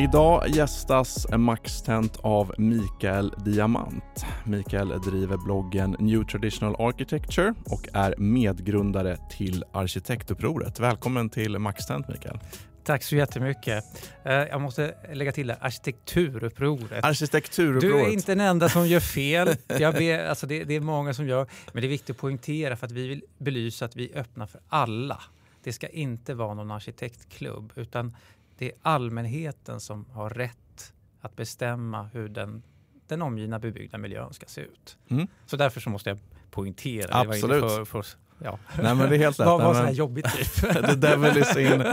Idag 0.00 0.48
gästas 0.48 1.26
Maxtent 1.38 2.16
av 2.16 2.54
Mikael 2.58 3.34
Diamant. 3.44 4.24
Mikael 4.44 4.88
driver 4.88 5.36
bloggen 5.36 5.96
New 5.98 6.24
Traditional 6.24 6.76
Architecture 6.78 7.54
och 7.66 7.88
är 7.92 8.14
medgrundare 8.18 9.18
till 9.30 9.64
Arkitektupproret. 9.72 10.80
Välkommen 10.80 11.30
till 11.30 11.58
Maxtent 11.58 12.08
Mikael. 12.08 12.38
Tack 12.84 13.02
så 13.02 13.16
jättemycket. 13.16 13.84
Eh, 14.24 14.32
Jag 14.32 14.60
måste 14.60 14.94
lägga 15.12 15.32
till 15.32 15.46
det, 15.46 15.56
arkitekturupproret. 15.60 17.04
Arkitekturupproret. 17.04 17.96
Du 17.96 18.00
är 18.00 18.12
inte 18.12 18.32
den 18.32 18.40
enda 18.40 18.68
som 18.68 18.88
gör 18.88 19.00
fel. 19.00 19.56
Jag 19.78 19.94
ber, 19.94 20.24
alltså 20.24 20.46
det, 20.46 20.64
det 20.64 20.74
är 20.74 20.80
många 20.80 21.14
som 21.14 21.26
gör. 21.26 21.46
Men 21.72 21.80
det 21.80 21.86
är 21.86 21.90
viktigt 21.90 22.10
att 22.10 22.20
poängtera 22.20 22.76
för 22.76 22.86
att 22.86 22.92
vi 22.92 23.08
vill 23.08 23.22
belysa 23.38 23.84
att 23.84 23.96
vi 23.96 24.12
är 24.12 24.20
öppna 24.20 24.46
för 24.46 24.60
alla. 24.68 25.22
Det 25.62 25.72
ska 25.72 25.88
inte 25.88 26.34
vara 26.34 26.54
någon 26.54 26.70
arkitektklubb 26.70 27.72
utan 27.76 28.16
det 28.60 28.66
är 28.66 28.72
allmänheten 28.82 29.80
som 29.80 30.06
har 30.10 30.30
rätt 30.30 30.92
att 31.20 31.36
bestämma 31.36 32.02
hur 32.02 32.28
den, 32.28 32.62
den 33.06 33.22
omgivna 33.22 33.58
bebyggda 33.58 33.98
miljön 33.98 34.32
ska 34.32 34.46
se 34.46 34.60
ut. 34.60 34.98
Mm. 35.08 35.26
Så 35.46 35.56
därför 35.56 35.80
så 35.80 35.90
måste 35.90 36.10
jag 36.10 36.18
poängtera. 36.50 37.06
Det 37.06 37.28
var 37.28 37.34
Absolut. 37.34 37.62
inte 37.62 37.76
för, 37.76 37.84
för, 37.84 38.06
ja. 38.44 38.58
Nej 38.82 38.94
men 38.94 39.10
det 39.10 39.16
är 39.16 39.18
helt 39.18 39.40
rätt. 39.40 39.46
Vad 39.46 39.60
var 39.62 39.74
så 39.74 39.80
här 39.82 39.92
jobbigt 39.92 40.26
typ. 40.36 40.54
The 40.86 40.94
devil 40.94 41.36
is 41.38 41.56
in, 41.56 41.84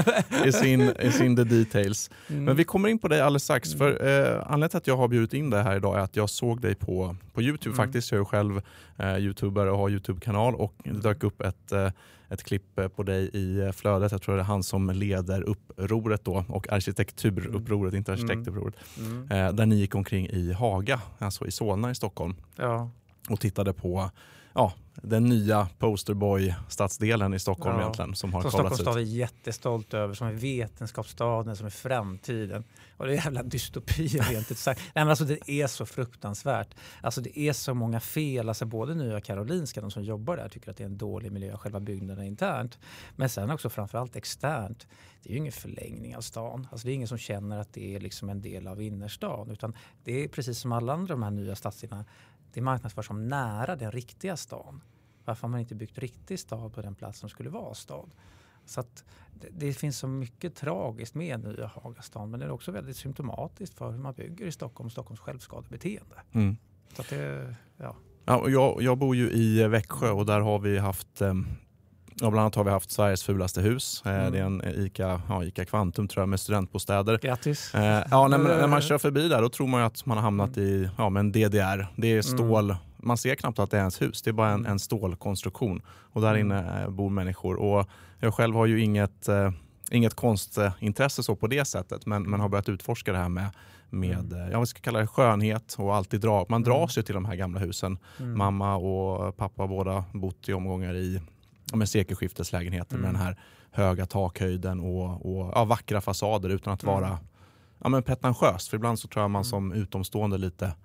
is 0.45 0.64
in, 0.64 0.81
is 1.02 1.22
in 1.22 1.36
the 1.36 1.44
details. 1.44 2.09
Mm. 2.30 2.44
Men 2.44 2.56
vi 2.56 2.64
kommer 2.64 2.90
in 2.90 3.00
på 3.00 3.08
dig 3.08 3.22
alldeles 3.22 3.44
strax. 3.44 3.73
För 3.73 3.90
eh, 4.08 4.38
Anledningen 4.45 4.70
till 4.70 4.78
att 4.78 4.88
jag 4.88 4.98
har 4.98 5.08
bjudit 5.08 5.34
in 5.34 5.50
dig 5.50 5.64
här 5.64 5.75
idag 5.75 5.95
är 5.98 6.02
att 6.02 6.16
jag 6.16 6.30
såg 6.30 6.62
dig 6.62 6.75
på, 6.75 7.16
på 7.34 7.41
Youtube 7.41 7.74
Mm. 7.75 7.86
faktiskt. 7.88 8.12
Jag 8.12 8.22
är 8.22 8.25
själv 8.25 8.62
eh, 8.97 9.18
Youtuber 9.18 9.66
och 9.68 9.78
har 9.78 9.90
Youtube-kanal 9.90 10.56
och 10.56 10.74
det 10.84 10.91
dök 11.02 11.24
upp 11.24 11.41
ett, 11.41 11.72
eh, 11.72 11.91
ett 12.30 12.44
klipp 12.44 12.80
eh, 12.80 12.88
på 12.88 13.03
dig 13.03 13.30
i 13.34 13.59
eh, 13.59 13.72
flödet. 13.72 14.12
Jag 14.12 14.22
tror 14.22 14.36
det 14.36 14.41
är 14.41 14.46
han 14.46 14.63
som 14.63 14.90
leder 14.90 15.41
upproret 15.41 16.25
då 16.25 16.46
och 16.47 16.72
arkitekturupproret, 16.72 17.94
inte 17.94 18.13
Mm. 18.13 18.24
arkitektupproret. 18.25 18.75
Mm. 18.97 19.31
Eh, 19.31 19.53
där 19.53 19.66
ni 19.66 19.75
gick 19.75 19.96
omkring 19.96 20.28
i 20.30 20.53
Haga, 20.53 21.02
alltså 21.19 21.47
i 21.47 21.52
Solna 21.52 21.91
i 21.91 21.96
Stockholm 21.96 22.36
Ja. 22.56 22.90
och 23.30 23.40
tittade 23.40 23.74
på 23.74 24.09
ja, 24.53 24.74
den 25.03 25.25
nya 25.25 25.68
posterboy-stadsdelen 25.80 27.34
i 27.34 27.40
Stockholm 27.40 27.75
Ja. 27.75 27.81
egentligen 27.81 28.16
som 28.16 28.34
har 28.34 28.41
Som 28.41 28.52
Stockholms 28.52 28.80
stad 28.81 28.97
är 28.97 29.02
jättestolt 29.02 29.94
över, 29.94 30.13
som 30.13 30.28
är 30.28 30.34
vetenskapsstaden, 30.34 31.56
som 31.56 31.66
är 31.66 31.69
framtiden. 31.69 32.63
Och 32.97 33.06
det 33.06 33.12
är 33.12 33.16
jävla 33.16 33.44
dystopi 33.44 34.07
rent 34.07 34.52
ut 34.52 34.57
sagt. 34.57 34.81
Nej, 34.96 35.06
men 35.06 35.09
alltså 35.09 35.25
det 35.25 35.52
är 35.52 35.68
så 35.68 35.86
fruktansvärt. 35.86 36.75
Alltså 37.02 37.22
det 37.22 37.40
är 37.40 37.53
så 37.53 37.74
många 37.74 38.00
fel. 38.00 38.50
Alltså 38.50 38.66
både 38.66 38.96
Nya 38.96 39.22
Karolinska, 39.22 39.81
de 39.81 39.91
som 39.91 40.03
jobbar 40.03 40.38
där, 40.38 40.50
tycker 40.50 40.72
att 40.72 40.78
det 40.78 40.84
är 40.84 40.86
en 40.86 40.97
dålig 40.97 41.31
miljö, 41.31 41.57
själva 41.57 41.80
byggnaden 41.80 42.25
internt. 42.25 42.80
Men 43.16 43.30
sen 43.30 43.52
också 43.52 43.69
framförallt 43.69 44.16
externt. 44.16 44.88
Det 45.24 45.30
är 45.30 45.34
ju 45.34 45.38
ingen 45.40 45.52
förlängning 45.52 46.16
av 46.16 46.22
stan. 46.22 46.68
Alltså 46.72 46.88
det 46.88 46.91
är 46.91 46.96
ingen 46.96 47.07
som 47.07 47.18
känner 47.18 47.57
att 47.59 47.74
det 47.74 47.96
är 47.96 48.00
liksom 48.00 48.30
en 48.30 48.41
del 48.41 48.68
av 48.68 48.81
innerstan. 48.81 49.52
Utan 49.52 49.75
det 50.03 50.24
är 50.24 50.28
precis 50.28 50.59
som 50.59 50.72
alla 50.72 50.94
andra 50.94 51.13
de 51.16 51.24
här 51.24 51.31
nya 51.31 51.56
stadsdelarna. 51.56 52.06
Det 52.53 52.62
marknadsförs 52.62 53.08
som 53.08 53.28
nära 53.28 53.75
den 53.75 53.91
riktiga 53.91 54.38
stan. 54.38 54.84
Varför 55.25 55.41
har 55.41 55.50
man 55.50 55.59
inte 55.59 55.75
byggt 55.75 55.97
riktig 55.97 56.40
stad 56.40 56.74
på 56.74 56.81
den 56.81 56.96
plats 56.96 57.19
som 57.19 57.30
skulle 57.30 57.50
vara 57.50 57.74
stad? 57.74 58.09
Så 58.66 58.80
att 58.80 59.03
det, 59.34 59.47
det 59.52 59.74
finns 59.74 59.97
så 59.97 60.08
mycket 60.08 60.56
tragiskt 60.56 61.16
med 61.16 61.44
nya 61.44 61.68
Hagastan 61.68 62.31
men 62.31 62.40
det 62.40 62.46
är 62.46 62.52
också 62.52 62.72
väldigt 62.72 62.97
symptomatiskt 62.97 63.78
för 63.78 63.91
hur 63.91 63.97
man 64.00 64.13
bygger 64.13 64.46
i 64.46 64.52
Stockholm, 64.52 64.90
Stockholms 64.90 65.19
självskadebeteende. 65.19 66.16
Mm. 66.31 66.57
Så 66.94 67.02
att 67.02 67.09
det, 67.09 67.56
ja. 67.78 67.96
Ja, 68.25 68.50
jag, 68.50 68.81
jag 68.81 68.97
bor 68.97 69.16
ju 69.16 69.31
i 69.31 69.68
Växjö 69.68 70.12
och 70.12 70.25
där 70.25 70.40
har 70.40 70.59
vi 70.59 70.78
haft 70.78 71.22
eh, 72.22 72.23
Ja, 72.25 72.29
bland 72.31 72.39
annat 72.41 72.55
har 72.55 72.63
vi 72.63 72.69
haft 72.72 72.91
Sveriges 72.91 73.23
fulaste 73.23 73.61
hus. 73.61 74.03
Eh, 74.05 74.11
Mm. 74.13 74.31
Det 74.31 74.39
är 74.39 74.44
en 74.44 74.61
Ica, 74.85 75.22
ja, 75.29 75.44
Ica 75.44 75.66
Kvantum 75.66 76.07
tror 76.07 76.22
jag 76.22 76.29
med 76.29 76.39
studentbostäder. 76.39 77.17
Grattis! 77.22 77.75
Eh, 77.75 78.03
ja, 78.11 78.28
när, 78.28 78.38
man- 78.38 78.47
när 78.57 78.67
man 78.67 78.81
kör 78.81 78.97
förbi 78.97 79.28
där 79.28 79.41
då 79.41 79.50
tror 79.50 79.67
man 79.67 79.79
ju 79.81 79.85
att 79.85 80.05
man 80.05 80.17
har 80.17 80.23
hamnat 80.23 80.57
i 80.57 80.89
ja, 80.97 81.09
men 81.09 81.31
DDR. 81.31 81.88
Det 81.95 82.07
är 82.07 82.22
stål. 82.22 82.75
Man 82.97 83.17
ser 83.17 83.35
knappt 83.35 83.59
att 83.59 83.72
det 83.72 83.77
är 83.77 83.81
ens 83.81 84.01
hus. 84.01 84.22
Det 84.22 84.29
är 84.29 84.33
bara 84.33 84.50
en, 84.50 84.66
en 84.66 84.79
stålkonstruktion. 84.79 85.81
Och 86.13 86.22
där 86.22 86.35
inne 86.38 86.83
eh, 86.83 86.89
bor 86.89 87.09
människor. 87.09 87.56
Och 87.56 87.88
jag 88.19 88.33
själv 88.33 88.56
har 88.56 88.66
ju 88.66 88.81
inget, 88.83 89.27
eh, 89.27 89.51
inget 89.91 90.13
konstintresse 90.13 91.23
så 91.23 91.35
på 91.35 91.47
det 91.47 91.66
sättet. 91.66 92.06
Men, 92.06 92.23
men 92.23 92.39
har 92.39 92.50
börjat 92.50 92.69
utforska 92.69 93.11
det 93.11 93.17
här 93.17 93.29
med, 93.29 93.45
med 93.89 94.33
eh, 94.33 94.50
jag 94.51 94.67
ska 94.67 94.79
kalla 94.81 95.00
det 95.00 95.07
skönhet 95.07 95.75
och 95.79 95.95
alltid 95.95 96.22
dra. 96.22 96.45
Man 96.50 96.63
dras 96.63 96.97
ju 96.97 97.01
till 97.01 97.13
de 97.16 97.25
här 97.25 97.35
gamla 97.35 97.59
husen. 97.59 97.97
Mm. 98.19 98.38
Mamma 98.38 98.75
och 98.75 99.38
pappa 99.38 99.61
har 99.63 99.67
båda 99.67 100.03
bott 100.13 100.50
i 100.50 100.53
omgångar 100.53 100.94
i 100.95 101.22
ja, 101.72 101.78
men 101.78 101.88
sekelskifteslägenheter 101.88 102.95
med 102.97 103.09
Mm. 103.09 103.13
den 103.13 103.22
här 103.22 103.38
höga 103.72 104.05
takhöjden 104.05 104.79
och, 104.79 105.25
och 105.25 105.51
ja, 105.55 105.66
vackra 105.66 106.01
fasader 106.01 106.50
utan 106.50 106.73
att 106.73 106.83
Mm. 106.83 106.95
vara 106.95 107.19
ja, 107.83 107.89
men 107.89 108.03
pretentiöst. 108.03 108.67
För 108.69 108.78
ibland 108.78 109.00
så 109.00 109.07
tror 109.07 109.23
jag 109.23 109.31
man 109.31 109.45
som 109.45 109.72
utomstående 109.73 110.38
lite 110.38 110.75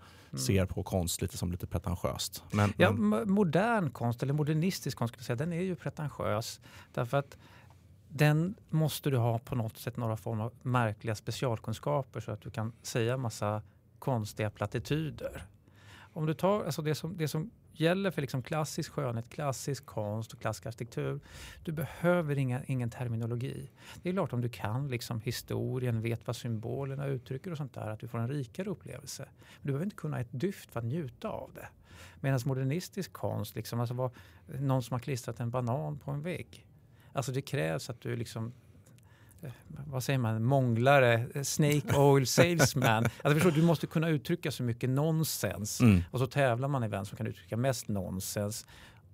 ser 0.47 0.67
på 0.67 0.83
konst 0.83 1.23
lite 1.23 1.37
som 1.39 1.51
lite 1.53 1.67
pretentiöst. 1.67 2.45
Men, 2.51 2.61
Mm. 2.65 2.75
Ja, 2.79 2.91
men, 2.93 3.15
mo- 3.21 3.27
modern 3.27 3.91
konst, 3.91 4.23
eller 4.23 4.33
modernistisk 4.35 4.99
konst, 4.99 5.15
skulle 5.15 5.21
jag 5.21 5.27
säga, 5.27 5.37
den 5.47 5.53
är 5.53 5.63
ju 5.63 5.77
pretentiös. 5.77 6.61
Därför 6.95 7.17
att 7.17 7.37
den 8.09 8.55
måste 8.71 9.11
du 9.11 9.17
ha 9.17 9.39
på 9.39 9.55
något 9.55 9.79
sätt 9.79 9.97
några 9.97 10.17
former 10.17 10.45
av 10.45 10.53
märkliga 10.63 11.15
specialkunskaper 11.15 12.21
så 12.21 12.31
att 12.33 12.41
du 12.41 12.51
kan 12.51 12.73
säga 12.83 13.17
massa 13.17 13.63
konstiga 13.99 14.51
plattityder. 14.51 15.43
Om 16.13 16.27
du 16.27 16.35
tar 16.35 16.65
alltså 16.65 16.83
det, 16.83 16.95
som, 16.95 17.17
det 17.17 17.29
som 17.29 17.51
gäller 17.73 18.11
för 18.11 18.21
liksom 18.21 18.43
klassisk 18.43 18.93
skönhet, 18.93 19.31
klassisk 19.31 19.87
konst 19.87 20.33
och 20.33 20.41
klassisk 20.41 20.67
arkitektur. 20.67 21.21
Du 21.63 21.73
behöver 21.73 22.39
inga, 22.39 22.65
ingen 22.65 22.91
terminologi. 22.91 23.71
Det 24.03 24.09
är 24.09 24.13
klart 24.13 24.33
om 24.33 24.41
du 24.41 24.49
kan 24.49 24.89
liksom 24.89 25.21
historien, 25.21 26.03
vet 26.03 26.27
vad 26.27 26.37
symbolerna 26.37 27.07
uttrycker 27.07 27.51
och 27.51 27.57
sånt 27.57 27.75
där, 27.75 27.91
att 27.91 28.01
du 28.01 28.09
får 28.09 28.19
en 28.19 28.29
rikare 28.29 28.71
upplevelse. 28.71 29.29
Men 29.39 29.63
du 29.63 29.67
behöver 29.67 29.85
inte 29.85 29.97
kunna 29.97 30.21
ett 30.21 30.29
dyft 30.31 30.71
för 30.71 30.81
att 30.81 30.87
njuta 30.87 31.29
av 31.29 31.51
det. 31.55 31.69
Medan 32.21 32.41
modernistisk 32.45 33.13
konst, 33.13 33.55
liksom, 33.55 33.81
alltså 33.81 33.95
vad, 33.95 34.11
någon 34.47 34.83
som 34.83 34.95
har 34.95 34.99
klistrat 34.99 35.41
en 35.41 35.51
banan 35.51 35.99
på 35.99 36.11
en 36.11 36.23
vägg. 36.23 36.67
Alltså 37.13 37.33
det 37.33 37.43
krävs 37.43 37.91
att 37.91 38.01
du 38.01 38.17
liksom 38.17 38.53
vad 39.87 40.05
säger 40.05 40.19
man, 40.19 40.45
månglare, 40.45 41.27
eh, 41.35 41.43
snake 41.43 41.97
oil 41.97 42.27
salesman. 42.27 43.05
Alltså 43.05 43.35
förstår, 43.35 43.51
du, 43.51 43.61
du 43.61 43.67
måste 43.67 43.87
kunna 43.87 44.09
uttrycka 44.09 44.51
så 44.51 44.63
mycket 44.63 44.91
nonsens. 44.91 45.81
Mm. 45.81 46.03
Och 46.11 46.19
så 46.19 46.27
tävlar 46.27 46.69
man 46.69 46.85
i 46.85 46.89
vem 46.89 47.05
som 47.05 47.17
kan 47.17 47.27
uttrycka 47.27 47.57
mest 47.57 47.89
nonsens. 47.89 48.67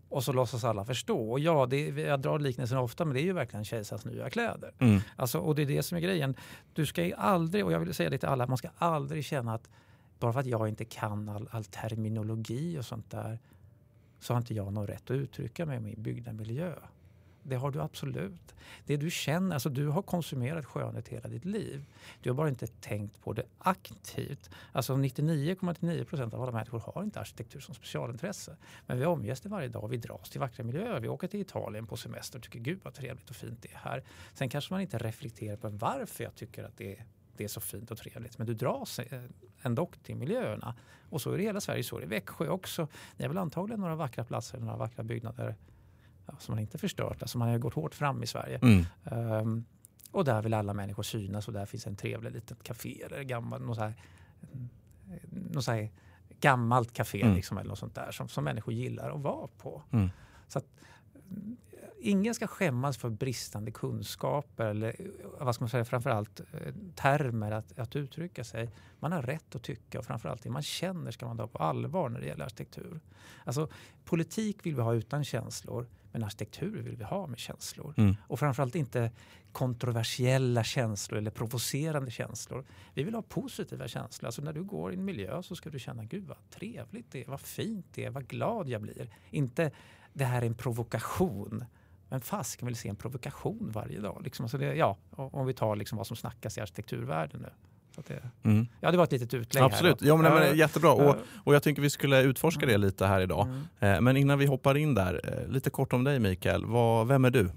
Och 0.08 0.24
så 0.24 0.32
låtsas 0.32 0.64
alla 0.64 0.84
förstå. 0.84 1.30
Och 1.30 1.40
ja, 1.40 1.66
det, 1.66 1.88
jag 1.88 2.20
drar 2.20 2.38
liknelsen 2.38 2.78
ofta, 2.78 3.04
men 3.04 3.14
det 3.14 3.20
är 3.20 3.24
ju 3.24 3.32
verkligen 3.32 3.64
kejsarens 3.64 4.04
nya 4.04 4.30
kläder. 4.30 4.72
mm, 4.78 5.00
Alltså, 5.16 5.38
och 5.38 5.54
det 5.54 5.62
är 5.62 5.66
det 5.66 5.82
som 5.82 5.96
är 5.96 6.00
grejen. 6.02 6.34
Du 6.72 6.86
ska 6.86 7.04
ju 7.04 7.14
aldrig, 7.14 7.64
och 7.64 7.72
jag 7.72 7.80
vill 7.80 7.94
säga 7.94 8.10
det 8.10 8.18
till 8.18 8.28
alla, 8.28 8.46
man 8.46 8.58
ska 8.58 8.68
aldrig 8.78 9.24
känna 9.24 9.54
att 9.54 9.70
bara 10.18 10.32
för 10.32 10.40
att 10.40 10.46
jag 10.46 10.68
inte 10.68 10.84
kan 10.84 11.28
all, 11.28 11.48
all 11.50 11.64
terminologi 11.64 12.78
och 12.78 12.84
sånt 12.84 13.10
där 13.10 13.38
så 14.20 14.32
har 14.32 14.38
inte 14.38 14.54
jag 14.54 14.72
någon 14.72 14.86
rätt 14.86 15.04
att 15.04 15.10
uttrycka 15.10 15.66
mig 15.66 15.76
i 15.76 15.80
min 15.80 16.02
byggda 16.02 16.32
miljö 16.32 16.72
det 17.48 17.56
har 17.56 17.70
du 17.70 17.80
absolut. 17.80 18.54
Det 18.84 18.96
du 18.96 19.10
känner, 19.10 19.54
alltså 19.54 19.68
du 19.68 19.88
har 19.88 20.02
konsumerat 20.02 20.66
skönhet 20.66 21.08
hela 21.08 21.28
ditt 21.28 21.44
liv. 21.44 21.84
Du 22.22 22.30
har 22.30 22.34
bara 22.34 22.48
inte 22.48 22.66
tänkt 22.66 23.20
på 23.20 23.32
det 23.32 23.42
aktivt. 23.58 24.50
Alltså 24.72 24.94
99,9 24.94 26.04
procent 26.04 26.34
av 26.34 26.42
alla 26.42 26.52
människor 26.52 26.78
har 26.78 27.02
inte 27.02 27.20
arkitektur 27.20 27.60
som 27.60 27.74
specialintresse. 27.74 28.56
Men 28.86 28.98
vi 28.98 29.04
omges 29.04 29.40
det 29.40 29.48
varje 29.48 29.68
dag, 29.68 29.88
vi 29.88 29.96
dras 29.96 30.30
till 30.30 30.40
vackra 30.40 30.64
miljöer. 30.64 31.00
Vi 31.00 31.08
åker 31.08 31.28
till 31.28 31.40
Italien 31.40 31.86
på 31.86 31.96
semester 31.96 32.38
och 32.38 32.44
tycker 32.44 32.58
gud 32.58 32.80
vad 32.82 32.94
trevligt 32.94 33.30
och 33.30 33.36
fint 33.36 33.62
det 33.62 33.72
är 33.72 33.78
här. 33.78 34.04
Sen 34.34 34.48
kanske 34.48 34.74
man 34.74 34.80
inte 34.80 34.98
reflekterar 34.98 35.56
på 35.56 35.68
varför 35.68 36.24
jag 36.24 36.34
tycker 36.34 36.64
att 36.64 36.76
det 36.76 36.92
är 36.92 37.04
det 37.38 37.44
är 37.44 37.48
så 37.48 37.60
fint 37.60 37.90
och 37.90 37.98
trevligt. 37.98 38.38
Men 38.38 38.46
du 38.46 38.54
dras 38.54 38.98
eh, 38.98 39.22
ändå 39.62 39.90
till 40.02 40.16
miljöerna. 40.16 40.74
Och 41.10 41.20
så 41.20 41.32
är 41.32 41.36
det 41.36 41.42
i 41.42 41.46
hela 41.46 41.60
Sverige, 41.60 41.84
så 41.84 41.96
är 41.96 42.00
det 42.00 42.06
i 42.06 42.08
Växjö 42.08 42.48
också. 42.48 42.88
Ni 43.16 43.24
har 43.24 43.28
väl 43.28 43.38
antagligen 43.38 43.80
några 43.80 43.94
vackra 43.94 44.24
platser, 44.24 44.58
några 44.58 44.76
vackra 44.76 45.04
byggnader 45.04 45.54
som 46.38 46.54
man 46.54 46.58
inte 46.58 46.78
förstört. 46.78 47.22
Alltså 47.22 47.38
man 47.38 47.48
har 47.48 47.58
gått 47.58 47.74
hårt 47.74 47.94
fram 47.94 48.22
i 48.22 48.26
Sverige. 48.26 48.58
Mm. 48.62 48.84
Um, 49.04 49.64
och 50.10 50.24
där 50.24 50.42
vill 50.42 50.54
alla 50.54 50.74
människor 50.74 51.02
synas 51.02 51.48
och 51.48 51.54
där 51.54 51.66
finns 51.66 51.86
en 51.86 51.96
trevlig 51.96 52.32
litet 52.32 52.62
café 52.62 53.02
eller 53.02 53.22
gammal, 53.22 53.62
något 53.62 53.76
så 53.76 53.82
här, 53.82 53.94
något 55.30 55.64
så 55.64 55.72
här 55.72 55.90
gammalt 56.40 56.92
café 56.92 57.22
mm. 57.22 57.34
liksom, 57.34 57.58
eller 57.58 57.68
något 57.68 57.78
sånt 57.78 57.94
där 57.94 58.10
som, 58.10 58.28
som 58.28 58.44
människor 58.44 58.74
gillar 58.74 59.10
att 59.10 59.20
vara 59.20 59.48
på. 59.58 59.82
Mm. 59.90 60.08
Så 60.48 60.58
att, 60.58 60.66
ingen 62.00 62.34
ska 62.34 62.46
skämmas 62.46 62.96
för 62.96 63.10
bristande 63.10 63.70
kunskaper 63.70 64.66
eller 64.66 64.96
vad 65.40 65.54
ska 65.54 65.62
man 65.62 65.68
säga, 65.68 65.84
framförallt 65.84 66.40
eh, 66.40 66.74
termer 66.94 67.50
att, 67.50 67.78
att 67.78 67.96
uttrycka 67.96 68.44
sig. 68.44 68.70
Man 69.00 69.12
har 69.12 69.22
rätt 69.22 69.54
att 69.54 69.62
tycka 69.62 69.98
och 69.98 70.04
framförallt 70.04 70.42
det 70.42 70.50
man 70.50 70.62
känner 70.62 71.10
ska 71.10 71.26
man 71.26 71.36
ta 71.36 71.46
på 71.46 71.58
allvar 71.58 72.08
när 72.08 72.20
det 72.20 72.26
gäller 72.26 72.44
arkitektur. 72.44 73.00
Alltså, 73.44 73.68
politik 74.04 74.66
vill 74.66 74.74
vi 74.74 74.82
ha 74.82 74.94
utan 74.94 75.24
känslor 75.24 75.86
men 76.12 76.24
arkitektur 76.24 76.82
vill 76.82 76.96
vi 76.96 77.04
ha 77.04 77.26
med 77.26 77.38
känslor. 77.38 77.94
Mm. 77.96 78.16
Och 78.20 78.38
framförallt 78.38 78.74
inte 78.74 79.10
kontroversiella 79.52 80.64
känslor 80.64 81.18
eller 81.18 81.30
provocerande 81.30 82.10
känslor. 82.10 82.64
Vi 82.94 83.02
vill 83.02 83.14
ha 83.14 83.22
positiva 83.22 83.88
känslor. 83.88 84.26
Alltså 84.26 84.42
när 84.42 84.52
du 84.52 84.62
går 84.62 84.92
i 84.92 84.94
en 84.94 85.04
miljö 85.04 85.42
så 85.42 85.56
ska 85.56 85.70
du 85.70 85.78
känna 85.78 86.04
gud 86.04 86.26
vad 86.26 86.50
trevligt 86.50 87.12
det 87.12 87.20
är, 87.20 87.26
vad 87.26 87.40
fint 87.40 87.86
det 87.94 88.04
är, 88.04 88.10
vad 88.10 88.28
glad 88.28 88.68
jag 88.68 88.82
blir. 88.82 89.10
Inte 89.30 89.70
det 90.12 90.24
här 90.24 90.42
är 90.42 90.46
en 90.46 90.54
provokation. 90.54 91.64
Men 92.08 92.20
fasken 92.20 92.66
vill 92.66 92.76
se 92.76 92.88
en 92.88 92.96
provokation 92.96 93.70
varje 93.72 94.00
dag. 94.00 94.22
Liksom, 94.24 94.44
alltså 94.44 94.58
det, 94.58 94.74
ja, 94.74 94.96
om 95.10 95.46
vi 95.46 95.54
tar 95.54 95.76
liksom 95.76 95.98
vad 95.98 96.06
som 96.06 96.16
snackas 96.16 96.58
i 96.58 96.60
arkitekturvärlden 96.60 97.40
nu. 97.40 97.50
Det, 98.06 98.48
mm. 98.48 98.66
Ja, 98.80 98.90
det 98.90 98.96
var 98.96 99.04
ett 99.04 99.12
litet 99.12 99.34
utlägg. 99.34 99.64
Absolut, 99.64 100.00
här 100.00 100.08
ja, 100.08 100.16
men, 100.16 100.34
men, 100.34 100.56
jättebra. 100.56 100.92
Och, 100.92 101.16
och 101.44 101.54
jag 101.54 101.62
tycker 101.62 101.82
vi 101.82 101.90
skulle 101.90 102.22
utforska 102.22 102.66
det 102.66 102.78
lite 102.78 103.06
här 103.06 103.20
idag. 103.20 103.48
Mm. 103.80 103.94
Eh, 103.94 104.00
men 104.00 104.16
innan 104.16 104.38
vi 104.38 104.46
hoppar 104.46 104.76
in 104.76 104.94
där, 104.94 105.20
eh, 105.24 105.52
lite 105.52 105.70
kort 105.70 105.92
om 105.92 106.04
dig 106.04 106.20
Mikael. 106.20 106.64
Vad, 106.64 107.08
vem 107.08 107.24
är 107.24 107.30
du? 107.30 107.50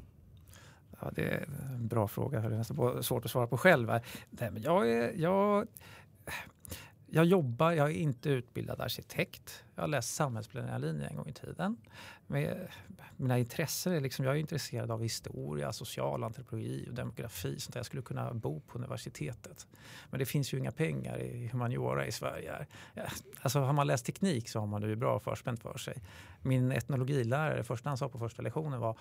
Ja, 1.01 1.11
det 1.15 1.21
är 1.21 1.45
en 1.75 1.87
bra 1.87 2.07
fråga. 2.07 2.39
Det 2.39 2.55
är 2.55 2.57
nästan 2.57 3.03
svårt 3.03 3.25
att 3.25 3.31
svara 3.31 3.47
på 3.47 3.57
själv. 3.57 3.87
Nej, 4.29 4.51
men 4.51 4.61
jag, 4.61 4.91
är, 4.91 5.11
jag 5.15 5.67
jag 7.13 7.25
jobbar, 7.25 7.71
jag 7.71 7.89
är 7.89 7.95
inte 7.95 8.29
utbildad 8.29 8.81
arkitekt. 8.81 9.63
Jag 9.75 9.83
har 9.83 9.87
läst 9.87 10.15
samhällsplanerarlinjen 10.15 11.09
en 11.09 11.15
gång 11.15 11.27
i 11.27 11.33
tiden. 11.33 11.77
Med, 12.27 12.67
mina 13.17 13.37
intressen 13.37 13.93
är 13.93 13.99
liksom, 13.99 14.25
jag 14.25 14.35
är 14.35 14.39
intresserad 14.39 14.91
av 14.91 15.01
historia, 15.01 15.73
social 15.73 16.23
antropologi 16.23 16.85
och 16.89 16.93
demografi. 16.93 17.59
Sånt 17.59 17.75
jag 17.75 17.85
skulle 17.85 18.01
kunna 18.01 18.33
bo 18.33 18.59
på 18.59 18.77
universitetet. 18.77 19.67
Men 20.09 20.19
det 20.19 20.25
finns 20.25 20.53
ju 20.53 20.57
inga 20.57 20.71
pengar 20.71 21.17
i 21.19 21.47
humaniora 21.47 22.07
i 22.07 22.11
Sverige. 22.11 22.65
Alltså 23.41 23.59
har 23.59 23.73
man 23.73 23.87
läst 23.87 24.05
teknik 24.05 24.49
så 24.49 24.59
har 24.59 24.67
man 24.67 24.81
det 24.81 24.87
ju 24.87 24.95
bra 24.95 25.19
förspänt 25.19 25.61
för 25.61 25.77
sig. 25.77 26.03
Min 26.41 26.71
etnologilärare, 26.71 27.63
första 27.63 27.89
han 27.89 27.97
sa 27.97 28.09
på 28.09 28.19
första 28.19 28.41
lektionen 28.41 28.79
var 28.79 28.97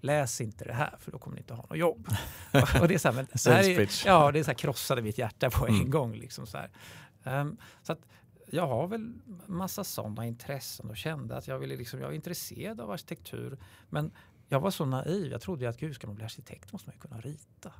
läs 0.00 0.40
inte 0.40 0.64
det 0.64 0.72
här 0.72 0.94
för 1.00 1.12
då 1.12 1.18
kommer 1.18 1.34
ni 1.34 1.40
inte 1.40 1.54
ha 1.54 1.66
något 1.68 1.78
jobb. 1.78 2.08
och 2.80 2.88
det 2.88 2.94
är 2.94 2.98
så 2.98 3.08
här, 3.08 3.14
men, 3.14 3.26
det 3.44 3.50
här 3.50 3.80
är, 3.80 4.06
ja, 4.06 4.32
det 4.32 4.38
är 4.38 4.42
så 4.42 4.50
här, 4.50 4.58
krossade 4.58 5.02
mitt 5.02 5.18
hjärta 5.18 5.50
på 5.50 5.66
en 5.66 5.74
mm. 5.74 5.90
gång. 5.90 6.14
Liksom 6.14 6.46
så 6.46 6.58
här. 6.58 6.70
Um, 7.26 7.56
så 7.82 7.92
att 7.92 8.06
jag 8.50 8.66
har 8.66 8.86
väl 8.86 9.12
massa 9.46 9.84
sådana 9.84 10.26
intressen 10.26 10.90
och 10.90 10.96
kände 10.96 11.36
att 11.36 11.48
jag, 11.48 11.58
ville 11.58 11.76
liksom, 11.76 12.00
jag 12.00 12.10
är 12.10 12.14
intresserad 12.14 12.80
av 12.80 12.90
arkitektur. 12.90 13.58
Men 13.90 14.10
jag 14.48 14.60
var 14.60 14.70
så 14.70 14.84
naiv. 14.84 15.32
Jag 15.32 15.40
trodde 15.40 15.68
att 15.68 15.80
gud, 15.80 15.94
ska 15.94 16.06
man 16.06 16.16
bli 16.16 16.24
arkitekt 16.24 16.72
måste 16.72 16.88
man 16.88 16.94
ju 16.94 17.00
kunna 17.00 17.20
rita. 17.20 17.72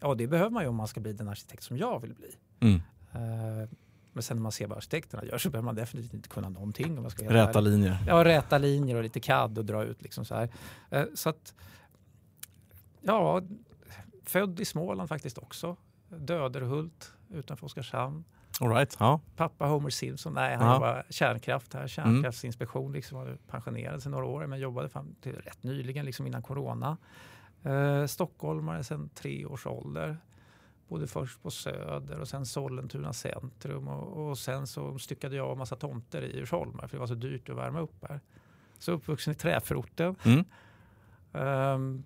Ja, 0.00 0.14
det 0.14 0.26
behöver 0.26 0.50
man 0.50 0.62
ju 0.62 0.68
om 0.68 0.76
man 0.76 0.88
ska 0.88 1.00
bli 1.00 1.12
den 1.12 1.28
arkitekt 1.28 1.62
som 1.62 1.78
jag 1.78 2.00
vill 2.00 2.14
bli. 2.14 2.36
Mm. 2.60 2.74
Uh, 2.74 3.68
men 4.12 4.22
sen 4.22 4.36
när 4.36 4.42
man 4.42 4.52
ser 4.52 4.66
vad 4.66 4.76
arkitekterna 4.76 5.24
gör 5.24 5.38
så 5.38 5.50
behöver 5.50 5.64
man 5.64 5.74
definitivt 5.74 6.14
inte 6.14 6.28
kunna 6.28 6.48
någonting. 6.48 6.96
Om 6.96 7.02
man 7.02 7.10
ska 7.10 7.34
räta 7.34 7.60
linjer. 7.60 7.98
Ja, 8.06 8.24
räta 8.24 8.58
linjer 8.58 8.96
och 8.96 9.02
lite 9.02 9.20
CAD 9.20 9.58
och 9.58 9.64
dra 9.64 9.84
ut 9.84 10.02
liksom 10.02 10.24
så 10.24 10.34
här. 10.34 10.48
Uh, 10.92 11.14
så 11.14 11.28
att, 11.28 11.54
ja, 13.00 13.42
född 14.24 14.60
i 14.60 14.64
Småland 14.64 15.08
faktiskt 15.08 15.38
också. 15.38 15.76
Döderhult 16.08 17.12
utanför 17.30 17.66
Oskarshamn. 17.66 18.24
All 18.60 18.68
right, 18.68 18.96
ja. 19.00 19.20
Pappa 19.36 19.66
Homer 19.66 19.90
Simpson, 19.90 20.32
nej 20.32 20.56
han 20.56 20.66
ja. 20.66 20.74
jobbar 20.74 21.04
kärnkraft 21.10 21.74
här, 21.74 21.86
kärnkraftsinspektion, 21.86 22.92
liksom, 22.92 23.18
var 23.18 23.36
pensionerad 23.46 24.02
sedan 24.02 24.12
några 24.12 24.26
år 24.26 24.46
men 24.46 24.60
jobbade 24.60 24.88
fram 24.88 25.14
till 25.20 25.32
rätt 25.32 25.62
nyligen, 25.62 26.06
liksom 26.06 26.26
innan 26.26 26.42
corona. 26.42 26.96
Eh, 27.62 28.06
stockholmare 28.06 28.84
sedan 28.84 29.10
tre 29.14 29.46
års 29.46 29.66
ålder. 29.66 30.16
Bodde 30.88 31.06
först 31.06 31.42
på 31.42 31.50
Söder 31.50 32.18
och 32.18 32.28
sen 32.28 32.46
Sollentuna 32.46 33.12
centrum 33.12 33.88
och, 33.88 34.28
och 34.28 34.38
sen 34.38 34.66
så 34.66 34.98
styckade 34.98 35.36
jag 35.36 35.48
av 35.48 35.58
massa 35.58 35.76
tomter 35.76 36.22
i 36.22 36.36
Djursholm 36.36 36.78
för 36.78 36.88
det 36.88 36.98
var 36.98 37.06
så 37.06 37.14
dyrt 37.14 37.48
att 37.48 37.56
värma 37.56 37.80
upp 37.80 38.04
här. 38.08 38.20
Så 38.78 38.92
uppvuxen 38.92 39.32
i 39.32 39.34
träförorten. 39.34 40.16
Mm. 40.24 40.44
Um, 41.32 42.04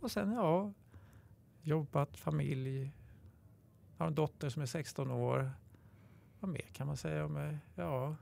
och 0.00 0.10
sen 0.10 0.32
ja, 0.32 0.72
jobbat, 1.62 2.16
familj, 2.16 2.92
har 3.98 4.06
en 4.06 4.14
dotter 4.14 4.48
som 4.48 4.62
är 4.62 4.66
16 4.66 5.10
år. 5.10 5.50
Vad 6.46 6.52
mer 6.52 6.66
kan 6.72 6.86
man 6.86 6.96
säga 6.96 7.24
om 7.24 7.32
mig? 7.32 7.58
Ja, 7.74 8.16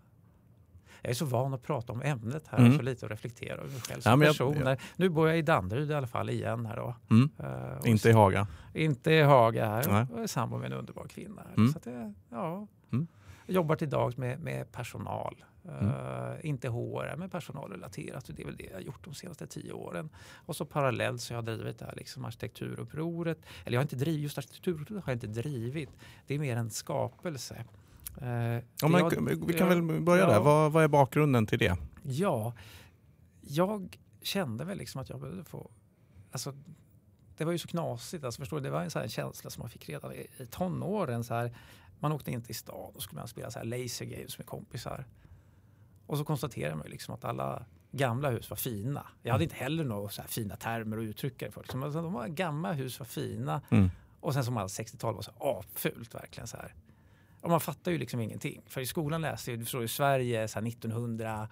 jag 1.02 1.10
är 1.10 1.14
så 1.14 1.24
van 1.24 1.54
att 1.54 1.62
prata 1.62 1.92
om 1.92 2.02
ämnet 2.02 2.46
här 2.48 2.58
mm. 2.58 2.76
så 2.76 2.82
lite 2.82 3.06
och 3.06 3.10
reflektera 3.10 3.54
över 3.54 3.70
mig 3.70 3.80
själv 3.80 4.00
som 4.00 4.22
ja, 4.22 4.28
person. 4.28 4.56
Jag, 4.56 4.72
ja. 4.72 4.76
Nu 4.96 5.08
bor 5.08 5.28
jag 5.28 5.38
i 5.38 5.42
Danderyd 5.42 5.90
i 5.90 5.94
alla 5.94 6.06
fall 6.06 6.30
igen 6.30 6.66
här 6.66 6.76
då. 6.76 6.94
Mm. 7.10 7.30
Uh, 7.40 7.90
inte 7.90 8.08
i 8.08 8.12
Haga? 8.12 8.46
Inte 8.74 9.12
i 9.12 9.22
Haga 9.22 9.66
här. 9.66 9.84
Nej. 9.88 10.06
Jag 10.10 10.22
är 10.22 10.26
sambo 10.26 10.58
med 10.58 10.72
en 10.72 10.78
underbar 10.78 11.06
kvinna. 11.06 11.42
Mm. 11.56 11.72
Så 11.72 11.78
det, 11.78 12.14
ja. 12.30 12.66
Mm. 12.92 13.06
Jag 13.46 13.54
jobbar 13.54 13.76
till 13.76 13.90
dags 13.90 14.16
med, 14.16 14.40
med 14.40 14.72
personal. 14.72 15.44
Mm. 15.68 15.86
Uh, 15.86 16.46
inte 16.46 16.68
HR 16.68 17.16
men 17.16 17.30
personalrelaterat. 17.30 18.30
Det 18.36 18.42
är 18.42 18.46
väl 18.46 18.56
det 18.56 18.64
jag 18.64 18.74
har 18.74 18.80
gjort 18.80 19.04
de 19.04 19.14
senaste 19.14 19.46
tio 19.46 19.72
åren. 19.72 20.10
Och 20.34 20.56
så 20.56 20.64
parallellt 20.64 21.20
så 21.20 21.34
har 21.34 21.36
jag 21.36 21.44
drivit 21.44 21.78
det 21.78 21.84
här 21.84 21.94
liksom 21.96 22.24
arkitekturupproret. 22.24 23.38
Eller 23.64 23.74
jag 23.74 23.80
har 23.80 23.84
inte 23.84 23.96
drivit, 23.96 24.22
just 24.22 24.38
arkitekturupproret 24.38 25.04
har 25.04 25.12
jag 25.12 25.16
inte 25.16 25.40
drivit. 25.40 25.90
Det 26.26 26.34
är 26.34 26.38
mer 26.38 26.56
en 26.56 26.70
skapelse. 26.70 27.64
Eh, 28.20 28.28
ja, 28.80 28.88
men, 28.88 28.92
jag, 28.92 29.10
vi 29.46 29.52
kan 29.52 29.68
jag, 29.68 29.76
väl 29.76 30.00
börja 30.00 30.22
ja, 30.22 30.30
där. 30.30 30.40
Vad, 30.40 30.72
vad, 30.72 30.84
är 30.84 30.88
bakgrunden 30.88 31.46
till 31.46 31.58
det? 31.58 31.76
Ja, 32.02 32.52
jag 33.40 33.98
kände 34.22 34.64
väl 34.64 34.78
liksom 34.78 35.00
att 35.00 35.08
jag 35.08 35.20
behövde 35.20 35.44
få... 35.44 35.70
Alltså, 36.30 36.54
det 37.36 37.44
var 37.44 37.52
ju 37.52 37.58
så 37.58 37.68
knasigt. 37.68 38.24
Alltså, 38.24 38.40
förstår 38.40 38.56
du? 38.56 38.62
Det 38.62 38.70
var 38.70 38.82
en 38.82 38.90
sån 38.90 39.08
känsla 39.08 39.50
som 39.50 39.60
man 39.60 39.70
fick 39.70 39.88
redan 39.88 40.12
i, 40.12 40.26
i 40.38 40.46
tonåren. 40.46 41.24
Så 41.24 41.34
här, 41.34 41.56
man 42.00 42.12
åkte 42.12 42.30
in 42.30 42.42
till 42.42 42.54
stan 42.54 42.92
och 42.94 43.02
skulle 43.02 43.20
man 43.20 43.28
spela 43.28 43.50
så 43.50 43.58
här 43.58 43.66
laser 43.66 44.04
games 44.04 44.38
med 44.38 44.46
kompisar. 44.46 45.04
Och 46.06 46.18
så 46.18 46.24
konstaterade 46.24 46.76
man 46.76 46.86
liksom 46.86 47.14
att 47.14 47.24
alla 47.24 47.64
gamla 47.92 48.30
hus 48.30 48.50
var 48.50 48.56
fina. 48.56 49.06
Jag 49.22 49.32
hade 49.32 49.44
inte 49.44 49.56
heller 49.56 49.84
några 49.84 50.08
så 50.08 50.22
fina 50.22 50.56
termer 50.56 50.96
att 50.98 51.02
uttrycka 51.02 51.46
det 51.46 51.52
för. 51.52 51.60
Alltså, 51.60 52.02
de 52.02 52.12
var, 52.12 52.28
gamla 52.28 52.72
hus 52.72 52.98
var 52.98 53.06
fina. 53.06 53.62
Mm. 53.70 53.90
Och 54.20 54.34
sen 54.34 54.44
som 54.44 54.56
alla 54.56 54.66
60-tal 54.66 55.14
var 55.14 55.22
så 55.22 55.32
apfult 55.40 56.14
verkligen. 56.14 56.46
Så 56.46 56.56
här. 56.56 56.74
Och 57.44 57.50
man 57.50 57.60
fattar 57.60 57.92
ju 57.92 57.98
liksom 57.98 58.20
ingenting. 58.20 58.62
För 58.66 58.80
i 58.80 58.86
skolan 58.86 59.20
läste 59.20 59.50
jag, 59.50 59.60
du 59.60 59.64
förstår, 59.64 59.84
i 59.84 59.88
Sverige 59.88 60.48
så 60.48 60.58
1900 60.58 61.48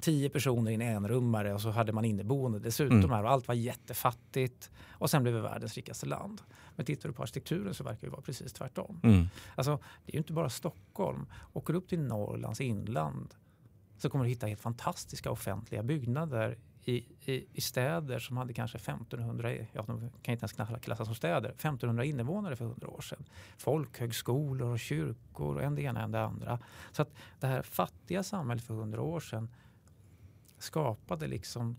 tio 0.00 0.30
personer 0.30 0.70
i 0.70 0.74
en 0.74 0.82
enrummare 0.82 1.54
och 1.54 1.60
så 1.60 1.70
hade 1.70 1.92
man 1.92 2.04
inneboende 2.04 2.58
dessutom 2.58 2.98
mm. 2.98 3.10
här 3.10 3.24
och 3.24 3.30
allt 3.30 3.48
var 3.48 3.54
jättefattigt. 3.54 4.70
Och 4.90 5.10
sen 5.10 5.22
blev 5.22 5.34
vi 5.34 5.40
världens 5.40 5.74
rikaste 5.74 6.06
land. 6.06 6.42
Men 6.76 6.86
tittar 6.86 7.08
du 7.08 7.14
på 7.14 7.22
arkitekturen 7.22 7.74
så 7.74 7.84
verkar 7.84 8.06
det 8.06 8.10
vara 8.10 8.22
precis 8.22 8.52
tvärtom. 8.52 9.00
Mm. 9.04 9.26
Alltså, 9.54 9.78
det 10.04 10.12
är 10.12 10.14
ju 10.14 10.18
inte 10.18 10.32
bara 10.32 10.50
Stockholm. 10.50 11.26
Åker 11.52 11.72
du 11.72 11.78
upp 11.78 11.88
till 11.88 12.00
Norrlands 12.00 12.60
inland 12.60 13.34
så 13.98 14.10
kommer 14.10 14.24
du 14.24 14.30
hitta 14.30 14.46
helt 14.46 14.60
fantastiska 14.60 15.30
offentliga 15.30 15.82
byggnader 15.82 16.58
i, 16.88 17.04
i, 17.24 17.46
i, 17.52 17.60
städer 17.60 18.18
som 18.18 18.36
hade 18.36 18.52
kanske 18.52 18.78
1500, 18.78 19.52
ja, 19.52 19.82
de 19.86 20.10
kan 20.22 20.32
inte 20.32 20.48
ens 20.58 20.80
klassas 20.82 21.06
som 21.06 21.14
städer, 21.14 21.48
1500 21.48 22.04
invånare 22.04 22.56
för 22.56 22.64
100 22.64 22.88
år 22.88 23.00
sedan. 23.00 23.24
Folkhögskolor 23.58 24.72
och 24.72 24.80
kyrkor 24.80 25.54
och 25.56 25.62
en 25.62 25.74
det 25.74 25.82
ena 25.82 26.02
en 26.02 26.10
det 26.10 26.22
andra. 26.22 26.58
Så 26.92 27.02
att 27.02 27.10
det 27.40 27.46
här 27.46 27.62
fattiga 27.62 28.22
samhället 28.22 28.64
för 28.64 28.74
100 28.74 29.02
år 29.02 29.20
sedan 29.20 29.48
skapade 30.58 31.26
liksom 31.26 31.76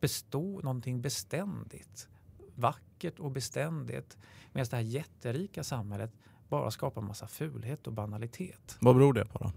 bestå, 0.00 0.60
någonting 0.62 1.02
beständigt. 1.02 2.08
Vackert 2.54 3.18
och 3.18 3.30
beständigt. 3.30 4.18
Medan 4.52 4.66
det 4.70 4.76
här 4.76 4.82
jätterika 4.82 5.64
samhället 5.64 6.12
bara 6.48 6.70
skapar 6.70 7.02
massa 7.02 7.26
fulhet 7.26 7.86
och 7.86 7.92
banalitet. 7.92 8.76
Vad 8.80 8.96
beror 8.96 9.12
det 9.12 9.24
på 9.24 9.38
då? 9.38 9.52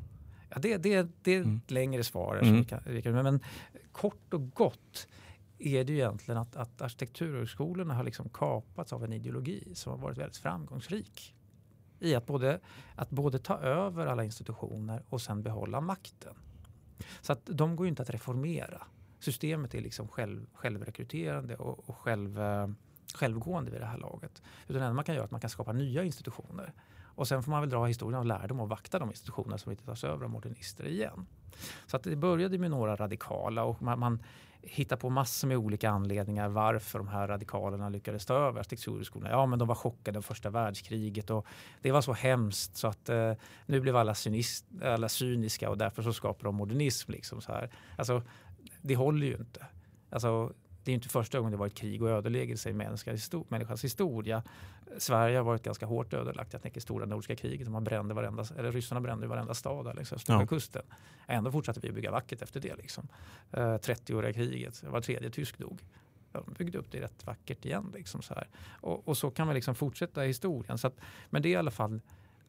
Ja, 0.50 0.60
det, 0.60 0.78
det, 0.78 1.08
det 1.22 1.36
är 1.36 1.40
ett 1.40 1.46
mm. 1.46 1.62
längre 1.68 2.04
svar. 2.04 2.40
Mm. 2.42 2.56
Vi 2.56 2.66
kan, 2.66 2.80
vi 2.86 3.02
kan, 3.02 3.14
men, 3.14 3.24
men 3.24 3.40
kort 3.92 4.34
och 4.34 4.54
gott 4.54 5.08
är 5.60 5.84
det 5.84 5.92
ju 5.94 5.98
egentligen 5.98 6.42
att, 6.42 6.56
att 6.56 6.82
arkitekturhögskolorna 6.82 7.94
har 7.94 8.04
liksom 8.04 8.30
kapats 8.30 8.94
av 8.94 9.04
en 9.04 9.14
ideologi 9.14 9.72
som 9.76 9.92
har 9.92 10.00
varit 10.00 10.18
väldigt 10.18 10.38
framgångsrik 10.38 11.36
i 12.00 12.16
att 12.16 12.26
både, 12.26 12.60
att 12.96 13.10
både 13.10 13.40
ta 13.40 13.58
över 13.58 14.08
alla 14.08 14.24
institutioner 14.24 15.04
och 15.10 15.22
sen 15.22 15.44
behålla 15.44 15.82
makten. 15.82 16.34
Så 17.22 17.34
att 17.34 17.42
de 17.46 17.76
går 17.76 17.86
ju 17.86 17.90
inte 17.90 18.02
att 18.02 18.10
reformera. 18.10 18.82
Systemet 19.20 19.76
är 19.76 19.82
liksom 19.82 20.08
själv, 20.08 20.46
självrekryterande 20.54 21.56
och, 21.56 21.90
och 21.90 21.98
själv, 21.98 22.40
eh, 22.40 22.68
självgående 23.14 23.72
vid 23.72 23.82
det 23.82 23.86
här 23.86 23.98
laget. 23.98 24.42
Utan 24.68 24.80
det 24.80 24.86
enda 24.86 24.94
man 24.94 25.06
kan 25.06 25.16
göra 25.16 25.24
är 25.24 25.26
att 25.26 25.32
man 25.32 25.42
kan 25.42 25.50
skapa 25.50 25.74
nya 25.74 26.04
institutioner. 26.04 26.74
Och 27.20 27.28
sen 27.28 27.44
får 27.44 27.52
man 27.52 27.62
väl 27.62 27.70
dra 27.70 27.86
historien 27.86 28.20
och 28.20 28.26
lärdom 28.26 28.60
och 28.60 28.70
vakta 28.70 29.00
de 29.00 29.10
institutioner 29.10 29.58
som 29.58 29.72
inte 29.72 29.86
tas 29.86 30.04
över 30.04 30.24
av 30.24 30.30
modernister 30.30 30.88
igen. 30.88 31.26
Så 31.88 31.98
att 31.98 32.04
det 32.04 32.16
började 32.16 32.58
med 32.58 32.72
några 32.72 32.96
radikala 32.96 33.64
och 33.64 33.82
man, 33.82 34.00
man 34.00 34.24
hittar 34.62 34.96
på 34.96 35.10
massor 35.10 35.48
med 35.48 35.58
olika 35.58 35.90
anledningar 35.90 36.50
varför 36.50 37.00
de 37.00 37.08
här 37.08 37.28
radikalerna 37.28 37.90
lyckades 37.90 38.26
ta 38.26 38.34
över 38.34 38.60
arkitekturhögskolorna. 38.60 39.32
Ja, 39.32 39.46
men 39.46 39.60
de 39.60 39.68
var 39.68 39.76
chockade 39.76 40.18
av 40.18 40.22
första 40.22 40.50
världskriget 40.50 41.30
och 41.30 41.46
det 41.82 41.92
var 41.92 42.02
så 42.02 42.14
hemskt 42.14 42.76
så 42.76 42.88
att 42.88 43.10
eh, 43.10 43.34
nu 43.66 43.80
blev 43.80 43.96
alla, 43.96 44.16
cynist, 44.16 44.66
alla 44.84 45.10
cyniska 45.10 45.70
och 45.70 45.78
därför 45.78 46.02
så 46.04 46.14
skapade 46.14 46.44
de 46.44 46.56
modernism. 46.56 47.12
Liksom 47.12 47.42
så 47.42 47.52
här. 47.52 47.70
Alltså, 47.98 48.22
det 48.82 48.96
håller 48.96 49.28
ju 49.28 49.36
inte. 49.36 49.66
Alltså, 50.10 50.54
det 50.84 50.92
är 50.92 50.96
inte 50.96 51.10
första 51.10 51.38
gången 51.38 51.52
det 51.52 51.58
varit 51.58 51.76
krig 51.76 52.02
och 52.02 52.10
ödeläggelse 52.10 52.70
i 52.70 52.74
människans 52.74 53.84
historia. 53.84 54.44
Sverige 54.98 55.38
har 55.38 55.44
varit 55.44 55.64
ganska 55.64 55.86
hårt 55.86 56.14
ödelagt. 56.14 56.54
Jag 56.54 56.62
tänker 56.62 56.82
stora 56.82 57.06
nordiska 57.06 57.36
kriget. 57.36 57.68
Man 57.68 57.84
brände 57.84 58.14
varenda, 58.14 58.46
eller 58.58 58.72
ryssarna 58.72 59.02
brände 59.02 59.28
varenda 59.28 59.54
stad 59.54 59.86
där 59.86 59.94
längs 59.94 60.14
östra 60.14 60.36
ja. 60.36 60.48
kusten. 60.48 60.82
Ändå 61.28 61.52
fortsatte 61.52 61.80
vi 61.80 61.90
att 61.90 61.96
bygga 61.96 62.12
vackert 62.12 62.42
efter 62.42 62.60
det. 62.60 62.76
Liksom. 62.76 63.08
Uh, 63.58 63.64
eh, 63.64 63.78
30-åriga 63.78 64.34
kriget, 64.34 64.84
var 64.84 65.02
tredje 65.02 65.30
tysk 65.30 65.58
dog. 65.58 65.82
De 66.32 66.54
byggde 66.58 66.78
upp 66.78 66.92
det 66.92 67.02
rätt 67.02 67.26
vackert 67.26 67.66
igen. 67.66 67.92
Liksom 67.96 68.22
så 68.22 68.34
här. 68.34 68.48
Och, 68.82 69.08
och 69.08 69.18
så 69.18 69.32
kan 69.32 69.48
vi 69.48 69.54
liksom 69.54 69.76
fortsätta 69.76 70.22
historien. 70.22 70.78
Så 70.78 70.88
att, 70.88 70.98
men 71.30 71.42
det 71.42 71.50
är 71.50 71.52
i 71.52 71.56
alla 71.56 71.72
fall 71.72 72.02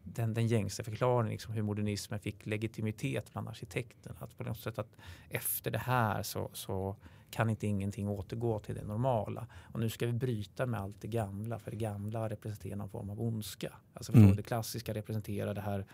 den, 0.02 0.34
den 0.34 0.46
gängse 0.46 0.84
förklaringen, 0.84 1.30
liksom 1.30 1.54
hur 1.54 1.62
modernismen 1.62 2.20
fick 2.20 2.46
legitimitet 2.46 3.32
bland 3.32 3.48
arkitekterna. 3.48 4.16
Att 4.18 4.38
på 4.38 4.44
något 4.44 4.58
sätt 4.60 4.78
att 4.78 4.96
efter 5.28 5.70
det 5.70 5.78
här 5.78 6.22
så, 6.22 6.50
så 6.52 6.96
kan 7.30 7.50
inte 7.50 7.66
ingenting 7.66 8.08
återgå 8.08 8.58
till 8.58 8.74
det 8.74 8.84
normala. 8.84 9.46
Och 9.72 9.80
nu 9.80 9.90
ska 9.90 10.06
vi 10.06 10.12
bryta 10.12 10.66
med 10.66 10.80
allt 10.80 11.00
det 11.00 11.08
gamla, 11.08 11.58
för 11.58 11.70
det 11.70 11.76
gamla 11.76 12.28
representerar 12.28 12.76
någon 12.76 12.88
form 12.88 13.10
av 13.10 13.20
ondska. 13.20 13.72
Alltså 13.94 14.12
mm. 14.12 14.36
det 14.36 14.42
klassiska 14.42 14.94
representerar 14.94 15.54
det 15.54 15.60
här 15.60 15.86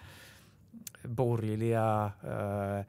borgerliga 1.03 2.13
eh, 2.23 2.85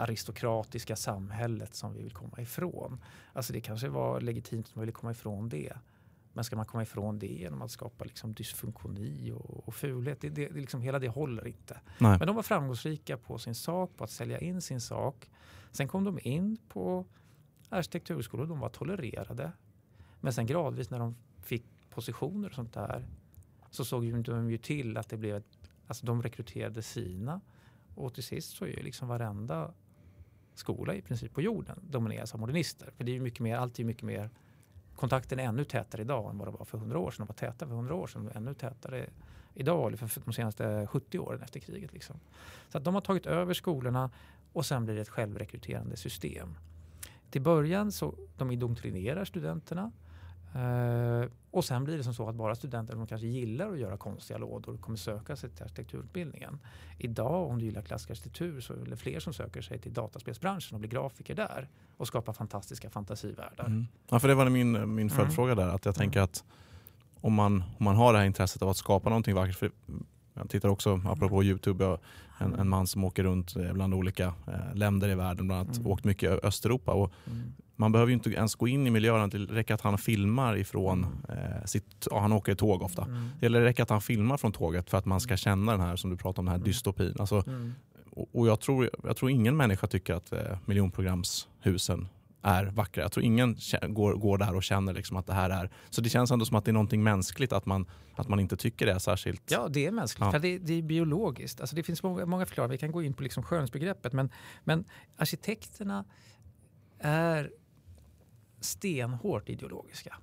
aristokratiska 0.00 0.96
samhället 0.96 1.74
som 1.74 1.94
vi 1.94 2.02
vill 2.02 2.12
komma 2.12 2.40
ifrån. 2.40 3.00
Alltså 3.32 3.52
det 3.52 3.60
kanske 3.60 3.88
var 3.88 4.20
legitimt 4.20 4.66
att 4.66 4.74
man 4.74 4.80
ville 4.80 4.92
komma 4.92 5.12
ifrån 5.12 5.48
det. 5.48 5.72
Men 6.32 6.44
ska 6.44 6.56
man 6.56 6.66
komma 6.66 6.82
ifrån 6.82 7.18
det 7.18 7.26
genom 7.26 7.62
att 7.62 7.70
skapa 7.70 8.04
liksom 8.04 8.34
dysfunktioni 8.34 9.32
och, 9.32 9.68
och 9.68 9.74
fulhet? 9.74 10.20
Det, 10.20 10.28
det, 10.28 10.48
det 10.48 10.60
liksom, 10.60 10.80
hela 10.80 10.98
det 10.98 11.08
håller 11.08 11.46
inte. 11.46 11.80
Nej. 11.98 12.18
Men 12.18 12.26
de 12.26 12.36
var 12.36 12.42
framgångsrika 12.42 13.16
på 13.16 13.38
sin 13.38 13.54
sak, 13.54 13.90
på 13.96 14.04
att 14.04 14.10
sälja 14.10 14.38
in 14.38 14.62
sin 14.62 14.80
sak. 14.80 15.30
Sen 15.70 15.88
kom 15.88 16.04
de 16.04 16.18
in 16.22 16.56
på 16.68 17.06
arkitekturskolor, 17.70 18.46
de 18.46 18.60
var 18.60 18.68
tolererade. 18.68 19.52
Men 20.20 20.32
sen 20.32 20.46
gradvis 20.46 20.90
när 20.90 20.98
de 20.98 21.16
fick 21.42 21.64
positioner 21.90 22.48
och 22.48 22.54
sånt 22.54 22.74
där 22.74 23.06
så 23.70 23.84
såg 23.84 24.22
de 24.22 24.50
ju 24.50 24.58
till 24.58 24.96
att 24.96 25.08
det 25.08 25.16
blev 25.16 25.36
ett, 25.36 25.58
alltså 25.86 26.06
de 26.06 26.22
rekryterade 26.22 26.82
sina 26.82 27.40
och 27.94 28.14
till 28.14 28.24
sist 28.24 28.56
så 28.56 28.64
är 28.64 28.68
ju 28.68 28.82
liksom 28.82 29.08
varenda 29.08 29.74
skola 30.54 30.94
i 30.94 31.02
princip 31.02 31.34
på 31.34 31.42
jorden 31.42 31.78
domineras 31.90 32.34
av 32.34 32.40
modernister. 32.40 32.90
För 32.96 33.04
det 33.04 33.10
är 33.10 33.14
ju 33.14 33.20
mycket 33.20 33.40
mer, 33.40 33.56
allt 33.56 33.78
är 33.78 33.84
mycket 33.84 34.02
mer 34.02 34.30
kontakten 35.00 35.38
är 35.38 35.44
ännu 35.44 35.64
tätare 35.64 36.02
idag 36.02 36.30
än 36.30 36.38
vad 36.38 36.48
det 36.48 36.52
var 36.52 36.64
för 36.64 36.78
hundra 36.78 36.98
år 36.98 37.10
sedan. 37.10 37.26
De 37.26 37.28
var 37.28 37.52
täta 37.52 37.66
för 37.66 37.74
hundra 37.74 37.94
år 37.94 38.06
sedan 38.06 38.28
och 38.28 38.36
ännu 38.36 38.54
tätare 38.54 39.10
idag, 39.54 39.98
för 39.98 40.20
de 40.24 40.32
senaste 40.32 40.86
70 40.86 41.18
åren 41.18 41.42
efter 41.42 41.60
kriget. 41.60 41.92
Liksom. 41.92 42.16
Så 42.68 42.78
att 42.78 42.84
de 42.84 42.94
har 42.94 43.00
tagit 43.00 43.26
över 43.26 43.54
skolorna 43.54 44.10
och 44.52 44.66
sen 44.66 44.84
blir 44.84 44.94
det 44.94 45.00
ett 45.00 45.08
självrekryterande 45.08 45.96
system. 45.96 46.54
Till 47.30 47.42
början 47.42 47.92
så 47.92 48.14
de 48.36 48.50
indoktrinerar 48.50 49.24
studenterna 49.24 49.92
Uh, 50.56 51.28
och 51.50 51.64
sen 51.64 51.84
blir 51.84 51.96
det 51.96 52.04
som 52.04 52.14
så 52.14 52.28
att 52.28 52.34
bara 52.34 52.54
studenter 52.54 52.94
som 52.94 53.06
kanske 53.06 53.26
gillar 53.26 53.72
att 53.72 53.78
göra 53.78 53.96
konstiga 53.96 54.38
lådor 54.38 54.76
kommer 54.76 54.98
söka 54.98 55.36
sig 55.36 55.50
till 55.50 55.62
arkitekturutbildningen. 55.62 56.58
Idag 56.98 57.50
om 57.50 57.58
du 57.58 57.64
gillar 57.64 57.82
klassisk 57.82 58.10
arkitektur 58.10 58.60
så 58.60 58.72
är 58.72 58.84
det 58.84 58.96
fler 58.96 59.20
som 59.20 59.32
söker 59.32 59.62
sig 59.62 59.78
till 59.78 59.92
dataspelsbranschen 59.92 60.74
och 60.74 60.80
blir 60.80 60.90
grafiker 60.90 61.34
där 61.34 61.68
och 61.96 62.06
skapar 62.06 62.32
fantastiska 62.32 62.90
fantasivärldar. 62.90 63.66
Mm. 63.66 63.86
Ja, 64.08 64.20
för 64.20 64.28
det 64.28 64.34
var 64.34 64.48
min, 64.48 64.72
min 64.72 64.82
mm. 64.82 65.08
följdfråga 65.08 65.54
där. 65.54 65.68
Att 65.68 65.84
jag 65.84 65.94
tänker 65.94 66.20
att 66.20 66.44
om 67.20 67.34
man, 67.34 67.64
om 67.78 67.84
man 67.84 67.96
har 67.96 68.12
det 68.12 68.18
här 68.18 68.26
intresset 68.26 68.62
av 68.62 68.68
att 68.68 68.76
skapa 68.76 69.08
någonting 69.08 69.34
vackert. 69.34 69.56
För 69.56 69.70
jag 70.40 70.50
tittar 70.50 70.68
också, 70.68 71.00
apropå 71.06 71.44
Youtube, 71.44 71.98
en, 72.38 72.54
en 72.54 72.68
man 72.68 72.86
som 72.86 73.04
åker 73.04 73.22
runt 73.22 73.54
bland 73.72 73.94
olika 73.94 74.24
eh, 74.24 74.74
länder 74.74 75.08
i 75.08 75.14
världen. 75.14 75.46
Bland 75.46 75.60
annat 75.60 75.76
mm. 75.76 75.90
åkt 75.90 76.04
mycket 76.04 76.30
i 76.32 76.46
Östeuropa. 76.46 76.92
Och 76.92 77.12
mm. 77.26 77.52
Man 77.76 77.92
behöver 77.92 78.10
ju 78.10 78.14
inte 78.14 78.30
ens 78.30 78.54
gå 78.54 78.68
in 78.68 78.86
i 78.86 78.90
miljön. 78.90 79.30
Det 79.30 79.38
räcker 79.38 79.74
att 79.74 79.80
han 79.80 79.98
filmar 79.98 80.56
ifrån 80.56 81.06
eh, 81.28 81.64
sitt... 81.64 82.06
Ja, 82.10 82.20
han 82.20 82.32
åker 82.32 82.54
tåg 82.54 82.82
ofta. 82.82 83.04
Mm. 83.04 83.28
Det 83.40 83.48
räcker 83.48 83.82
att 83.82 83.90
han 83.90 84.00
filmar 84.00 84.36
från 84.36 84.52
tåget 84.52 84.90
för 84.90 84.98
att 84.98 85.06
man 85.06 85.20
ska 85.20 85.36
känna 85.36 85.72
den 85.72 85.80
här, 85.80 85.96
som 85.96 86.10
du 86.10 86.16
pratar 86.16 86.42
om, 86.42 86.46
den 86.46 86.52
här 86.52 86.56
mm. 86.56 86.68
dystopin. 86.68 87.16
Alltså, 87.18 87.44
mm. 87.46 87.74
och, 88.10 88.28
och 88.32 88.46
jag, 88.46 88.60
tror, 88.60 88.90
jag 89.04 89.16
tror 89.16 89.30
ingen 89.30 89.56
människa 89.56 89.86
tycker 89.86 90.14
att 90.14 90.32
eh, 90.32 90.58
miljonprogramshusen 90.64 92.08
är 92.42 92.64
vackra. 92.64 93.02
Jag 93.02 93.12
tror 93.12 93.24
ingen 93.24 93.56
går, 93.88 94.14
går 94.14 94.38
där 94.38 94.54
och 94.54 94.62
känner 94.62 94.94
liksom 94.94 95.16
att 95.16 95.26
det 95.26 95.32
här 95.34 95.50
är... 95.50 95.70
Så 95.90 96.00
det 96.00 96.08
känns 96.08 96.30
ändå 96.30 96.44
som 96.44 96.56
att 96.56 96.64
det 96.64 96.70
är 96.70 96.72
någonting 96.72 97.02
mänskligt 97.02 97.52
att 97.52 97.66
man, 97.66 97.86
att 98.14 98.28
man 98.28 98.40
inte 98.40 98.56
tycker 98.56 98.86
det 98.86 98.92
är 98.92 98.98
särskilt... 98.98 99.50
Ja, 99.50 99.68
det 99.68 99.86
är 99.86 99.90
mänskligt. 99.90 100.24
Ja. 100.24 100.32
För 100.32 100.38
det, 100.38 100.58
det, 100.58 100.74
är 100.74 100.82
biologiskt. 100.82 101.60
Alltså 101.60 101.76
det 101.76 101.82
finns 101.82 102.02
många, 102.02 102.26
många 102.26 102.46
förklaringar. 102.46 102.72
Vi 102.72 102.78
kan 102.78 102.92
gå 102.92 103.02
in 103.02 103.14
på 103.14 103.22
liksom 103.22 103.42
skönhetsbegreppet. 103.42 104.12
Men, 104.12 104.30
men 104.64 104.84
arkitekterna 105.16 106.04
är 106.98 107.50
stenhårt 108.60 109.48
ideologiska. 109.48 110.16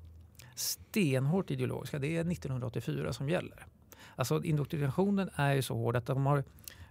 Stenhårt 0.55 1.51
ideologiska. 1.51 1.99
Det 1.99 2.17
är 2.17 2.31
1984 2.31 3.13
som 3.13 3.29
gäller. 3.29 3.65
Alltså 4.15 4.43
indoktrinationen 4.43 5.29
är 5.35 5.53
ju 5.53 5.61
så 5.61 5.75
hård 5.75 5.95
att 5.95 6.05
de 6.05 6.25
har 6.25 6.43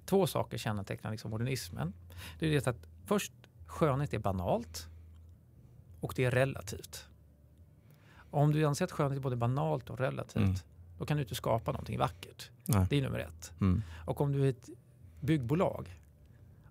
två 0.04 0.26
saker 0.26 0.59
kännetecknar 0.59 1.11
liksom 1.11 1.30
modernismen. 1.30 1.92
Det 2.38 2.47
är 2.47 2.50
det 2.50 2.66
att 2.66 2.87
först 3.06 3.33
skönhet 3.66 4.14
är 4.14 4.18
banalt 4.18 4.88
och 6.07 6.13
det 6.17 6.25
är 6.25 6.31
relativt. 6.31 7.09
Om 8.31 8.53
du 8.53 8.65
anser 8.65 8.85
att 8.85 8.93
skönhet 8.93 9.19
är 9.19 9.23
både 9.23 9.37
banalt 9.37 9.91
och 9.91 10.01
relativt 10.01 10.37
mm. 10.37 10.55
då 10.99 11.07
kan 11.07 11.17
du 11.17 11.23
inte 11.23 11.35
skapa 11.35 11.73
någonting 11.73 11.99
vackert. 11.99 12.51
Nej. 12.65 12.87
Det 12.91 12.97
är 12.97 13.03
nummer 13.03 13.19
ett. 13.19 13.53
Mm. 13.61 13.83
Och 14.05 14.21
om 14.21 14.33
du 14.33 14.45
är 14.45 14.51
ett 14.51 14.69
byggbolag 15.21 16.01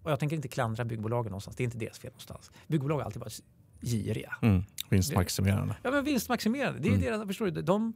och 0.01 0.12
jag 0.12 0.20
tänker 0.20 0.36
inte 0.36 0.48
klandra 0.48 0.86
byggbolagen 0.86 1.30
någonstans, 1.32 1.58
det 1.58 1.63
är 1.63 1.65
inte 1.65 1.77
deras 1.77 2.00
fel 2.00 2.12
någonstans. 2.12 2.51
Byggbolag 2.68 2.98
har 2.98 3.04
alltid 3.04 3.20
varit 3.20 3.44
giriga. 3.82 4.36
Mm. 4.42 4.63
Vinstmaximerande. 4.89 5.75
Ja, 5.84 5.92
men 5.92 6.04
vinstmaximerande. 6.04 6.80
Det 6.80 6.88
är 6.88 6.94
mm. 6.94 7.01
deras, 7.01 7.27
förstår 7.27 7.46
du, 7.46 7.62
de, 7.62 7.94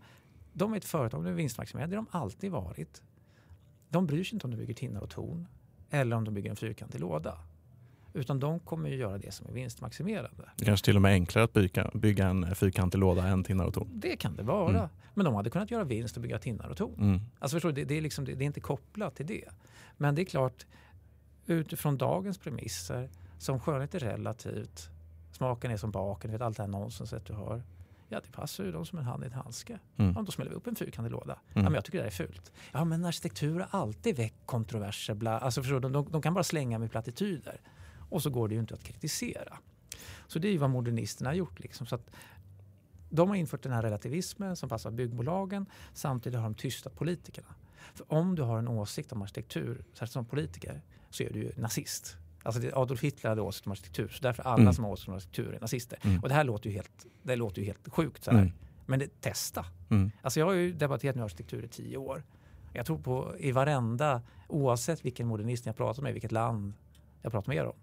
de 0.54 0.74
är 0.74 0.78
ett 0.78 0.86
företag, 0.86 1.24
de 1.24 1.30
är 1.30 1.36
vinstmaximerande. 1.36 1.96
Det 1.96 2.00
har 2.00 2.06
de 2.12 2.18
alltid 2.18 2.52
varit. 2.52 3.02
De 3.90 4.08
bryr 4.08 4.24
sig 4.24 4.34
inte 4.36 4.48
om 4.48 4.52
de 4.52 4.58
bygger 4.58 4.74
tinnar 4.74 5.02
och 5.02 5.10
torn 5.10 5.48
eller 5.90 6.16
om 6.16 6.24
de 6.24 6.34
bygger 6.34 6.50
en 6.50 6.56
fyrkantig 6.56 7.00
låda. 7.00 7.38
Utan 8.14 8.40
de 8.40 8.60
kommer 8.60 8.90
ju 8.90 8.96
göra 8.96 9.18
det 9.18 9.32
som 9.32 9.48
är 9.48 9.52
vinstmaximerande. 9.52 10.50
Det 10.56 10.66
kanske 10.66 10.86
till 10.86 10.96
och 10.96 11.02
med 11.02 11.12
är 11.12 11.14
enklare 11.14 11.46
att 11.46 11.54
bygga, 11.54 11.92
bygga 11.94 12.28
en 12.28 12.56
fyrkantig 12.56 12.98
låda 12.98 13.28
än 13.28 13.44
tinnar 13.44 13.66
och 13.66 13.74
torn. 13.74 13.90
Det 13.94 14.16
kan 14.16 14.36
det 14.36 14.44
vara. 14.44 14.78
Mm. 14.78 14.90
Men 15.14 15.26
de 15.26 15.36
hade 15.36 15.50
kunnat 15.50 15.72
göra 15.72 15.84
vinst 15.84 16.16
och 16.16 16.22
bygga 16.22 16.40
tinnar 16.40 16.70
och 16.70 16.78
torn. 16.78 17.00
Mm. 17.00 17.20
Alltså 17.40 17.56
förstår 17.56 17.72
du, 17.72 17.76
det, 17.76 17.86
det, 17.86 17.98
är 17.98 18.02
liksom, 18.02 18.26
det, 18.26 18.36
det 18.36 18.44
är 18.44 18.46
inte 18.46 18.60
kopplat 18.60 19.16
till 19.16 19.26
det. 19.26 19.46
Men 19.98 20.16
det 20.16 20.22
är 20.22 20.26
klart, 20.26 20.66
utifrån 21.46 21.98
dagens 21.98 22.38
premisser, 22.38 23.10
som 23.38 23.60
skönhet 23.60 23.96
är 23.96 24.00
relativt, 24.00 24.90
smaken 25.32 25.72
är 25.72 25.78
som 25.78 25.92
baken, 25.92 26.32
vet 26.32 26.42
allt 26.42 26.58
det 26.58 26.64
här 26.64 26.68
nonsenset 26.68 27.26
du 27.26 27.34
har. 27.34 27.64
Ja, 28.12 28.20
det 28.26 28.32
passar 28.32 28.64
ju 28.64 28.72
dem 28.72 28.86
som 28.86 29.00
en 29.00 29.06
hand 29.06 29.24
i 29.24 29.26
en 29.26 29.34
handske. 29.34 29.80
Mm. 29.98 30.14
Ja, 30.16 30.22
då 30.22 30.32
smäller 30.32 30.52
vi 30.52 30.58
upp 30.58 30.68
en 30.68 30.76
fyrkantig 30.76 31.12
låda. 31.12 31.34
Mm. 31.34 31.64
Ja, 31.64 31.70
men 31.70 31.74
jag 31.74 31.86
tycker 31.86 32.00
det 32.00 32.06
är 32.06 32.10
fult. 32.12 32.52
Ja, 32.72 32.86
men 32.86 33.06
arkitektur 33.06 33.60
har 33.60 33.80
alltid 33.82 34.16
väckt 34.16 34.46
kontroverser. 34.46 35.14
Bla. 35.14 35.40
Alltså, 35.40 35.62
förstår, 35.62 35.80
de, 35.80 35.92
de, 35.92 36.12
de 36.12 36.22
kan 36.22 36.34
bara 36.34 36.44
slänga 36.44 36.80
med 36.80 36.92
plattityder. 36.92 37.62
Och 38.10 38.22
så 38.22 38.30
går 38.30 38.48
det 38.48 38.54
ju 38.54 38.60
inte 38.60 38.74
att 38.74 38.84
kritisera. 38.84 39.58
Så 40.28 40.40
det 40.40 40.48
är 40.48 40.52
ju 40.52 40.58
vad 40.58 40.70
modernisterna 40.70 41.30
har 41.30 41.36
gjort. 41.36 41.60
Liksom. 41.60 41.88
Så 41.88 41.96
att 41.96 42.10
de 43.10 43.30
har 43.30 43.36
infört 43.36 43.64
den 43.64 43.72
här 43.72 43.82
relativismen 43.82 44.56
som 44.56 44.70
passar 44.70 44.92
byggbolagen. 44.92 45.66
Samtidigt 45.94 46.40
har 46.40 46.44
de 46.44 46.56
tystat 46.56 46.96
politikerna. 46.96 47.48
För 47.94 48.14
om 48.14 48.36
du 48.36 48.42
har 48.42 48.60
en 48.60 48.68
åsikt 48.68 49.12
om 49.12 49.22
arkitektur, 49.22 49.84
särskilt 49.94 50.12
som 50.12 50.26
politiker, 50.26 50.82
så 51.10 51.24
är 51.24 51.34
du 51.34 51.40
ju 51.40 51.52
nazist. 51.56 52.18
Alltså 52.44 52.62
Adolf 52.74 53.04
Hitler 53.04 53.30
hade 53.30 53.42
åsikt 53.42 53.66
om 53.66 53.72
arkitektur, 53.72 54.08
så 54.08 54.22
därför 54.22 54.44
alla 54.44 54.62
mm. 54.62 54.74
som 54.74 54.84
har 54.84 54.92
åsikt 54.92 55.08
om 55.08 55.14
arkitektur 55.14 55.54
är 55.54 55.60
nazister. 55.60 56.00
Mm. 56.02 56.20
Och 56.24 56.30
det 56.30 56.36
här 56.36 56.44
låter 56.44 56.70
ju 56.70 56.76
helt, 56.76 57.06
det 57.24 57.36
låter 57.36 57.62
ju 57.62 57.66
helt 57.66 57.90
sjukt. 57.90 58.24
Så 58.24 58.32
mm. 58.32 58.52
Men 58.86 59.00
det, 59.00 59.22
testa. 59.22 59.66
Mm. 59.90 60.12
Alltså 60.22 60.40
jag 60.40 60.48
har 60.48 60.54
ju 60.54 60.74
debatterat 60.74 61.16
med 61.16 61.26
arkitektur 61.26 61.64
i 61.64 61.68
tio 61.68 61.98
år. 61.98 62.24
Jag 62.74 62.86
tror 62.86 62.98
på 62.98 63.36
i 63.40 63.52
varenda, 63.52 64.22
oavsett 64.48 65.06
vilken 65.06 65.28
modernist 65.28 65.66
jag 65.66 65.78
pratar 65.78 66.04
med, 66.04 66.14
vilket 66.14 66.32
land 66.32 66.74
jag 67.22 67.32
pratar 67.32 67.48
med 67.48 67.58
er 67.58 67.66
om, 67.66 67.76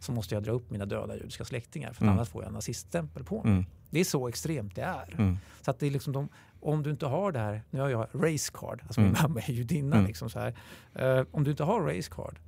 så 0.00 0.12
måste 0.12 0.34
jag 0.34 0.42
dra 0.42 0.52
upp 0.52 0.70
mina 0.70 0.86
döda 0.86 1.16
judiska 1.16 1.44
släktingar 1.44 1.92
för 1.92 2.02
Mm. 2.04 2.14
annars 2.14 2.28
får 2.28 2.42
jag 2.42 2.48
en 2.48 2.54
naziststämpel 2.54 3.24
på 3.24 3.42
mig. 3.42 3.52
Mm. 3.52 3.64
Det 3.90 4.00
är 4.00 4.04
så 4.04 4.28
extremt 4.28 4.74
det 4.76 4.82
är. 4.82 5.14
Mm. 5.18 5.36
Så 5.62 5.70
att 5.70 5.78
det 5.78 5.86
är 5.86 5.90
liksom 5.90 6.12
de, 6.12 6.28
om 6.60 6.82
du 6.82 6.90
inte 6.90 7.06
har 7.06 7.32
det 7.32 7.38
här, 7.38 7.62
nu 7.70 7.80
har 7.80 7.88
jag 7.88 8.06
race 8.14 8.52
card, 8.54 8.82
alltså 8.86 9.00
min 9.00 9.10
Mm. 9.10 9.22
mamma 9.22 9.40
är 9.40 9.52
judinna. 9.52 9.96
Mm. 9.96 10.06
Liksom 10.06 10.30
så 10.30 10.38
här. 10.38 10.54
Eh, 10.94 11.26
om 11.30 11.44
du 11.44 11.50
inte 11.50 11.64
har 11.64 11.80
race 11.96 12.10
card, 12.10 12.38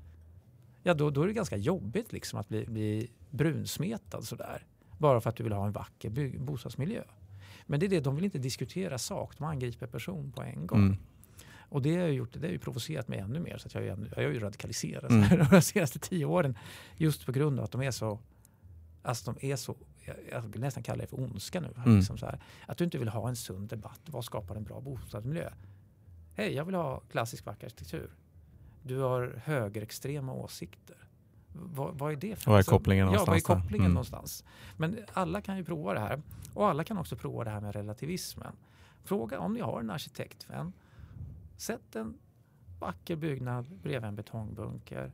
ja 0.82 0.94
då, 0.94 1.11
då 1.11 1.23
är 1.23 1.26
det 1.26 1.32
ganska 1.32 1.56
jobbigt 1.56 2.12
liksom 2.12 2.38
att 2.40 2.49
bli, 2.49 2.66
bli 2.66 3.11
brunsmetad 3.30 4.23
sådär. 4.25 4.66
Bara 4.99 5.21
för 5.21 5.30
att 5.30 5.37
du 5.37 5.42
vill 5.44 5.52
ha 5.52 5.66
en 5.66 5.73
vacker 5.73 6.38
bostadsmiljö. 6.38 7.02
Men 7.66 7.80
det 7.80 7.87
är 7.87 7.90
det, 7.90 8.00
de 8.00 8.14
vill 8.14 8.25
inte 8.25 8.38
diskutera 8.38 8.99
sak, 8.99 9.38
de 9.38 9.44
angriper 9.44 9.87
person 9.87 10.32
på 10.32 10.42
en 10.42 10.66
gång. 10.66 10.99
Och 11.72 11.82
det 11.82 11.96
har, 11.96 12.06
ju 12.06 12.12
gjort, 12.12 12.32
det 12.32 12.46
har 12.46 12.52
ju 12.52 12.58
provocerat 12.58 13.08
mig 13.08 13.18
ännu 13.18 13.40
mer. 13.40 13.58
Så 13.58 13.66
att 13.66 13.74
jag, 13.74 13.86
ännu, 13.86 14.08
jag 14.16 14.22
har 14.24 14.30
ju 14.30 14.38
radikaliserat 14.40 15.10
Mm. 15.10 15.46
de 15.50 15.62
senaste 15.62 15.98
tio 15.98 16.24
åren. 16.24 16.58
Just 16.96 17.26
på 17.26 17.32
grund 17.32 17.58
av 17.58 17.64
att 17.64 17.70
de 17.72 17.82
är 17.82 17.90
så, 17.90 18.18
alltså 19.02 19.32
de 19.32 19.46
är 19.52 19.56
så, 19.56 19.76
jag, 20.04 20.16
jag 20.30 20.40
vill 20.40 20.60
nästan 20.60 20.82
kalla 20.82 21.00
det 21.02 21.06
för 21.06 21.20
ondska 21.20 21.60
nu. 21.60 21.68
Mm. 21.76 21.96
Liksom 21.96 22.18
så 22.18 22.26
här. 22.26 22.40
Att 22.66 22.78
du 22.78 22.84
inte 22.84 22.98
vill 22.98 23.08
ha 23.08 23.28
en 23.28 23.36
sund 23.36 23.68
debatt. 23.68 24.00
Vad 24.06 24.24
skapar 24.24 24.56
en 24.56 24.64
bra 24.64 24.80
bostadsmiljö? 24.80 25.50
Hej, 26.34 26.54
jag 26.54 26.64
vill 26.64 26.74
ha 26.74 27.00
klassisk 27.00 27.46
vacker 27.46 27.66
arkitektur. 27.66 28.10
Du 28.82 28.98
har 28.98 29.40
högerextrema 29.44 30.32
åsikter. 30.32 30.96
Vad, 31.52 31.98
vad 31.98 32.12
är 32.12 32.16
det 32.16 32.36
för 32.36 32.46
Vad 32.50 32.54
är 32.54 32.58
alltså, 32.58 32.70
kopplingen 32.70 33.06
Ja, 33.06 33.10
vad 33.12 33.20
är 33.22 33.26
någonstans 33.26 33.62
kopplingen 33.62 33.84
Mm. 33.84 33.94
någonstans? 33.94 34.44
Men 34.76 34.98
alla 35.12 35.40
kan 35.40 35.56
ju 35.56 35.64
prova 35.64 35.94
det 35.94 36.00
här. 36.00 36.22
Och 36.54 36.68
alla 36.68 36.84
kan 36.84 36.98
också 36.98 37.16
prova 37.16 37.44
det 37.44 37.50
här 37.50 37.60
med 37.60 37.74
relativismen. 37.74 38.52
Fråga 39.04 39.38
om 39.38 39.54
ni 39.54 39.60
har 39.60 39.80
en 39.80 39.90
arkitektvän. 39.90 40.72
Sätt 41.56 41.97
en 41.97 42.18
vacker 42.78 43.16
byggnad 43.16 43.76
bredvid 43.82 44.09
en 44.09 44.16
betongbunker. 44.16 45.12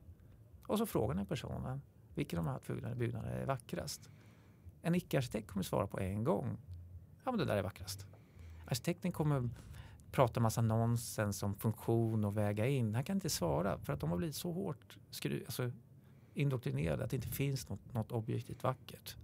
Och 0.67 0.79
så 0.79 0.87
frågar 0.87 1.15
ni 1.15 1.25
personen 1.25 1.83
vilken 2.15 2.39
av 2.39 2.45
de 2.45 2.51
här 2.51 2.61
byggnaderna, 2.67 2.95
byggnaderna 2.95 3.35
är 3.35 3.47
vackrast. 3.47 4.11
En 4.83 4.95
icke-arkitekt 4.95 5.49
kommer 5.49 5.63
svara 5.63 5.87
på 5.87 6.01
en 6.01 6.25
gång. 6.25 6.59
Ja 7.25 7.31
men 7.31 7.39
det 7.39 7.45
där 7.45 7.57
är 7.57 7.63
vackrast. 7.63 8.07
Arkitekten 8.67 9.13
kommer 9.13 9.51
prata 10.11 10.41
massa 10.41 10.61
nonsens 10.61 11.43
om 11.43 11.55
funktion 11.55 12.25
och 12.25 12.37
väga 12.37 12.67
in. 12.67 12.95
Han 12.95 13.05
kan 13.05 13.17
inte 13.17 13.31
svara 13.31 13.79
för 13.79 13.93
att 13.93 14.01
de 14.01 14.11
har 14.11 14.17
blivit 14.17 14.37
så 14.37 14.53
hårt 14.53 14.99
skru, 15.11 15.43
alltså, 15.47 15.73
indoktrinerade 16.35 17.05
att 17.05 17.11
det 17.11 17.17
inte 17.17 17.29
finns 17.29 17.69
något, 17.69 17.95
något 17.95 18.13
objektivt 18.13 18.63
vackert. 18.63 19.17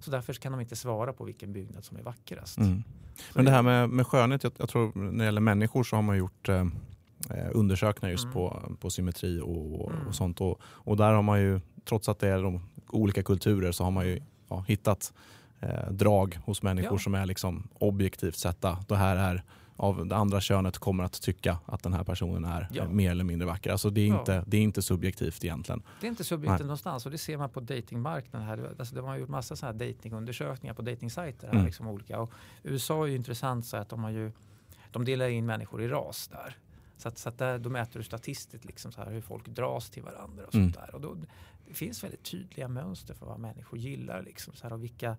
Så 0.00 0.10
därför 0.10 0.32
kan 0.32 0.52
de 0.52 0.60
inte 0.60 0.76
svara 0.76 1.12
på 1.12 1.24
vilken 1.24 1.52
byggnad 1.52 1.84
som 1.84 1.96
är 1.96 2.02
vackrast. 2.02 2.58
Mm. 2.58 2.82
Men 3.34 3.44
det 3.44 3.50
här 3.50 3.62
med, 3.62 3.88
med 3.90 4.06
skönhet, 4.06 4.42
jag, 4.44 4.52
jag 4.56 4.68
tror 4.68 4.92
när 4.94 5.18
det 5.18 5.24
gäller 5.24 5.40
människor 5.40 5.84
så 5.84 5.96
har 5.96 6.02
man 6.02 6.16
gjort 6.18 6.48
eh, 6.48 6.60
eh, 7.30 7.48
undersökningar 7.52 8.10
just 8.12 8.24
Mm. 8.24 8.34
på, 8.34 8.62
på 8.80 8.90
symmetri 8.90 9.40
och, 9.40 9.92
Mm. 9.92 10.06
och 10.08 10.14
sånt. 10.14 10.40
Och, 10.40 10.60
och 10.62 10.96
där 10.96 11.12
har 11.12 11.22
man 11.22 11.40
ju, 11.40 11.60
trots 11.84 12.08
att 12.08 12.18
det 12.18 12.28
är 12.28 12.42
de 12.42 12.60
olika 12.88 13.22
kulturer, 13.22 13.72
så 13.72 13.84
har 13.84 13.90
man 13.90 14.06
ju 14.06 14.20
ja, 14.48 14.64
hittat 14.68 15.12
eh, 15.60 15.90
drag 15.90 16.38
hos 16.44 16.62
människor 16.62 16.92
Ja. 16.92 16.98
som 16.98 17.14
är 17.14 17.26
liksom 17.26 17.68
objektivt 17.78 18.36
sätta. 18.36 18.78
Det 18.88 18.96
här 18.96 19.16
är 19.16 19.42
av 19.76 20.06
det 20.06 20.16
andra 20.16 20.40
könet 20.40 20.78
kommer 20.78 21.04
att 21.04 21.22
tycka 21.22 21.58
att 21.66 21.82
den 21.82 21.92
här 21.92 22.04
personen 22.04 22.44
är 22.44 22.68
Ja. 22.72 22.82
eh, 22.82 22.88
mer 22.88 23.10
eller 23.10 23.24
mindre 23.24 23.46
vacker. 23.46 23.70
Alltså 23.70 23.90
det 23.90 24.00
är, 24.00 24.08
Ja. 24.08 24.18
inte, 24.18 24.44
det 24.46 24.56
är 24.56 24.60
inte 24.62 24.82
subjektivt 24.82 25.44
egentligen. 25.44 25.82
Det 26.00 26.06
är 26.06 26.08
inte 26.08 26.24
subjektivt 26.24 26.58
Nej. 26.58 26.66
någonstans 26.66 27.06
och 27.06 27.12
det 27.12 27.18
ser 27.18 27.36
man 27.36 27.50
på 27.50 27.60
datingmarknaden 27.60 28.48
här. 28.48 28.74
Alltså 28.78 28.94
de 28.94 29.04
har 29.04 29.16
gjort 29.16 29.28
massa 29.28 29.56
sådana 29.56 29.78
här 29.84 29.92
datingundersökningar 29.92 30.74
på 30.74 30.82
datingsajter. 30.82 31.46
Här, 31.46 31.54
Mm. 31.54 31.66
liksom 31.66 31.86
olika. 31.88 32.20
Och 32.20 32.30
USA 32.62 33.02
är 33.02 33.06
ju 33.06 33.16
intressant 33.16 33.66
så 33.66 33.76
att 33.76 33.88
de 33.88 34.04
har 34.04 34.10
ju 34.10 34.32
de 34.90 35.04
delar 35.04 35.28
in 35.28 35.46
människor 35.46 35.82
i 35.82 35.88
ras 35.88 36.28
där. 36.28 36.56
Så 36.98 37.08
att, 37.08 37.18
så 37.18 37.28
att 37.28 37.38
där, 37.38 37.58
då 37.58 37.70
mäter 37.70 37.98
du 38.00 38.04
statistiskt 38.04 38.64
liksom 38.64 38.92
så 38.92 39.00
här 39.00 39.10
hur 39.10 39.20
folk 39.20 39.48
dras 39.48 39.90
till 39.90 40.02
varandra 40.02 40.44
och 40.46 40.54
Mm. 40.54 40.72
sånt 40.72 40.86
där. 40.86 40.94
Och 40.94 41.00
då, 41.00 41.16
det 41.68 41.74
finns 41.74 42.04
väldigt 42.04 42.22
tydliga 42.22 42.68
mönster 42.68 43.14
för 43.14 43.26
vad 43.26 43.38
människor 43.40 43.78
gillar 43.78 44.22
liksom 44.22 44.54
så 44.54 44.62
här, 44.66 44.72
och 44.72 44.82
vilka 44.84 45.16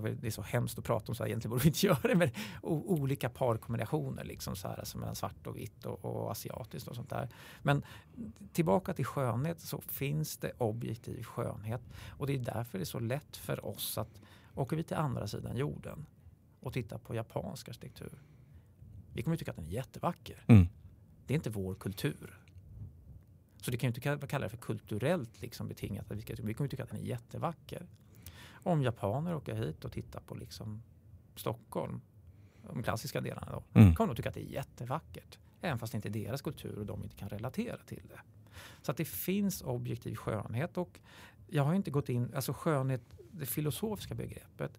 vet, 0.00 0.20
det 0.20 0.26
är 0.26 0.30
så 0.30 0.42
hemskt 0.42 0.78
att 0.78 0.84
prata 0.84 1.12
om 1.12 1.14
så 1.14 1.22
här, 1.22 1.28
egentligen 1.28 1.50
borde 1.50 1.62
vi 1.62 1.68
inte 1.68 1.86
göra 1.86 2.08
det, 2.08 2.14
men 2.14 2.30
o, 2.62 2.84
olika 2.86 3.28
parkombinationer 3.28 4.24
liksom 4.24 4.56
så 4.56 4.68
här, 4.68 4.78
alltså 4.78 4.98
mellan 4.98 5.14
svart 5.14 5.46
och 5.46 5.56
vitt 5.56 5.86
och, 5.86 6.04
och 6.04 6.30
asiatiskt 6.30 6.88
och 6.88 6.96
sånt 6.96 7.10
där. 7.10 7.28
Men 7.62 7.82
tillbaka 8.52 8.94
till 8.94 9.04
skönhet 9.04 9.60
så 9.60 9.80
finns 9.80 10.36
det 10.36 10.52
objektiv 10.58 11.22
skönhet 11.22 11.82
och 12.08 12.26
det 12.26 12.34
är 12.34 12.38
därför 12.38 12.78
det 12.78 12.82
är 12.82 12.86
så 12.86 12.98
lätt 12.98 13.36
för 13.36 13.66
oss 13.66 13.98
att 13.98 14.20
åker 14.54 14.76
vi 14.76 14.82
till 14.82 14.96
andra 14.96 15.26
sidan 15.26 15.56
jorden 15.56 16.06
och 16.60 16.72
tittar 16.72 16.98
på 16.98 17.14
japansk 17.14 17.68
arkitektur. 17.68 18.22
Vi 19.12 19.22
kommer 19.22 19.36
tycka 19.36 19.50
att 19.50 19.56
den 19.56 19.66
är 19.66 19.70
jättevacker. 19.70 20.44
Mm. 20.46 20.66
Det 21.26 21.34
är 21.34 21.36
inte 21.36 21.50
vår 21.50 21.74
kultur. 21.74 22.40
Så 23.56 23.70
det 23.70 23.76
kan 23.76 23.90
ju 23.90 23.94
inte 24.08 24.26
kalla 24.26 24.44
det 24.44 24.50
för 24.50 24.56
kulturellt 24.56 25.40
liksom 25.40 25.68
betingat. 25.68 26.10
Att 26.10 26.16
vi, 26.16 26.22
ska, 26.22 26.34
vi 26.42 26.54
kommer 26.54 26.68
tycka 26.68 26.82
att 26.82 26.90
den 26.90 27.00
är 27.00 27.04
jättevacker. 27.04 27.86
Om 28.64 28.82
japaner 28.82 29.34
åker 29.34 29.54
hit 29.54 29.84
och 29.84 29.92
tittar 29.92 30.20
på 30.20 30.34
liksom 30.34 30.82
Stockholm, 31.36 32.00
de 32.72 32.82
klassiska 32.82 33.20
delarna 33.20 33.52
då, 33.52 33.80
Mm. 33.80 33.94
kommer 33.94 34.14
de 34.14 34.16
tycka 34.16 34.28
att 34.28 34.34
det 34.34 34.40
är 34.42 34.52
jättevackert. 34.52 35.38
Även 35.60 35.78
fast 35.78 35.92
det 35.92 35.96
inte 35.96 36.08
är 36.08 36.24
deras 36.24 36.42
kultur 36.42 36.78
och 36.78 36.86
de 36.86 37.02
inte 37.04 37.16
kan 37.16 37.28
relatera 37.28 37.76
till 37.76 38.02
det. 38.08 38.20
Så 38.82 38.90
att 38.90 38.96
det 38.96 39.04
finns 39.04 39.62
objektiv 39.62 40.14
skönhet 40.16 40.76
och 40.76 41.00
jag 41.46 41.64
har 41.64 41.74
inte 41.74 41.90
gått 41.90 42.08
in, 42.08 42.34
alltså 42.34 42.52
skönhet, 42.52 43.02
det 43.30 43.46
filosofiska 43.46 44.14
begreppet, 44.14 44.78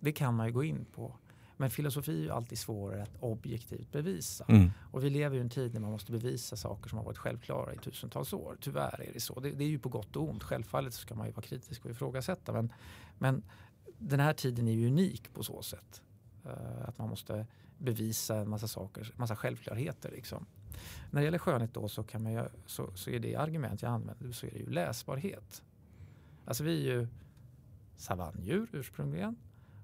det 0.00 0.12
kan 0.12 0.34
man 0.34 0.46
ju 0.46 0.52
gå 0.52 0.64
in 0.64 0.84
på. 0.84 1.16
Men 1.56 1.70
filosofi 1.70 2.12
är 2.12 2.22
ju 2.22 2.30
alltid 2.30 2.58
svårare 2.58 3.02
att 3.02 3.16
objektivt 3.20 3.92
bevisa. 3.92 4.44
Mm. 4.48 4.70
Och 4.90 5.04
vi 5.04 5.10
lever 5.10 5.34
ju 5.34 5.40
i 5.40 5.44
en 5.44 5.50
tid 5.50 5.74
när 5.74 5.80
man 5.80 5.90
måste 5.90 6.12
bevisa 6.12 6.56
saker 6.56 6.88
som 6.88 6.98
har 6.98 7.04
varit 7.04 7.18
självklara 7.18 7.74
i 7.74 7.78
tusentals 7.78 8.32
år. 8.32 8.56
Tyvärr 8.60 9.00
är 9.00 9.12
det 9.12 9.20
så. 9.20 9.40
Det, 9.40 9.50
det 9.50 9.64
är 9.64 9.68
ju 9.68 9.78
på 9.78 9.88
gott 9.88 10.16
och 10.16 10.28
ont. 10.28 10.42
Självfallet 10.42 10.94
ska 10.94 11.14
man 11.14 11.26
ju 11.26 11.32
vara 11.32 11.46
kritisk 11.46 11.84
och 11.84 11.90
ifrågasätta. 11.90 12.52
Men, 12.52 12.72
men 13.18 13.42
den 13.98 14.20
här 14.20 14.32
tiden 14.32 14.68
är 14.68 14.72
ju 14.72 14.86
unik 14.86 15.34
på 15.34 15.42
så 15.42 15.62
sätt. 15.62 16.02
Eh, 16.44 16.88
att 16.88 16.98
man 16.98 17.08
måste 17.08 17.46
bevisa 17.78 18.36
en 18.36 18.50
massa 18.50 18.68
saker, 18.68 19.12
massa 19.16 19.36
självklarheter. 19.36 20.10
Liksom. 20.10 20.46
När 21.10 21.20
det 21.20 21.24
gäller 21.24 21.38
skönhet 21.38 21.74
då 21.74 21.88
så, 21.88 22.02
kan 22.02 22.22
man 22.22 22.32
ju, 22.32 22.44
så, 22.66 22.96
så 22.96 23.10
är 23.10 23.18
det 23.18 23.36
argument 23.36 23.82
jag 23.82 23.92
använder 23.92 24.32
så 24.32 24.46
är 24.46 24.50
det 24.50 24.58
ju 24.58 24.70
läsbarhet. 24.70 25.62
Alltså 26.44 26.64
vi 26.64 26.88
är 26.88 26.94
ju 26.94 27.08
savanndjur 27.96 28.68
ursprungligen. 28.72 29.36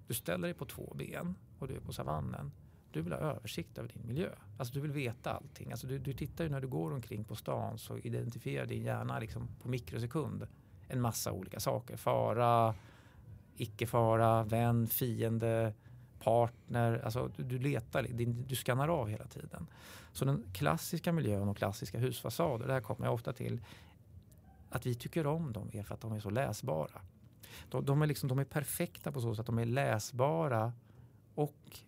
Du 0.07 0.15
ställer 0.15 0.49
dig 0.49 0.55
på 0.55 0.65
två 0.65 0.95
ben 0.99 1.35
och 1.63 1.69
du 1.69 1.75
är 1.77 1.81
på 1.81 1.93
savannen. 1.93 2.53
Du 2.93 3.03
vill 3.03 3.13
ha 3.13 3.19
översikt 3.21 3.79
över 3.79 3.89
din 3.89 4.07
miljö. 4.07 4.31
Alltså 4.59 4.75
du 4.75 4.81
vill 4.81 4.93
veta 4.93 5.33
allting. 5.33 5.71
Alltså 5.71 5.87
du, 5.87 5.99
du 5.99 6.13
tittar 6.13 6.45
ju 6.45 6.51
när 6.51 6.61
du 6.61 6.69
går 6.69 6.93
omkring 6.93 7.25
på 7.25 7.37
stan 7.37 7.79
så 7.79 7.99
identifierar 7.99 8.67
din 8.67 8.83
hjärna 8.83 9.19
liksom 9.19 9.49
på 9.63 9.69
mikrosekund 9.69 10.47
en 10.89 11.01
massa 11.01 11.33
olika 11.33 11.61
saker. 11.61 11.97
Fara, 11.97 12.75
icke-fara, 13.57 14.43
vän, 14.45 14.87
fiende, 14.87 15.75
partner. 16.23 17.01
Alltså 17.05 17.31
du, 17.37 17.43
du 17.43 17.59
letar, 17.59 18.03
din- 18.03 18.45
du 18.49 18.57
skannar 18.57 18.89
av 18.89 19.09
hela 19.09 19.25
tiden. 19.27 19.67
Så 20.13 20.25
den 20.25 20.45
klassiska 20.53 21.13
miljön 21.13 21.49
och 21.49 21.57
klassiska 21.57 21.99
husfasader, 21.99 22.67
det 22.67 22.73
här 22.73 22.81
kommer 22.81 23.07
jag 23.07 23.15
ofta 23.15 23.33
till, 23.33 23.61
att 24.71 24.87
vi 24.87 24.95
tycker 24.95 25.27
om 25.27 25.53
dem 25.53 25.71
är 25.73 25.83
för 25.83 25.95
att 25.95 26.01
de 26.01 26.13
är 26.13 26.21
så 26.21 26.31
läsbara. 26.31 27.01
De, 27.69 27.85
de, 27.85 28.03
är, 28.03 28.07
liksom, 28.07 28.29
de 28.29 28.39
är 28.39 28.45
perfekta 28.45 29.13
på 29.13 29.21
så 29.21 29.35
sätt 29.35 29.41
att 29.41 29.47
de 29.47 29.59
är 29.59 29.65
läsbara 29.67 30.73
och 31.41 31.81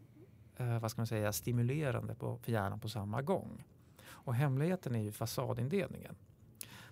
eh, 0.57 0.79
vad 0.79 0.91
ska 0.91 1.01
man 1.01 1.07
säga, 1.07 1.33
stimulerande 1.33 2.15
på, 2.15 2.39
för 2.39 2.53
hjärnan 2.53 2.81
på 2.81 2.89
samma 2.89 3.23
gång. 3.23 3.65
Och 4.05 4.35
hemligheten 4.35 4.95
är 4.95 5.03
ju 5.03 5.13
fasadindelningen. 5.13 6.15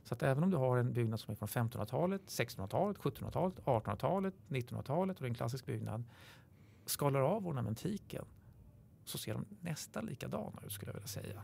Så 0.04 0.14
att 0.14 0.22
även 0.22 0.44
om 0.44 0.50
du 0.50 0.56
har 0.56 0.78
en 0.78 0.92
byggnad 0.92 1.20
som 1.20 1.32
är 1.32 1.36
från 1.36 1.48
1500-talet, 1.48 2.22
1600-talet, 2.26 2.98
1700-talet, 2.98 3.64
1800-talet, 3.64 4.34
1900-talet 4.48 5.16
och 5.16 5.22
det 5.22 5.26
är 5.26 5.30
en 5.30 5.34
klassisk 5.34 5.66
byggnad. 5.66 6.04
Skalar 6.86 7.20
av 7.20 7.48
ornamentiken 7.48 8.24
så 9.04 9.18
ser 9.18 9.34
de 9.34 9.44
nästan 9.60 10.06
likadana 10.06 10.62
ut 10.66 10.72
skulle 10.72 10.88
jag 10.88 10.94
vilja 10.94 11.08
säga. 11.08 11.42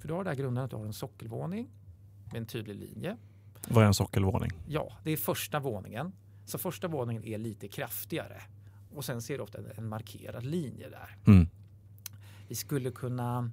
För 0.00 0.08
du 0.08 0.14
har 0.14 0.24
det 0.24 0.30
här 0.30 0.36
grunden 0.36 0.64
att 0.64 0.70
du 0.70 0.76
har 0.76 0.84
en 0.84 0.92
sockelvåning 0.92 1.68
med 2.32 2.36
en 2.36 2.46
tydlig 2.46 2.76
linje. 2.76 3.16
Vad 3.68 3.82
är 3.84 3.86
en 3.86 3.94
sockelvåning? 3.94 4.50
Ja, 4.68 4.92
det 5.04 5.10
är 5.10 5.16
första 5.16 5.60
våningen. 5.60 6.12
Så 6.46 6.58
första 6.58 6.88
våningen 6.88 7.24
är 7.24 7.38
lite 7.38 7.68
kraftigare. 7.68 8.42
Och 8.96 9.04
sen 9.04 9.22
ser 9.22 9.36
du 9.38 9.42
ofta 9.42 9.58
en- 9.58 9.72
en 9.76 9.88
markerad 9.88 10.44
linje 10.44 10.88
där. 10.90 11.16
Mm. 11.26 11.48
Vi 12.48 12.54
skulle 12.54 12.90
kunna... 12.90 13.50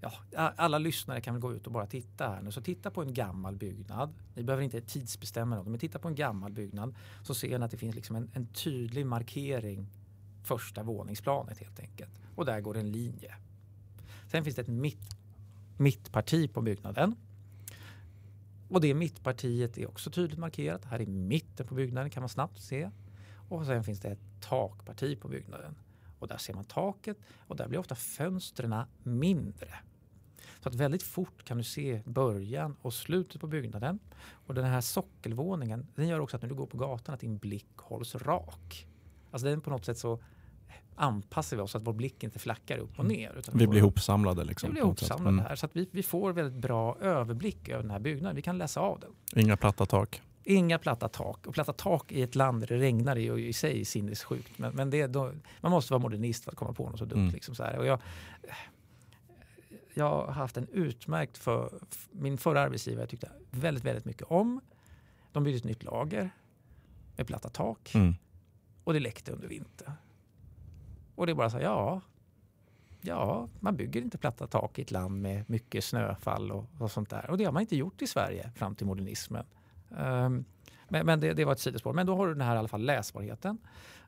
Ja, 0.00 0.12
alla 0.56 0.78
lyssnare 0.78 1.20
kan 1.20 1.34
väl 1.34 1.40
gå 1.40 1.54
ut 1.54 1.66
och 1.66 1.72
bara 1.72 1.86
titta 1.86 2.28
här 2.28 2.42
nu. 2.42 2.50
Så 2.52 2.60
titta 2.60 2.90
på 2.90 3.02
en 3.02 3.14
gammal 3.14 3.56
byggnad. 3.56 4.14
Ni 4.34 4.42
behöver 4.42 4.62
inte 4.64 4.80
tidsbestämma 4.80 5.56
något, 5.56 5.66
men 5.66 5.78
titta 5.80 5.98
på 5.98 6.08
en 6.08 6.14
gammal 6.14 6.52
byggnad 6.52 6.94
så 7.22 7.34
ser 7.34 7.58
ni 7.58 7.64
att 7.64 7.70
det 7.70 7.76
finns 7.76 7.94
liksom 7.94 8.16
en, 8.16 8.30
en 8.32 8.46
tydlig 8.46 9.06
markering 9.06 9.86
första 10.42 10.82
våningsplanet 10.82 11.58
helt 11.58 11.80
enkelt. 11.80 12.10
Och 12.34 12.44
där 12.44 12.60
går 12.60 12.76
en 12.76 12.92
linje. 12.92 13.34
Sen 14.30 14.44
finns 14.44 14.56
det 14.56 14.62
ett 14.62 14.68
mitt, 14.68 15.16
mittparti 15.76 16.52
på 16.52 16.62
byggnaden. 16.62 17.14
Och 18.68 18.80
det 18.80 18.94
mittpartiet 18.94 19.78
är 19.78 19.88
också 19.88 20.10
tydligt 20.10 20.38
markerat. 20.38 20.84
Här 20.84 21.00
i 21.00 21.06
mitten 21.06 21.66
på 21.66 21.74
byggnaden 21.74 22.10
kan 22.10 22.20
man 22.22 22.28
snabbt 22.28 22.60
se. 22.62 22.90
Och 23.48 23.66
sen 23.66 23.84
finns 23.84 24.00
det 24.00 24.08
ett 24.08 24.40
takparti 24.40 25.20
på 25.20 25.28
byggnaden. 25.28 25.74
Och 26.18 26.28
där 26.28 26.36
ser 26.38 26.54
man 26.54 26.64
taket 26.64 27.16
och 27.46 27.56
där 27.56 27.68
blir 27.68 27.78
ofta 27.78 27.94
fönstren 27.94 28.74
mindre. 29.02 29.68
Så 30.60 30.68
att 30.68 30.74
väldigt 30.74 31.02
fort 31.02 31.44
kan 31.44 31.56
du 31.56 31.64
se 31.64 32.02
början 32.04 32.76
och 32.82 32.94
slutet 32.94 33.40
på 33.40 33.46
byggnaden. 33.46 33.98
Och 34.46 34.54
den 34.54 34.64
här 34.64 34.80
sockelvåningen 34.80 35.86
den 35.94 36.08
gör 36.08 36.20
också 36.20 36.36
att 36.36 36.42
när 36.42 36.48
du 36.48 36.54
går 36.54 36.66
på 36.66 36.76
gatan 36.76 37.14
att 37.14 37.20
din 37.20 37.38
blick 37.38 37.76
hålls 37.76 38.14
rak. 38.14 38.86
Alltså 39.30 39.46
den 39.48 39.60
på 39.60 39.70
något 39.70 39.84
sätt 39.84 39.98
så 39.98 40.20
anpassar 40.94 41.56
vi 41.56 41.62
oss 41.62 41.70
så 41.70 41.78
att 41.78 41.86
vår 41.86 41.92
blick 41.92 42.22
inte 42.22 42.38
flackar 42.38 42.78
upp 42.78 42.98
och 42.98 43.04
Mm. 43.04 43.16
ner. 43.16 43.32
Vi 43.36 43.42
får- 43.42 43.52
blir 43.52 43.76
ihopsamlade. 43.76 44.44
Liksom, 44.44 44.68
vi 44.68 44.72
blir 44.72 44.82
ihopsamlade 44.82 45.28
Mm. 45.34 45.44
här 45.44 45.56
så 45.56 45.66
att 45.66 45.76
vi, 45.76 45.88
vi 45.92 46.02
får 46.02 46.32
väldigt 46.32 46.60
bra 46.60 46.96
överblick 47.00 47.68
över 47.68 47.82
den 47.82 47.90
här 47.90 47.98
byggnaden. 47.98 48.36
Vi 48.36 48.42
kan 48.42 48.58
läsa 48.58 48.80
av 48.80 49.00
den. 49.00 49.10
Inga 49.44 49.56
platta 49.56 49.86
tak. 49.86 50.22
Inga 50.48 50.78
platta 50.78 51.08
tak. 51.08 51.46
Och 51.46 51.54
platta 51.54 51.72
tak 51.72 52.12
i 52.12 52.22
ett 52.22 52.34
land 52.34 52.60
där 52.60 52.66
det 52.66 52.78
regnar 52.78 53.16
är 53.16 53.20
ju 53.20 53.48
i 53.48 53.52
sig 53.52 53.84
sinnessjukt. 53.84 54.58
Men, 54.58 54.74
men 54.74 54.90
det, 54.90 55.06
då, 55.06 55.32
man 55.60 55.70
måste 55.72 55.92
vara 55.92 56.02
modernist 56.02 56.44
för 56.44 56.50
att 56.50 56.56
komma 56.56 56.72
på 56.72 56.90
något 56.90 56.98
så 56.98 57.04
dumt. 57.04 57.20
Mm. 57.20 57.32
Liksom 57.32 57.54
så 57.54 57.62
här. 57.62 57.78
Och 57.78 57.86
jag, 57.86 58.00
jag 59.94 60.04
har 60.04 60.32
haft 60.32 60.56
en 60.56 60.68
utmärkt 60.72 61.38
för 61.38 61.72
min 62.10 62.38
förra 62.38 62.60
arbetsgivare 62.60 63.02
jag 63.02 63.08
tyckte 63.08 63.30
väldigt, 63.50 63.84
väldigt 63.84 64.04
mycket 64.04 64.22
om. 64.22 64.60
De 65.32 65.44
byggde 65.44 65.58
ett 65.58 65.64
nytt 65.64 65.82
lager 65.82 66.30
med 67.16 67.26
platta 67.26 67.48
tak 67.48 67.94
Mm. 67.94 68.14
och 68.84 68.92
det 68.92 69.00
läckte 69.00 69.32
under 69.32 69.48
vintern. 69.48 69.92
Och 71.14 71.26
det 71.26 71.32
är 71.32 71.34
bara 71.34 71.50
så 71.50 71.56
här, 71.56 71.64
ja, 71.64 72.00
ja, 73.00 73.48
man 73.60 73.76
bygger 73.76 74.02
inte 74.02 74.18
platta 74.18 74.46
tak 74.46 74.78
i 74.78 74.82
ett 74.82 74.90
land 74.90 75.22
med 75.22 75.50
mycket 75.50 75.84
snöfall 75.84 76.52
och, 76.52 76.64
och 76.78 76.90
sånt 76.90 77.10
där. 77.10 77.30
Och 77.30 77.38
det 77.38 77.44
har 77.44 77.52
man 77.52 77.60
inte 77.60 77.76
gjort 77.76 78.02
i 78.02 78.06
Sverige 78.06 78.50
fram 78.54 78.74
till 78.74 78.86
modernismen. 78.86 79.44
Um, 79.88 80.44
men 80.88 81.06
men 81.06 81.20
det, 81.20 81.32
det 81.32 81.44
var 81.44 81.52
ett 81.52 81.60
sidospår. 81.60 81.92
Men 81.92 82.06
då 82.06 82.16
har 82.16 82.26
du 82.26 82.32
den 82.32 82.42
här 82.42 82.54
i 82.54 82.58
alla 82.58 82.68
fall 82.68 82.82
läsbarheten. 82.82 83.58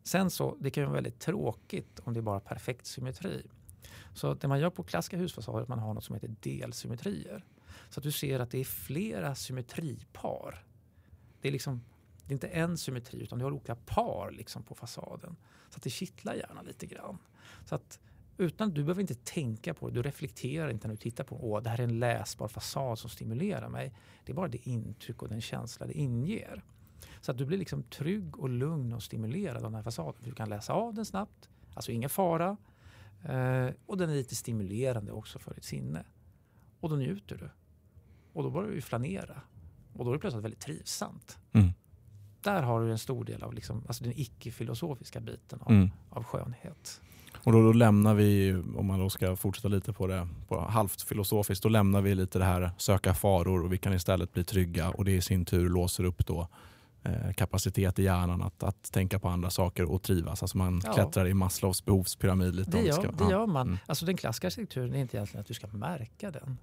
Sen 0.02 0.30
så, 0.30 0.56
det 0.60 0.70
kan 0.70 0.82
ju 0.82 0.86
vara 0.86 0.94
väldigt 0.94 1.20
tråkigt 1.20 2.00
om 2.04 2.14
det 2.14 2.20
är 2.20 2.22
bara 2.22 2.40
perfekt 2.40 2.86
symmetri. 2.86 3.46
Så 4.14 4.34
det 4.34 4.48
man 4.48 4.60
gör 4.60 4.70
på 4.70 4.82
klassiska 4.82 5.16
husfasader 5.16 5.58
är 5.58 5.62
att 5.62 5.68
man 5.68 5.78
har 5.78 5.94
något 5.94 6.04
som 6.04 6.14
heter 6.14 6.34
delsymmetrier. 6.40 7.44
Så 7.90 8.00
att 8.00 8.04
du 8.04 8.12
ser 8.12 8.40
att 8.40 8.50
det 8.50 8.58
är 8.58 8.64
flera 8.64 9.34
symmetripar. 9.34 10.64
Det 11.40 11.48
är 11.48 11.52
liksom 11.52 11.80
det 12.24 12.32
är 12.32 12.34
inte 12.34 12.48
en 12.48 12.78
symmetri 12.78 13.22
utan 13.22 13.38
du 13.38 13.44
har 13.44 13.52
olika 13.52 13.74
par 13.74 14.30
liksom 14.30 14.62
på 14.62 14.74
fasaden. 14.74 15.36
Så 15.70 15.76
att 15.76 15.82
det 15.82 15.90
kittlar 15.90 16.34
gärna 16.34 16.62
lite 16.62 16.86
grann. 16.86 17.18
Så 17.64 17.74
att 17.74 18.00
utan, 18.38 18.70
du 18.74 18.82
behöver 18.84 19.00
inte 19.00 19.14
tänka 19.14 19.74
på 19.74 19.88
det, 19.88 19.94
du 19.94 20.02
reflekterar 20.02 20.70
inte 20.70 20.88
när 20.88 20.94
du 20.94 21.00
tittar 21.00 21.24
på 21.24 21.50
åh, 21.50 21.62
det 21.62 21.70
här 21.70 21.78
är 21.80 21.84
en 21.84 21.98
läsbar 21.98 22.48
fasad 22.48 22.98
som 22.98 23.10
stimulerar 23.10 23.68
mig. 23.68 23.94
Det 24.24 24.32
är 24.32 24.36
bara 24.36 24.48
det 24.48 24.68
intryck 24.68 25.22
och 25.22 25.28
den 25.28 25.40
känsla 25.40 25.86
det 25.86 25.92
inger. 25.98 26.64
Så 27.20 27.30
att 27.32 27.38
du 27.38 27.46
blir 27.46 27.58
liksom 27.58 27.82
trygg 27.82 28.38
och 28.38 28.48
lugn 28.48 28.92
och 28.92 29.02
stimulerad 29.02 29.56
av 29.56 29.62
den 29.62 29.74
här 29.74 29.82
fasaden. 29.82 30.22
Du 30.24 30.32
kan 30.32 30.48
läsa 30.48 30.72
av 30.72 30.94
den 30.94 31.04
snabbt, 31.04 31.48
alltså 31.74 31.92
ingen 31.92 32.10
fara. 32.10 32.56
Eh, 33.24 33.68
och 33.86 33.98
den 33.98 34.10
är 34.10 34.14
lite 34.14 34.34
stimulerande 34.36 35.12
också 35.12 35.38
för 35.38 35.54
ditt 35.54 35.64
sinne. 35.64 36.04
Och 36.80 36.88
då 36.90 36.96
njuter 36.96 37.36
du. 37.36 37.50
Och 38.32 38.42
då 38.42 38.50
börjar 38.50 38.70
du 38.70 38.80
flanera. 38.80 39.40
Och 39.92 40.04
då 40.04 40.10
är 40.10 40.14
det 40.14 40.20
plötsligt 40.20 40.44
väldigt 40.44 40.60
trivsamt. 40.60 41.38
Mm. 41.52 41.68
Där 42.42 42.62
har 42.62 42.80
du 42.80 42.90
en 42.90 42.98
stor 42.98 43.24
del 43.24 43.42
av 43.42 43.54
liksom, 43.54 43.84
alltså 43.88 44.04
den 44.04 44.12
icke-filosofiska 44.16 45.20
biten 45.20 45.60
av, 45.60 45.72
Mm. 45.72 45.90
av 46.10 46.24
skönhet. 46.24 47.00
Och 47.44 47.52
då, 47.52 47.62
då 47.62 47.72
lämnar 47.72 48.14
vi, 48.14 48.54
om 48.76 48.86
man 48.86 48.98
då 49.00 49.10
ska 49.10 49.36
fortsätta 49.36 49.68
lite 49.68 49.92
på 49.92 50.06
det 50.06 50.28
på 50.48 50.60
halvt 50.60 51.02
filosofiskt, 51.02 51.62
då 51.62 51.68
lämnar 51.68 52.00
vi 52.00 52.14
lite 52.14 52.38
det 52.38 52.44
här 52.44 52.70
söka 52.76 53.14
faror 53.14 53.64
och 53.64 53.72
vi 53.72 53.78
kan 53.78 53.92
istället 53.92 54.32
bli 54.32 54.44
trygga 54.44 54.90
och 54.90 55.04
det 55.04 55.12
i 55.12 55.20
sin 55.20 55.44
tur 55.44 55.68
låser 55.68 56.04
upp 56.04 56.26
då 56.26 56.48
eh, 57.02 57.32
kapacitet 57.32 57.98
i 57.98 58.02
hjärnan 58.02 58.42
att, 58.42 58.62
att 58.62 58.92
tänka 58.92 59.18
på 59.18 59.28
andra 59.28 59.50
saker 59.50 59.84
och 59.84 60.02
trivas. 60.02 60.42
Alltså 60.42 60.58
man 60.58 60.82
Ja. 60.84 60.92
klättrar 60.92 61.26
i 61.28 61.34
Maslows 61.34 61.84
behovspyramid 61.84 62.54
lite. 62.54 62.70
Det 62.70 62.82
gör, 62.82 62.92
ska- 62.92 63.10
det 63.24 63.30
gör 63.30 63.46
man. 63.46 63.66
Mm. 63.66 63.78
Alltså 63.86 64.06
den 64.06 64.16
klassiska 64.16 64.46
arkitekturen 64.46 64.94
är 64.94 64.98
inte 65.00 65.16
egentligen 65.16 65.40
att 65.40 65.46
du 65.46 65.54
ska 65.54 65.66
märka 65.66 66.30
den. 66.30 66.58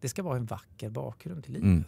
Det 0.00 0.08
ska 0.08 0.22
vara 0.22 0.36
en 0.36 0.44
vacker 0.46 0.90
bakgrund 0.90 1.44
till 1.44 1.56
Mm. 1.56 1.84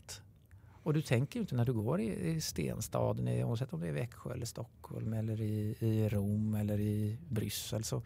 Och 0.84 0.94
du 0.94 1.02
tänker 1.02 1.36
ju 1.38 1.40
inte 1.40 1.54
när 1.54 1.64
du 1.64 1.72
går 1.72 2.00
i, 2.00 2.30
i 2.30 2.40
stenstaden, 2.40 3.28
i- 3.28 3.44
oavsett 3.44 3.72
om 3.72 3.80
det 3.80 3.88
är 3.88 3.92
Växjö 3.92 4.32
eller 4.32 4.46
Stockholm 4.46 5.12
eller 5.12 5.40
i, 5.40 5.76
i 5.80 6.08
Rom 6.08 6.54
eller 6.54 6.80
i 6.80 7.18
Bryssel. 7.28 7.84
Så 7.84 8.02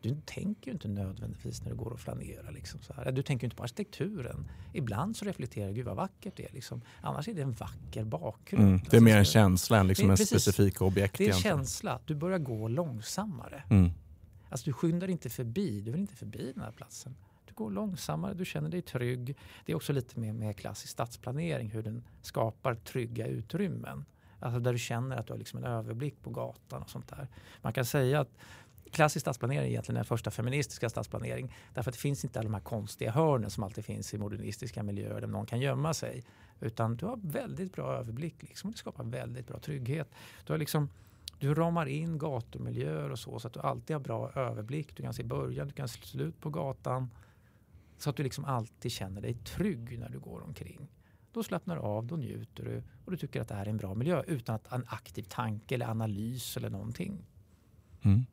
du 0.00 0.16
tänker 0.24 0.66
ju 0.66 0.72
inte 0.72 0.88
nödvändigtvis 0.88 1.62
när 1.62 1.70
du 1.70 1.76
går 1.76 1.90
och 1.90 2.00
flanerar. 2.00 2.52
Liksom 2.52 2.80
så 2.80 2.92
här. 2.94 3.12
Du 3.12 3.22
tänker 3.22 3.44
ju 3.44 3.46
inte 3.46 3.56
på 3.56 3.62
arkitekturen. 3.62 4.50
Ibland 4.72 5.16
så 5.16 5.24
reflekterar 5.24 5.68
du, 5.68 5.74
gud 5.74 5.84
vad 5.86 5.96
vackert 5.96 6.36
det 6.36 6.48
är. 6.48 6.52
Liksom. 6.52 6.80
Annars 7.00 7.28
är 7.28 7.34
det 7.34 7.42
en 7.42 7.52
vacker 7.52 8.04
bakgrund. 8.04 8.68
Mm. 8.68 8.80
Det 8.90 8.96
är 8.96 9.00
mer 9.00 9.12
en 9.12 9.18
Alltså, 9.18 9.32
känsla 9.32 9.78
än 9.80 9.86
liksom 9.88 10.08
Det 10.08 10.12
en 10.12 10.26
specifik 10.26 10.82
objekt. 10.82 11.18
Det 11.18 11.24
är 11.24 11.26
en 11.26 11.30
egentligen. 11.30 11.56
känsla. 11.58 12.00
Du 12.06 12.14
börjar 12.14 12.38
gå 12.38 12.68
långsammare. 12.68 13.62
Mm. 13.70 13.90
Alltså 14.48 14.64
du 14.64 14.72
skyndar 14.72 15.08
inte 15.10 15.30
förbi, 15.30 15.80
du 15.80 15.90
vill 15.90 16.00
inte 16.00 16.16
förbi 16.16 16.52
den 16.54 16.64
här 16.64 16.72
platsen. 16.72 17.14
Du 17.52 17.56
går 17.56 17.70
långsammare, 17.70 18.34
du 18.34 18.44
känner 18.44 18.68
dig 18.68 18.82
trygg. 18.82 19.36
Det 19.64 19.72
är 19.72 19.76
också 19.76 19.92
lite 19.92 20.20
mer 20.20 20.32
med 20.32 20.56
klassisk 20.56 20.92
stadsplanering, 20.92 21.70
hur 21.70 21.82
den 21.82 22.04
skapar 22.22 22.74
trygga 22.74 23.26
utrymmen. 23.26 24.04
Alltså 24.40 24.60
där 24.60 24.72
du 24.72 24.78
känner 24.78 25.16
att 25.16 25.26
du 25.26 25.32
har 25.32 25.38
liksom 25.38 25.58
en 25.58 25.64
överblick 25.64 26.22
på 26.22 26.30
gatan 26.30 26.82
och 26.82 26.90
sånt 26.90 27.08
där. 27.08 27.28
Man 27.62 27.72
kan 27.72 27.84
säga 27.84 28.20
att 28.20 28.28
klassisk 28.90 29.24
stadsplanering 29.24 29.66
är 29.66 29.70
egentligen 29.70 29.94
den 29.94 30.04
första 30.04 30.30
feministiska 30.30 30.88
stadsplanering. 30.88 31.54
Därför 31.74 31.90
att 31.90 31.94
det 31.94 32.00
finns 32.00 32.24
inte 32.24 32.38
alla 32.38 32.48
de 32.48 32.54
här 32.54 32.60
konstiga 32.60 33.10
hörnen 33.10 33.50
som 33.50 33.64
alltid 33.64 33.84
finns 33.84 34.14
i 34.14 34.18
modernistiska 34.18 34.82
miljöer 34.82 35.20
där 35.20 35.28
någon 35.28 35.46
kan 35.46 35.60
gömma 35.60 35.94
sig. 35.94 36.24
Utan 36.60 36.96
du 36.96 37.06
har 37.06 37.18
väldigt 37.22 37.72
bra 37.72 37.92
överblick 37.92 38.42
liksom, 38.42 38.68
och 38.68 38.72
det 38.72 38.78
skapar 38.78 39.04
väldigt 39.04 39.46
bra 39.46 39.58
trygghet. 39.58 40.08
Du 40.46 40.52
har 40.52 40.58
liksom 40.58 40.88
du 41.42 41.54
ramar 41.54 41.86
in 41.86 42.18
gatumiljöer 42.18 43.10
och 43.10 43.18
så 43.18 43.38
så 43.38 43.48
att 43.48 43.54
du 43.54 43.60
alltid 43.60 43.96
har 43.96 44.00
bra 44.00 44.30
överblick. 44.34 44.96
Du 44.96 45.02
kan 45.02 45.14
se 45.14 45.22
början, 45.22 45.68
du 45.68 45.74
kan 45.74 45.88
se 45.88 46.06
slut 46.06 46.40
på 46.40 46.50
gatan. 46.50 47.10
Så 48.02 48.10
att 48.10 48.16
du 48.16 48.22
liksom 48.22 48.44
alltid 48.44 48.92
känner 48.92 49.20
dig 49.20 49.34
trygg 49.34 49.98
när 49.98 50.08
du 50.08 50.18
går 50.18 50.44
omkring. 50.44 50.88
Då 51.32 51.42
slappnar 51.42 51.76
du 51.76 51.82
av, 51.82 52.06
då 52.06 52.16
njuter 52.16 52.64
du 52.64 52.82
och 53.04 53.10
du 53.10 53.16
tycker 53.16 53.40
att 53.40 53.48
det 53.48 53.54
här 53.54 53.66
är 53.66 53.70
en 53.70 53.76
bra 53.76 53.94
miljö 53.94 54.22
utan 54.26 54.54
att 54.54 54.72
en 54.72 54.84
aktiv 54.86 55.22
tanke 55.22 55.74
eller 55.74 55.86
analys 55.86 56.56
eller 56.56 56.70
någonting. 56.70 57.18
Mm. 58.02 58.26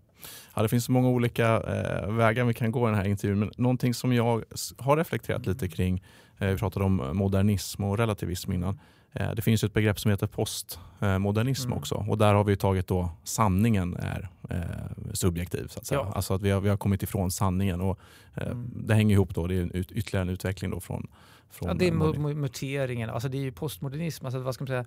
Ja, 0.55 0.61
det 0.61 0.69
finns 0.69 0.85
så 0.85 0.91
många 0.91 1.09
olika 1.09 1.47
eh, 1.61 2.11
vägar 2.11 2.45
vi 2.45 2.53
kan 2.53 2.71
gå 2.71 2.87
i 2.87 2.91
den 2.91 2.99
här 2.99 3.07
intervjun. 3.07 3.39
Men 3.39 3.51
någonting 3.57 3.93
som 3.93 4.13
jag 4.13 4.43
har 4.77 4.97
reflekterat 4.97 5.45
lite 5.45 5.67
kring, 5.67 6.03
eh, 6.37 6.47
vi 6.47 6.57
pratade 6.57 6.85
om 6.85 7.09
modernism 7.13 7.83
och 7.83 7.97
relativism 7.97 8.51
innan. 8.51 8.79
Eh, 9.11 9.31
det 9.31 9.41
finns 9.41 9.63
ett 9.63 9.73
begrepp 9.73 9.99
som 9.99 10.11
heter 10.11 10.27
postmodernism 10.27 11.67
Mm. 11.67 11.77
också 11.77 11.95
och 11.95 12.17
där 12.17 12.33
har 12.33 12.43
vi 12.43 12.57
tagit 12.57 12.87
då 12.87 13.09
sanningen 13.23 13.95
är 13.95 14.29
eh, 14.49 15.13
subjektiv. 15.13 15.67
Så 15.67 15.79
att 15.79 15.85
säga. 15.85 15.99
Ja. 15.99 16.11
Alltså 16.15 16.33
att 16.33 16.41
vi 16.41 16.49
har, 16.51 16.61
vi 16.61 16.69
har 16.69 16.77
kommit 16.77 17.03
ifrån 17.03 17.31
sanningen 17.31 17.81
och 17.81 17.99
eh, 18.35 18.47
Mm. 18.47 18.71
det 18.87 18.93
hänger 18.95 19.13
ihop 19.15 19.35
då. 19.35 19.47
Det 19.47 19.55
är 19.55 19.61
en 19.61 19.71
ut, 19.71 19.91
ytterligare 19.91 20.21
en 20.21 20.29
utveckling 20.29 20.71
då 20.71 20.79
från, 20.79 21.07
från 21.49 21.67
Ja, 21.67 21.73
det 21.73 21.87
är 21.87 22.33
muteringen, 22.33 23.09
alltså 23.09 23.29
det 23.29 23.37
är 23.37 23.41
ju 23.41 23.51
postmodernism. 23.51 24.25
Alltså 24.25 24.39
vad 24.39 24.53
ska 24.55 24.61
man 24.63 24.67
säga? 24.67 24.85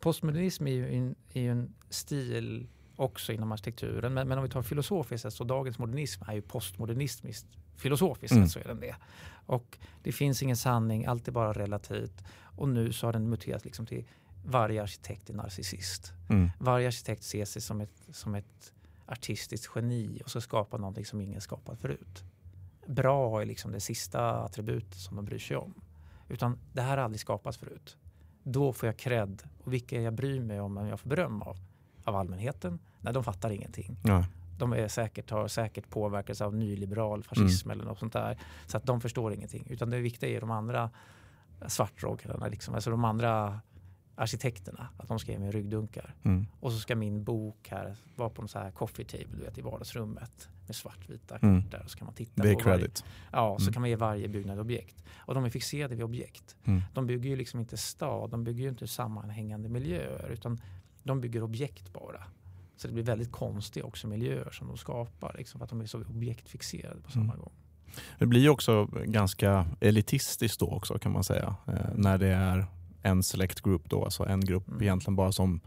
Postmodernism 0.00 0.66
är 0.66 0.70
ju 0.72 0.94
en, 0.96 1.14
är 1.32 1.40
ju 1.40 1.50
en 1.52 1.74
stil 1.90 2.66
också 2.96 3.32
inom 3.32 3.52
arkitekturen. 3.52 4.14
Men, 4.14 4.28
men 4.28 4.38
om 4.38 4.44
vi 4.44 4.50
tar 4.50 4.62
filosofiskt 4.62 5.32
så 5.32 5.44
dagens 5.44 5.78
modernism 5.78 6.22
är 6.28 6.34
ju 6.34 6.42
postmodernismiskt. 6.42 7.46
Filosofiskt 7.76 8.36
Mm. 8.36 8.48
så 8.48 8.58
är 8.58 8.64
den 8.64 8.80
det. 8.80 8.94
Och 9.46 9.78
det 10.02 10.12
finns 10.12 10.42
ingen 10.42 10.56
sanning, 10.56 11.06
allt 11.06 11.28
är 11.28 11.32
bara 11.32 11.52
relativt. 11.52 12.24
Och 12.42 12.68
nu 12.68 12.92
så 12.92 13.06
har 13.06 13.12
den 13.12 13.28
muterat 13.30 13.64
liksom 13.64 13.86
till 13.86 14.04
varje 14.44 14.82
arkitekt 14.82 15.30
är 15.30 15.34
narcissist. 15.34 16.12
Mm. 16.28 16.50
Varje 16.58 16.86
arkitekt 16.86 17.22
ser 17.24 17.44
sig 17.44 17.62
som 17.62 17.80
ett, 17.80 18.02
som 18.12 18.34
ett 18.34 18.72
artistiskt 19.10 19.70
geni 19.74 20.20
och 20.24 20.30
så 20.30 20.40
skapar 20.40 20.78
någonting 20.78 21.04
som 21.04 21.20
ingen 21.20 21.40
skapat 21.40 21.78
förut. 21.78 22.24
Bra 22.86 23.42
är 23.42 23.46
liksom 23.46 23.72
det 23.72 23.80
sista 23.80 24.30
attributet 24.30 24.94
som 24.94 25.16
de 25.16 25.24
bryr 25.24 25.38
sig 25.38 25.56
om. 25.56 25.74
Utan 26.28 26.58
det 26.72 26.82
här 26.82 26.96
har 26.96 27.04
aldrig 27.04 27.20
skapats 27.20 27.58
förut. 27.58 27.96
Då 28.42 28.72
får 28.72 28.86
jag 28.86 28.96
cred. 28.96 29.42
Och 29.64 29.72
vilka 29.72 30.00
jag 30.00 30.14
bryr 30.14 30.40
mig 30.40 30.60
om, 30.60 30.76
om 30.76 30.86
jag 30.86 31.00
får 31.00 31.08
beröm 31.08 31.42
av? 31.42 31.56
Av 32.04 32.16
allmänheten? 32.16 32.78
Nej, 33.00 33.12
de 33.12 33.24
fattar 33.24 33.50
ingenting. 33.50 33.96
Ja. 34.04 34.24
De 34.58 34.72
är 34.72 34.88
säkert, 34.88 35.30
har 35.30 35.48
säkert 35.48 35.90
påverkats 35.90 36.40
av 36.40 36.54
nyliberal 36.54 37.22
fascism 37.22 37.70
eller 37.70 37.84
något 37.84 37.98
sånt 37.98 38.12
där. 38.12 38.38
Så 38.66 38.76
att 38.76 38.86
de 38.86 39.00
förstår 39.00 39.32
ingenting. 39.32 39.66
Utan 39.70 39.90
det 39.90 40.00
viktiga 40.00 40.30
är 40.30 40.40
de 40.40 40.50
andra 40.50 40.90
svartrockarna, 41.66 42.46
liksom. 42.46 42.74
alltså 42.74 42.90
de 42.90 43.04
andra 43.04 43.60
arkitekterna. 44.20 44.88
Att 44.96 45.08
de 45.08 45.18
ska 45.18 45.32
ge 45.32 45.38
mig 45.38 45.50
ryggdunkar. 45.50 46.14
Mm. 46.22 46.46
Och 46.60 46.72
så 46.72 46.78
ska 46.78 46.96
min 46.96 47.24
bok 47.24 47.68
här 47.70 47.96
vara 48.16 48.30
på 48.30 48.42
en 48.42 48.48
sån 48.48 48.62
här 48.62 48.70
coffee 48.70 49.04
table 49.04 49.26
du 49.38 49.44
vet, 49.44 49.58
i 49.58 49.60
vardagsrummet 49.60 50.48
med 50.66 50.76
svartvita 50.76 51.36
Mm. 51.42 51.62
kartor. 51.62 51.86
Så 51.86 51.98
kan 51.98 52.04
man 52.06 52.14
titta 52.14 52.42
Det 52.42 52.50
är 52.50 52.54
på 52.54 52.60
varje, 52.64 52.78
credit. 52.78 53.04
Ja, 53.32 53.56
så 53.58 53.62
Mm. 53.64 53.72
kan 53.72 53.80
man 53.82 53.90
ge 53.90 53.96
varje 53.96 54.28
byggnad 54.28 54.58
objekt. 54.58 55.04
Och 55.18 55.34
de 55.34 55.44
är 55.44 55.50
fixerade 55.50 55.94
vid 55.94 56.04
objekt. 56.04 56.56
Mm. 56.64 56.82
De 56.94 57.06
bygger 57.06 57.30
ju 57.30 57.36
liksom 57.36 57.60
inte 57.60 57.76
stad, 57.76 58.30
de 58.30 58.44
bygger 58.44 58.62
ju 58.62 58.68
inte 58.68 58.86
sammanhängande 58.86 59.68
miljöer 59.68 60.28
utan 60.32 60.60
de 61.02 61.20
bygger 61.20 61.42
objekt 61.42 61.92
bara. 61.92 62.24
Så 62.76 62.86
det 62.88 62.94
blir 62.94 63.04
väldigt 63.04 63.32
konstiga 63.32 63.84
också 63.86 64.06
miljöer 64.06 64.50
som 64.50 64.68
de 64.68 64.76
skapar 64.76 65.34
liksom, 65.38 65.58
för 65.58 65.64
att 65.64 65.70
de 65.70 65.80
är 65.80 65.86
så 65.86 66.00
objektfixerade 66.00 67.00
på 67.00 67.10
samma 67.10 67.24
Mm. 67.32 67.38
gång. 67.38 67.52
Det 68.18 68.26
blir 68.26 68.40
ju 68.40 68.48
också 68.48 68.84
ganska 69.04 69.66
elitistiskt 69.80 70.60
då 70.60 70.66
också 70.68 70.98
kan 70.98 71.12
man 71.12 71.24
säga. 71.24 71.56
Eh, 71.66 71.74
när 71.94 72.18
det 72.18 72.26
är 72.28 72.66
en 73.02 73.22
select 73.22 73.60
group 73.60 73.90
då, 73.90 74.04
alltså 74.04 74.24
en 74.24 74.40
grupp 74.40 74.68
Mm. 74.68 74.82
egentligen 74.82 75.16
bara 75.16 75.32
som 75.32 75.60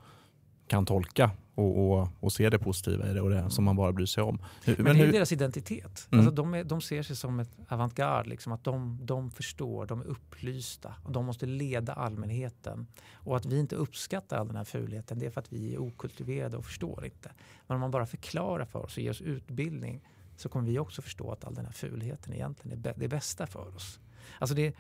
kan 0.68 0.86
tolka 0.86 1.32
och, 1.56 2.00
och, 2.00 2.08
och 2.20 2.34
se 2.34 2.50
det 2.50 2.60
positiva 2.60 3.10
i 3.10 3.14
det 3.14 3.22
och 3.22 3.30
det 3.30 3.50
som 3.50 3.64
man 3.64 3.76
bara 3.76 3.92
bryr 3.92 4.06
sig 4.06 4.24
om. 4.24 4.42
Men, 4.66 4.76
men 4.80 4.98
det 4.98 5.04
är 5.04 5.12
deras 5.12 5.32
identitet. 5.32 6.08
Mm. 6.12 6.20
Alltså 6.20 6.36
de, 6.36 6.54
är, 6.54 6.64
de 6.64 6.82
ser 6.82 7.04
sig 7.04 7.16
som 7.16 7.40
ett 7.40 7.50
avantgarde, 7.68 8.30
liksom, 8.30 8.54
att 8.54 8.64
de, 8.64 9.00
de 9.02 9.32
förstår, 9.32 9.86
de 9.86 10.02
är 10.02 10.06
upplysta 10.06 10.96
och 11.04 11.12
de 11.12 11.26
måste 11.26 11.46
leda 11.46 11.94
allmänheten. 11.94 12.88
Och 13.14 13.38
att 13.38 13.46
vi 13.46 13.60
inte 13.60 13.76
uppskattar 13.76 14.38
all 14.38 14.48
den 14.48 14.56
här 14.56 14.64
fulheten 14.64 15.20
det 15.20 15.26
är 15.26 15.30
för 15.30 15.42
att 15.42 15.54
vi 15.54 15.74
är 15.74 15.82
okultiverade 15.82 16.58
och 16.58 16.66
förstår 16.66 17.06
inte. 17.06 17.32
Men 17.68 17.76
om 17.76 17.82
man 17.82 17.92
bara 17.92 18.06
förklarar 18.06 18.66
för 18.66 18.80
oss 18.80 18.98
och 18.98 19.04
ger 19.04 19.12
oss 19.12 19.22
utbildning 19.22 20.02
så 20.38 20.50
kommer 20.50 20.68
vi 20.68 20.80
också 20.80 21.02
förstå 21.02 21.32
att 21.32 21.46
all 21.46 21.54
den 21.54 21.66
här 21.66 21.74
fulheten 21.74 22.34
egentligen 22.34 22.86
är 22.86 22.94
det 22.96 23.08
bästa 23.08 23.48
för 23.48 23.76
oss. 23.76 24.00
Alltså 24.40 24.56
det, 24.56 24.76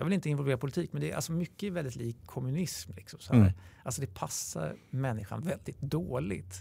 jag 0.00 0.04
vill 0.04 0.14
inte 0.14 0.30
involvera 0.30 0.58
politik, 0.58 0.92
men 0.92 1.00
det 1.02 1.10
är 1.10 1.16
alltså 1.16 1.32
mycket 1.32 1.72
väldigt 1.72 1.96
lik 1.96 2.16
kommunism. 2.26 2.92
Liksom, 2.96 3.20
så 3.20 3.34
mm. 3.34 3.52
Alltså 3.82 4.00
det 4.00 4.14
passar 4.14 4.76
människan 4.90 5.42
väldigt 5.42 5.80
dåligt. 5.80 6.54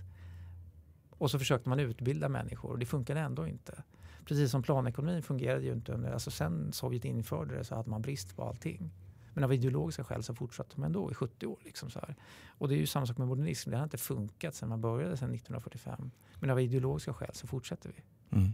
Och 1.10 1.32
så 1.32 1.40
försökte 1.40 1.70
man 1.70 1.80
utbilda 1.80 2.30
människor 2.30 2.72
och 2.72 2.80
det 2.80 2.86
funkade 2.86 3.20
ändå 3.20 3.48
inte. 3.48 3.84
Precis 4.26 4.52
som 4.52 4.64
planekonomin 4.64 5.24
fungerade 5.24 5.66
ju 5.66 5.72
inte 5.72 5.94
under, 5.94 6.12
alltså 6.12 6.32
sen 6.32 6.74
Sovjet 6.74 7.06
införde 7.06 7.56
det 7.56 7.64
så 7.64 7.76
hade 7.76 7.90
man 7.90 8.02
brist 8.02 8.36
på 8.36 8.44
allting. 8.44 8.92
Men 9.34 9.44
av 9.44 9.54
ideologiska 9.54 10.04
skäl 10.04 10.24
så 10.24 10.36
fortsatte 10.36 10.80
man 10.80 10.86
ändå 10.86 11.12
i 11.12 11.14
70 11.14 11.46
år. 11.46 11.60
Liksom 11.64 11.90
så 11.90 12.00
här. 12.00 12.16
Och 12.48 12.68
det 12.68 12.76
är 12.76 12.78
ju 12.78 12.88
samma 12.88 13.06
sak 13.06 13.18
med 13.18 13.28
modernism. 13.28 13.70
Det 13.70 13.78
har 13.78 13.84
inte 13.84 13.98
funkat 13.98 14.56
sedan 14.56 14.70
man 14.70 14.82
började 14.82 15.18
sedan 15.18 15.34
1945. 15.34 16.12
Men 16.40 16.50
av 16.50 16.60
ideologiska 16.60 17.14
skäl 17.14 17.34
så 17.34 17.48
fortsätter 17.48 17.92
vi. 17.96 18.04
Mm. 18.38 18.54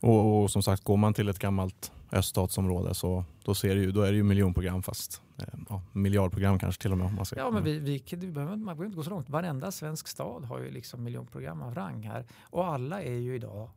Och, 0.00 0.42
och, 0.42 0.50
som 0.50 0.62
sagt, 0.62 0.84
går 0.84 0.96
man 0.96 1.14
till 1.14 1.28
ett 1.28 1.38
gammalt 1.38 1.92
öststatsområde 2.12 2.94
så 2.94 3.24
då, 3.44 3.54
ser 3.54 3.76
ju, 3.76 3.92
då 3.92 4.02
är 4.02 4.10
det 4.10 4.16
ju 4.16 4.22
miljonprogram 4.22 4.82
fast 4.82 5.22
eh, 5.38 5.44
ja, 5.68 5.82
miljardprogram 5.92 6.58
kanske 6.58 6.82
till 6.82 6.92
och 6.92 6.98
med. 6.98 7.14
man 7.14 7.24
ska, 7.24 7.36
ja, 7.36 7.50
men 7.50 7.64
vi, 7.64 7.78
vi, 7.78 8.02
vi 8.10 8.32
behöver, 8.32 8.56
man 8.56 8.64
behöver 8.64 8.84
inte 8.84 8.96
gå 8.96 9.02
så 9.02 9.10
långt. 9.10 9.30
Varenda 9.30 9.72
svensk 9.72 10.08
stad 10.08 10.44
har 10.44 10.58
ju 10.58 10.70
liksom 10.70 11.04
miljonprogram 11.04 11.62
av 11.62 11.74
rang 11.74 12.02
här. 12.02 12.26
Och 12.42 12.66
alla 12.66 13.02
är 13.02 13.14
ju 13.14 13.34
idag 13.34 13.70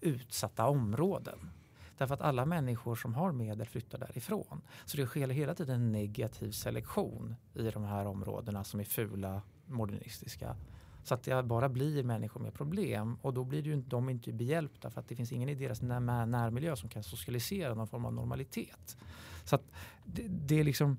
utsatta 0.00 0.66
områden. 0.66 1.50
Därför 1.98 2.14
att 2.14 2.20
alla 2.20 2.46
människor 2.46 2.94
som 2.94 3.14
har 3.14 3.32
medel 3.32 3.66
flyttar 3.66 3.98
därifrån. 3.98 4.60
Så 4.84 4.96
det 4.96 5.06
sker 5.06 5.28
hela 5.28 5.54
tiden 5.54 5.74
en 5.74 5.92
negativ 5.92 6.50
selektion 6.50 7.36
i 7.54 7.70
de 7.70 7.84
här 7.84 8.06
områdena 8.06 8.64
som 8.64 8.80
är 8.80 8.84
fula, 8.84 9.42
modernistiska. 9.66 10.56
Så 11.04 11.14
att 11.14 11.22
det 11.22 11.42
bara 11.42 11.68
blir 11.68 12.02
människor 12.02 12.40
med 12.40 12.54
problem 12.54 13.16
och 13.22 13.34
då 13.34 13.44
blir 13.44 13.62
det 13.62 13.68
ju, 13.68 13.82
de 13.82 14.08
inte 14.08 14.32
behjälpta 14.32 14.90
för 14.90 15.00
att 15.00 15.08
det 15.08 15.16
finns 15.16 15.32
ingen 15.32 15.48
i 15.48 15.54
deras 15.54 15.82
när, 15.82 16.26
närmiljö 16.26 16.76
som 16.76 16.88
kan 16.88 17.02
socialisera 17.02 17.74
någon 17.74 17.86
form 17.86 18.04
av 18.04 18.12
normalitet. 18.12 18.96
Så 19.44 19.54
att 19.54 19.62
det, 20.04 20.22
det 20.28 20.60
är 20.60 20.64
liksom 20.64 20.96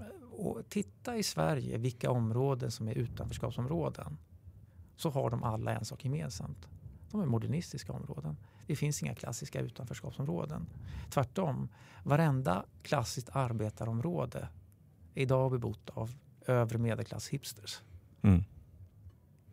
eh, 0.00 0.06
och 0.32 0.68
titta 0.68 1.16
i 1.16 1.22
Sverige 1.22 1.78
vilka 1.78 2.10
områden 2.10 2.70
som 2.70 2.88
är 2.88 2.94
utanförskapsområden. 2.94 4.18
Så 4.96 5.10
har 5.10 5.30
de 5.30 5.42
alla 5.42 5.72
en 5.72 5.84
sak 5.84 6.04
gemensamt. 6.04 6.68
De 7.10 7.20
är 7.20 7.26
modernistiska 7.26 7.92
områden. 7.92 8.36
Det 8.66 8.76
finns 8.76 9.02
inga 9.02 9.14
klassiska 9.14 9.60
utanförskapsområden. 9.60 10.66
Tvärtom, 11.10 11.68
varenda 12.04 12.64
klassiskt 12.82 13.28
arbetarområde 13.32 14.48
är 15.14 15.22
idag 15.22 15.50
bebott 15.50 15.90
av 15.90 16.10
övre 16.46 16.78
medelklass 16.78 17.28
hipsters. 17.28 17.82
Mm. 18.22 18.44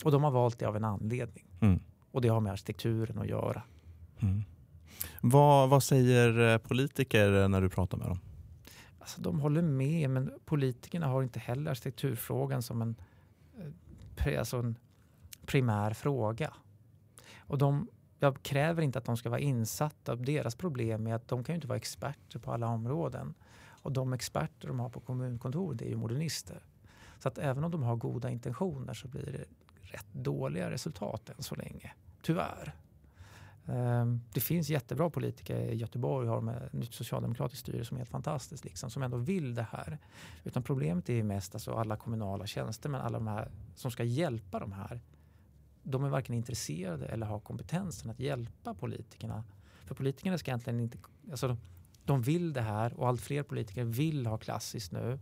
Och 0.04 0.12
de 0.12 0.24
har 0.24 0.32
valt 0.32 0.60
det 0.60 0.66
av 0.66 0.76
en 0.76 0.84
anledning. 0.84 1.46
Mm. 1.60 1.80
Och 2.12 2.22
det 2.22 2.28
har 2.28 2.40
med 2.40 2.52
arkitekturen 2.52 3.20
att 3.20 3.28
göra. 3.28 3.64
Mm. 4.20 4.44
Vad, 5.22 5.70
vad 5.70 5.84
säger 5.84 6.54
eh, 6.54 6.58
politiker 6.58 7.48
när 7.48 7.62
du 7.62 7.70
pratar 7.70 7.98
med 7.98 8.08
dem? 8.08 8.20
Alltså, 9.00 9.22
de 9.22 9.40
håller 9.40 9.62
med, 9.62 10.10
men 10.10 10.32
politikerna 10.46 11.08
har 11.08 11.24
inte 11.24 11.40
heller 11.40 11.72
arkitekturfrågan 11.72 12.62
som 12.62 12.82
en, 12.82 12.96
eh, 14.26 14.40
alltså 14.40 14.58
en 14.58 14.76
primär 15.46 15.94
fråga. 15.94 16.54
Och 17.38 17.58
de, 17.58 17.88
jag 18.20 18.44
kräver 18.44 18.82
inte 18.82 19.00
att 19.00 19.06
de 19.06 19.18
ska 19.18 19.30
vara 19.30 19.40
insatta. 19.40 20.16
Deras 20.16 20.56
problem 20.56 21.08
är 21.08 21.14
att 21.14 21.28
de 21.28 21.44
kan 21.44 21.56
inte 21.56 21.68
vara 21.68 21.78
experter 21.78 22.40
på 22.40 22.52
alla 22.52 22.68
områden. 22.68 23.34
Och 23.82 23.92
de 23.92 24.14
experter 24.14 24.68
de 24.68 24.80
har 24.80 24.90
på 24.90 25.00
kommunkontoret 25.00 25.82
är 25.82 25.90
ju 25.90 25.96
modernister. 25.96 26.64
Så 27.20 27.28
att 27.28 27.38
även 27.38 27.64
om 27.64 27.72
de 27.72 27.84
har 27.84 27.96
goda 27.96 28.30
intentioner 28.30 28.94
så 28.94 29.08
blir 29.08 29.26
det 29.26 29.46
rätt 29.92 30.14
dåliga 30.14 30.72
resultat 30.72 31.30
än 31.30 31.44
så 31.44 31.56
länge. 31.56 31.94
Tyvärr. 32.22 32.76
Ehm, 33.68 34.22
det 34.34 34.40
finns 34.40 34.70
jättebra 34.70 35.10
politiker 35.10 35.58
i 35.60 35.76
Göteborg, 35.76 36.28
har 36.28 36.42
med 36.42 36.70
nytt 36.72 36.94
socialdemokratiskt 36.94 37.62
styre 37.62 37.86
som 37.86 37.98
är 37.98 38.00
helt 38.00 38.10
fantastiskt, 38.10 38.66
liksom, 38.66 38.90
som 38.90 39.04
ändå 39.04 39.18
vill 39.18 39.56
det 39.56 39.68
här. 39.72 39.98
Utan 40.44 40.64
problemet 40.64 41.10
är 41.10 41.24
mest 41.24 41.56
alltså 41.56 41.74
alla 41.74 41.96
kommunala 41.96 42.48
tjänstemän, 42.48 43.02
alla 43.02 43.18
de 43.18 43.28
här 43.28 43.52
som 43.76 43.92
ska 43.92 44.04
hjälpa 44.04 44.60
de 44.60 44.72
här. 44.72 45.02
De 45.84 46.04
är 46.04 46.10
varken 46.10 46.36
intresserade 46.36 47.06
eller 47.06 47.26
har 47.26 47.40
kompetensen 47.40 48.10
att 48.10 48.20
hjälpa 48.20 48.74
politikerna. 48.74 49.44
För 49.86 49.96
politikerna 49.96 50.38
ska 50.38 50.52
egentligen 50.52 50.80
inte... 50.80 50.98
Alltså, 51.32 51.58
de 52.06 52.22
vill 52.22 52.54
det 52.54 52.62
här 52.62 52.94
och 52.94 53.08
allt 53.08 53.22
fler 53.22 53.44
politiker 53.44 53.84
vill 53.84 54.26
ha 54.26 54.38
klassiskt 54.38 54.92
nu. 54.92 55.20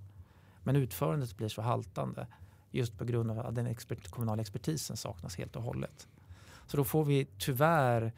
Men 0.63 0.75
utförandet 0.75 1.37
blir 1.37 1.47
så 1.47 1.61
haltande 1.61 2.27
just 2.77 2.97
på 2.97 3.05
grund 3.05 3.31
av 3.31 3.39
att 3.39 3.55
den 3.55 3.67
expert, 3.67 4.07
kommunala 4.07 4.41
expertisen 4.41 4.97
saknas 4.97 5.37
helt 5.37 5.55
och 5.55 5.63
hållet. 5.63 6.07
Så 6.67 6.77
då 6.77 6.83
får 6.83 7.05
vi 7.05 7.27
tyvärr 7.37 8.13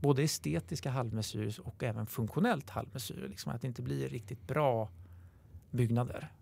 både 0.00 0.22
estetiska 0.22 0.90
halvmesyrer 0.90 1.60
och 1.64 1.82
även 1.82 2.06
funktionellt 2.06 2.70
halvmesyrer. 2.70 3.28
Liksom 3.28 3.52
att 3.52 3.60
det 3.60 3.66
inte 3.66 3.82
blir 3.82 4.08
riktigt 4.08 4.46
bra 4.46 4.88
byggnader. 5.70 6.32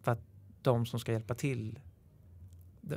För 0.00 0.12
att 0.12 0.22
de 0.62 0.86
som 0.86 1.00
ska 1.00 1.12
hjälpa 1.12 1.34
till 1.34 1.78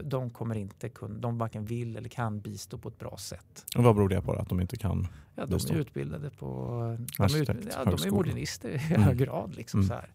de 0.03 0.29
kommer 0.29 0.55
inte 0.55 0.89
kunna, 0.89 1.19
de 1.19 1.37
varken 1.37 1.65
vill 1.65 1.97
eller 1.97 2.09
kan 2.09 2.39
bistå 2.39 2.77
på 2.77 2.89
ett 2.89 2.99
bra 2.99 3.17
sätt. 3.17 3.65
Och 3.77 3.83
vad 3.83 3.95
beror 3.95 4.09
det 4.09 4.21
på 4.21 4.33
att 4.33 4.49
de 4.49 4.61
inte 4.61 4.77
kan 4.77 5.07
ja, 5.35 5.45
De 5.45 5.55
är 5.55 5.73
utbildade 5.73 6.29
på, 6.29 6.47
de 7.17 7.23
är, 7.23 7.41
ut, 7.41 7.49
ja, 7.49 7.85
de 7.85 8.07
är 8.07 8.11
modernister 8.11 8.69
i 8.69 8.93
mm. 8.93 9.01
hög 9.01 9.17
grad. 9.17 9.55
Liksom, 9.55 9.79
mm. 9.79 9.87
så 9.87 9.93
här 9.93 10.09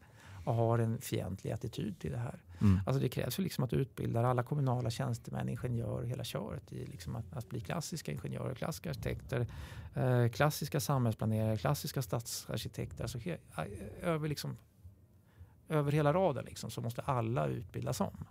och 0.44 0.54
har 0.54 0.78
en 0.78 1.00
fientlig 1.00 1.52
attityd 1.52 1.98
till 1.98 2.12
det 2.12 2.18
här. 2.18 2.42
Mm. 2.60 2.80
Alltså 2.86 3.00
det 3.00 3.08
krävs 3.08 3.38
ju 3.38 3.42
liksom 3.42 3.64
att 3.64 3.72
utbilda 3.72 4.26
alla 4.26 4.42
kommunala 4.42 4.90
tjänstemän, 4.90 5.48
ingenjörer, 5.48 6.06
hela 6.06 6.24
köret 6.24 6.72
i 6.72 6.86
liksom 6.86 7.16
att, 7.16 7.32
att 7.32 7.48
bli 7.48 7.60
klassiska 7.60 8.12
ingenjörer, 8.12 8.54
klassiska 8.54 8.90
arkitekter, 8.90 9.46
eh, 9.94 10.28
klassiska 10.28 10.80
samhällsplanerare, 10.80 11.56
klassiska 11.56 12.02
stadsarkitekter. 12.02 13.04
Alltså 13.04 13.18
he, 13.18 13.32
eh, 13.56 14.08
över, 14.08 14.28
liksom, 14.28 14.56
över 15.68 15.92
hela 15.92 16.12
raden 16.12 16.44
liksom, 16.44 16.70
så 16.70 16.80
måste 16.80 17.02
alla 17.02 17.46
utbildas 17.46 18.00
om. 18.00 18.24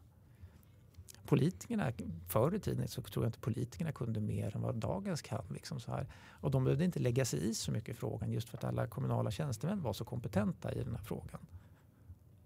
Politikerna, 1.25 1.91
förr 2.27 2.55
i 2.55 2.59
tiden 2.59 2.87
så 2.87 3.01
tror 3.01 3.25
jag 3.25 3.29
inte 3.29 3.39
politikerna 3.39 3.91
kunde 3.91 4.19
mer 4.19 4.55
än 4.55 4.61
vad 4.61 4.75
dagens 4.75 5.21
kan. 5.21 5.45
Liksom 5.49 5.79
så 5.79 5.91
här. 5.91 6.07
Och 6.29 6.51
de 6.51 6.63
behövde 6.63 6.85
inte 6.85 6.99
lägga 6.99 7.25
sig 7.25 7.49
i 7.49 7.53
så 7.53 7.71
mycket 7.71 7.89
i 7.89 7.93
frågan 7.93 8.31
just 8.31 8.49
för 8.49 8.57
att 8.57 8.63
alla 8.63 8.87
kommunala 8.87 9.31
tjänstemän 9.31 9.81
var 9.81 9.93
så 9.93 10.05
kompetenta 10.05 10.73
i 10.73 10.83
den 10.83 10.95
här 10.95 11.03
frågan. 11.03 11.39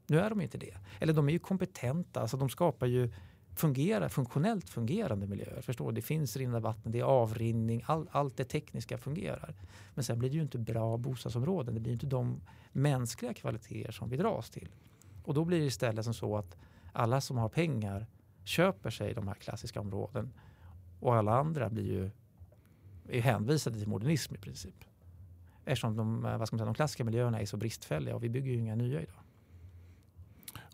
Nu 0.08 0.20
är 0.20 0.30
de 0.30 0.42
inte 0.42 0.58
det. 0.58 0.74
Eller 1.00 1.14
de 1.14 1.30
är 1.30 1.34
ju 1.34 1.40
kompetenta, 1.40 2.22
alltså 2.22 2.38
de 2.38 2.50
skapar 2.50 2.88
ju 2.88 3.12
fungerar, 3.56 4.10
funktionellt 4.10 4.70
fungerande 4.70 5.28
miljöer. 5.28 5.62
Förstår? 5.62 5.92
Det 5.92 6.02
finns 6.02 6.38
rinnande 6.38 6.60
vatten, 6.60 6.92
det 6.92 7.00
är 7.00 7.04
avrinning, 7.04 7.84
all, 7.86 8.10
allt 8.12 8.38
det 8.38 8.44
tekniska 8.44 8.98
fungerar. 8.98 9.56
Men 9.94 10.04
sen 10.04 10.20
blir 10.20 10.30
det 10.30 10.36
ju 10.36 10.42
inte 10.42 10.58
bra 10.58 10.98
bostadsområden. 10.98 11.74
Det 11.74 11.80
blir 11.80 11.94
inte 11.94 12.06
de 12.06 12.42
mänskliga 12.72 13.34
kvaliteter 13.34 13.92
som 13.92 14.10
vi 14.10 14.18
dras 14.18 14.50
till. 14.50 14.70
Och 15.24 15.34
då 15.34 15.46
blir 15.46 15.60
det 15.60 15.66
istället 15.66 16.06
som 16.06 16.14
så 16.14 16.38
att 16.38 16.58
alla 16.94 17.22
som 17.22 17.38
har 17.38 17.50
pengar 17.50 18.08
köper 18.44 18.90
sig 18.90 19.14
de 19.14 19.28
här 19.28 19.36
klassiska 19.36 19.82
områden 19.82 20.34
och 21.00 21.16
alla 21.16 21.38
andra 21.38 21.70
blir 21.70 21.86
ju 21.86 22.12
är 23.10 23.22
hänvisade 23.22 23.80
till 23.80 23.88
modernism 23.88 24.36
i 24.36 24.38
princip. 24.38 24.84
Eftersom 25.66 25.96
de, 25.96 26.26
eh, 26.26 26.38
vad 26.38 26.48
ska 26.48 26.56
man 26.56 26.60
säga, 26.60 26.66
de 26.66 26.74
klassiska 26.74 27.04
miljöerna 27.04 27.42
är 27.42 27.46
så 27.46 27.58
bristfälliga 27.58 28.16
och 28.16 28.24
vi 28.24 28.30
bygger 28.30 28.52
ju 28.52 28.58
inga 28.58 28.76
nya 28.76 29.02
idag. 29.02 29.27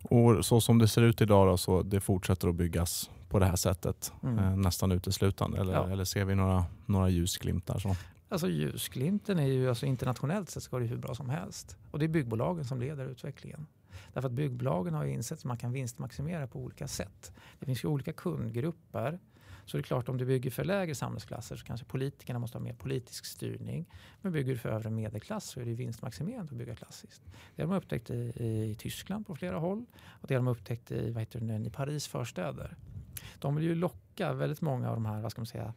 Och 0.04 0.44
så 0.44 0.60
som 0.60 0.78
det 0.78 0.88
ser 0.88 1.02
ut 1.02 1.20
idag 1.20 1.48
då, 1.48 1.56
så 1.56 1.82
det 1.82 2.00
fortsätter 2.00 2.48
att 2.48 2.54
byggas 2.54 3.10
på 3.28 3.38
det 3.38 3.46
här 3.46 3.56
sättet 3.56 4.12
mm. 4.22 4.38
eh, 4.38 4.56
nästan 4.56 4.92
uteslutande? 4.92 5.60
Eller, 5.60 5.72
ja. 5.72 5.90
eller 5.90 6.04
ser 6.04 6.24
vi 6.24 6.34
några, 6.34 6.64
några 6.86 7.08
ljusglimtar? 7.08 7.78
Så? 7.78 7.96
Alltså 8.28 8.48
ljusglimten 8.48 9.38
är 9.38 9.46
ju 9.46 9.68
alltså 9.68 9.86
internationellt 9.86 10.50
sett 10.50 10.62
ska 10.62 10.78
det 10.78 10.86
hur 10.86 10.96
bra 10.96 11.14
som 11.14 11.30
helst. 11.30 11.76
Och 11.90 11.98
det 11.98 12.04
är 12.04 12.08
byggbolagen 12.08 12.64
som 12.64 12.80
leder 12.80 13.06
utvecklingen. 13.06 13.66
Därför 14.12 14.28
att 14.28 14.32
byggbolagen 14.32 14.94
har 14.94 15.04
insett 15.04 15.38
att 15.38 15.44
man 15.44 15.56
kan 15.56 15.72
vinstmaximera 15.72 16.46
på 16.46 16.58
olika 16.58 16.88
sätt. 16.88 17.32
Det 17.58 17.66
finns 17.66 17.84
ju 17.84 17.88
olika 17.88 18.12
kundgrupper 18.12 19.18
så 19.66 19.76
det 19.76 19.80
är 19.80 19.82
klart 19.82 20.08
om 20.08 20.18
du 20.18 20.24
bygger 20.24 20.50
för 20.50 20.64
lägre 20.64 20.94
samhällsklasser 20.94 21.56
så 21.56 21.64
kanske 21.64 21.86
politikerna 21.86 22.38
måste 22.38 22.58
ha 22.58 22.62
mer 22.64 22.72
politisk 22.72 23.26
styrning. 23.26 23.86
Men 24.20 24.32
bygger 24.32 24.52
du 24.52 24.58
för 24.58 24.68
övre 24.68 24.90
medelklass 24.90 25.44
så 25.44 25.60
är 25.60 25.64
det 25.64 25.74
vinstmaximerande 25.74 26.52
att 26.52 26.58
bygga 26.58 26.76
klassiskt. 26.76 27.22
Det 27.56 27.62
har 27.62 27.70
de 27.70 27.76
upptäckt 27.76 28.10
i, 28.10 28.14
i 28.70 28.76
Tyskland 28.78 29.26
på 29.26 29.36
flera 29.36 29.58
håll 29.58 29.84
och 30.06 30.28
det 30.28 30.34
har 30.34 30.38
de 30.38 30.48
upptäckt 30.48 30.90
i, 30.90 31.10
vad 31.10 31.20
heter 31.20 31.40
det, 31.40 31.66
i 31.66 31.70
Paris 31.70 32.06
förstäder. 32.06 32.76
De 33.38 33.56
vill 33.56 33.64
ju 33.64 33.74
locka 33.74 34.32
väldigt 34.32 34.60
många 34.60 34.88
av 34.88 34.94
de 34.94 35.06
här, 35.06 35.20
vad 35.20 35.30
ska 35.30 35.40
man 35.40 35.46
säga, 35.46 35.74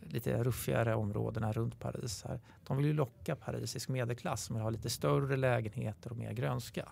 lite 0.00 0.44
ruffigare 0.44 0.94
områdena 0.94 1.52
runt 1.52 1.80
Paris. 1.80 2.24
Här. 2.28 2.40
De 2.66 2.76
vill 2.76 2.86
ju 2.86 2.92
locka 2.92 3.36
parisisk 3.36 3.88
medelklass 3.88 4.44
som 4.44 4.56
vill 4.56 4.62
ha 4.62 4.70
lite 4.70 4.90
större 4.90 5.36
lägenheter 5.36 6.10
och 6.10 6.16
mer 6.16 6.32
grönska. 6.32 6.88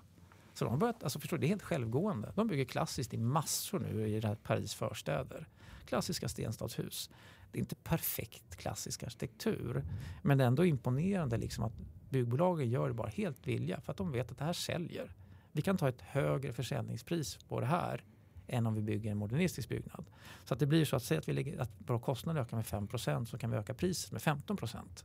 Så 0.55 0.65
de 0.65 0.71
har 0.71 0.79
börjat, 0.79 1.05
alltså 1.05 1.19
förstår, 1.19 1.39
det 1.39 1.47
är 1.47 1.49
helt 1.49 1.63
självgående. 1.63 2.33
De 2.35 2.47
bygger 2.47 2.65
klassiskt 2.65 3.15
i 3.15 3.17
massor 3.17 3.79
nu 3.79 4.09
i 4.09 4.23
Paris 4.43 4.75
förstäder. 4.75 5.49
Klassiska 5.87 6.29
stenstadshus. 6.29 7.11
Det 7.53 7.59
är 7.59 7.61
inte 7.61 7.75
perfekt 7.75 8.57
klassisk 8.57 9.03
arkitektur. 9.03 9.85
Men 10.23 10.39
det 10.39 10.45
är 10.45 10.49
ändå 10.49 10.65
imponerande 10.65 11.37
liksom 11.37 11.65
att 11.65 11.73
byggbolagen 12.11 12.71
gör 12.71 12.89
det 12.89 12.95
bara 12.95 13.09
helt 13.09 13.47
vilja 13.47 13.81
för 13.81 13.93
att 13.93 13.97
de 13.97 14.13
vet 14.13 14.31
att 14.31 14.39
det 14.39 14.45
här 14.45 14.53
säljer. 14.53 15.13
Vi 15.53 15.63
kan 15.63 15.77
ta 15.77 15.89
ett 15.89 16.01
högre 16.01 16.53
försäljningspris 16.53 17.39
på 17.49 17.61
det 17.61 17.67
här 17.67 18.05
än 18.47 18.67
om 18.67 18.75
vi 18.75 18.83
bygger 18.83 19.11
en 19.11 19.17
modernistisk 19.17 19.69
byggnad. 19.69 20.05
Så 20.45 20.55
att 20.55 20.61
det 20.61 20.67
blir 20.67 20.85
så 20.85 20.97
att 20.97 21.03
säga 21.03 21.19
att, 21.19 21.29
vi 21.29 21.33
lägger, 21.33 21.61
att 21.61 21.71
våra 21.79 21.99
kostnader 21.99 22.41
ökar 22.41 22.57
med 22.57 22.67
5% 22.67 23.25
så 23.25 23.39
kan 23.39 23.51
vi 23.51 23.57
öka 23.57 23.75
priset 23.75 24.13
med 24.13 24.21
15% 24.21 25.05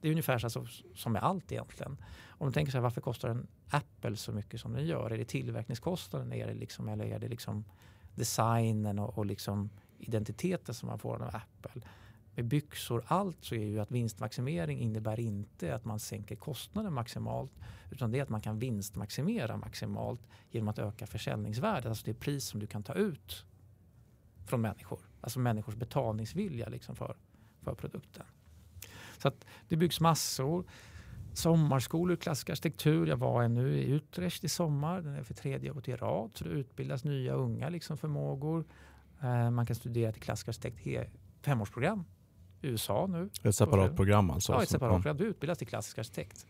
Det 0.00 0.08
är 0.08 0.10
ungefär 0.10 0.38
så 0.38 0.66
som 0.94 1.12
med 1.12 1.22
allt 1.22 1.52
egentligen. 1.52 1.96
Om 2.26 2.46
du 2.46 2.52
tänker 2.52 2.72
så 2.72 2.78
här, 2.78 2.82
varför 2.82 3.00
kostar 3.00 3.28
en 3.28 3.46
Apple 3.68 4.16
så 4.16 4.32
mycket 4.32 4.60
som 4.60 4.72
den 4.72 4.86
gör? 4.86 5.10
Är 5.10 5.18
det 5.18 5.24
tillverkningskostnaden 5.24 6.32
är 6.32 6.46
det 6.46 6.54
liksom, 6.54 6.88
eller 6.88 7.04
är 7.04 7.18
det 7.18 7.28
liksom 7.28 7.64
designen 8.14 8.98
och, 8.98 9.18
och 9.18 9.26
liksom 9.26 9.70
identiteten 9.98 10.74
som 10.74 10.88
man 10.88 10.98
får 10.98 11.22
av 11.22 11.36
Apple? 11.36 11.82
Med 12.34 12.44
byxor, 12.44 13.04
allt 13.06 13.36
så 13.40 13.54
är 13.54 13.64
ju 13.64 13.80
att 13.80 13.90
vinstmaximering 13.90 14.80
innebär 14.80 15.20
inte 15.20 15.74
att 15.74 15.84
man 15.84 16.00
sänker 16.00 16.36
kostnaden 16.36 16.92
maximalt 16.92 17.52
utan 17.90 18.10
det 18.10 18.18
är 18.18 18.22
att 18.22 18.28
man 18.28 18.40
kan 18.40 18.58
vinstmaximera 18.58 19.56
maximalt 19.56 20.20
genom 20.50 20.68
att 20.68 20.78
öka 20.78 21.06
försäljningsvärdet, 21.06 21.86
alltså 21.86 22.06
det 22.06 22.14
pris 22.14 22.44
som 22.44 22.60
du 22.60 22.66
kan 22.66 22.82
ta 22.82 22.94
ut 22.94 23.44
från 24.46 24.60
människor. 24.60 24.98
Alltså 25.20 25.38
människors 25.38 25.74
betalningsvilja 25.74 26.68
liksom 26.68 26.96
för, 26.96 27.16
för 27.62 27.74
produkten. 27.74 28.26
Så 29.18 29.28
att 29.28 29.46
det 29.68 29.76
byggs 29.76 30.00
massor. 30.00 30.64
Sommarskolor, 31.32 32.16
klassisk 32.16 32.50
arkitektur. 32.50 33.06
Jag 33.06 33.16
var 33.16 33.48
nu 33.48 33.78
i 33.78 33.84
Utrecht 33.84 34.44
i 34.44 34.48
sommar. 34.48 35.00
Den 35.00 35.14
är 35.14 35.22
för 35.22 35.34
tredje 35.34 35.70
året 35.70 35.88
i 35.88 35.96
rad. 35.96 36.30
Så 36.34 36.44
det 36.44 36.50
utbildas 36.50 37.04
nya 37.04 37.32
unga 37.32 37.68
liksom 37.68 37.96
förmågor. 37.96 38.64
Eh, 39.24 39.50
man 39.50 39.66
kan 39.66 39.76
studera 39.76 40.12
till 40.12 40.22
klassisk 40.22 40.48
arkitekt 40.48 41.10
femårsprogram 41.42 42.04
i 42.60 42.66
USA 42.66 43.06
nu. 43.06 43.30
Ett 43.42 43.54
separat 43.54 43.96
program 43.96 44.30
alltså? 44.30 44.52
Ja, 44.52 44.62
ett 44.62 44.68
separat 44.68 45.02
program. 45.02 45.16
Du 45.16 45.24
utbildas 45.24 45.58
till 45.58 45.66
klassisk 45.66 45.98
arkitekt. 45.98 46.46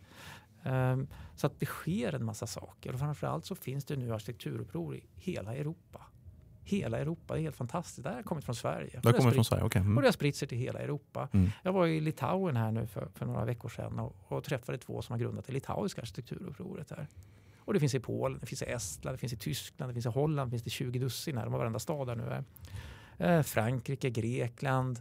Um, 0.63 1.09
så 1.37 1.47
att 1.47 1.61
det 1.61 1.67
sker 1.67 2.13
en 2.13 2.25
massa 2.25 2.47
saker 2.47 2.93
och 2.93 2.99
framförallt 2.99 3.45
så 3.47 3.55
finns 3.55 3.85
det 3.85 3.97
nu 3.97 4.15
arkitekturuppror 4.15 4.97
i 4.97 5.05
hela 5.15 5.55
Europa. 5.55 6.01
Hela 6.63 6.99
Europa, 6.99 7.35
det 7.35 7.41
är 7.41 7.43
helt 7.43 7.57
fantastiskt. 7.57 8.03
Det 8.03 8.09
här 8.09 8.17
har 8.17 8.23
kommit 8.23 8.45
från 8.45 8.55
Sverige. 8.55 9.01
Det 9.03 9.09
har 9.09 9.19
kommit 9.19 9.35
från 9.35 9.45
Sverige, 9.45 9.65
okay. 9.65 9.83
Mm. 9.83 9.97
Och 9.97 10.03
det 10.03 10.09
har 10.09 10.13
spritt 10.13 10.37
sig 10.37 10.49
till 10.49 10.59
hela 10.59 10.79
Europa. 10.79 11.29
Mm. 11.33 11.51
Jag 11.63 11.73
var 11.73 11.87
i 11.87 12.01
Litauen 12.01 12.57
här 12.57 12.73
nu 12.73 12.87
för, 12.87 13.09
för 13.15 13.27
några 13.27 13.45
veckor 13.45 13.69
sedan 13.69 13.99
och, 13.99 14.17
och, 14.29 14.45
träffade 14.45 14.79
två 14.79 15.03
som 15.03 15.13
har 15.13 15.21
grundat 15.21 15.47
det 15.47 15.53
litauiska 15.53 16.01
arkitekturupproret 16.01 16.91
här. 16.91 17.09
Och 17.65 17.75
det 17.75 17.81
finns 17.81 17.95
i 17.95 18.01
Polen, 18.01 18.39
det 18.41 18.47
finns 18.47 18.63
i 18.63 18.65
Estland, 18.65 19.15
det 19.15 19.19
finns 19.19 19.33
i 19.33 19.37
Tyskland, 19.37 19.91
det 19.91 19.95
finns 19.95 20.07
i 20.07 20.09
Holland, 20.09 20.49
det 20.49 20.51
finns 20.51 20.63
det 20.63 20.71
20 20.71 20.99
dussin 20.99 21.37
här. 21.37 21.45
De 21.45 21.53
har 21.53 21.59
varenda 21.59 21.79
stad 21.79 22.07
där 22.07 22.17
nu. 22.17 22.23
Här. 22.23 22.45
Eh, 23.19 23.43
Frankrike, 23.43 24.11
Grekland, 24.11 25.01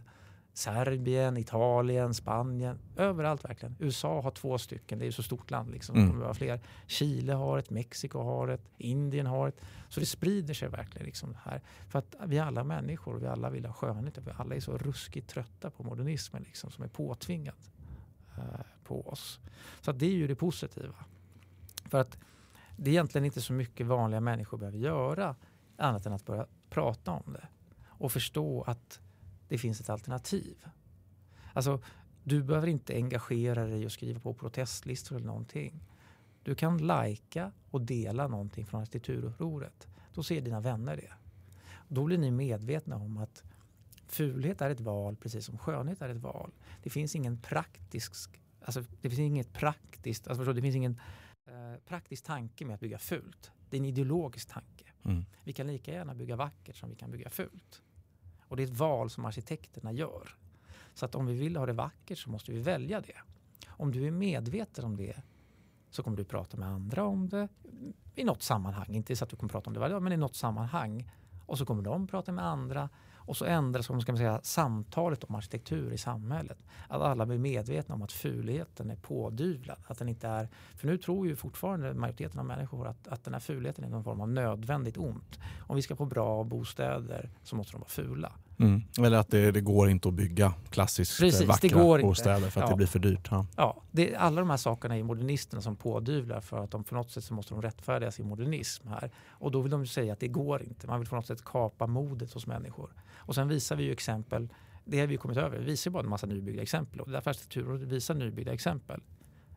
Serbien, 0.54 1.36
Italien, 1.36 2.14
Spanien, 2.14 2.78
överallt 2.96 3.44
verkligen. 3.44 3.76
USA 3.78 4.20
har 4.20 4.30
två 4.30 4.58
stycken, 4.58 4.98
det 4.98 5.04
är 5.04 5.06
ju 5.06 5.12
så 5.12 5.22
stort 5.22 5.50
land 5.50 5.70
liksom. 5.70 5.96
Mm. 5.96 6.06
Det 6.06 6.12
kommer 6.12 6.24
vara 6.24 6.34
fler. 6.34 6.60
Chile 6.86 7.32
har 7.32 7.58
ett, 7.58 7.70
Mexiko 7.70 8.18
har 8.18 8.48
ett, 8.48 8.70
Indien 8.78 9.26
har 9.26 9.48
ett. 9.48 9.60
Så 9.88 10.00
det 10.00 10.06
sprider 10.06 10.54
sig 10.54 10.68
verkligen 10.68 11.06
liksom 11.06 11.36
här. 11.44 11.60
För 11.88 11.98
att 11.98 12.16
vi 12.26 12.38
alla 12.38 12.64
människor, 12.64 13.18
vi 13.18 13.26
alla 13.26 13.50
vill 13.50 13.66
ha 13.66 13.72
skönhet. 13.72 14.18
Vi 14.18 14.30
alla 14.36 14.54
är 14.54 14.60
så 14.60 14.78
ruskigt 14.78 15.28
trötta 15.28 15.70
på 15.70 15.82
modernismen 15.82 16.42
liksom, 16.42 16.70
som 16.70 16.84
är 16.84 16.88
påtvingad 16.88 17.54
eh, 18.36 18.42
på 18.84 19.08
oss. 19.08 19.40
Så 19.80 19.92
det 19.92 20.06
är 20.06 20.10
ju 20.10 20.26
det 20.26 20.34
positiva. 20.36 20.94
För 21.84 21.98
att 21.98 22.18
det 22.76 22.90
är 22.90 22.92
egentligen 22.92 23.24
inte 23.24 23.40
så 23.40 23.52
mycket 23.52 23.86
vanliga 23.86 24.20
människor 24.20 24.58
behöver 24.58 24.78
göra 24.78 25.36
annat 25.76 26.06
än 26.06 26.12
att 26.12 26.26
börja 26.26 26.46
prata 26.70 27.10
om 27.10 27.32
det 27.32 27.48
och 27.86 28.12
förstå 28.12 28.62
att 28.62 29.00
det 29.48 29.58
finns 29.58 29.80
ett 29.80 29.90
alternativ. 29.90 30.56
Alltså, 31.52 31.80
du 32.24 32.42
behöver 32.42 32.68
inte 32.68 32.94
engagera 32.94 33.66
dig 33.66 33.86
och 33.86 33.92
skriva 33.92 34.20
på 34.20 34.34
protestlistor 34.34 35.16
eller 35.16 35.26
någonting. 35.26 35.80
Du 36.42 36.54
kan 36.54 36.78
lajka 36.78 37.52
och 37.70 37.80
dela 37.80 38.28
någonting 38.28 38.66
från 38.66 38.80
arkitekturupproret. 38.80 39.88
Då 40.14 40.22
ser 40.22 40.40
dina 40.40 40.60
vänner 40.60 40.96
det. 40.96 41.12
Då 41.88 42.04
blir 42.04 42.18
ni 42.18 42.30
medvetna 42.30 42.96
om 42.96 43.18
att 43.18 43.42
fulhet 44.06 44.60
är 44.60 44.70
ett 44.70 44.80
val 44.80 45.16
precis 45.16 45.44
som 45.44 45.58
skönhet 45.58 46.02
är 46.02 46.08
ett 46.08 46.16
val. 46.16 46.50
Det 46.82 46.90
finns 46.90 47.14
ingen 47.14 47.38
praktisk, 47.38 48.40
alltså 48.64 48.84
det 49.00 49.08
finns 49.08 49.20
inget 49.20 49.52
praktiskt, 49.52 50.28
alltså 50.28 50.52
det 50.52 50.62
finns 50.62 50.76
ingen 50.76 51.00
eh, 51.46 51.80
praktisk 51.86 52.24
tanke 52.24 52.64
med 52.64 52.74
att 52.74 52.80
bygga 52.80 52.98
fult. 52.98 53.52
Det 53.70 53.76
är 53.76 53.78
en 53.78 53.84
ideologisk 53.84 54.48
tanke. 54.48 54.84
Mm. 55.04 55.24
Vi 55.44 55.52
kan 55.52 55.66
lika 55.66 55.92
gärna 55.92 56.14
bygga 56.14 56.36
vackert 56.36 56.76
som 56.76 56.90
vi 56.90 56.96
kan 56.96 57.10
bygga 57.10 57.30
fult. 57.30 57.82
Och 58.48 58.56
det 58.56 58.62
är 58.62 58.66
ett 58.66 58.78
val 58.78 59.10
som 59.10 59.24
arkitekterna 59.24 59.92
gör. 59.92 60.36
Så 60.94 61.04
att 61.04 61.14
om 61.14 61.26
vi 61.26 61.34
vill 61.34 61.56
ha 61.56 61.66
det 61.66 61.72
vackert 61.72 62.18
så 62.18 62.30
måste 62.30 62.52
vi 62.52 62.58
välja 62.58 63.00
det. 63.00 63.16
Om 63.68 63.92
du 63.92 64.06
är 64.06 64.10
medveten 64.10 64.84
om 64.84 64.96
det 64.96 65.22
så 65.90 66.02
kommer 66.02 66.16
du 66.16 66.24
prata 66.24 66.56
med 66.56 66.68
andra 66.68 67.04
om 67.04 67.28
det 67.28 67.48
i 68.14 68.24
något 68.24 68.42
sammanhang. 68.42 68.94
Inte 68.94 69.16
så 69.16 69.24
att 69.24 69.30
du 69.30 69.36
kommer 69.36 69.50
prata 69.50 69.70
om 69.70 69.74
det 69.74 69.80
varje 69.80 69.92
dag, 69.92 70.02
men 70.02 70.12
i 70.12 70.16
något 70.16 70.36
sammanhang. 70.36 71.10
Och 71.46 71.58
så 71.58 71.66
kommer 71.66 71.82
de 71.82 72.06
prata 72.06 72.32
med 72.32 72.46
andra 72.46 72.88
och 73.26 73.36
så 73.36 73.44
ändras 73.44 73.84
ska 73.84 73.94
man 74.12 74.16
säga, 74.16 74.40
samtalet 74.42 75.24
om 75.24 75.34
arkitektur 75.34 75.92
i 75.92 75.98
samhället. 75.98 76.58
Att 76.88 77.02
alla 77.02 77.26
blir 77.26 77.38
medvetna 77.38 77.94
om 77.94 78.02
att 78.02 78.12
fulheten 78.12 78.90
är 78.90 78.96
pådyvlad. 78.96 79.78
Att 79.86 79.98
den 79.98 80.08
inte 80.08 80.28
är, 80.28 80.48
för 80.76 80.86
nu 80.86 80.98
tror 80.98 81.26
ju 81.26 81.36
fortfarande 81.36 81.94
majoriteten 81.94 82.40
av 82.40 82.46
människor 82.46 82.86
att, 82.86 83.08
att 83.08 83.24
den 83.24 83.34
här 83.34 83.40
fulheten 83.40 83.84
är 83.84 83.88
någon 83.88 84.04
form 84.04 84.20
av 84.20 84.28
nödvändigt 84.28 84.96
ont. 84.96 85.38
Om 85.66 85.76
vi 85.76 85.82
ska 85.82 85.96
få 85.96 86.04
bra 86.04 86.44
bostäder 86.44 87.30
så 87.42 87.56
måste 87.56 87.72
de 87.72 87.78
vara 87.80 87.88
fula. 87.88 88.32
Mm. 88.58 88.82
Eller 88.98 89.16
att 89.16 89.30
det, 89.30 89.50
det, 89.50 89.60
går 89.60 89.90
inte 89.90 90.08
att 90.08 90.14
bygga 90.14 90.54
klassiskt 90.70 91.20
Precis, 91.20 91.48
vackra 91.48 91.98
bostäder 91.98 92.50
för 92.50 92.60
att 92.60 92.66
ja. 92.66 92.70
det 92.70 92.76
blir 92.76 92.86
för 92.86 92.98
dyrt. 92.98 93.28
Ja. 93.30 93.46
Ja, 93.56 93.82
det, 93.90 94.14
alla 94.14 94.40
de 94.40 94.50
här 94.50 94.56
sakerna 94.56 94.96
är 94.96 95.02
modernisterna 95.02 95.62
som 95.62 95.76
pådyvlar 95.76 96.40
för 96.40 96.64
att 96.64 96.70
de 96.70 96.84
på 96.84 96.94
något 96.94 97.10
sätt 97.10 97.24
så 97.24 97.34
måste 97.34 97.54
de 97.54 97.62
rättfärdiga 97.62 98.10
sin 98.10 98.28
modernism 98.28 98.88
här. 98.88 99.10
Och 99.28 99.50
då 99.50 99.60
vill 99.60 99.70
de 99.70 99.86
säga 99.86 100.12
att 100.12 100.20
det 100.20 100.28
går 100.28 100.62
inte. 100.62 100.86
Man 100.86 101.00
vill 101.00 101.08
på 101.08 101.16
något 101.16 101.26
sätt 101.26 101.44
kapa 101.44 101.86
modet 101.86 102.32
hos 102.32 102.46
människor. 102.46 102.90
Och 103.16 103.34
sen 103.34 103.48
visar 103.48 103.76
vi 103.76 103.84
ju 103.84 103.92
exempel, 103.92 104.48
det 104.84 105.00
har 105.00 105.06
vi 105.06 105.16
kommit 105.16 105.36
över, 105.36 105.58
vi 105.58 105.64
visar 105.64 105.90
bara 105.90 106.02
en 106.02 106.08
massa 106.08 106.26
nybyggda 106.26 106.62
exempel. 106.62 107.00
Och 107.00 107.10
därför 107.10 107.30
arkitekturrådet 107.30 107.88
visar 107.88 108.14
nybyggda 108.14 108.52
exempel. 108.52 109.00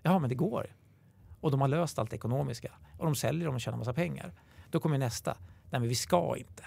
Ja, 0.03 0.19
men 0.19 0.29
det 0.29 0.36
går. 0.36 0.67
Och 1.41 1.51
de 1.51 1.62
har 1.62 1.67
löst 1.67 1.99
allt 1.99 2.13
ekonomiska. 2.13 2.71
Och 2.97 3.05
de 3.05 3.15
säljer 3.15 3.45
dem 3.45 3.55
och 3.55 3.62
tjänar 3.62 3.77
massa 3.77 3.93
pengar. 3.93 4.33
Då 4.71 4.79
kommer 4.79 4.97
nästa. 4.97 5.38
Nej, 5.69 5.79
men 5.79 5.89
vi 5.89 5.95
ska 5.95 6.38
inte. 6.38 6.63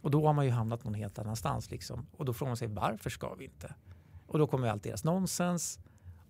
Och 0.00 0.10
då 0.10 0.26
har 0.26 0.32
man 0.32 0.44
ju 0.44 0.50
hamnat 0.50 0.84
någon 0.84 0.94
helt 0.94 1.18
annanstans. 1.18 1.70
Liksom. 1.70 2.06
Och 2.16 2.24
då 2.24 2.32
frågar 2.32 2.50
man 2.50 2.56
sig 2.56 2.68
varför 2.68 3.10
ska 3.10 3.34
vi 3.34 3.44
inte? 3.44 3.74
Och 4.26 4.38
då 4.38 4.46
kommer 4.46 4.68
allt 4.68 4.82
deras 4.82 5.04
nonsens 5.04 5.78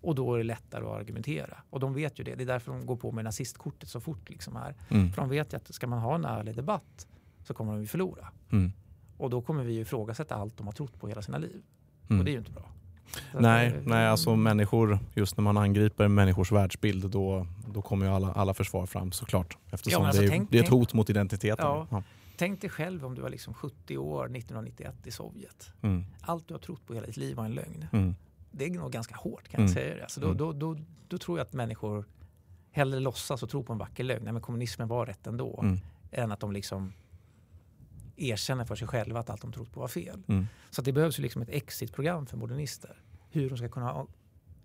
och 0.01 0.15
då 0.15 0.33
är 0.33 0.37
det 0.37 0.43
lättare 0.43 0.85
att 0.85 0.99
argumentera. 0.99 1.57
Och 1.69 1.79
de 1.79 1.93
vet 1.93 2.19
ju 2.19 2.23
det. 2.23 2.35
Det 2.35 2.43
är 2.43 2.47
därför 2.47 2.71
de 2.71 2.85
går 2.85 2.95
på 2.95 3.11
med 3.11 3.23
nazistkortet 3.23 3.89
så 3.89 3.99
fort. 3.99 4.29
Liksom 4.29 4.55
här. 4.55 4.75
Mm. 4.89 5.11
För 5.11 5.21
de 5.21 5.29
vet 5.29 5.53
ju 5.53 5.57
att 5.57 5.73
ska 5.73 5.87
man 5.87 5.99
ha 5.99 6.15
en 6.15 6.25
ärlig 6.25 6.55
debatt 6.55 7.07
så 7.43 7.53
kommer 7.53 7.71
de 7.71 7.81
ju 7.81 7.87
förlora. 7.87 8.27
Mm. 8.51 8.71
Och 9.17 9.29
då 9.29 9.41
kommer 9.41 9.63
vi 9.63 9.73
ju 9.73 9.81
ifrågasätta 9.81 10.35
allt 10.35 10.57
de 10.57 10.67
har 10.67 10.73
trott 10.73 10.99
på 10.99 11.07
hela 11.07 11.21
sina 11.21 11.37
liv. 11.37 11.61
Mm. 12.09 12.19
Och 12.19 12.25
det 12.25 12.31
är 12.31 12.33
ju 12.33 12.39
inte 12.39 12.51
bra. 12.51 12.71
nej, 13.39 13.69
det, 13.71 13.89
nej, 13.89 14.07
alltså 14.07 14.35
människor, 14.35 14.99
just 15.13 15.37
när 15.37 15.43
man 15.43 15.57
angriper 15.57 16.07
människors 16.07 16.51
världsbild 16.51 17.09
då, 17.09 17.47
då 17.73 17.81
kommer 17.81 18.05
ju 18.05 18.11
alla, 18.11 18.31
alla 18.31 18.53
försvar 18.53 18.85
fram 18.85 19.11
såklart. 19.11 19.57
Eftersom 19.71 20.01
ja, 20.01 20.07
alltså, 20.07 20.21
det, 20.21 20.27
är, 20.27 20.29
tänk, 20.29 20.51
det 20.51 20.59
är 20.59 20.63
ett 20.63 20.69
hot 20.69 20.93
mot 20.93 21.09
identiteten. 21.09 21.65
Ja. 21.65 21.87
Ja. 21.91 22.03
Tänk 22.41 22.61
dig 22.61 22.69
själv 22.69 23.05
om 23.05 23.15
du 23.15 23.21
var 23.21 23.29
liksom 23.29 23.53
70 23.53 23.97
år 23.97 24.25
1991 24.25 25.07
i 25.07 25.11
Sovjet. 25.11 25.73
Mm. 25.81 26.05
Allt 26.21 26.47
du 26.47 26.53
har 26.53 26.59
trott 26.59 26.85
på 26.87 26.93
hela 26.93 27.05
ditt 27.05 27.17
liv 27.17 27.35
var 27.35 27.45
en 27.45 27.53
lögn. 27.53 27.85
Mm. 27.93 28.15
Det 28.51 28.65
är 28.65 28.69
nog 28.69 28.91
ganska 28.91 29.15
hårt 29.15 29.47
kan 29.47 29.61
jag 29.61 29.69
mm. 29.69 29.73
säga 29.73 29.95
det. 29.95 30.01
Alltså 30.01 30.19
då, 30.19 30.25
mm. 30.25 30.37
då, 30.37 30.53
då, 30.53 30.77
då, 31.07 31.17
tror 31.17 31.37
jag 31.37 31.45
att 31.45 31.53
människor 31.53 32.05
hellre 32.71 32.99
låtsas 32.99 33.43
och 33.43 33.49
tror 33.49 33.63
på 33.63 33.73
en 33.73 33.79
vacker 33.79 34.03
lögn. 34.03 34.23
Nej, 34.23 34.33
men 34.33 34.41
kommunismen 34.41 34.87
var 34.87 35.05
rätt 35.05 35.27
ändå. 35.27 35.59
Mm. 35.63 35.79
Än 36.11 36.31
att 36.31 36.39
de 36.39 36.51
liksom 36.51 36.93
erkänner 38.15 38.65
för 38.65 38.75
sig 38.75 38.87
själva 38.87 39.19
att 39.19 39.29
allt 39.29 39.41
de 39.41 39.51
trott 39.51 39.71
på 39.71 39.79
var 39.79 39.87
fel. 39.87 40.23
Så 40.69 40.81
det 40.81 40.91
behövs 40.91 41.19
ju 41.19 41.23
liksom 41.23 41.41
ett 41.41 41.49
exitprogram 41.49 42.25
för 42.25 42.37
modernister. 42.37 43.01
Hur 43.29 43.49
de 43.49 43.57
ska 43.57 43.69
kunna 43.69 44.07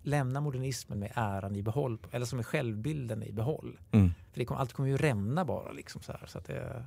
lämna 0.02 0.40
modernismen 0.40 0.98
med 0.98 1.12
äran 1.14 1.56
i 1.56 1.62
behåll, 1.62 1.98
eller 2.10 2.26
som 2.26 2.38
är 2.38 2.42
självbilden 2.42 3.22
i 3.22 3.32
behåll. 3.32 3.78
Mm. 3.90 4.10
För 4.32 4.40
det 4.40 4.44
kommer, 4.44 4.60
allt 4.60 4.72
kommer 4.72 4.88
ju 4.88 4.96
rämna 4.96 5.44
bara. 5.44 5.72
Liksom 5.72 6.02
så 6.02 6.12
här, 6.12 6.26
så 6.26 6.38
att 6.38 6.44
det... 6.44 6.86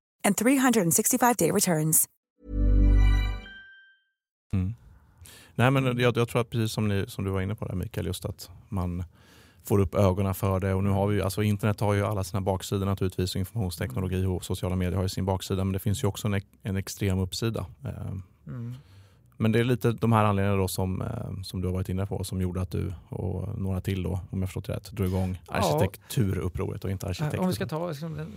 and 0.23 0.35
365-day 0.35 1.51
returns. 1.51 2.05
Mm. 4.53 4.73
Nej, 5.55 5.71
men 5.71 5.85
jag, 5.99 6.17
jag, 6.17 6.29
tror 6.29 6.41
att 6.41 6.49
precis 6.49 6.71
som, 6.71 6.87
ni, 6.87 7.05
som 7.07 7.25
du 7.25 7.31
var 7.31 7.41
inne 7.41 7.55
på 7.55 7.65
där 7.65 7.75
Mikael, 7.75 8.05
just 8.05 8.25
att 8.25 8.49
man 8.69 9.03
får 9.63 9.79
upp 9.79 9.95
ögonen 9.95 10.35
för 10.35 10.59
det. 10.59 10.73
Och 10.73 10.83
nu 10.83 10.89
har 10.89 11.07
vi, 11.07 11.21
alltså 11.21 11.43
internet 11.43 11.79
har 11.79 11.93
ju 11.93 12.05
alla 12.05 12.23
sina 12.23 12.41
baksidor 12.41 12.85
naturligtvis. 12.85 13.35
Informationsteknologi 13.35 14.25
och 14.25 14.45
sociala 14.45 14.75
medier 14.75 14.95
har 14.95 15.03
ju 15.03 15.09
sin 15.09 15.25
baksida. 15.25 15.63
Men 15.63 15.73
det 15.73 15.79
finns 15.79 16.03
ju 16.03 16.07
också 16.07 16.27
en, 16.27 16.41
en 16.61 16.77
extrem 16.77 17.19
uppsida. 17.19 17.65
Ehm, 17.83 18.23
mm. 18.47 18.75
Men 19.41 19.51
det 19.51 19.59
är 19.59 19.63
lite 19.63 19.91
de 19.91 20.11
här 20.11 20.23
anledningarna 20.23 20.61
då 20.61 20.67
som, 20.67 21.01
eh, 21.01 21.41
som 21.43 21.61
du 21.61 21.67
har 21.67 21.73
varit 21.73 21.89
inne 21.89 22.05
på 22.05 22.23
som 22.23 22.41
gjorde 22.41 22.61
att 22.61 22.71
du 22.71 22.93
och 23.09 23.59
några 23.59 23.81
till 23.81 24.03
då, 24.03 24.21
om 24.29 24.39
jag 24.39 24.49
förstått 24.49 24.69
rätt, 24.69 24.91
drog 24.91 25.07
igång 25.07 25.41
arkitekturupproret 25.47 26.83
och 26.83 26.91
inte 26.91 27.07
arkitekt. 27.07 27.39
Om 27.39 27.47
vi 27.47 27.53
ska 27.53 27.67
ta 27.67 27.89
liksom 27.89 28.15
den, 28.15 28.33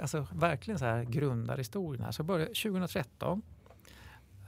alltså, 0.00 0.26
verkligen 0.32 0.78
så 0.78 0.84
här 0.84 1.04
grundarhistorien 1.04 2.04
här. 2.04 2.12
Så 2.12 2.22
började, 2.22 2.54
2013 2.54 3.42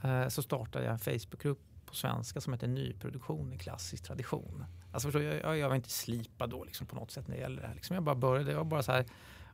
eh, 0.03 0.27
så 0.27 0.41
startade 0.41 0.85
jag 0.85 0.93
en 0.93 0.99
Facebookgrupp 0.99 1.59
på 1.85 1.95
svenska 1.95 2.41
som 2.41 2.53
heter 2.53 2.67
Nyproduktion 2.67 3.53
i 3.53 3.57
klassisk 3.57 4.03
tradition. 4.03 4.65
Alltså 4.91 5.07
förstår, 5.07 5.21
jag, 5.21 5.57
jag 5.57 5.69
var 5.69 5.75
inte 5.75 5.89
slipad 5.89 6.49
då 6.49 6.63
liksom 6.63 6.87
på 6.87 6.95
något 6.95 7.11
sätt 7.11 7.27
när 7.27 7.35
det 7.35 7.41
gäller 7.41 7.61
det 7.61 7.67
här. 7.67 7.75
Liksom 7.75 7.93
jag 7.93 8.03
bara 8.03 8.15
började, 8.15 8.51
jag 8.51 8.57
var 8.57 8.65
bara 8.65 8.83
så 8.83 8.91
här, 8.91 9.05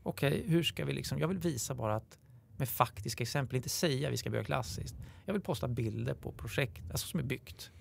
okej 0.03 0.29
okay, 0.29 0.47
hur 0.47 0.63
ska 0.63 0.85
vi 0.85 0.93
liksom, 0.93 1.19
jag 1.19 1.27
vill 1.27 1.37
visa 1.39 1.75
bara 1.75 1.95
att 1.95 2.17
med 2.59 2.69
faktiska 2.69 3.21
exempel, 3.21 3.55
inte 3.55 3.69
säga 3.69 4.07
att 4.07 4.13
vi 4.13 4.17
ska 4.17 4.29
bygga 4.29 4.43
klassiskt. 4.43 4.95
Jag 5.25 5.33
vill 5.33 5.41
posta 5.41 5.67
bilder 5.67 6.13
på 6.13 6.31
projekt 6.31 6.83
alltså 6.91 7.07
som 7.07 7.19
är 7.19 7.23
byggt. 7.23 7.71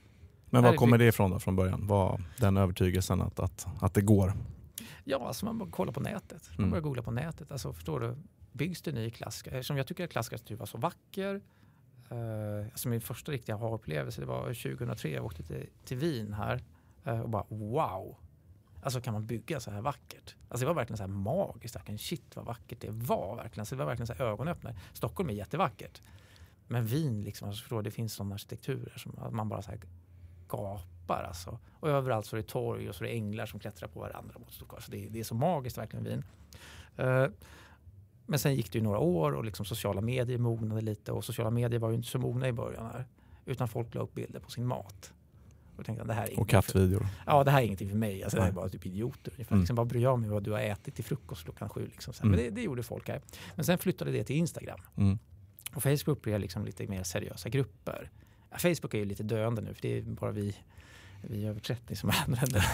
Men 0.51 0.63
var 0.63 0.75
kommer 0.75 0.99
det 0.99 1.07
ifrån 1.07 1.31
då 1.31 1.39
från 1.39 1.57
början? 1.57 1.87
Var 1.87 2.23
den 2.37 2.57
övertygelsen 2.57 3.23
att, 3.23 3.41
att, 3.41 3.67
att 3.81 3.95
det 3.95 4.01
går? 4.01 4.33
Ja, 5.05 5.27
alltså 5.27 5.47
man 5.47 5.71
kollar 5.71 5.93
på 5.93 6.01
nätet. 6.01 6.49
Man 6.51 6.59
mm. 6.59 6.71
börjar 6.71 6.83
googla 6.83 7.03
på 7.03 7.11
nätet. 7.11 7.53
Alltså 7.53 7.73
förstår 7.73 8.01
du, 8.01 8.17
byggs 8.53 8.83
det 8.83 8.93
ny 8.93 9.11
klassiker? 9.11 9.51
Eftersom 9.51 9.77
jag 9.77 9.87
tycker 9.87 10.05
att 10.05 10.11
klassisk 10.11 10.33
arkitektur 10.33 10.57
var 10.57 10.67
så 10.67 10.79
vacker. 10.79 11.41
Uh, 12.13 12.67
alltså 12.73 12.89
min 12.89 13.01
första 13.01 13.33
riktiga 13.33 13.57
aha-upplevelse 13.57 14.21
det 14.21 14.27
var 14.27 14.45
2003. 14.45 15.09
Jag 15.09 15.25
åkte 15.25 15.43
till, 15.43 15.67
till 15.85 15.97
Wien 15.97 16.33
här 16.33 16.65
uh, 17.07 17.21
och 17.21 17.29
bara 17.29 17.45
wow, 17.49 18.17
Alltså 18.89 19.01
kan 19.01 19.13
man 19.13 19.27
bygga 19.27 19.61
så 19.61 19.71
här 19.71 19.81
vackert? 19.81 20.37
Alltså 20.49 20.65
det 20.65 20.67
var 20.67 20.75
verkligen 20.75 20.97
så 20.97 21.03
här 21.03 21.09
magiskt. 21.09 21.77
Verkligen. 21.77 21.99
Shit 21.99 22.37
vad 22.37 22.45
vackert 22.45 22.81
det 22.81 22.91
var 22.91 23.37
verkligen. 23.37 23.67
Så 23.67 23.75
det 23.75 23.79
var 23.79 23.87
verkligen 23.87 24.07
så 24.07 24.13
här 24.13 24.25
ögonöppnare. 24.25 24.77
Stockholm 24.93 25.31
är 25.31 25.35
jättevackert. 25.35 26.03
Men 26.67 26.87
Wien, 26.87 27.23
liksom, 27.23 27.49
alltså 27.49 27.83
det 27.83 27.91
finns 27.91 28.15
sådana 28.15 28.35
arkitekturer 28.35 28.99
som 28.99 29.37
man 29.37 29.49
bara 29.49 29.63
så 29.63 29.71
här 29.71 29.81
gapar. 30.49 31.25
Alltså. 31.29 31.59
Och 31.73 31.89
överallt 31.89 32.27
så 32.27 32.37
är 32.37 32.41
det 32.41 32.49
torg 32.49 32.89
och 32.89 32.95
så 32.95 33.05
är 33.05 33.09
det 33.09 33.15
änglar 33.15 33.47
som 33.47 33.61
klättrar 33.61 33.89
på 33.89 34.01
varandra. 34.01 34.39
Mot 34.39 34.53
Stockholm. 34.53 34.83
Så 34.83 34.91
det, 34.91 35.09
det 35.09 35.21
är 35.21 35.25
så 35.25 35.35
magiskt 35.35 35.79
verkligen 35.79 36.05
Wien. 36.05 36.25
Uh, 36.99 37.27
men 38.27 38.39
sen 38.39 38.55
gick 38.55 38.73
det 38.73 38.79
ju 38.79 38.85
några 38.85 38.99
år 38.99 39.33
och 39.33 39.45
liksom 39.45 39.67
sociala 39.67 40.01
medier 40.01 40.39
mognade 40.39 40.81
lite 40.81 41.13
och 41.13 41.25
sociala 41.25 41.51
medier 41.51 41.81
var 41.81 41.89
ju 41.89 41.95
inte 41.95 42.09
så 42.09 42.19
mogna 42.19 42.49
i 42.49 42.53
början 42.53 42.87
här. 42.87 43.07
Utan 43.45 43.69
folk 43.69 43.95
la 43.95 44.01
upp 44.01 44.15
bilder 44.15 44.41
på 44.41 44.51
sin 44.51 44.67
mat. 44.67 45.13
Och, 45.79 45.87
tänkte, 45.87 46.05
det 46.05 46.15
här 46.15 46.33
är 46.33 46.41
och 46.41 46.49
kattvideor. 46.49 47.07
ja, 47.27 47.45
det 47.45 47.51
här 47.51 47.61
är 47.61 47.65
ingenting 47.65 47.91
för 47.91 47.97
mig. 47.97 48.23
Alltså, 48.23 48.37
det 48.37 48.43
här 48.43 48.51
är 48.51 48.55
bara 48.55 48.69
typ 48.69 48.87
idioter. 48.87 49.33
Mm. 49.49 49.61
Liksom, 49.61 49.77
vad 49.77 49.87
bryr 49.87 50.03
jag 50.03 50.19
mig 50.19 50.31
vad 50.31 50.43
du 50.43 50.51
har 50.51 50.61
ätit 50.61 50.95
till 50.95 51.05
frukost 51.05 51.45
klockan 51.45 51.69
sju? 51.69 51.87
Liksom. 51.87 52.15
Mm. 52.23 52.31
Men 52.31 52.41
det, 52.41 52.51
det, 52.51 52.63
gjorde 52.63 52.83
folk 52.83 53.09
här. 53.09 53.21
Men 53.55 53.65
sen 53.65 53.79
flyttade 53.79 54.11
det 54.11 54.25
till 54.25 54.37
Instagram. 54.37 54.81
Mm. 54.97 55.19
Och 55.75 55.83
Facebook 55.83 56.23
blev 56.23 56.41
liksom 56.41 56.65
lite 56.65 56.87
mer 56.87 57.03
seriösa 57.03 57.49
grupper. 57.49 58.11
Facebook 58.51 58.95
är 58.95 58.99
ju 58.99 59.05
lite 59.05 59.23
döende 59.23 59.63
nu 59.63 59.75
för 59.75 59.83
det 59.83 59.99
är 59.99 60.03
bara 60.03 60.31
vi 60.31 60.57
vi 61.23 61.45
är 61.45 61.49
över 61.51 61.61
30 61.61 61.97
som 61.97 62.11
använder 62.27 62.65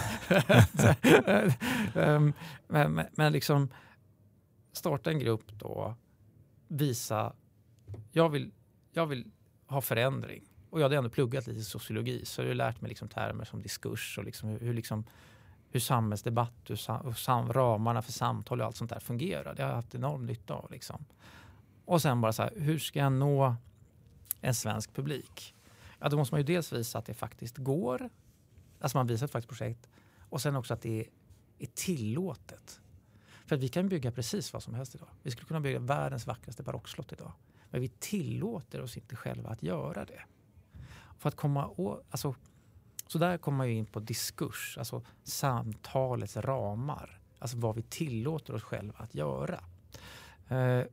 um, 1.95 2.33
men, 2.69 2.95
men, 2.95 3.07
men 3.13 3.33
liksom 3.33 3.69
starta 4.73 5.11
en 5.11 5.19
grupp 5.19 5.53
då, 5.59 5.95
visa, 6.69 7.33
jag 8.13 8.29
vill, 8.29 8.51
jag 8.93 9.07
vill 9.07 9.31
ha 9.67 9.81
förändring. 9.81 10.45
Och 10.75 10.81
jag 10.81 10.85
hade 10.85 10.97
ändå 10.97 11.11
pluggat 11.11 11.47
lite 11.47 11.63
sociologi 11.63 12.25
så 12.25 12.41
jag 12.41 12.45
hade 12.45 12.55
lärt 12.55 12.81
mig 12.81 12.89
liksom 12.89 13.09
termer 13.09 13.45
som 13.45 13.63
diskurs 13.63 14.19
och 14.19 14.25
liksom 14.25 14.49
hur, 14.49 14.59
hur, 14.59 14.75
liksom, 14.75 15.05
hur 15.71 15.81
samhällsdebatt, 15.81 16.53
hur, 16.67 17.07
och 17.07 17.19
sam, 17.19 17.53
ramarna 17.53 18.03
för 18.03 18.13
samtal 18.13 18.61
och 18.61 18.67
allt 18.67 18.77
sånt 18.77 18.91
där 18.91 19.01
fungerar. 19.01 19.55
Det 19.55 19.63
har 19.63 19.71
jag 19.71 19.77
haft 19.77 19.95
enorm 19.95 20.27
nytta 20.27 20.55
av. 20.55 20.71
Liksom. 20.71 21.05
Och 21.85 22.03
sen 22.03 22.21
bara 22.21 22.33
så 22.33 22.43
här, 22.43 22.53
hur 22.57 22.79
ska 22.79 22.99
jag 22.99 23.13
nå 23.13 23.57
en 24.41 24.55
svensk 24.55 24.95
publik? 24.95 25.55
Ja, 25.99 26.09
då 26.09 26.17
måste 26.17 26.35
man 26.35 26.41
ju 26.41 26.45
dels 26.45 26.73
visa 26.73 26.99
att 26.99 27.07
det 27.07 27.15
faktiskt 27.15 27.57
går. 27.57 28.11
Alltså 28.81 28.99
man 28.99 29.07
visar 29.07 29.27
ett 29.27 29.33
faktiskt 29.33 29.59
projekt. 29.59 29.89
Och 30.19 30.41
sen 30.41 30.57
också 30.57 30.75
att 30.75 30.83
det 30.83 31.07
är 31.59 31.69
tillåtet. 31.75 32.81
För 33.47 33.57
att 33.57 33.63
vi 33.63 33.69
kan 33.69 33.89
bygga 33.89 34.13
precis 34.13 34.53
vad 34.53 34.63
som 34.63 34.75
helst 34.75 34.95
idag. 34.95 35.09
Vi 35.23 35.31
skulle 35.31 35.47
kunna 35.47 35.61
bygga 35.61 35.79
världens 35.79 36.27
vackraste 36.27 36.63
barockslott 36.63 37.13
idag. 37.13 37.33
Men 37.71 37.81
vi 37.81 37.89
tillåter 37.89 38.81
oss 38.81 38.97
inte 38.97 39.17
själva 39.17 39.51
att 39.51 39.63
göra 39.63 40.05
det. 40.05 40.21
För 41.19 41.29
att 41.29 41.37
komma 41.37 41.69
åt, 41.69 42.07
alltså, 42.11 42.35
så 43.07 43.19
där 43.19 43.39
kommer 43.39 43.59
man 43.59 43.69
ju 43.69 43.75
in 43.75 43.87
på 43.87 44.01
diskurs, 44.01 44.79
alltså 44.79 45.03
samtalets 45.25 46.37
ramar. 46.37 47.21
Alltså 47.39 47.57
vad 47.57 47.75
vi 47.75 47.83
tillåter 47.83 48.55
oss 48.55 48.63
själva 48.63 48.95
att 48.99 49.15
göra. 49.15 49.61
Eh, 50.49 50.85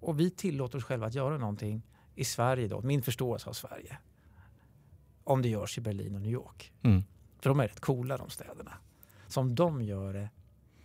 och 0.00 0.20
vi 0.20 0.30
tillåter 0.30 0.78
oss 0.78 0.84
själva 0.84 1.06
att 1.06 1.14
göra 1.14 1.38
någonting 1.38 1.82
i 2.14 2.24
Sverige 2.24 2.68
då, 2.68 2.80
min 2.80 3.02
förståelse 3.02 3.48
av 3.48 3.52
Sverige. 3.52 3.98
Om 5.24 5.42
det 5.42 5.48
görs 5.48 5.78
i 5.78 5.80
Berlin 5.80 6.14
och 6.14 6.20
New 6.20 6.32
York. 6.32 6.72
Mm. 6.82 7.02
För 7.38 7.50
de 7.50 7.60
är 7.60 7.68
rätt 7.68 7.80
coola 7.80 8.16
de 8.16 8.30
städerna. 8.30 8.72
Så 9.26 9.40
om 9.40 9.54
de 9.54 9.82
gör 9.82 10.12
det 10.12 10.28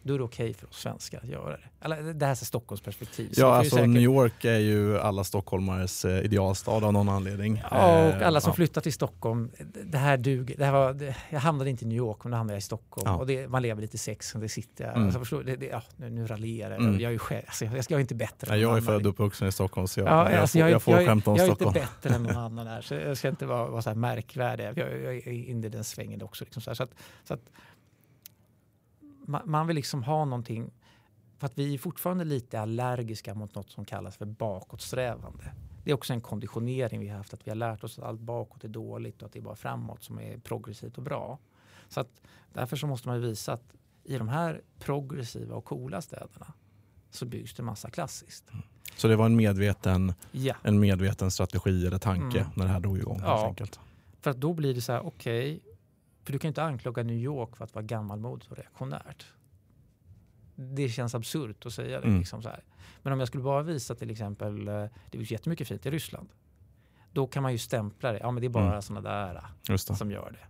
då 0.03 0.13
är 0.13 0.17
det 0.17 0.23
okej 0.23 0.49
okay 0.49 0.53
för 0.53 0.67
oss 0.67 0.79
svenskar 0.79 1.19
att 1.23 1.29
göra 1.29 1.49
det. 1.49 1.85
Eller 1.85 2.13
det 2.13 2.25
här 2.25 2.31
är 2.31 2.35
Stockholms 2.35 2.81
perspektiv. 2.81 3.31
Ja, 3.35 3.55
alltså 3.55 3.75
säkert... 3.75 3.89
New 3.89 4.01
York 4.01 4.45
är 4.45 4.59
ju 4.59 4.99
alla 4.99 5.23
stockholmares 5.23 6.05
eh, 6.05 6.25
idealstad 6.25 6.71
av 6.71 6.93
någon 6.93 7.09
anledning. 7.09 7.63
Ja, 7.71 8.07
och 8.07 8.21
alla 8.21 8.41
som 8.41 8.49
ja. 8.49 8.55
flyttar 8.55 8.81
till 8.81 8.93
Stockholm. 8.93 9.51
Det 9.83 9.97
här 9.97 10.17
duger. 10.17 10.57
Det 10.57 10.65
här 10.65 10.71
var, 10.71 10.93
det, 10.93 11.15
jag 11.29 11.39
hamnade 11.39 11.69
inte 11.69 11.85
i 11.85 11.87
New 11.87 11.97
York, 11.97 12.17
men 12.23 12.31
då 12.31 12.37
hamnade 12.37 12.53
jag 12.53 12.59
i 12.59 12.61
Stockholm. 12.61 13.07
Ja. 13.07 13.15
Och 13.15 13.27
det, 13.27 13.47
man 13.47 13.61
lever 13.61 13.81
lite 13.81 13.97
sex, 13.97 14.35
och 14.35 14.41
det 14.41 14.49
sitter 14.49 14.83
jag. 14.83 14.93
Mm. 14.93 15.05
Alltså, 15.05 15.19
förstår, 15.19 15.43
det, 15.43 15.55
det, 15.55 15.65
ja, 15.65 15.81
nu, 15.95 16.09
nu 16.09 16.27
raljerar 16.27 16.71
jag. 16.71 16.81
Mm. 16.81 16.99
Jag 16.99 17.09
är 17.09 17.13
ju 17.13 17.19
själv, 17.19 17.43
alltså, 17.47 17.65
jag, 17.65 17.75
jag 17.75 17.91
är 17.91 17.99
inte 17.99 18.15
bättre. 18.15 18.47
Ja, 18.49 18.57
jag 18.57 18.77
är 18.77 18.81
född 18.81 19.05
och 19.05 19.09
uppvuxen 19.09 19.47
i 19.47 19.51
Stockholm, 19.51 19.87
så 19.87 19.99
jag, 19.99 20.07
ja, 20.07 20.31
jag, 20.31 20.41
alltså, 20.41 20.59
jag, 20.59 20.69
jag, 20.69 20.81
får 20.81 21.05
skämta 21.05 21.31
om 21.31 21.37
jag, 21.37 21.45
Stockholm. 21.45 21.75
Jag 21.75 21.83
är 21.83 21.87
inte 21.87 22.01
bättre 22.01 22.15
än 22.15 22.23
någon 22.23 22.37
annan 22.43 22.65
där, 22.65 22.81
så 22.81 22.93
jag 22.93 23.17
ska 23.17 23.29
inte 23.29 23.45
vara, 23.45 23.67
vara 23.67 23.81
så 23.81 23.89
här 23.89 23.95
märkvärdig. 23.95 24.63
Jag, 24.63 24.77
jag 24.77 25.15
är 25.15 25.27
inne 25.27 25.67
i 25.67 25.69
den 25.69 25.83
svängen 25.83 26.21
också. 26.21 26.43
Liksom, 26.43 26.61
så, 26.61 26.69
här, 26.69 26.75
så, 26.75 26.83
att, 26.83 26.91
så 27.23 27.33
att, 27.33 27.41
man 29.27 29.67
vill 29.67 29.75
liksom 29.75 30.03
ha 30.03 30.25
någonting 30.25 30.71
för 31.37 31.45
att 31.45 31.57
vi 31.57 31.73
är 31.73 31.77
fortfarande 31.77 32.23
lite 32.23 32.59
allergiska 32.59 33.35
mot 33.35 33.55
något 33.55 33.71
som 33.71 33.85
kallas 33.85 34.17
för 34.17 34.25
bakåtsträvande. 34.25 35.51
Det 35.83 35.91
är 35.91 35.95
också 35.95 36.13
en 36.13 36.21
konditionering 36.21 36.99
vi 36.99 37.07
har 37.07 37.17
haft, 37.17 37.33
att 37.33 37.47
vi 37.47 37.51
har 37.51 37.55
lärt 37.55 37.83
oss 37.83 37.99
att 37.99 38.05
allt 38.05 38.21
bakåt 38.21 38.63
är 38.63 38.67
dåligt 38.67 39.21
och 39.21 39.25
att 39.25 39.33
det 39.33 39.39
är 39.39 39.43
bara 39.43 39.55
framåt 39.55 40.03
som 40.03 40.19
är 40.19 40.37
progressivt 40.37 40.97
och 40.97 41.03
bra. 41.03 41.39
Så 41.89 41.99
att 41.99 42.21
därför 42.53 42.77
så 42.77 42.87
måste 42.87 43.07
man 43.07 43.21
visa 43.21 43.53
att 43.53 43.73
i 44.03 44.17
de 44.17 44.29
här 44.29 44.61
progressiva 44.79 45.55
och 45.55 45.65
coola 45.65 46.01
städerna 46.01 46.53
så 47.11 47.25
byggs 47.25 47.53
det 47.53 47.63
massa 47.63 47.89
klassiskt. 47.89 48.51
Mm. 48.51 48.63
Så 48.95 49.07
det 49.07 49.15
var 49.15 49.25
en 49.25 49.35
medveten, 49.35 50.13
ja. 50.31 50.55
en 50.63 50.79
medveten 50.79 51.31
strategi 51.31 51.87
eller 51.87 51.97
tanke 51.97 52.39
mm. 52.39 52.51
när 52.55 52.65
det 52.65 52.71
här 52.71 52.79
drog 52.79 52.97
igång? 52.97 53.19
Ja, 53.23 53.55
för 54.21 54.31
att 54.31 54.37
då 54.37 54.53
blir 54.53 54.73
det 54.73 54.81
så 54.81 54.91
här, 54.91 55.05
okej, 55.05 55.55
okay, 55.55 55.72
för 56.23 56.33
du 56.33 56.39
kan 56.39 56.47
inte 56.47 56.63
anklaga 56.63 57.03
New 57.03 57.17
York 57.17 57.57
för 57.57 57.63
att 57.63 57.75
vara 57.75 57.85
gammalmodigt 57.85 58.51
och 58.51 58.57
reaktionärt. 58.57 59.25
Det 60.55 60.89
känns 60.89 61.15
absurt 61.15 61.65
att 61.65 61.73
säga 61.73 62.01
det. 62.01 62.07
Mm. 62.07 62.19
Liksom 62.19 62.41
så 62.41 62.49
här. 62.49 62.63
Men 63.01 63.13
om 63.13 63.19
jag 63.19 63.27
skulle 63.27 63.43
bara 63.43 63.63
visa 63.63 63.95
till 63.95 64.11
exempel, 64.11 64.67
eh, 64.67 64.85
det 65.11 65.17
finns 65.17 65.31
jättemycket 65.31 65.67
fint 65.67 65.85
i 65.85 65.91
Ryssland. 65.91 66.29
Då 67.11 67.27
kan 67.27 67.43
man 67.43 67.51
ju 67.51 67.57
stämpla 67.57 68.11
det, 68.11 68.19
ja 68.19 68.31
men 68.31 68.41
det 68.41 68.47
är 68.47 68.49
bara 68.49 68.69
mm. 68.69 68.81
sådana 68.81 69.09
där 69.09 69.43
eh, 69.69 69.75
som 69.75 70.11
gör 70.11 70.31
det. 70.31 70.47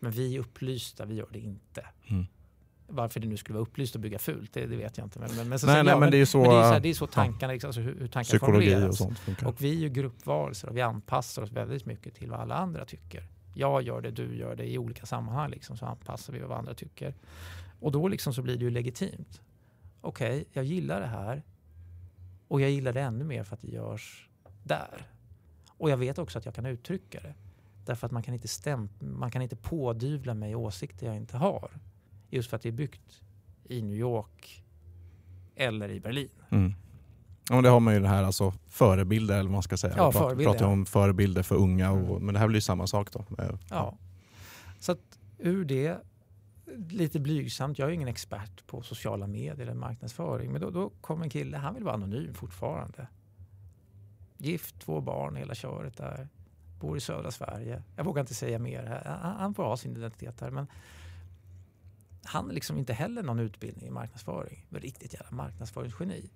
Men 0.00 0.12
vi 0.12 0.36
är 0.36 0.40
upplysta, 0.40 1.04
vi 1.04 1.14
gör 1.14 1.28
det 1.32 1.38
inte. 1.38 1.86
Mm. 2.06 2.26
Varför 2.86 3.20
det 3.20 3.26
nu 3.26 3.36
skulle 3.36 3.54
vara 3.54 3.62
upplyst 3.62 3.96
att 3.96 4.02
bygga 4.02 4.18
fult, 4.18 4.52
det, 4.52 4.66
det 4.66 4.76
vet 4.76 4.98
jag 4.98 5.06
inte. 5.06 5.18
Men, 5.18 5.36
men, 5.36 5.48
men, 5.48 5.58
så, 5.58 5.66
nej, 5.66 5.76
så, 5.76 5.82
nej, 5.82 5.92
ja, 5.92 5.98
men 5.98 6.10
det 6.10 6.16
är 6.16 6.24
så, 6.24 6.40
men 6.40 6.50
det 6.50 6.56
är 6.56 6.62
så, 6.62 6.72
här, 6.72 6.80
det 6.80 6.88
är 6.88 6.94
så 6.94 7.06
tankarna, 7.06 7.54
ja. 7.54 7.66
alltså 7.66 7.80
hur, 7.80 7.98
hur 7.98 8.08
tankarna 8.08 8.38
Psykologi 8.38 8.88
och 8.88 8.94
sånt 8.94 9.18
funkar. 9.18 9.46
Och 9.46 9.62
vi 9.62 9.70
är 9.76 9.80
ju 9.80 9.88
gruppvarelser 9.88 10.68
och 10.68 10.76
vi 10.76 10.80
anpassar 10.80 11.42
oss 11.42 11.50
väldigt 11.50 11.86
mycket 11.86 12.14
till 12.14 12.30
vad 12.30 12.40
alla 12.40 12.54
andra 12.54 12.84
tycker. 12.84 13.28
Jag 13.54 13.82
gör 13.82 14.00
det, 14.00 14.10
du 14.10 14.36
gör 14.36 14.56
det 14.56 14.70
i 14.70 14.78
olika 14.78 15.06
sammanhang 15.06 15.50
liksom, 15.50 15.76
så 15.76 15.86
anpassar 15.86 16.32
vi 16.32 16.38
vad 16.38 16.58
andra 16.58 16.74
tycker. 16.74 17.14
Och 17.80 17.92
då 17.92 18.08
liksom 18.08 18.34
så 18.34 18.42
blir 18.42 18.56
det 18.56 18.64
ju 18.64 18.70
legitimt. 18.70 19.40
Okej, 20.00 20.40
okay, 20.40 20.44
jag 20.52 20.64
gillar 20.64 21.00
det 21.00 21.06
här 21.06 21.42
och 22.48 22.60
jag 22.60 22.70
gillar 22.70 22.92
det 22.92 23.00
ännu 23.00 23.24
mer 23.24 23.44
för 23.44 23.54
att 23.54 23.62
det 23.62 23.70
görs 23.70 24.28
där. 24.62 25.06
Och 25.68 25.90
jag 25.90 25.96
vet 25.96 26.18
också 26.18 26.38
att 26.38 26.44
jag 26.44 26.54
kan 26.54 26.66
uttrycka 26.66 27.20
det. 27.20 27.34
Därför 27.84 28.06
att 28.06 28.12
man 28.12 28.22
kan 28.22 28.34
inte, 28.34 28.48
stäm 28.48 28.88
man 28.98 29.30
kan 29.30 29.42
inte 29.42 29.56
pådyvla 29.56 30.34
mig 30.34 30.54
åsikter 30.54 31.06
jag 31.06 31.16
inte 31.16 31.36
har. 31.36 31.70
Just 32.30 32.50
för 32.50 32.56
att 32.56 32.62
det 32.62 32.68
är 32.68 32.72
byggt 32.72 33.22
i 33.64 33.82
New 33.82 33.96
York 33.96 34.64
eller 35.54 35.88
i 35.88 36.00
Berlin. 36.00 36.30
Mm. 36.50 36.74
Och 37.52 37.62
det 37.62 37.68
har 37.68 37.80
man 37.80 37.94
ju 37.94 38.00
det 38.00 38.08
här 38.08 38.24
alltså 38.24 38.52
förebilder 38.68 39.34
eller 39.34 39.44
vad 39.44 39.52
man 39.52 39.62
ska 39.62 39.76
säga. 39.76 39.94
Ja, 39.96 40.12
pratar, 40.12 40.44
pratar 40.44 40.66
om 40.66 40.86
förebilder 40.86 41.42
för 41.42 41.56
unga, 41.56 41.90
och, 41.90 42.10
mm. 42.10 42.26
men 42.26 42.34
det 42.34 42.40
här 42.40 42.48
blir 42.48 42.56
ju 42.56 42.60
samma 42.60 42.86
sak 42.86 43.12
då. 43.12 43.24
Ja. 43.70 43.94
Så 44.78 44.92
att 44.92 45.18
ur 45.38 45.64
det, 45.64 45.98
lite 46.88 47.20
blygsamt, 47.20 47.78
jag 47.78 47.88
är 47.88 47.92
ingen 47.92 48.08
expert 48.08 48.66
på 48.66 48.82
sociala 48.82 49.26
medier 49.26 49.66
eller 49.66 49.74
marknadsföring, 49.74 50.52
men 50.52 50.60
då, 50.60 50.70
då 50.70 50.90
kom 51.00 51.22
en 51.22 51.30
kille, 51.30 51.56
han 51.56 51.74
vill 51.74 51.84
vara 51.84 51.94
anonym 51.94 52.34
fortfarande. 52.34 53.06
Gift, 54.38 54.80
två 54.80 55.00
barn, 55.00 55.36
hela 55.36 55.54
köret 55.54 55.96
där. 55.96 56.28
Bor 56.80 56.96
i 56.96 57.00
södra 57.00 57.30
Sverige. 57.30 57.82
Jag 57.96 58.04
vågar 58.04 58.20
inte 58.20 58.34
säga 58.34 58.58
mer. 58.58 59.02
Han, 59.22 59.36
han 59.36 59.54
får 59.54 59.64
ha 59.64 59.76
sin 59.76 59.96
identitet 59.96 60.40
här. 60.40 60.50
Men 60.50 60.66
han 62.24 62.44
har 62.46 62.52
liksom 62.52 62.78
inte 62.78 62.92
heller 62.92 63.22
någon 63.22 63.38
utbildning 63.38 63.86
i 63.86 63.90
marknadsföring. 63.90 64.66
Riktigt 64.70 65.14
jävla 65.14 65.30
marknadsföringsgeni. 65.30 66.30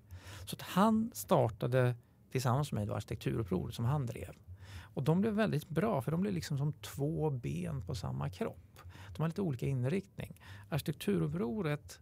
Så 0.45 0.57
att 0.57 0.63
han 0.63 1.11
startade 1.15 1.95
tillsammans 2.31 2.73
med 2.73 2.81
mig 2.81 2.87
då 2.87 2.95
arkitekturupproret 2.95 3.75
som 3.75 3.85
han 3.85 4.07
drev. 4.07 4.35
Och 4.79 5.03
de 5.03 5.21
blev 5.21 5.33
väldigt 5.33 5.69
bra 5.69 6.03
för 6.03 6.11
de 6.11 6.21
blev 6.21 6.35
liksom 6.35 6.59
som 6.59 6.73
två 6.73 7.31
ben 7.31 7.83
på 7.83 7.95
samma 7.95 8.31
kropp. 8.31 8.81
De 9.17 9.23
har 9.23 9.29
lite 9.29 9.43
olika 9.43 9.67
inriktning. 9.67 10.41
Arkitekturupproret 10.69 12.01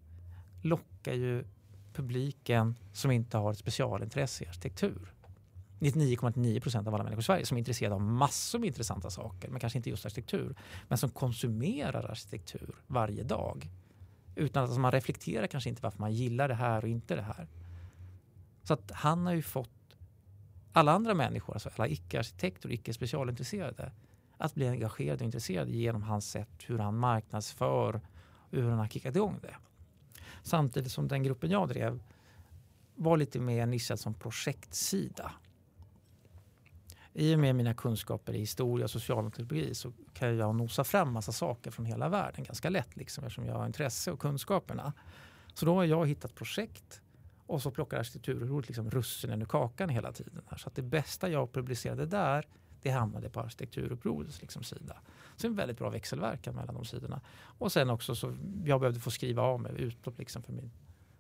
lockar 0.62 1.12
ju 1.12 1.44
publiken 1.92 2.74
som 2.92 3.10
inte 3.10 3.36
har 3.36 3.52
ett 3.52 3.58
specialintresse 3.58 4.44
i 4.44 4.48
arkitektur. 4.48 5.14
99,9 5.80 6.60
procent 6.60 6.88
av 6.88 6.94
alla 6.94 7.04
människor 7.04 7.20
i 7.20 7.24
Sverige 7.24 7.46
som 7.46 7.56
är 7.56 7.58
intresserade 7.58 7.94
av 7.94 8.00
massor 8.00 8.58
med 8.58 8.66
intressanta 8.66 9.10
saker, 9.10 9.48
men 9.48 9.60
kanske 9.60 9.78
inte 9.78 9.90
just 9.90 10.06
arkitektur, 10.06 10.56
men 10.88 10.98
som 10.98 11.10
konsumerar 11.10 12.10
arkitektur 12.10 12.74
varje 12.86 13.22
dag. 13.22 13.70
Utan 14.34 14.62
att 14.62 14.68
alltså 14.68 14.80
man 14.80 14.92
reflekterar 14.92 15.46
kanske 15.46 15.70
inte 15.70 15.82
varför 15.82 16.00
man 16.00 16.12
gillar 16.12 16.48
det 16.48 16.54
här 16.54 16.82
och 16.82 16.88
inte 16.88 17.16
det 17.16 17.22
här. 17.22 17.48
Så 18.64 18.74
att 18.74 18.90
han 18.90 19.26
har 19.26 19.32
ju 19.32 19.42
fått 19.42 19.96
alla 20.72 20.92
andra 20.92 21.14
människor, 21.14 21.54
alltså 21.54 21.70
alla 21.76 21.88
icke-arkitekter 21.88 22.68
och 22.68 22.74
icke-specialintresserade, 22.74 23.92
att 24.36 24.54
bli 24.54 24.68
engagerade 24.68 25.14
och 25.14 25.24
intresserade 25.24 25.70
genom 25.70 26.02
hans 26.02 26.30
sätt 26.30 26.64
hur 26.66 26.78
han 26.78 26.98
marknadsför 26.98 28.00
och 28.26 28.58
hur 28.58 28.70
han 28.70 28.78
har 28.78 28.88
kickat 28.88 29.16
igång 29.16 29.38
det. 29.42 29.56
Samtidigt 30.42 30.92
som 30.92 31.08
den 31.08 31.22
gruppen 31.22 31.50
jag 31.50 31.68
drev 31.68 32.02
var 32.94 33.16
lite 33.16 33.40
mer 33.40 33.66
nischad 33.66 34.00
som 34.00 34.14
projektsida. 34.14 35.32
I 37.12 37.34
och 37.34 37.38
med 37.38 37.54
mina 37.56 37.74
kunskaper 37.74 38.34
i 38.34 38.38
historia 38.38 38.84
och 38.84 38.90
socialantropologi 38.90 39.74
så 39.74 39.92
kan 40.14 40.36
jag 40.36 40.54
nosa 40.54 40.84
fram 40.84 41.12
massa 41.12 41.32
saker 41.32 41.70
från 41.70 41.86
hela 41.86 42.08
världen 42.08 42.44
ganska 42.44 42.70
lätt 42.70 42.96
liksom, 42.96 43.24
eftersom 43.24 43.46
jag 43.46 43.54
har 43.54 43.66
intresse 43.66 44.12
och 44.12 44.20
kunskaperna. 44.20 44.92
Så 45.54 45.66
då 45.66 45.74
har 45.74 45.84
jag 45.84 46.06
hittat 46.06 46.34
projekt 46.34 47.02
och 47.46 47.62
så 47.62 47.70
plockar 47.70 47.98
arkitekturrådet 47.98 48.68
liksom 48.68 48.90
russinen 48.90 49.42
ur 49.42 49.46
kakan 49.46 49.88
hela 49.88 50.12
tiden. 50.12 50.42
Här. 50.46 50.58
Så 50.58 50.68
att 50.68 50.74
det 50.74 50.82
bästa 50.82 51.28
jag 51.28 51.52
publicerade 51.52 52.06
där 52.06 52.46
det 52.82 52.90
hamnade 52.90 53.30
på 53.30 53.40
arkitekturupprorets 53.40 54.40
liksom 54.40 54.62
sida. 54.62 54.96
Så 55.36 55.46
en 55.46 55.54
väldigt 55.54 55.78
bra 55.78 55.90
växelverkan 55.90 56.54
mellan 56.54 56.74
de 56.74 56.84
sidorna. 56.84 57.20
Och 57.58 57.72
sen 57.72 57.90
också 57.90 58.14
så 58.14 58.36
jag 58.64 58.80
behövde 58.80 59.00
få 59.00 59.10
skriva 59.10 59.42
av 59.42 59.60
mig 59.60 59.72
utlopp 59.76 60.18
liksom 60.18 60.42
för 60.42 60.52
min 60.52 60.70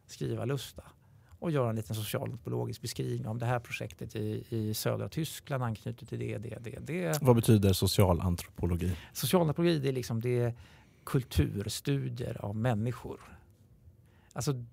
skrivarlusta 0.06 0.82
och 1.38 1.50
göra 1.50 1.70
en 1.70 1.76
liten 1.76 1.96
socialantropologisk 1.96 2.82
beskrivning 2.82 3.28
om 3.28 3.38
det 3.38 3.46
här 3.46 3.60
projektet 3.60 4.16
i, 4.16 4.44
i 4.48 4.74
södra 4.74 5.08
Tyskland 5.08 5.64
anknyter 5.64 6.06
till 6.06 6.18
det, 6.18 6.38
det, 6.38 6.58
det, 6.60 6.78
det. 6.80 7.22
Vad 7.22 7.36
betyder 7.36 7.72
socialantropologi? 7.72 8.96
Socialantropologi 9.12 9.78
det 9.78 9.88
är, 9.88 9.92
liksom, 9.92 10.20
det 10.20 10.38
är 10.38 10.54
kulturstudier 11.04 12.44
av 12.44 12.56
människor. 12.56 13.20
Alltså, 14.32 14.64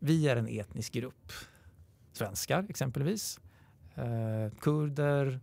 vi 0.00 0.28
är 0.28 0.36
en 0.36 0.48
etnisk 0.48 0.92
grupp. 0.92 1.32
Svenskar 2.12 2.66
exempelvis. 2.68 3.40
Eh, 3.94 4.58
kurder, 4.60 5.40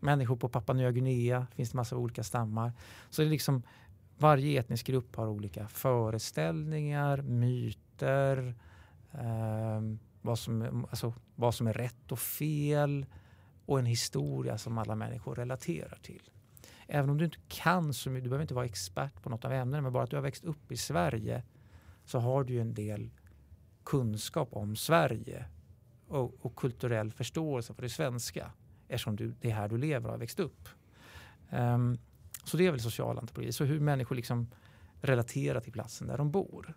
människor 0.00 0.36
på 0.36 0.48
Papua 0.48 0.74
Nya 0.74 0.90
Guinea. 0.90 1.46
finns 1.54 1.70
det 1.70 1.76
massa 1.76 1.96
olika 1.96 2.24
stammar. 2.24 2.72
Så 3.10 3.22
det 3.22 3.28
är 3.28 3.30
liksom, 3.30 3.62
varje 4.18 4.60
etnisk 4.60 4.86
grupp 4.86 5.16
har 5.16 5.28
olika 5.28 5.68
föreställningar, 5.68 7.22
myter, 7.22 8.54
eh, 9.12 9.80
vad, 10.22 10.38
som, 10.38 10.86
alltså, 10.90 11.14
vad 11.34 11.54
som 11.54 11.66
är 11.66 11.72
rätt 11.72 12.12
och 12.12 12.18
fel 12.18 13.06
och 13.66 13.78
en 13.78 13.86
historia 13.86 14.58
som 14.58 14.78
alla 14.78 14.94
människor 14.94 15.34
relaterar 15.34 15.98
till. 16.02 16.30
Även 16.86 17.10
om 17.10 17.18
du 17.18 17.24
inte 17.24 17.38
kan 17.48 17.94
så 17.94 18.10
mycket, 18.10 18.24
du 18.24 18.30
behöver 18.30 18.44
inte 18.44 18.54
vara 18.54 18.64
expert 18.64 19.22
på 19.22 19.30
något 19.30 19.44
av 19.44 19.52
ämnena, 19.52 19.82
men 19.82 19.92
bara 19.92 20.04
att 20.04 20.10
du 20.10 20.16
har 20.16 20.22
växt 20.22 20.44
upp 20.44 20.72
i 20.72 20.76
Sverige 20.76 21.42
så 22.04 22.18
har 22.18 22.44
du 22.44 22.52
ju 22.52 22.60
en 22.60 22.74
del 22.74 23.10
kunskap 23.90 24.48
om 24.52 24.76
Sverige 24.76 25.44
och, 26.08 26.34
och 26.40 26.56
kulturell 26.56 27.12
förståelse 27.12 27.74
för 27.74 27.82
det 27.82 27.88
svenska 27.88 28.52
eftersom 28.88 29.16
du, 29.16 29.34
det 29.40 29.50
är 29.50 29.54
här 29.54 29.68
du 29.68 29.78
lever 29.78 30.06
och 30.06 30.12
har 30.12 30.18
växt 30.18 30.40
upp. 30.40 30.68
Um, 31.50 31.98
så 32.44 32.56
det 32.56 32.66
är 32.66 32.70
väl 32.70 32.80
social 32.80 33.18
antropologi, 33.18 33.52
så 33.52 33.64
hur 33.64 33.80
människor 33.80 34.16
liksom 34.16 34.50
relaterar 35.00 35.60
till 35.60 35.72
platsen 35.72 36.06
där 36.06 36.18
de 36.18 36.30
bor. 36.30 36.74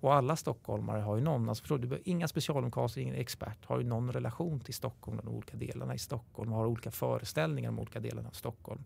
Och 0.00 0.14
alla 0.14 0.36
stockholmare 0.36 1.00
har 1.00 1.16
ju 1.16 1.22
någon, 1.22 1.48
alltså 1.48 1.62
förstår 1.62 1.78
du, 1.78 2.02
inga 2.04 2.28
specialomkaster, 2.28 3.00
ingen 3.00 3.14
expert, 3.14 3.64
har 3.64 3.78
ju 3.78 3.84
någon 3.84 4.12
relation 4.12 4.60
till 4.60 4.74
Stockholm, 4.74 5.20
de 5.24 5.28
olika 5.28 5.56
delarna 5.56 5.94
i 5.94 5.98
Stockholm, 5.98 6.52
har 6.52 6.66
olika 6.66 6.90
föreställningar 6.90 7.70
om 7.70 7.78
olika 7.78 8.00
delar 8.00 8.24
av 8.26 8.30
Stockholm. 8.30 8.84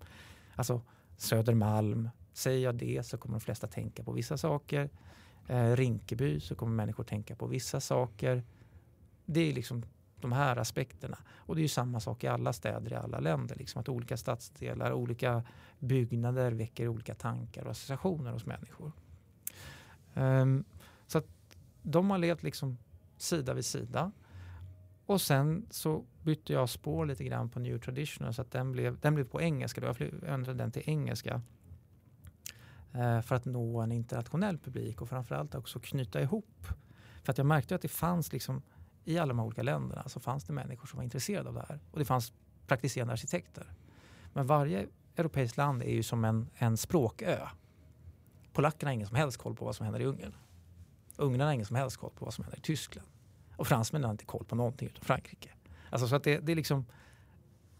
Alltså 0.55 0.83
Södermalm, 1.17 2.11
säger 2.33 2.65
jag 2.65 2.75
det 2.75 3.07
så 3.07 3.19
kommer 3.19 3.39
de 3.39 3.41
flesta 3.41 3.67
tänka 3.67 4.05
på 4.05 4.13
vissa 4.13 4.37
saker. 4.37 4.91
Eh, 5.51 5.77
Rinkeby 5.77 6.41
så 6.41 6.55
kommer 6.55 6.73
människor 6.73 7.05
tänka 7.05 7.37
på 7.37 7.47
vissa 7.47 7.81
saker. 7.81 8.45
Det 9.27 9.41
är 9.41 9.53
liksom 9.53 9.83
de 10.21 10.33
här 10.33 10.57
aspekterna. 10.57 11.19
Och 11.29 11.55
det 11.55 11.61
är 11.61 11.63
ju 11.63 11.69
samma 11.69 12.01
sak 12.01 12.25
i 12.25 12.27
alla 12.27 12.53
städer 12.53 12.93
i 12.93 12.95
alla 12.95 13.21
länder. 13.21 13.57
Liksom 13.57 13.81
att 13.81 13.89
olika 13.89 14.17
stadsdelar, 14.17 14.93
olika 14.93 15.43
byggnader 15.79 16.53
väcker 16.53 16.89
olika 16.89 17.15
tankar 17.15 17.65
och 17.65 17.71
associationer 17.71 18.33
hos 18.33 18.47
människor. 18.47 18.93
Um, 20.15 20.65
så 21.07 21.19
att 21.19 21.27
de 21.83 22.11
har 22.11 22.19
levt 22.19 22.43
liksom 22.43 22.79
sida 23.17 23.55
vid 23.55 23.65
sida. 23.65 24.13
Och 25.07 25.21
sen 25.21 25.67
så 25.71 26.05
bytte 26.23 26.53
jag 26.53 26.69
spår 26.69 27.07
lite 27.07 27.25
grann 27.25 27.49
på 27.49 27.61
New 27.61 27.79
Traditional 27.79 28.35
så 28.35 28.43
att 28.43 28.51
den 28.51 28.73
blev, 28.73 29.01
den 29.01 29.15
blev 29.15 29.25
på 29.25 29.41
engelska. 29.41 29.81
Då. 29.81 29.87
Jag 29.87 30.35
ändrade 30.35 30.59
den 30.59 30.73
till 30.73 30.83
engelska 30.87 31.43
Eh, 32.93 33.21
för 33.21 33.35
att 33.35 33.45
nå 33.45 33.81
en 33.81 33.93
internationell 33.93 34.59
publik 34.59 35.03
och 35.03 35.09
framförallt 35.09 35.55
också 35.55 35.81
knyta 35.81 36.23
ihop. 36.23 36.67
För 37.23 37.33
att 37.33 37.39
jag 37.39 37.47
märkte 37.47 37.75
att 37.75 37.83
det 37.83 37.89
fanns 37.89 38.33
liksom 38.33 38.63
i 39.05 39.19
alla 39.19 39.29
de 39.29 39.39
här 39.39 39.47
olika 39.47 39.63
länderna 39.63 40.09
så 40.09 40.21
fanns 40.21 40.45
det 40.45 40.53
människor 40.53 40.87
som 40.87 40.97
var 40.97 41.05
intresserade 41.05 41.49
av 41.49 41.55
det 41.55 41.65
här 41.69 41.81
och 41.91 41.99
det 41.99 42.05
fanns 42.05 42.33
praktiserande 42.67 43.13
arkitekter. 43.13 43.73
Men 44.33 44.47
varje 44.47 44.87
europeiskt 45.17 45.57
land 45.57 45.83
är 45.83 45.91
ju 45.91 46.03
som 46.03 46.25
en, 46.25 46.51
en 46.55 46.77
språkö. 46.77 47.47
Polackerna 48.53 48.89
har 48.89 48.95
ingen 48.95 49.07
som 49.07 49.17
helst 49.17 49.39
koll 49.39 49.55
på 49.55 49.65
vad 49.65 49.77
som 49.77 49.85
händer 49.85 50.01
i 50.01 50.05
Ungern. 50.05 50.35
Ungrarna 51.17 51.45
har 51.45 51.53
ingen 51.53 51.67
som 51.67 51.77
helst 51.77 51.97
koll 51.97 52.11
på 52.11 52.25
vad 52.25 52.35
som 52.35 52.45
händer 52.45 52.59
i 52.59 52.63
Tyskland. 52.63 53.09
Och 53.57 53.67
fransmännen 53.67 54.05
har 54.05 54.11
inte 54.11 54.25
koll 54.25 54.45
på 54.45 54.55
någonting 54.55 54.89
utom 54.89 55.05
Frankrike. 55.05 55.51
Alltså 55.91 56.09
så 56.09 56.17
att 56.17 56.25
det, 56.25 56.39
det 56.39 56.53
är 56.53 56.57
liksom 56.57 56.87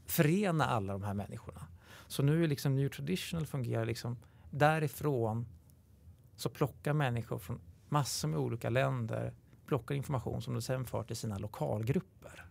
förena 0.07 0.67
alla 0.67 0.93
de 0.93 1.03
här 1.03 1.15
människorna. 1.15 1.67
Så 2.07 2.23
nu 2.23 2.45
är 2.45 2.49
liksom 2.49 2.77
New 2.77 2.89
Traditional 2.89 3.47
fungerar 3.47 3.85
liksom 3.85 4.17
därifrån 4.51 5.47
så 6.37 6.49
plockar 6.49 6.93
människor 6.93 7.39
från 7.39 7.61
massor 7.89 8.29
med 8.29 8.39
olika 8.39 8.71
länder 8.71 9.35
plockar 9.67 9.95
information 9.95 10.43
som 10.43 10.55
de 10.55 10.63
sen 10.63 10.85
för 10.85 11.03
till 11.03 11.17
sina 11.17 11.39
lokalgrupper. 11.39 12.45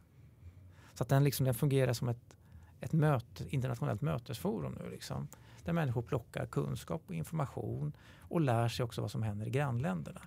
Så 0.93 1.03
att 1.03 1.09
den, 1.09 1.23
liksom, 1.23 1.45
den 1.45 1.53
fungerar 1.53 1.93
som 1.93 2.09
ett, 2.09 2.37
ett 2.79 2.93
möte, 2.93 3.55
internationellt 3.55 4.01
mötesforum 4.01 4.77
nu. 4.79 4.89
Liksom, 4.89 5.27
där 5.63 5.73
människor 5.73 6.01
plockar 6.01 6.45
kunskap 6.45 7.03
och 7.07 7.15
information 7.15 7.93
och 8.19 8.41
lär 8.41 8.67
sig 8.67 8.83
också 8.83 9.01
vad 9.01 9.11
som 9.11 9.23
händer 9.23 9.47
i 9.47 9.49
grannländerna. 9.49 10.21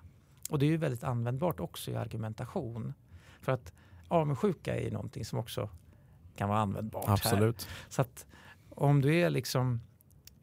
Och 0.51 0.59
det 0.59 0.67
är 0.67 0.71
ju 0.71 0.77
väldigt 0.77 1.05
användbart 1.05 1.61
också 1.61 1.91
i 1.91 1.97
argumentation. 1.97 2.95
För 3.41 3.53
att 3.53 3.73
avundsjuka 4.09 4.77
är 4.81 4.91
någonting 4.91 5.25
som 5.25 5.39
också 5.39 5.69
kan 6.37 6.49
vara 6.49 6.59
användbart 6.59 7.05
Absolut. 7.09 7.65
här. 7.65 7.73
Så 7.89 8.03
att 8.03 8.27
om 8.71 9.01
du 9.01 9.15
är 9.15 9.31
liksom, 9.31 9.81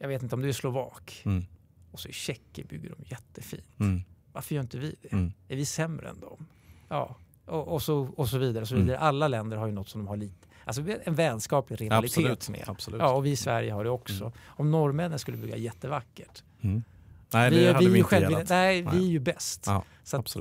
jag 0.00 0.08
vet 0.08 0.22
inte 0.22 0.34
om 0.34 0.42
du 0.42 0.48
är 0.48 0.52
slovak 0.52 1.22
mm. 1.24 1.44
och 1.90 2.00
så 2.00 2.08
i 2.08 2.12
Tjeckien 2.12 2.66
bygger 2.70 2.90
de 2.90 3.04
jättefint. 3.04 3.80
Mm. 3.80 4.02
Varför 4.32 4.54
gör 4.54 4.62
inte 4.62 4.78
vi 4.78 4.96
det? 5.02 5.12
Mm. 5.12 5.32
Är 5.48 5.56
vi 5.56 5.64
sämre 5.64 6.08
än 6.08 6.20
dem? 6.20 6.46
Ja, 6.88 7.16
Och, 7.46 7.68
och, 7.68 7.82
så, 7.82 8.08
och 8.16 8.28
så 8.28 8.38
vidare. 8.38 8.62
Och 8.62 8.68
så 8.68 8.74
vidare. 8.74 8.96
Mm. 8.96 9.08
Alla 9.08 9.28
länder 9.28 9.56
har 9.56 9.66
ju 9.66 9.72
något 9.72 9.88
som 9.88 10.00
de 10.00 10.08
har 10.08 10.16
lite, 10.16 10.46
alltså 10.64 10.82
en 11.04 11.14
vänskaplig 11.14 11.80
rivalitet 11.80 12.18
absolut, 12.18 12.48
med. 12.48 12.64
Absolut. 12.68 13.00
Ja, 13.00 13.12
och 13.12 13.26
vi 13.26 13.30
i 13.30 13.36
Sverige 13.36 13.72
har 13.72 13.84
det 13.84 13.90
också. 13.90 14.24
Mm. 14.24 14.32
Om 14.46 14.70
norrmännen 14.70 15.18
skulle 15.18 15.36
bygga 15.36 15.56
jättevackert. 15.56 16.42
Mm. 16.60 16.82
Nej, 17.32 17.50
det 17.50 17.72
hade 17.72 17.86
vi, 17.86 17.92
vi 17.92 17.98
inte 17.98 18.10
själv, 18.10 18.30
Nej, 18.30 18.44
nej, 18.48 18.82
vi 18.92 19.06
är 19.06 19.10
ju 19.10 19.18
bäst. 19.18 19.64
Ja, 19.66 19.84
så 20.02 20.16
att, 20.16 20.36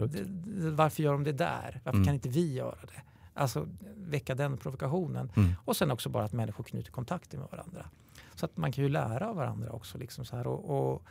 varför 0.62 1.03
gör 1.03 1.12
de 1.12 1.24
det 1.24 1.32
där? 1.32 1.82
Varför 1.84 2.03
kan 2.03 2.14
inte 2.14 2.30
vi 2.30 2.53
göra 2.53 2.80
det? 2.82 3.01
Alltså 3.34 3.68
väcka 3.95 4.36
den 4.36 4.57
provokationen. 4.57 5.32
Och 5.66 5.78
sen 5.78 5.91
också 5.91 6.10
bara 6.10 6.24
att 6.24 6.34
människor 6.34 6.64
knyter 6.64 6.91
kontakter 6.91 7.38
med 7.38 7.47
varandra. 7.51 7.86
Så 8.40 8.46
att 8.46 8.58
man 8.58 8.72
kan 8.72 8.84
ju 8.84 8.90
lära 8.90 9.30
av 9.30 9.36
varandra 9.36 9.72
också. 9.72 9.98
Liksom 9.98 10.26
så 10.26 10.36
här. 10.36 10.48
Och, 10.48 10.92
och 10.94 11.04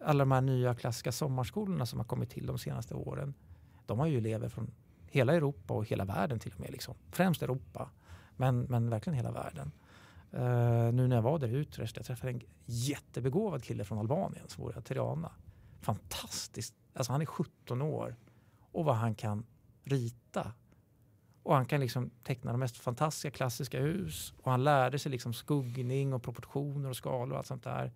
alla 0.00 0.18
de 0.18 0.32
här 0.32 0.40
nya 0.40 0.74
klassiska 0.74 1.12
sommarskolorna 1.12 1.86
som 1.86 1.98
har 1.98 2.04
kommit 2.04 2.30
till 2.30 2.46
de 2.46 2.58
senaste 2.58 2.94
åren. 2.94 3.34
De 3.86 3.98
har 3.98 4.06
ju 4.06 4.18
elever 4.18 4.48
från 4.48 4.70
hela 5.06 5.34
Europa 5.34 5.74
och 5.74 5.84
hela 5.84 6.04
världen 6.04 6.38
till 6.38 6.52
och 6.54 6.60
med. 6.60 6.70
Liksom. 6.70 6.94
Främst 7.10 7.42
Europa, 7.42 7.90
men, 8.36 8.60
men 8.60 8.90
verkligen 8.90 9.16
hela 9.16 9.32
världen. 9.32 9.72
Uh, 10.34 10.92
nu 10.92 11.08
när 11.08 11.16
jag 11.16 11.22
var 11.22 11.38
där 11.38 11.48
i 11.48 11.52
Utrecht, 11.52 11.96
jag 11.96 12.06
träffade 12.06 12.32
en 12.32 12.40
jättebegåvad 12.64 13.64
kille 13.64 13.84
från 13.84 13.98
Albanien 13.98 14.48
som 14.48 14.64
bor 14.64 14.78
i 14.78 14.82
Tirana. 14.82 15.32
Fantastiskt. 15.80 16.74
Alltså 16.94 17.12
han 17.12 17.22
är 17.22 17.26
17 17.26 17.82
år 17.82 18.16
och 18.72 18.84
vad 18.84 18.96
han 18.96 19.14
kan 19.14 19.46
rita. 19.84 20.52
Och 21.46 21.54
han 21.54 21.64
kan 21.64 21.80
liksom 21.80 22.10
teckna 22.22 22.52
de 22.52 22.60
mest 22.60 22.76
fantastiska 22.76 23.30
klassiska 23.30 23.80
hus. 23.80 24.34
Och 24.42 24.50
han 24.50 24.64
lärde 24.64 24.98
sig 24.98 25.12
liksom 25.12 25.32
skuggning 25.32 26.14
och 26.14 26.22
proportioner 26.22 26.88
och 26.88 26.96
skalor 26.96 27.32
och 27.32 27.38
allt 27.38 27.46
sånt 27.46 27.64
där. 27.64 27.92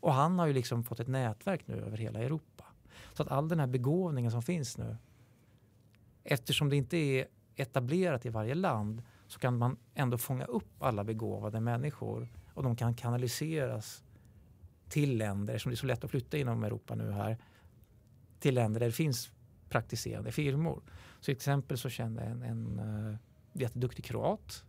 Och 0.00 0.14
han 0.14 0.38
har 0.38 0.46
ju 0.46 0.52
liksom 0.52 0.84
fått 0.84 1.00
ett 1.00 1.08
nätverk 1.08 1.66
nu 1.66 1.74
över 1.74 1.96
hela 1.96 2.18
Europa. 2.18 2.64
Så 3.12 3.22
att 3.22 3.28
all 3.28 3.48
den 3.48 3.60
här 3.60 3.66
begåvningen 3.66 4.30
som 4.30 4.42
finns 4.42 4.78
nu, 4.78 4.96
eftersom 6.24 6.68
det 6.68 6.76
inte 6.76 6.96
är 6.96 7.26
etablerat 7.56 8.26
i 8.26 8.28
varje 8.28 8.54
land 8.54 9.02
så 9.26 9.38
kan 9.38 9.58
man 9.58 9.76
ändå 9.94 10.18
fånga 10.18 10.44
upp 10.44 10.82
alla 10.82 11.04
begåvade 11.04 11.60
människor 11.60 12.28
och 12.54 12.62
de 12.62 12.76
kan 12.76 12.94
kanaliseras 12.94 14.04
till 14.88 15.18
länder, 15.18 15.58
som 15.58 15.70
det 15.70 15.74
är 15.74 15.76
så 15.76 15.86
lätt 15.86 16.04
att 16.04 16.10
flytta 16.10 16.38
inom 16.38 16.64
Europa 16.64 16.94
nu 16.94 17.10
här, 17.10 17.38
till 18.38 18.54
länder 18.54 18.80
där 18.80 18.86
det 18.86 18.92
finns 18.92 19.30
praktiserande 19.70 20.32
firmor. 20.32 20.82
Så 21.18 21.24
till 21.24 21.32
exempel 21.32 21.78
så 21.78 21.88
kände 21.88 22.22
jag 22.22 22.30
en, 22.30 22.42
en 22.42 22.78
uh, 22.78 23.16
jätteduktig 23.52 24.04
kroat 24.04 24.64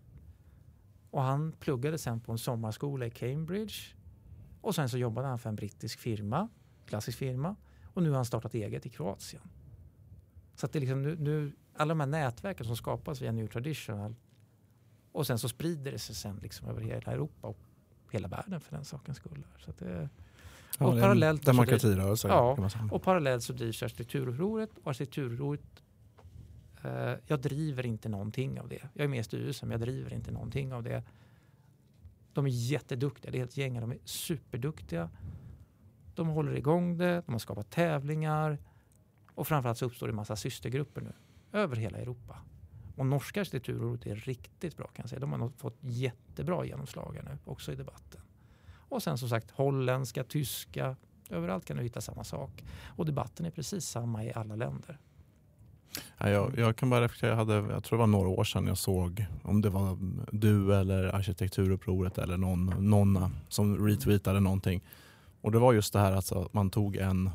och 1.11 1.21
han 1.21 1.51
pluggade 1.51 1.97
sen 1.97 2.19
på 2.19 2.31
en 2.31 2.37
sommarskola 2.37 3.05
i 3.05 3.09
Cambridge 3.09 3.75
och 4.61 4.75
sen 4.75 4.89
så 4.89 4.97
jobbade 4.97 5.27
han 5.27 5.39
för 5.39 5.49
en 5.49 5.55
brittisk 5.55 5.99
firma, 5.99 6.49
klassisk 6.85 7.17
firma 7.17 7.55
och 7.93 8.03
nu 8.03 8.09
har 8.09 8.15
han 8.15 8.25
startat 8.25 8.53
eget 8.53 8.85
i 8.85 8.89
Kroatien. 8.89 9.43
Så 10.55 10.65
att 10.65 10.73
det 10.73 10.79
är 10.79 10.81
liksom 10.81 11.01
nu, 11.01 11.15
nu, 11.19 11.51
alla 11.73 11.89
de 11.89 11.99
här 11.99 12.07
nätverken 12.07 12.65
som 12.65 12.75
skapas 12.75 13.21
via 13.21 13.31
New 13.31 13.47
Traditional 13.47 14.15
och 15.11 15.27
sen 15.27 15.39
så 15.39 15.49
sprider 15.49 15.91
det 15.91 15.99
sig 15.99 16.15
sen 16.15 16.39
liksom 16.41 16.69
över 16.69 16.81
hela 16.81 17.11
Europa 17.11 17.47
och 17.47 17.57
hela 18.11 18.27
världen 18.27 18.61
för 18.61 18.75
den 18.75 18.85
sakens 18.85 19.17
skull. 19.17 19.47
Så 19.57 19.71
det, 19.77 20.09
ja, 20.79 20.85
och 20.85 20.99
parallellt 20.99 21.45
demokratirörelse. 21.45 22.27
Ja, 22.27 22.69
och 22.91 23.03
parallellt 23.03 23.43
så 23.43 23.53
drivs 23.53 23.83
arkitekturupproret 23.83 24.69
och 24.83 24.89
arkitekturupproret 24.89 25.83
eh, 26.83 27.13
jag 27.27 27.39
driver 27.39 27.85
inte 27.85 28.09
någonting 28.09 28.59
av 28.59 28.67
det. 28.67 28.89
Jag 28.93 29.03
är 29.03 29.07
med 29.07 29.19
i 29.19 29.23
styrelsen 29.23 29.69
men 29.69 29.79
jag 29.79 29.87
driver 29.87 30.13
inte 30.13 30.31
någonting 30.31 30.73
av 30.73 30.83
det. 30.83 31.03
De 32.33 32.45
är 32.45 32.49
jätteduktiga, 32.49 33.31
det 33.31 33.39
är 33.39 33.43
ett 33.43 33.57
gäng, 33.57 33.79
de 33.79 33.91
är 33.91 33.97
superduktiga. 34.05 35.09
De 36.15 36.27
håller 36.27 36.57
igång 36.57 36.97
det, 36.97 37.23
de 37.25 37.31
har 37.31 37.39
skapat 37.39 37.69
tävlingar 37.69 38.57
och 39.35 39.47
framförallt 39.47 39.77
så 39.77 39.85
uppstår 39.85 40.07
det 40.07 40.11
en 40.11 40.15
massa 40.15 40.35
systergrupper 40.35 41.01
nu 41.01 41.13
över 41.51 41.75
hela 41.75 41.97
Europa. 41.97 42.37
Och 42.95 43.05
norska 43.05 43.41
arkitekturrådet 43.41 44.05
är 44.05 44.15
riktigt 44.15 44.77
bra 44.77 44.87
kan 44.87 45.03
jag 45.03 45.09
säga. 45.09 45.19
De 45.19 45.41
har 45.41 45.49
fått 45.49 45.77
jättebra 45.79 46.65
genomslag 46.65 47.19
nu 47.23 47.37
också 47.45 47.71
i 47.71 47.75
debatten. 47.75 48.21
Och 48.91 49.03
sen 49.03 49.17
som 49.17 49.29
sagt 49.29 49.51
holländska, 49.51 50.23
tyska, 50.23 50.95
överallt 51.29 51.65
kan 51.65 51.77
du 51.77 51.83
hitta 51.83 52.01
samma 52.01 52.23
sak. 52.23 52.63
Och 52.97 53.05
debatten 53.05 53.45
är 53.45 53.51
precis 53.51 53.85
samma 53.85 54.23
i 54.23 54.33
alla 54.33 54.55
länder. 54.55 54.97
Ja, 56.17 56.29
jag, 56.29 56.57
jag, 56.57 56.75
kan 56.75 56.89
bara 56.89 57.01
reflektera, 57.01 57.29
jag, 57.29 57.37
hade, 57.37 57.53
jag 57.53 57.83
tror 57.83 57.97
det 57.97 57.99
var 57.99 58.07
några 58.07 58.29
år 58.29 58.43
sedan 58.43 58.67
jag 58.67 58.77
såg 58.77 59.25
om 59.43 59.61
det 59.61 59.69
var 59.69 59.97
du 60.31 60.75
eller 60.75 61.15
arkitekturupproret 61.15 62.17
eller 62.17 62.37
någon, 62.37 62.65
någon 62.65 63.35
som 63.49 63.87
retweetade 63.87 64.39
någonting. 64.39 64.81
Och 65.41 65.51
det 65.51 65.59
var 65.59 65.73
just 65.73 65.93
det 65.93 65.99
här 65.99 66.11
alltså, 66.11 66.41
att 66.41 66.53
man 66.53 66.69
tog 66.69 66.95
en, 66.95 67.29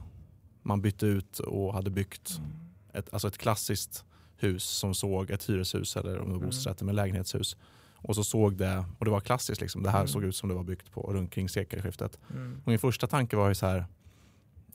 man 0.63 0.81
bytte 0.81 1.07
ut 1.07 1.39
och 1.39 1.75
hade 1.75 1.91
byggt 1.91 2.39
mm. 2.39 2.51
ett, 2.93 3.09
alltså 3.13 3.29
ett 3.29 3.39
klassiskt 3.39 4.05
hus 4.37 4.65
som 4.65 4.95
såg 4.95 5.31
ett 5.31 5.49
hyreshus 5.49 5.97
eller 5.97 6.19
om 6.19 6.25
det 6.25 6.31
var 6.31 6.37
mm. 6.37 6.47
bostadsrätter 6.47 6.85
med 6.85 6.95
lägenhetshus. 6.95 7.57
Och 7.97 8.15
så 8.15 8.25
såg 8.25 8.57
det, 8.57 8.85
och 8.99 9.05
det 9.05 9.11
var 9.11 9.21
klassiskt, 9.21 9.61
liksom, 9.61 9.83
det 9.83 9.91
här 9.91 9.99
mm. 9.99 10.09
såg 10.09 10.25
ut 10.25 10.37
som 10.37 10.49
det 10.49 10.55
var 10.55 10.65
byggt 10.65 10.93
på 10.93 11.13
runt 11.13 11.31
kring 11.31 11.49
sekelskiftet. 11.49 12.19
Mm. 12.31 12.61
Och 12.65 12.69
min 12.69 12.79
första 12.79 13.07
tanke 13.07 13.37
var 13.37 13.49
ju 13.49 13.55
så 13.55 13.67
här, 13.67 13.87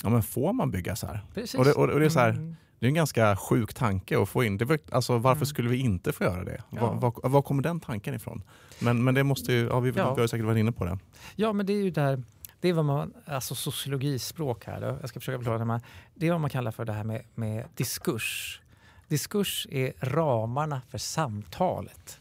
ja 0.04 0.10
men 0.10 0.24
får 0.24 0.54
man 0.54 0.72
bygga 0.72 0.96
så 0.96 1.08
här? 1.08 1.26
Precis. 1.34 1.56
Och 1.56 1.66
det, 1.66 1.74
och, 1.74 1.90
och 1.90 2.00
det 2.00 2.06
är 2.06 2.10
så 2.10 2.20
här, 2.20 2.30
mm. 2.30 2.56
det 2.80 2.86
är 2.86 2.88
en 2.88 2.94
ganska 2.94 3.36
sjuk 3.36 3.74
tanke 3.74 4.22
att 4.22 4.30
få 4.30 4.44
in. 4.44 4.58
Det, 4.58 4.92
alltså, 4.92 5.18
varför 5.18 5.38
mm. 5.38 5.46
skulle 5.46 5.70
vi 5.70 5.78
inte 5.78 6.12
få 6.12 6.24
göra 6.24 6.44
det? 6.44 6.64
Ja. 6.70 6.80
Var, 6.80 7.12
var, 7.14 7.30
var, 7.30 7.42
kommer 7.42 7.64
den 7.64 7.80
tanken 7.80 8.14
ifrån? 8.14 8.44
Men, 8.80 9.04
men 9.04 9.16
det 9.16 9.24
måste 9.24 9.54
ju, 9.54 9.66
ja, 9.66 9.80
vi, 9.80 9.92
ja. 9.96 10.14
vi 10.14 10.22
har 10.22 10.28
säkert 10.28 10.46
varit 10.46 10.60
inne 10.60 10.72
på 10.72 10.86
det. 10.86 11.00
Ja 11.36 11.54
men 11.54 11.66
det 11.66 11.74
är 11.74 11.84
ju 11.84 11.92
där 11.92 12.24
det 12.62 12.70
är 12.70 12.74
vad 12.74 12.86
man, 12.86 13.14
alltså 13.26 13.56
sociologispråk 13.56 14.66
här, 14.66 14.82
då. 14.82 14.98
jag 15.02 15.10
ska 15.10 15.20
försöka 15.20 15.38
förklara 15.38 15.66
det. 15.66 15.82
Det 16.16 16.28
är 16.28 16.32
vad 16.32 16.42
man 16.42 16.50
kallar 16.50 16.72
för 16.72 16.86
det 16.86 16.94
här 16.94 17.04
med, 17.04 17.24
med 17.36 17.66
diskurs. 17.76 18.62
Diskurs 19.08 19.68
är 19.72 19.94
ramarna 20.00 20.82
för 20.90 20.98
samtalet. 20.98 22.21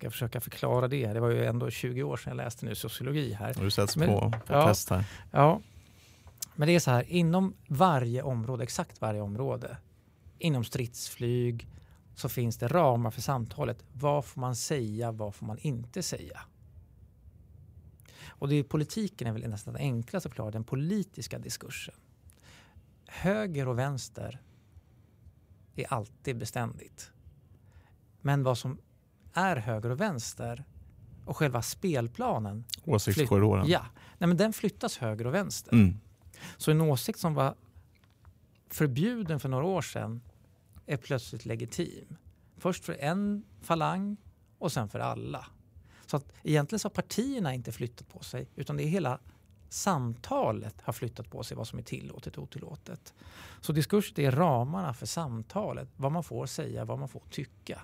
Ska 0.00 0.10
försöka 0.10 0.40
förklara 0.40 0.88
det? 0.88 1.12
Det 1.12 1.20
var 1.20 1.30
ju 1.30 1.44
ändå 1.44 1.70
20 1.70 2.02
år 2.02 2.16
sedan 2.16 2.30
jag 2.30 2.44
läste 2.44 2.66
nu 2.66 2.74
sociologi 2.74 3.32
här. 3.32 3.54
Du 3.54 3.70
sätts 3.70 3.96
Men, 3.96 4.08
på, 4.08 4.20
på 4.20 4.52
ja, 4.52 4.66
test 4.66 4.90
här. 4.90 5.04
Ja, 5.30 5.60
men 6.54 6.68
det 6.68 6.74
är 6.74 6.80
så 6.80 6.90
här, 6.90 7.04
inom 7.08 7.54
varje 7.68 8.22
område, 8.22 8.62
exakt 8.62 9.00
varje 9.00 9.20
område, 9.20 9.76
inom 10.38 10.64
stridsflyg 10.64 11.68
så 12.14 12.28
finns 12.28 12.56
det 12.56 12.68
ramar 12.68 13.10
för 13.10 13.20
samtalet. 13.20 13.84
Vad 13.92 14.24
får 14.24 14.40
man 14.40 14.56
säga, 14.56 15.12
vad 15.12 15.34
får 15.34 15.46
man 15.46 15.58
inte 15.58 16.02
säga? 16.02 16.40
Och 18.26 18.48
det 18.48 18.54
är 18.54 18.62
politiken 18.62 19.26
är 19.26 19.32
väl 19.32 19.50
nästan 19.50 19.76
enklast 19.76 20.26
att 20.26 20.32
förklara, 20.32 20.50
den 20.50 20.64
politiska 20.64 21.38
diskursen. 21.38 21.94
Höger 23.06 23.68
och 23.68 23.78
vänster 23.78 24.40
är 25.76 25.92
alltid 25.92 26.36
beständigt. 26.36 27.12
Men 28.20 28.42
vad 28.42 28.58
som 28.58 28.78
är 29.32 29.56
höger 29.56 29.90
och 29.90 30.00
vänster 30.00 30.64
och 31.24 31.36
själva 31.36 31.62
spelplanen. 31.62 32.64
Åsiktskorridoren. 32.84 33.68
Ja, 33.68 33.86
nej, 34.18 34.28
men 34.28 34.36
den 34.36 34.52
flyttas 34.52 34.98
höger 34.98 35.26
och 35.26 35.34
vänster. 35.34 35.72
Mm. 35.72 36.00
Så 36.56 36.70
en 36.70 36.80
åsikt 36.80 37.18
som 37.18 37.34
var 37.34 37.54
förbjuden 38.70 39.40
för 39.40 39.48
några 39.48 39.64
år 39.64 39.82
sedan 39.82 40.20
är 40.86 40.96
plötsligt 40.96 41.46
legitim. 41.46 42.16
Först 42.56 42.84
för 42.84 42.92
en 43.00 43.44
falang 43.60 44.16
och 44.58 44.72
sen 44.72 44.88
för 44.88 44.98
alla. 44.98 45.46
Så 46.06 46.16
att 46.16 46.32
egentligen 46.42 46.80
så 46.80 46.88
har 46.88 46.94
partierna 46.94 47.54
inte 47.54 47.72
flyttat 47.72 48.08
på 48.08 48.24
sig 48.24 48.48
utan 48.56 48.76
det 48.76 48.82
är 48.82 48.88
hela 48.88 49.18
samtalet 49.68 50.80
har 50.80 50.92
flyttat 50.92 51.30
på 51.30 51.42
sig 51.42 51.56
vad 51.56 51.68
som 51.68 51.78
är 51.78 51.82
tillåtet 51.82 52.36
och 52.36 52.42
otillåtet. 52.42 53.14
Så 53.60 53.72
diskurs 53.72 54.18
är 54.18 54.30
ramarna 54.30 54.94
för 54.94 55.06
samtalet, 55.06 55.88
vad 55.96 56.12
man 56.12 56.24
får 56.24 56.46
säga, 56.46 56.84
vad 56.84 56.98
man 56.98 57.08
får 57.08 57.22
tycka 57.30 57.82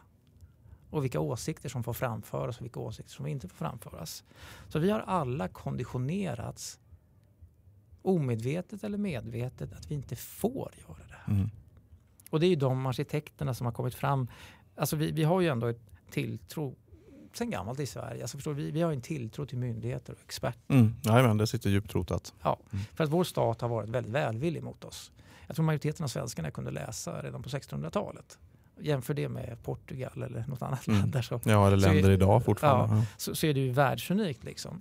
och 0.91 1.05
vilka 1.05 1.21
åsikter 1.21 1.69
som 1.69 1.85
får 1.85 1.93
framföras 1.93 2.59
och 2.59 2.65
vilka 2.65 2.81
åsikter 2.81 3.13
som 3.13 3.27
inte 3.27 3.49
får 3.49 3.57
framföras. 3.57 4.25
Så 4.69 4.79
vi 4.79 4.91
har 4.91 5.01
alla 5.01 5.49
konditionerats 5.49 6.81
omedvetet 8.03 8.85
eller 8.85 8.99
medvetet 8.99 9.73
att 9.73 9.91
vi 9.91 9.95
inte 9.95 10.17
får 10.17 10.73
göra 10.89 11.07
det 11.09 11.17
här. 11.25 11.35
Mm. 11.35 11.51
Och 12.31 12.41
det 12.41 12.47
är 12.47 12.49
ju 12.49 12.57
de 12.57 12.87
arkitekterna 12.87 13.55
som 13.55 13.65
har 13.65 13.73
kommit 13.73 13.95
fram. 13.95 14.29
Alltså 14.77 14.97
vi, 14.97 15.11
vi 15.11 15.25
har 15.25 15.41
ju 15.41 15.49
ändå 15.49 15.67
ett 15.67 15.81
tilltro 16.11 16.77
sen 17.37 17.51
gammalt 17.51 17.81
i 17.81 17.87
Sverige. 17.87 18.23
Alltså 18.23 18.37
förstår, 18.37 18.53
vi, 18.53 18.71
vi 18.71 18.83
har 18.83 18.93
en 18.93 19.01
tilltro 19.01 19.47
till 19.47 19.59
myndigheter 19.59 20.13
och 20.13 20.21
experter. 20.25 20.75
Mm. 20.75 20.95
Jajamän, 21.03 21.37
det 21.37 21.47
sitter 21.47 21.71
djupt 21.71 21.95
rotat. 21.95 22.35
Ja, 22.43 22.59
mm. 22.73 22.85
för 22.95 23.05
att 23.05 23.11
vår 23.11 23.25
stat 23.25 23.61
har 23.61 23.69
varit 23.69 23.89
väldigt 23.89 24.13
välvillig 24.13 24.63
mot 24.63 24.85
oss. 24.85 25.13
Jag 25.47 25.57
tror 25.57 25.67
majoriteten 25.67 26.05
av 26.05 26.09
svenskarna 26.09 26.51
kunde 26.51 26.71
läsa 26.71 27.23
redan 27.23 27.43
på 27.43 27.49
1600-talet. 27.49 28.39
Jämför 28.81 29.15
det 29.15 29.29
med 29.29 29.63
Portugal 29.63 30.23
eller 30.23 30.45
något 30.49 30.63
annat 30.63 30.87
mm. 30.87 31.01
land. 31.01 31.13
Där 31.13 31.23
så, 31.23 31.41
ja, 31.45 31.67
eller 31.67 31.77
länder 31.77 32.11
är, 32.11 32.15
idag 32.15 32.45
fortfarande. 32.45 32.97
Ja, 32.97 33.03
så, 33.17 33.35
så, 33.35 33.47
är 33.47 33.55
det 33.55 33.61
ju 33.61 33.71
världsunikt. 33.71 34.45
Liksom. 34.45 34.81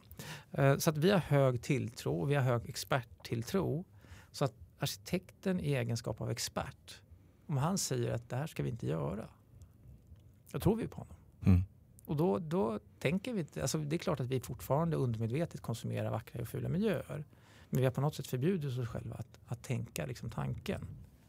Uh, 0.59 0.77
så 0.77 0.89
att 0.89 0.97
vi 0.97 1.11
har 1.11 1.19
hög 1.19 1.61
tilltro 1.61 2.21
och 2.21 2.31
vi 2.31 2.35
har 2.35 2.41
hög 2.41 2.69
experttilltro. 2.69 3.85
Så 4.31 4.45
att 4.45 4.53
arkitekten 4.79 5.59
i 5.59 5.73
egenskap 5.73 6.21
av 6.21 6.31
expert, 6.31 7.01
om 7.45 7.57
han 7.57 7.77
säger 7.77 8.13
att 8.13 8.29
det 8.29 8.35
här 8.35 8.47
ska 8.47 8.63
vi 8.63 8.69
inte 8.69 8.87
göra, 8.87 9.27
då 10.51 10.59
tror 10.59 10.75
vi 10.75 10.87
på 10.87 10.95
honom. 10.95 11.15
Mm. 11.45 11.63
Och 12.05 12.15
då, 12.15 12.39
då 12.39 12.79
tänker 12.99 13.33
vi, 13.33 13.45
alltså 13.61 13.77
det 13.77 13.95
är 13.95 13.97
klart 13.97 14.19
att 14.19 14.27
vi 14.27 14.39
fortfarande 14.39 14.97
undermedvetet 14.97 15.61
konsumerar 15.61 16.11
vackra 16.11 16.41
och 16.41 16.47
fula 16.47 16.69
miljöer. 16.69 17.25
Men 17.69 17.79
vi 17.79 17.85
har 17.85 17.91
på 17.91 18.01
något 18.01 18.15
sätt 18.15 18.27
förbjudit 18.27 18.79
oss 18.79 18.89
själva 18.89 19.15
att, 19.15 19.39
att 19.45 19.63
tänka 19.63 20.05
liksom 20.05 20.29
tanken 20.29 20.87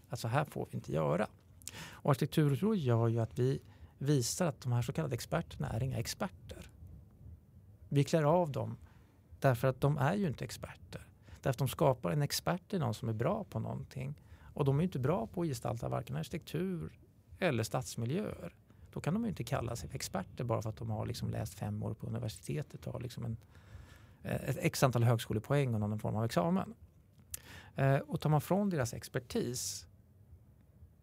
att 0.09 0.21
så 0.21 0.29
här 0.29 0.45
får 0.45 0.69
vi 0.71 0.77
inte 0.77 0.93
göra. 0.93 1.27
Och 1.75 2.11
arkitekturråd 2.11 2.77
gör 2.77 3.09
ju 3.09 3.21
att 3.21 3.39
vi 3.39 3.61
visar 3.99 4.47
att 4.47 4.61
de 4.61 4.73
här 4.73 4.83
så 4.83 4.93
kallade 4.93 5.15
experterna 5.15 5.69
är 5.69 5.83
inga 5.83 5.99
experter. 5.99 6.71
Vi 7.89 8.05
klär 8.05 8.23
av 8.23 8.53
dem 8.53 8.77
därför 9.41 9.69
att 9.69 9.81
de 9.81 9.99
är 9.99 10.15
ju 10.15 10.27
inte 10.27 10.45
experter. 10.45 11.07
Därför 11.27 11.51
att 11.51 11.59
de 11.59 11.69
skapar 11.69 12.11
en 12.11 12.23
expert 12.23 12.73
i 12.73 12.79
någon 12.79 12.95
som 12.95 13.09
är 13.09 13.13
bra 13.13 13.45
på 13.45 13.59
någonting. 13.59 14.21
Och 14.55 14.65
de 14.65 14.79
är 14.79 14.83
inte 14.83 14.99
bra 14.99 15.27
på 15.27 15.43
att 15.43 15.49
gestalta 15.49 15.89
varken 15.89 16.17
arkitektur 16.17 16.99
eller 17.39 17.63
stadsmiljöer. 17.63 18.55
Då 18.93 19.01
kan 19.01 19.15
de 19.15 19.23
ju 19.23 19.29
inte 19.29 19.45
kalla 19.45 19.77
sig 19.77 19.89
för 19.89 19.97
experter 19.97 20.45
bara 20.45 20.63
för 20.63 20.71
att 20.71 20.77
de 20.77 20.91
har 20.91 21.07
liksom 21.07 21.31
läst 21.31 21.55
fem 21.55 21.83
år 21.83 21.95
på 21.95 22.07
universitetet 22.07 22.87
och 22.87 22.93
har 22.93 23.01
liksom 23.01 23.25
en, 23.25 23.37
eh, 24.23 24.49
ett 24.49 24.59
x 24.61 24.83
antal 24.83 25.05
högskolepoäng 25.05 25.75
och 25.75 25.81
någon 25.81 25.99
form 25.99 26.17
av 26.17 26.25
examen. 26.25 26.75
Eh, 27.75 27.97
och 27.97 28.21
tar 28.21 28.31
man 28.31 28.41
från 28.41 28.71
deras 28.71 28.95
expertis, 28.95 29.86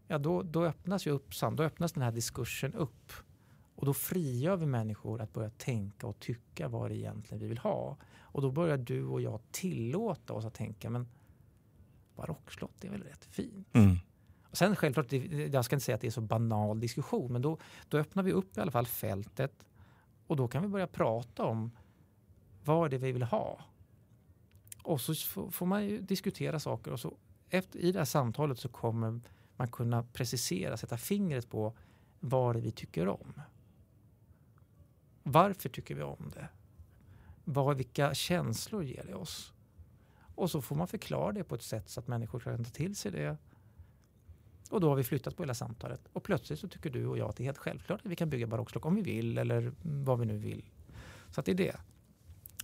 ja 0.07 0.17
då, 0.17 0.41
då 0.41 0.65
öppnas 0.65 1.07
ju 1.07 1.11
upp, 1.11 1.31
då 1.51 1.63
öppnas 1.63 1.91
den 1.91 2.03
här 2.03 2.11
diskursen 2.11 2.73
upp. 2.73 3.13
Och 3.75 3.85
då 3.85 3.93
frigör 3.93 4.57
vi 4.57 4.65
människor 4.65 5.21
att 5.21 5.33
börja 5.33 5.49
tänka 5.49 6.07
och 6.07 6.19
tycka 6.19 6.67
vad 6.67 6.91
det 6.91 6.95
egentligen 6.95 7.39
vi 7.39 7.47
vill 7.47 7.57
ha. 7.57 7.97
Och 8.19 8.41
då 8.41 8.51
börjar 8.51 8.77
du 8.77 9.05
och 9.05 9.21
jag 9.21 9.39
tillåta 9.51 10.33
oss 10.33 10.45
att 10.45 10.53
tänka, 10.53 10.89
men 10.89 11.07
barockslott 12.15 12.83
är 12.83 12.89
väl 12.89 13.03
rätt 13.03 13.25
fint? 13.25 13.67
Mm. 13.73 13.97
Och 14.49 14.57
sen 14.57 14.75
självklart, 14.75 15.11
jag 15.51 15.65
ska 15.65 15.75
inte 15.75 15.85
säga 15.85 15.95
att 15.95 16.01
det 16.01 16.07
är 16.07 16.11
så 16.11 16.21
banal 16.21 16.79
diskussion, 16.79 17.33
men 17.33 17.41
då, 17.41 17.57
då 17.89 17.97
öppnar 17.97 18.23
vi 18.23 18.31
upp 18.31 18.57
i 18.57 18.61
alla 18.61 18.71
fall 18.71 18.85
fältet 18.85 19.65
och 20.27 20.35
då 20.35 20.47
kan 20.47 20.61
vi 20.61 20.67
börja 20.67 20.87
prata 20.87 21.43
om 21.43 21.71
vad 22.63 22.85
är 22.85 22.89
det 22.89 22.97
vi 22.97 23.11
vill 23.11 23.23
ha. 23.23 23.59
Och 24.83 25.01
så 25.01 25.15
får 25.51 25.65
man 25.65 25.85
ju 25.85 26.01
diskutera 26.01 26.59
saker 26.59 26.91
och 26.91 26.99
så 26.99 27.17
efter, 27.49 27.79
i 27.79 27.91
det 27.91 27.99
här 27.99 28.05
samtalet 28.05 28.59
så 28.59 28.69
kommer 28.69 29.21
man 29.57 29.67
kunna 29.67 30.03
precisera, 30.03 30.77
sätta 30.77 30.97
fingret 30.97 31.49
på 31.49 31.73
vad 32.19 32.55
det 32.55 32.61
vi 32.61 32.71
tycker 32.71 33.07
om. 33.07 33.41
Varför 35.23 35.69
tycker 35.69 35.95
vi 35.95 36.03
om 36.03 36.31
det? 36.33 36.47
Vad, 37.43 37.77
vilka 37.77 38.13
känslor 38.13 38.83
ger 38.83 39.03
det 39.07 39.13
oss? 39.13 39.53
Och 40.35 40.51
så 40.51 40.61
får 40.61 40.75
man 40.75 40.87
förklara 40.87 41.31
det 41.31 41.43
på 41.43 41.55
ett 41.55 41.63
sätt 41.63 41.89
så 41.89 41.99
att 41.99 42.07
människor 42.07 42.39
kan 42.39 42.63
ta 42.63 42.71
till 42.71 42.95
sig 42.95 43.11
det. 43.11 43.37
Och 44.69 44.81
då 44.81 44.89
har 44.89 44.95
vi 44.95 45.03
flyttat 45.03 45.35
på 45.35 45.43
hela 45.43 45.53
samtalet. 45.53 46.01
Och 46.13 46.23
plötsligt 46.23 46.59
så 46.59 46.67
tycker 46.67 46.89
du 46.89 47.07
och 47.07 47.17
jag 47.17 47.29
att 47.29 47.35
det 47.35 47.43
är 47.43 47.45
helt 47.45 47.57
självklart 47.57 47.99
att 47.99 48.11
vi 48.11 48.15
kan 48.15 48.29
bygga 48.29 48.47
barockslok 48.47 48.85
om 48.85 48.95
vi 48.95 49.01
vill 49.01 49.37
eller 49.37 49.73
vad 49.81 50.19
vi 50.19 50.25
nu 50.25 50.37
vill. 50.37 50.69
Så 51.29 51.39
att 51.39 51.45
det 51.45 51.51
är 51.51 51.55
det. 51.55 51.75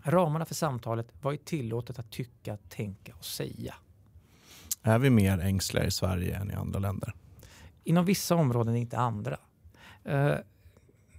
Ramarna 0.04 0.46
för 0.46 0.56
samtalet, 0.56 1.08
vad 1.22 1.34
är 1.34 1.38
tillåtet 1.38 2.00
att 2.00 2.12
tycka, 2.12 2.58
tänka 2.58 3.16
och 3.16 3.26
säga? 3.26 3.76
Är 4.82 5.00
vi 5.00 5.10
mer 5.10 5.40
ängsliga 5.40 5.86
i 5.86 5.92
Sverige 5.92 6.38
än 6.38 6.52
i 6.52 6.54
andra 6.54 6.80
länder? 6.80 7.16
Inom 7.84 8.06
vissa 8.06 8.36
områden, 8.36 8.76
inte 8.76 8.98
andra. 8.98 9.38
Uh, 10.06 10.36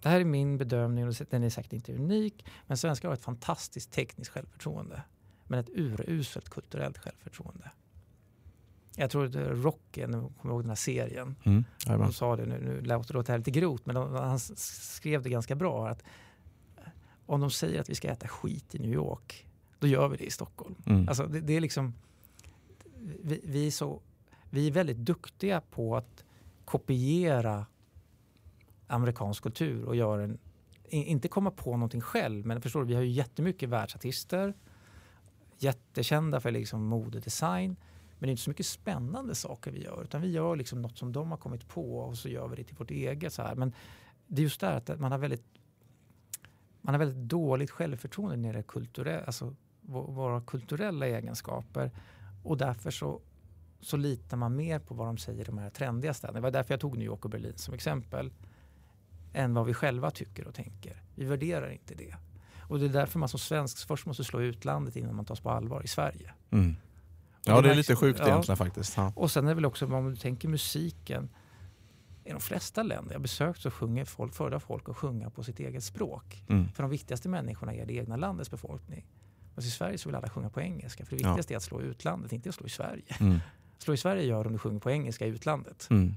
det 0.02 0.08
här 0.08 0.20
är 0.20 0.24
min 0.24 0.58
bedömning 0.58 1.08
och 1.08 1.14
den 1.30 1.42
är 1.42 1.50
säkert 1.50 1.72
inte 1.72 1.94
unik. 1.94 2.46
Men 2.66 2.76
svenskar 2.76 3.08
har 3.08 3.14
ett 3.14 3.24
fantastiskt 3.24 3.92
tekniskt 3.92 4.30
självförtroende. 4.30 5.02
Men 5.46 5.58
ett 5.58 5.70
uruselt 5.74 6.48
kulturellt 6.48 6.98
självförtroende. 6.98 7.70
Jag 8.96 9.10
tror 9.10 9.26
att 9.26 9.34
Rocky, 9.34 10.06
nu 10.06 10.12
kommer 10.12 10.32
jag 10.42 10.50
ihåg 10.50 10.62
den 10.62 10.68
här 10.68 10.76
serien. 10.76 11.36
Mm, 11.44 11.64
de 11.86 12.12
sa 12.12 12.36
det, 12.36 12.46
nu, 12.46 12.60
nu 12.60 12.80
låter 12.80 13.14
det 13.14 13.28
här 13.28 13.38
lite 13.38 13.50
grovt, 13.50 13.86
men 13.86 13.94
de, 13.94 14.14
han 14.14 14.38
skrev 14.38 15.22
det 15.22 15.30
ganska 15.30 15.54
bra. 15.54 15.88
att 15.88 16.02
Om 17.26 17.40
de 17.40 17.50
säger 17.50 17.80
att 17.80 17.90
vi 17.90 17.94
ska 17.94 18.08
äta 18.08 18.28
skit 18.28 18.74
i 18.74 18.78
New 18.78 18.92
York, 18.92 19.46
då 19.78 19.86
gör 19.86 20.08
vi 20.08 20.16
det 20.16 20.24
i 20.24 20.30
Stockholm. 20.30 20.74
Mm. 20.86 21.08
Alltså 21.08 21.26
det, 21.26 21.40
det, 21.40 21.56
är 21.56 21.60
liksom, 21.60 21.94
vi, 23.00 23.40
vi, 23.44 23.66
är 23.66 23.70
så, 23.70 24.00
vi 24.50 24.66
är 24.66 24.72
väldigt 24.72 24.96
duktiga 24.96 25.60
på 25.60 25.96
att 25.96 26.24
kopiera 26.64 27.66
amerikansk 28.86 29.42
kultur 29.42 29.84
och 29.84 29.96
göra 29.96 30.22
en, 30.22 30.38
inte 30.90 31.28
komma 31.28 31.50
på 31.50 31.72
någonting 31.72 32.00
själv, 32.00 32.46
men 32.46 32.62
förstår 32.62 32.80
du, 32.80 32.86
vi 32.86 32.94
har 32.94 33.02
ju 33.02 33.10
jättemycket 33.10 33.68
världsartister, 33.68 34.54
jättekända 35.58 36.40
för 36.40 36.50
liksom 36.50 36.84
modedesign, 36.84 37.76
men 38.18 38.26
det 38.26 38.28
är 38.28 38.30
inte 38.30 38.42
så 38.42 38.50
mycket 38.50 38.66
spännande 38.66 39.34
saker 39.34 39.70
vi 39.70 39.84
gör, 39.84 40.02
utan 40.02 40.20
vi 40.22 40.30
gör 40.30 40.56
liksom 40.56 40.82
något 40.82 40.98
som 40.98 41.12
de 41.12 41.30
har 41.30 41.38
kommit 41.38 41.68
på 41.68 41.98
och 41.98 42.18
så 42.18 42.28
gör 42.28 42.48
vi 42.48 42.56
det 42.56 42.64
till 42.64 42.76
vårt 42.76 42.90
eget. 42.90 43.32
Så 43.32 43.42
här. 43.42 43.54
Men 43.54 43.72
det 44.26 44.42
är 44.42 44.44
just 44.44 44.60
det 44.60 44.76
att 44.76 45.00
man 45.00 45.12
har 45.12 45.18
väldigt, 45.18 45.44
man 46.80 46.94
har 46.94 46.98
väldigt 46.98 47.28
dåligt 47.28 47.70
självförtroende 47.70 48.36
när 48.36 48.52
det 48.52 48.58
är 48.58 48.62
kulturell, 48.62 49.24
alltså 49.26 49.54
våra 49.90 50.40
kulturella 50.40 51.06
egenskaper 51.06 51.90
och 52.42 52.56
därför 52.56 52.90
så, 52.90 53.20
så 53.80 53.96
litar 53.96 54.36
man 54.36 54.56
mer 54.56 54.78
på 54.78 54.94
vad 54.94 55.06
de 55.06 55.18
säger 55.18 55.40
i 55.40 55.44
de 55.44 55.58
här 55.58 55.70
trendiga 55.70 56.14
städerna. 56.14 56.36
Det 56.36 56.42
var 56.42 56.50
därför 56.50 56.74
jag 56.74 56.80
tog 56.80 56.98
New 56.98 57.06
York 57.06 57.24
och 57.24 57.30
Berlin 57.30 57.56
som 57.56 57.74
exempel 57.74 58.32
än 59.32 59.54
vad 59.54 59.66
vi 59.66 59.74
själva 59.74 60.10
tycker 60.10 60.46
och 60.46 60.54
tänker. 60.54 61.02
Vi 61.14 61.24
värderar 61.24 61.70
inte 61.70 61.94
det. 61.94 62.16
Och 62.60 62.78
det 62.78 62.84
är 62.84 62.88
därför 62.88 63.18
man 63.18 63.28
som 63.28 63.38
svensk 63.38 63.86
först 63.86 64.06
måste 64.06 64.24
slå 64.24 64.40
utlandet 64.40 64.96
innan 64.96 65.16
man 65.16 65.24
tas 65.24 65.40
på 65.40 65.50
allvar 65.50 65.82
i 65.84 65.88
Sverige. 65.88 66.32
Mm. 66.50 66.76
Ja, 67.44 67.60
det 67.60 67.70
är 67.70 67.74
lite 67.74 67.96
sjukt 67.96 68.18
ja. 68.18 68.28
egentligen 68.28 68.56
faktiskt. 68.56 68.96
Ja. 68.96 69.12
Och 69.16 69.30
sen 69.30 69.44
är 69.44 69.48
det 69.48 69.54
väl 69.54 69.66
också, 69.66 69.86
om 69.86 70.10
du 70.10 70.16
tänker 70.16 70.48
musiken, 70.48 71.28
i 72.24 72.30
de 72.30 72.40
flesta 72.40 72.82
länder 72.82 73.12
jag 73.12 73.22
besökt 73.22 73.60
så 73.60 73.70
sjunger 73.70 74.04
folk, 74.04 74.34
föredrar 74.34 74.58
folk 74.58 74.88
att 74.88 74.96
sjunga 74.96 75.30
på 75.30 75.42
sitt 75.42 75.60
eget 75.60 75.84
språk. 75.84 76.44
Mm. 76.48 76.68
För 76.72 76.82
de 76.82 76.90
viktigaste 76.90 77.28
människorna 77.28 77.74
är 77.74 77.86
det 77.86 77.92
egna 77.92 78.16
landets 78.16 78.50
befolkning. 78.50 79.06
Men 79.54 79.64
i 79.64 79.70
Sverige 79.70 79.98
så 79.98 80.08
vill 80.08 80.16
alla 80.16 80.28
sjunga 80.28 80.50
på 80.50 80.60
engelska. 80.60 81.04
För 81.04 81.10
det 81.10 81.16
viktigaste 81.16 81.52
ja. 81.52 81.54
är 81.54 81.56
att 81.56 81.62
slå 81.62 81.80
utlandet, 81.80 82.32
inte 82.32 82.48
att 82.48 82.54
slå 82.54 82.66
i 82.66 82.70
Sverige. 82.70 83.16
Mm. 83.20 83.38
Slå 83.78 83.94
i 83.94 83.96
Sverige 83.96 84.24
gör 84.24 84.46
om 84.46 84.52
du 84.52 84.58
sjunger 84.58 84.80
på 84.80 84.90
engelska 84.90 85.26
i 85.26 85.28
utlandet. 85.28 85.86
Mm. 85.90 86.14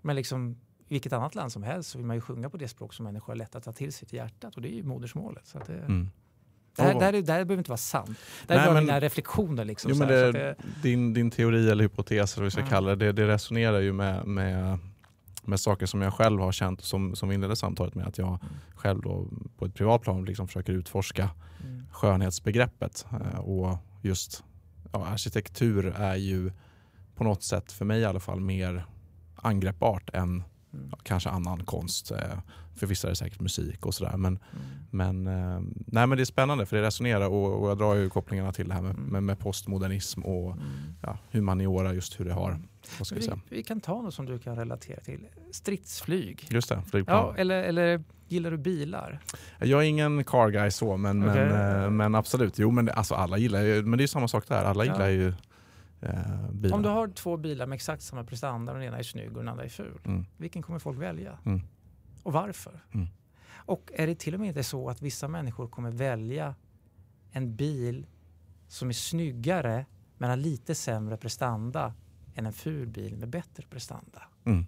Men 0.00 0.16
liksom 0.16 0.56
vilket 0.88 1.12
annat 1.12 1.34
land 1.34 1.52
som 1.52 1.62
helst 1.62 1.90
så 1.90 1.98
vill 1.98 2.06
man 2.06 2.16
ju 2.16 2.20
sjunga 2.20 2.50
på 2.50 2.56
det 2.56 2.68
språk 2.68 2.94
som 2.94 3.04
människor 3.04 3.26
har 3.26 3.36
lätt 3.36 3.54
att 3.54 3.64
ta 3.64 3.72
till 3.72 3.92
sig 3.92 4.08
till 4.08 4.16
hjärtat 4.16 4.56
och 4.56 4.62
det 4.62 4.68
är 4.68 4.76
ju 4.76 4.82
modersmålet. 4.82 5.46
Så 5.46 5.58
det, 5.58 5.72
mm. 5.72 6.10
det, 6.76 6.82
här, 6.82 6.94
det, 6.94 7.04
här, 7.04 7.12
det 7.12 7.32
här 7.32 7.44
behöver 7.44 7.58
inte 7.58 7.70
vara 7.70 7.76
sant. 7.76 8.18
Det 8.46 8.54
här 8.54 8.68
är 8.68 8.72
bara 8.72 8.80
mina 8.80 9.00
reflektioner. 9.00 9.64
Liksom, 9.64 9.90
jo, 9.90 9.98
men 9.98 10.08
det, 10.08 10.32
det, 10.32 10.56
din, 10.82 11.14
din 11.14 11.30
teori 11.30 11.70
eller 11.70 11.84
hypotes, 11.84 12.34
eller 12.34 12.42
vad 12.42 12.44
vi 12.44 12.50
ska 12.50 12.60
mm. 12.60 12.70
kalla 12.70 12.96
det, 12.96 13.12
det, 13.12 13.28
resonerar 13.28 13.80
ju 13.80 13.92
med, 13.92 14.26
med, 14.26 14.78
med 15.46 15.60
saker 15.60 15.86
som 15.86 16.02
jag 16.02 16.14
själv 16.14 16.40
har 16.40 16.52
känt 16.52 16.80
som, 16.80 17.16
som 17.16 17.32
inledde 17.32 17.56
samtalet 17.56 17.94
med. 17.94 18.06
Att 18.06 18.18
jag 18.18 18.28
mm. 18.28 18.54
själv 18.74 19.00
då 19.02 19.28
på 19.58 19.64
ett 19.64 19.74
privat 19.74 20.02
plan 20.02 20.24
liksom 20.24 20.46
försöker 20.46 20.72
utforska 20.72 21.30
mm. 21.64 21.86
skönhetsbegreppet. 21.90 23.06
Eh, 23.12 23.38
och 23.38 23.78
just 24.02 24.44
ja, 24.92 25.06
arkitektur 25.06 25.86
är 25.86 26.16
ju 26.16 26.52
på 27.16 27.24
något 27.24 27.42
sätt, 27.42 27.72
för 27.72 27.84
mig 27.84 28.00
i 28.00 28.04
alla 28.04 28.20
fall, 28.20 28.40
mer 28.40 28.86
angreppbart 29.36 30.10
än 30.12 30.44
Mm. 30.74 30.90
Kanske 31.02 31.28
annan 31.28 31.64
konst. 31.64 32.10
Eh, 32.10 32.38
för 32.76 32.86
vissa 32.86 33.08
är 33.08 33.10
det 33.10 33.16
säkert 33.16 33.40
musik 33.40 33.86
och 33.86 33.94
sådär. 33.94 34.16
Men, 34.16 34.38
mm. 34.52 34.64
men, 34.90 35.26
eh, 35.26 35.60
nej, 35.86 36.06
men 36.06 36.10
det 36.10 36.22
är 36.22 36.24
spännande 36.24 36.66
för 36.66 36.76
det 36.76 36.82
resonerar 36.82 37.28
och, 37.28 37.62
och 37.62 37.70
jag 37.70 37.78
drar 37.78 37.94
ju 37.94 38.10
kopplingarna 38.10 38.52
till 38.52 38.68
det 38.68 38.74
här 38.74 38.82
med, 38.82 38.90
mm. 38.90 39.04
med, 39.04 39.22
med 39.22 39.38
postmodernism 39.38 40.22
och 40.22 40.52
mm. 40.52 40.66
ja, 41.02 41.18
humaniora, 41.30 41.94
just 41.94 42.20
hur 42.20 42.24
det 42.24 42.32
har 42.32 42.58
vi, 43.10 43.16
vi, 43.16 43.30
vi, 43.48 43.62
kan 43.62 43.80
ta 43.80 44.02
något 44.02 44.14
som 44.14 44.26
du 44.26 44.38
kan 44.38 44.56
relatera 44.56 45.00
till. 45.00 45.26
Stridsflyg. 45.50 46.46
Just 46.50 46.68
det, 46.68 46.82
flygplan. 46.90 47.16
Ja, 47.16 47.34
eller, 47.36 47.62
eller 47.62 48.02
gillar 48.28 48.50
du 48.50 48.56
bilar? 48.56 49.20
Jag 49.58 49.82
är 49.82 49.86
ingen 49.86 50.24
car 50.24 50.50
guy 50.50 50.70
så, 50.70 50.96
men, 50.96 51.30
okay. 51.30 51.48
men, 51.48 51.82
eh, 51.84 51.90
men 51.90 52.14
absolut. 52.14 52.58
Jo, 52.58 52.70
men 52.70 52.88
alltså 52.88 53.14
alla 53.14 53.38
gillar 53.38 53.62
ju, 53.62 53.82
men 53.82 53.98
det 53.98 54.04
är 54.04 54.08
samma 54.08 54.28
sak 54.28 54.48
där. 54.48 54.64
Alla 54.64 54.84
gillar 54.84 55.00
ja. 55.00 55.10
ju 55.10 55.32
bilar. 56.52 56.76
Om 56.76 56.82
du 56.82 56.88
har 56.88 57.08
två 57.08 57.36
bilar 57.36 57.66
med 57.66 57.76
exakt 57.76 58.02
samma 58.02 58.24
prestanda 58.24 58.72
och 58.72 58.78
den 58.78 58.88
ena 58.88 58.98
är 58.98 59.02
snygg 59.02 59.28
och 59.28 59.38
den 59.38 59.48
andra 59.48 59.64
är 59.64 59.68
ful. 59.68 60.00
Mm. 60.04 60.26
Vilken 60.36 60.62
kommer 60.62 60.78
folk 60.78 60.98
välja? 60.98 61.38
Mm. 61.44 61.60
Och 62.22 62.32
varför? 62.32 62.84
Mm. 62.92 63.06
Och 63.66 63.90
är 63.94 64.06
det 64.06 64.14
till 64.14 64.34
och 64.34 64.40
med 64.40 64.48
inte 64.48 64.64
så 64.64 64.88
att 64.90 65.02
vissa 65.02 65.28
människor 65.28 65.68
kommer 65.68 65.90
välja 65.90 66.54
en 67.32 67.56
bil 67.56 68.06
som 68.68 68.88
är 68.88 68.92
snyggare 68.92 69.86
men 70.18 70.30
har 70.30 70.36
lite 70.36 70.74
sämre 70.74 71.16
prestanda 71.16 71.94
än 72.34 72.46
en 72.46 72.52
ful 72.52 72.88
bil 72.88 73.16
med 73.16 73.28
bättre 73.28 73.64
prestanda. 73.70 74.22
Mm. 74.44 74.66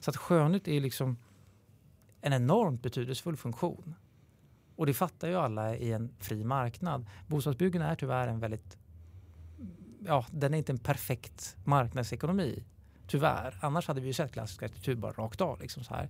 Så 0.00 0.10
att 0.10 0.16
skönhet 0.16 0.68
är 0.68 0.80
liksom 0.80 1.16
en 2.20 2.32
enormt 2.32 2.82
betydelsefull 2.82 3.36
funktion. 3.36 3.94
Och 4.76 4.86
det 4.86 4.94
fattar 4.94 5.28
ju 5.28 5.34
alla 5.34 5.76
i 5.76 5.92
en 5.92 6.10
fri 6.18 6.44
marknad. 6.44 7.06
Bostadsbyggande 7.26 7.86
är 7.86 7.94
tyvärr 7.94 8.28
en 8.28 8.40
väldigt 8.40 8.78
ja, 10.06 10.26
den 10.30 10.54
är 10.54 10.58
inte 10.58 10.72
en 10.72 10.78
perfekt 10.78 11.56
marknadsekonomi. 11.64 12.64
Tyvärr. 13.06 13.58
Annars 13.60 13.88
hade 13.88 14.00
vi 14.00 14.06
ju 14.06 14.12
sett 14.12 14.32
klassisk 14.32 14.62
arkitektur 14.62 14.94
bara 14.94 15.12
rakt 15.12 15.40
av. 15.40 15.60
Liksom 15.60 15.84
så 15.84 15.94
här. 15.94 16.08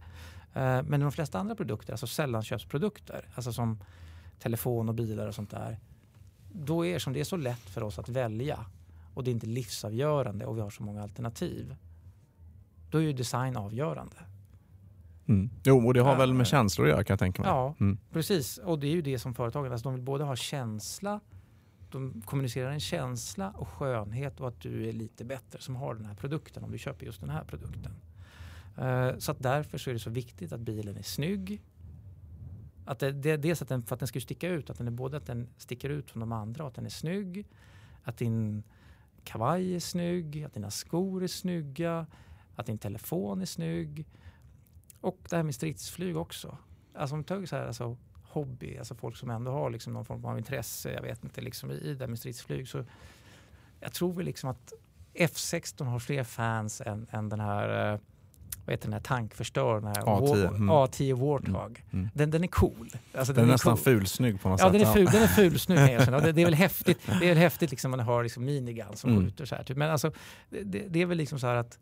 Eh, 0.55 0.83
men 0.83 1.01
de 1.01 1.13
flesta 1.13 1.39
andra 1.39 1.55
produkter, 1.55 1.93
alltså 1.93 2.07
sällanköpsprodukter, 2.07 3.29
alltså 3.35 3.53
som 3.53 3.79
telefon 4.39 4.89
och 4.89 4.95
bilar 4.95 5.27
och 5.27 5.35
sånt 5.35 5.51
där. 5.51 5.79
Då 6.53 6.87
är 6.87 6.99
som 6.99 7.13
det 7.13 7.21
är 7.21 7.25
så 7.25 7.37
lätt 7.37 7.71
för 7.71 7.83
oss 7.83 7.99
att 7.99 8.09
välja 8.09 8.67
och 9.15 9.25
det 9.25 9.31
är 9.31 9.33
inte 9.33 9.47
livsavgörande 9.47 10.47
och 10.47 10.57
vi 10.57 10.61
har 10.61 10.71
så 10.71 10.83
många 10.83 11.03
alternativ. 11.03 11.77
Då 12.91 12.99
är 12.99 13.03
ju 13.03 13.13
design 13.13 13.57
avgörande. 13.57 14.17
Mm. 15.27 15.51
Jo, 15.65 15.87
och 15.87 15.95
det 15.95 16.01
har 16.01 16.17
väl 16.17 16.35
med 16.35 16.47
känslor 16.47 16.87
att 16.87 16.91
göra 16.91 17.05
kan 17.05 17.15
jag 17.15 17.19
tänka 17.19 17.43
mig. 17.43 17.51
Ja, 17.51 17.75
mm. 17.81 17.99
precis. 18.13 18.59
Och 18.59 18.79
det 18.79 18.87
är 18.87 18.91
ju 18.91 19.03
det 19.03 19.19
som 19.19 19.35
företagen, 19.35 19.73
alltså 19.73 19.89
de 19.89 19.95
vill 19.95 20.03
både 20.03 20.25
ha 20.25 20.37
känsla 20.37 21.21
de 21.95 22.23
kommunicerar 22.25 22.71
en 22.71 22.81
känsla 22.81 23.51
och 23.51 23.69
skönhet 23.69 24.41
och 24.41 24.49
att 24.49 24.61
du 24.61 24.89
är 24.89 24.93
lite 24.93 25.25
bättre 25.25 25.61
som 25.61 25.77
har 25.77 25.95
den 25.95 26.07
här 26.07 26.15
produkten 26.15 26.65
om 26.65 26.73
du 26.73 26.79
köper 26.79 27.07
just 27.07 27.21
den 27.21 27.31
här 27.31 27.45
produkten. 27.45 27.93
Eh, 28.79 29.19
så 29.19 29.33
att 29.33 29.43
därför 29.43 29.79
så 29.79 29.91
är 29.91 29.95
det 29.95 30.01
så 30.01 30.11
viktigt 30.11 30.53
att 30.53 30.61
bilen 30.61 30.97
är 30.97 31.03
snygg. 31.03 31.63
Att 32.85 32.99
det, 32.99 33.13
det, 33.13 33.37
dels 33.37 33.63
att 33.63 33.69
den, 33.69 33.83
för 33.83 33.95
att 33.95 34.01
den 34.01 34.09
ska 34.09 34.21
sticka 34.21 34.49
ut, 34.49 34.71
att 34.71 34.79
den 34.79 34.87
är 34.87 34.93
både 34.93 35.17
att 35.17 35.27
den 35.27 35.49
sticker 35.57 35.91
ut 35.91 36.11
från 36.11 36.21
de 36.21 36.33
andra 36.33 36.65
och 36.65 36.69
att 36.69 36.75
den 36.75 36.87
är 36.87 36.91
snygg. 36.91 37.47
Att 38.03 38.17
din 38.17 38.63
kavaj 39.25 39.75
är 39.75 39.81
snygg, 39.81 40.45
att 40.45 40.55
dina 40.55 40.71
skor 40.71 41.23
är 41.23 41.27
snygga, 41.27 42.07
att 42.55 42.67
din 42.67 42.79
telefon 42.79 43.41
är 43.41 43.47
snygg. 43.47 44.07
Och 45.01 45.19
det 45.31 45.37
här 45.37 45.43
med 45.43 45.55
stridsflyg 45.55 46.17
också. 46.17 46.59
Alltså 46.95 47.15
om 47.15 47.23
du 47.23 47.47
så 47.47 47.57
här, 47.57 47.67
alltså, 47.67 47.97
hobby, 48.35 48.79
alltså 48.79 48.95
folk 48.95 49.17
som 49.17 49.31
ändå 49.31 49.51
har 49.51 49.71
liksom 49.71 49.93
någon 49.93 50.05
form 50.05 50.25
av 50.25 50.39
intresse, 50.39 50.93
jag 50.93 51.03
vet 51.03 51.25
inte, 51.25 51.41
liksom 51.41 51.71
i, 51.71 51.95
det 51.95 52.07
med 52.07 52.19
stridsflyg. 52.19 52.69
Så 52.69 52.85
jag 53.81 53.93
tror 53.93 54.13
väl 54.13 54.25
liksom 54.25 54.51
att 54.51 54.73
F16 55.15 55.85
har 55.85 55.99
fler 55.99 56.25
fans 56.25 56.81
än, 56.81 57.07
än 57.11 57.29
den 57.29 57.41
här 57.41 57.93
eh, 57.93 57.99
vad 58.65 58.73
heter 58.73 58.87
den 58.87 58.93
här 58.93 59.01
tankförstöraren? 59.01 59.95
A10. 59.95 60.49
Mm. 60.49 60.71
A10 60.71 61.13
Warthog. 61.15 61.83
Mm. 61.91 62.01
mm. 62.01 62.09
Den, 62.15 62.31
den 62.31 62.45
är 62.45 62.49
cool. 62.49 62.91
Alltså, 63.15 63.33
den, 63.33 63.43
den, 63.43 63.49
är 63.49 63.53
nästan 63.53 63.77
cool. 63.77 63.85
fulsnygg 63.85 64.41
på 64.41 64.49
något 64.49 64.61
ja, 64.61 64.67
sätt. 64.67 64.73
Den 64.73 64.89
är 64.89 64.93
ful, 64.93 65.05
den 65.05 65.23
är 65.23 65.27
fulsnygg. 65.27 65.79
det, 66.23 66.33
det 66.33 66.41
är 66.41 66.45
väl 66.45 66.55
häftigt, 66.55 67.01
det 67.07 67.25
är 67.25 67.29
väl 67.29 67.39
häftigt 67.39 67.71
liksom, 67.71 67.91
man 67.91 68.01
har 68.01 68.23
liksom 68.23 68.45
minigun 68.45 68.97
som 68.97 69.11
mm. 69.11 69.25
skjuter 69.25 69.45
så 69.45 69.55
här. 69.55 69.65
Typ. 69.65 69.77
Men 69.77 69.91
alltså, 69.91 70.13
det, 70.51 70.85
det, 70.89 71.03
är 71.03 71.07
väl 71.07 71.19
liksom 71.19 71.39
så 71.39 71.47
här 71.47 71.55
att 71.55 71.79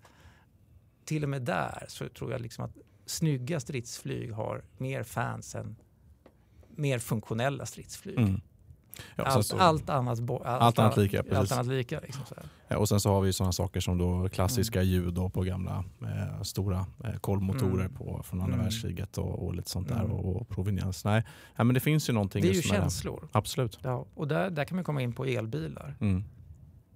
till 1.04 1.22
och 1.22 1.28
med 1.28 1.42
där 1.42 1.84
så 1.88 2.08
tror 2.08 2.32
jag 2.32 2.40
liksom 2.40 2.64
att 2.64 2.76
snygga 3.06 3.60
stridsflyg 3.60 4.32
har 4.32 4.64
mer 4.78 5.02
fans 5.02 5.54
än 5.54 5.76
mer 6.76 6.98
funktionella 6.98 7.66
stridsflyg. 7.66 8.18
Mm. 8.18 8.40
Ja, 9.16 9.24
allt, 9.24 9.46
så, 9.46 9.58
allt, 9.58 9.90
annat, 9.90 10.18
allt, 10.18 10.42
allt 10.44 10.78
annat 10.78 10.96
lika. 10.96 11.22
Precis. 11.22 11.38
Allt 11.38 11.52
annat 11.52 11.66
lika 11.66 12.00
liksom 12.00 12.24
ja, 12.68 12.78
och 12.78 12.88
sen 12.88 13.00
så 13.00 13.10
har 13.10 13.20
vi 13.20 13.32
sådana 13.32 13.52
saker 13.52 13.80
som 13.80 13.98
då 13.98 14.28
klassiska 14.28 14.80
mm. 14.80 14.92
ljud 14.92 15.14
då 15.14 15.30
på 15.30 15.42
gamla 15.42 15.84
eh, 16.02 16.42
stora 16.42 16.86
eh, 17.04 17.14
kolvmotorer 17.20 17.84
mm. 17.84 17.94
på, 17.94 18.22
från 18.24 18.40
andra 18.40 18.54
mm. 18.54 18.64
världskriget 18.64 19.18
och, 19.18 19.46
och, 19.46 19.54
lite 19.54 19.70
sånt 19.70 19.88
där 19.88 20.00
mm. 20.00 20.12
och, 20.12 20.36
och 20.36 20.48
proveniens. 20.48 21.04
Nej, 21.04 21.24
ja, 21.56 21.64
men 21.64 21.74
det 21.74 21.80
finns 21.80 22.08
ju 22.08 22.12
någonting. 22.12 22.42
Det 22.42 22.48
är 22.48 22.54
ju 22.54 22.62
känslor. 22.62 23.28
Absolut. 23.32 23.78
Ja, 23.82 24.06
och 24.14 24.28
där, 24.28 24.50
där 24.50 24.64
kan 24.64 24.76
man 24.76 24.84
komma 24.84 25.02
in 25.02 25.12
på 25.12 25.24
elbilar. 25.24 25.96
Mm. 26.00 26.24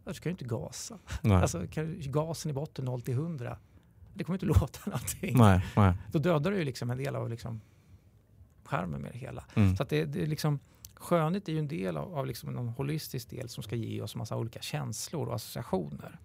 Du 0.05 0.15
ska 0.15 0.29
ju 0.29 0.31
inte 0.31 0.45
gasa. 0.45 0.99
Nej. 1.23 1.37
Alltså, 1.37 1.63
gasen 2.01 2.51
i 2.51 2.55
botten 2.55 2.85
0 2.85 3.01
till 3.01 3.15
100. 3.15 3.57
Det 4.15 4.25
kommer 4.25 4.35
inte 4.35 4.47
låta 4.61 4.91
någonting. 4.91 5.39
Nej, 5.39 5.67
nej. 5.77 5.95
Då 6.13 6.19
dödar 6.19 6.51
du 6.51 6.59
ju 6.59 6.65
liksom 6.65 6.91
en 6.91 6.99
del 6.99 7.17
av 7.17 7.31
liksom 7.31 7.61
skärmen 8.67 9.01
med 9.01 9.13
det 9.13 9.19
hela. 9.19 9.45
Mm. 9.55 9.77
Så 9.77 9.83
att 9.83 9.89
det, 9.89 10.05
det 10.05 10.23
är 10.23 10.27
liksom, 10.27 10.59
skönhet 10.95 11.49
är 11.49 11.53
ju 11.53 11.59
en 11.59 11.69
del 11.69 11.97
av, 11.97 12.15
av 12.15 12.27
liksom 12.27 12.59
en 12.59 12.69
holistisk 12.69 13.31
del 13.31 13.49
som 13.49 13.63
ska 13.63 13.77
ge 13.77 14.03
oss 14.03 14.17
massa 14.17 14.37
olika 14.37 14.61
känslor 14.61 15.29
och 15.29 15.35
associationer. 15.35 16.19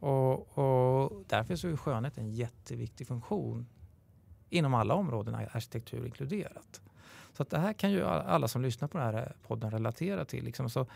Och, 0.00 0.58
och 0.58 1.24
därför 1.26 1.56
så 1.56 1.68
är 1.68 1.76
skönhet 1.76 2.18
en 2.18 2.30
jätteviktig 2.30 3.06
funktion 3.06 3.66
inom 4.50 4.74
alla 4.74 4.94
områden, 4.94 5.34
arkitektur 5.34 6.06
inkluderat. 6.06 6.80
Så 7.32 7.42
att 7.42 7.50
det 7.50 7.58
här 7.58 7.72
kan 7.72 7.92
ju 7.92 8.04
alla 8.04 8.48
som 8.48 8.62
lyssnar 8.62 8.88
på 8.88 8.98
den 8.98 9.06
här 9.06 9.36
podden 9.46 9.70
relatera 9.70 10.24
till. 10.24 10.44
Liksom. 10.44 10.70
Så 10.70 10.86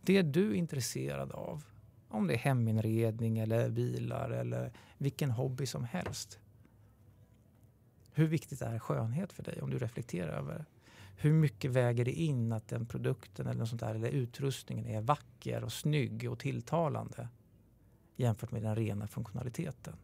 det 0.00 0.22
du 0.22 0.50
är 0.50 0.54
intresserad 0.54 1.32
av, 1.32 1.64
om 2.08 2.26
det 2.26 2.34
är 2.34 2.38
heminredning 2.38 3.38
eller 3.38 3.68
bilar 3.68 4.30
eller 4.30 4.72
vilken 4.98 5.30
hobby 5.30 5.66
som 5.66 5.84
helst. 5.84 6.38
Hur 8.20 8.26
viktigt 8.26 8.62
är 8.62 8.78
skönhet 8.78 9.32
för 9.32 9.42
dig 9.42 9.62
om 9.62 9.70
du 9.70 9.78
reflekterar 9.78 10.38
över 10.38 10.64
hur 11.16 11.32
mycket 11.32 11.70
väger 11.70 12.04
det 12.04 12.12
in 12.12 12.52
att 12.52 12.68
den 12.68 12.86
produkten 12.86 13.46
eller, 13.46 13.58
något 13.58 13.68
sånt 13.68 13.80
där, 13.80 13.94
eller 13.94 14.08
utrustningen 14.08 14.86
är 14.86 15.00
vacker 15.00 15.64
och 15.64 15.72
snygg 15.72 16.30
och 16.30 16.38
tilltalande 16.38 17.28
jämfört 18.16 18.50
med 18.50 18.62
den 18.62 18.76
rena 18.76 19.06
funktionaliteten? 19.06 19.96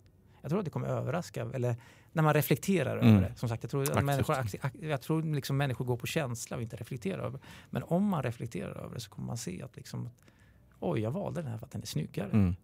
Jag 0.42 0.50
tror 0.50 0.58
att 0.58 0.64
det 0.64 0.70
kommer 0.70 0.88
överraska, 0.88 1.50
eller 1.54 1.76
när 2.12 2.22
man 2.22 2.34
reflekterar 2.34 2.98
mm. 2.98 3.08
över 3.08 3.28
det. 3.28 3.34
Som 3.34 3.48
sagt, 3.48 3.62
jag 3.62 3.70
tror, 3.70 3.98
att 3.98 4.04
människor, 4.04 4.36
jag 4.80 5.02
tror 5.02 5.22
liksom 5.22 5.56
människor 5.56 5.84
går 5.84 5.96
på 5.96 6.06
känsla 6.06 6.56
och 6.56 6.62
inte 6.62 6.76
reflekterar 6.76 7.22
över 7.22 7.40
Men 7.70 7.82
om 7.82 8.04
man 8.04 8.22
reflekterar 8.22 8.84
över 8.84 8.94
det 8.94 9.00
så 9.00 9.10
kommer 9.10 9.26
man 9.26 9.38
se 9.38 9.62
att 9.62 9.76
liksom, 9.76 10.10
oj, 10.80 11.00
jag 11.00 11.10
valde 11.10 11.42
den 11.42 11.50
här 11.50 11.58
för 11.58 11.66
att 11.66 11.72
den 11.72 11.82
är 11.82 11.86
snyggare. 11.86 12.30
Mm. 12.30 12.56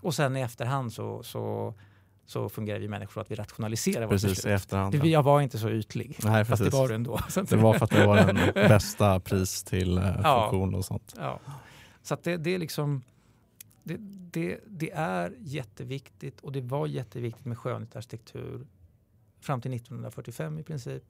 Och 0.00 0.14
sen 0.14 0.36
i 0.36 0.40
efterhand 0.40 0.92
så, 0.92 1.22
så 1.22 1.74
så 2.26 2.48
fungerar 2.48 2.78
vi 2.78 2.88
människor 2.88 3.20
att 3.20 3.30
vi 3.30 3.34
rationaliserar 3.34 4.08
precis, 4.08 4.30
beslut. 4.30 4.50
I 4.50 4.54
efterhand. 4.54 4.94
Jag 4.94 5.22
var 5.22 5.40
inte 5.40 5.58
så 5.58 5.70
ytlig, 5.70 6.18
Nej, 6.24 6.44
fast 6.44 6.64
det 6.64 6.70
var 6.70 6.88
du 6.88 6.94
ändå. 6.94 7.20
det 7.34 7.56
var 7.56 7.74
för 7.74 7.84
att 7.84 7.90
det 7.90 8.06
var 8.06 8.16
den 8.16 8.36
bästa 8.54 9.20
pris 9.20 9.64
till 9.64 9.98
eh, 9.98 10.04
funktion 10.04 10.72
ja, 10.72 10.78
och 10.78 10.84
sånt. 10.84 11.14
Ja. 11.18 11.40
Så 12.02 12.16
det, 12.22 12.36
det, 12.36 12.54
är 12.54 12.58
liksom, 12.58 13.02
det, 13.82 13.96
det, 14.30 14.60
det, 14.66 14.90
är 14.92 15.34
jätteviktigt 15.38 16.40
och 16.40 16.52
det 16.52 16.60
var 16.60 16.86
jätteviktigt 16.86 17.44
med 17.44 17.58
skönhetsarkitektur 17.58 18.66
fram 19.40 19.60
till 19.60 19.74
1945 19.74 20.58
i 20.58 20.62
princip. 20.62 21.04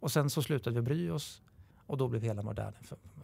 Och 0.00 0.12
sen 0.12 0.30
så 0.30 0.42
slutade 0.42 0.76
vi 0.76 0.82
bry 0.82 1.10
oss 1.10 1.42
och 1.86 1.96
då 1.96 2.08
blev 2.08 2.22
hela, 2.22 2.42
modernen, 2.42 2.74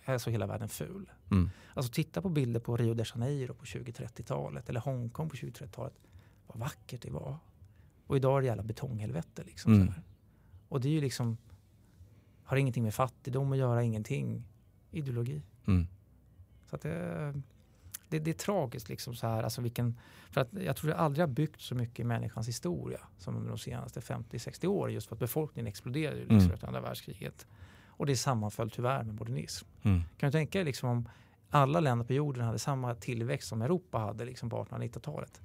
alltså 0.05 0.30
hela 0.30 0.47
världen 0.47 0.68
ful. 0.68 1.11
Mm. 1.30 1.51
Alltså 1.74 1.93
titta 1.93 2.22
på 2.22 2.28
bilder 2.28 2.61
på 2.61 2.76
Rio 2.76 2.95
de 2.95 3.05
Janeiro 3.14 3.55
på 3.55 3.64
20-30-talet 3.64 4.68
eller 4.68 4.80
Hongkong 4.80 5.28
på 5.28 5.36
20-30-talet 5.36 5.95
vad 6.49 6.59
vackert 6.59 7.03
det 7.03 7.11
var. 7.11 7.39
Och 8.07 8.17
idag 8.17 8.37
är 8.37 8.41
det 8.41 8.47
jävla 8.47 8.63
betonghelvete. 8.63 9.43
Liksom, 9.45 9.75
mm. 9.75 9.93
Och 10.69 10.81
det 10.81 10.89
är 10.89 10.93
ju 10.93 11.01
liksom, 11.01 11.37
har 12.45 12.57
ingenting 12.57 12.85
med 12.85 12.95
fattigdom 12.95 13.53
att 13.53 13.59
göra, 13.59 13.83
ingenting. 13.83 14.45
Ideologi. 14.91 15.43
Mm. 15.67 15.87
Så 16.67 16.77
att 16.77 16.83
det, 16.83 17.35
det, 18.09 18.19
det, 18.19 18.31
är 18.31 18.35
tragiskt 18.35 18.89
liksom 18.89 19.15
så 19.15 19.27
här, 19.27 19.43
alltså 19.43 19.61
vilken, 19.61 19.99
för 20.31 20.41
att 20.41 20.49
jag 20.53 20.77
tror 20.77 20.91
det 20.91 20.97
aldrig 20.97 21.23
har 21.23 21.35
byggt 21.35 21.61
så 21.61 21.75
mycket 21.75 22.01
i 22.01 22.05
människans 22.05 22.49
historia 22.49 23.01
som 23.19 23.37
under 23.37 23.49
de 23.49 23.59
senaste 23.59 24.01
50-60 24.01 24.67
åren 24.67 24.95
just 24.95 25.07
för 25.07 25.15
att 25.15 25.21
befolkningen 25.21 25.67
exploderade 25.67 26.17
liksom 26.17 26.39
mm. 26.39 26.53
efter 26.53 26.67
andra 26.67 26.81
världskriget. 26.81 27.47
Och 27.87 28.07
det 28.07 28.17
sammanföll 28.17 28.71
tyvärr 28.71 29.05
med 29.05 29.15
modernism. 29.15 29.67
Mm. 29.83 30.03
Kan 30.17 30.27
du 30.27 30.33
tänka 30.33 30.59
dig 30.59 30.65
liksom 30.65 30.89
om 30.89 31.09
alla 31.51 31.81
länder 31.81 32.05
på 32.05 32.13
jorden 32.13 32.45
hade 32.45 32.59
samma 32.59 32.95
tillväxt 32.95 33.49
som 33.49 33.63
Europa 33.63 33.99
hade 33.99 34.25
liksom 34.25 34.51
på 34.51 34.65
1890-talet? 34.65 35.41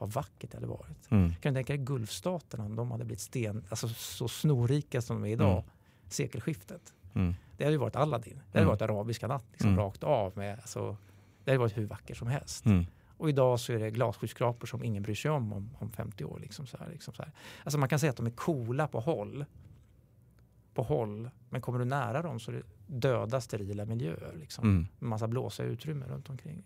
Vad 0.00 0.12
vackert 0.12 0.50
det 0.50 0.56
hade 0.56 0.66
varit. 0.66 1.10
Mm. 1.10 1.34
Kan 1.34 1.54
du 1.54 1.58
tänka 1.58 1.72
dig 1.72 1.84
Gulfstaterna 1.84 2.64
om 2.64 2.76
de 2.76 2.90
hade 2.90 3.04
blivit 3.04 3.20
sten, 3.20 3.64
alltså 3.68 3.88
så 3.88 4.28
snorrika 4.28 5.02
som 5.02 5.22
de 5.22 5.28
är 5.28 5.32
idag, 5.32 5.52
mm. 5.52 5.64
sekelskiftet. 6.08 6.94
Mm. 7.14 7.34
Det 7.56 7.64
hade 7.64 7.74
ju 7.74 7.78
varit 7.78 7.96
Aladdin. 7.96 8.34
Det 8.34 8.58
hade 8.58 8.58
mm. 8.58 8.68
varit 8.68 8.82
arabiska 8.82 9.26
natt 9.26 9.44
liksom, 9.50 9.70
mm. 9.70 9.80
rakt 9.80 10.04
av. 10.04 10.32
Med, 10.36 10.58
alltså, 10.58 10.96
det 11.44 11.50
hade 11.50 11.58
varit 11.58 11.76
hur 11.76 11.86
vackert 11.86 12.16
som 12.16 12.28
helst. 12.28 12.66
Mm. 12.66 12.86
Och 13.16 13.28
idag 13.28 13.60
så 13.60 13.72
är 13.72 13.78
det 13.78 13.90
glasskyskrapor 13.90 14.66
som 14.66 14.84
ingen 14.84 15.02
bryr 15.02 15.14
sig 15.14 15.30
om 15.30 15.52
om, 15.52 15.70
om 15.78 15.90
50 15.90 16.24
år. 16.24 16.38
Liksom 16.40 16.66
så 16.66 16.76
här, 16.76 16.88
liksom 16.90 17.14
så 17.14 17.22
här. 17.22 17.32
Alltså 17.64 17.78
man 17.78 17.88
kan 17.88 17.98
säga 17.98 18.10
att 18.10 18.16
de 18.16 18.26
är 18.26 18.30
coola 18.30 18.88
på 18.88 19.00
håll. 19.00 19.44
På 20.74 20.82
håll. 20.82 21.30
Men 21.48 21.60
kommer 21.60 21.78
du 21.78 21.84
nära 21.84 22.22
dem 22.22 22.40
så 22.40 22.50
är 22.50 22.54
det 22.54 22.62
döda 22.86 23.40
sterila 23.40 23.84
miljöer. 23.84 24.34
Liksom, 24.40 24.64
mm. 24.64 24.86
Med 24.98 25.08
massa 25.08 25.28
blåsiga 25.28 25.66
utrymmen 25.66 26.08
runt 26.08 26.30
omkring. 26.30 26.62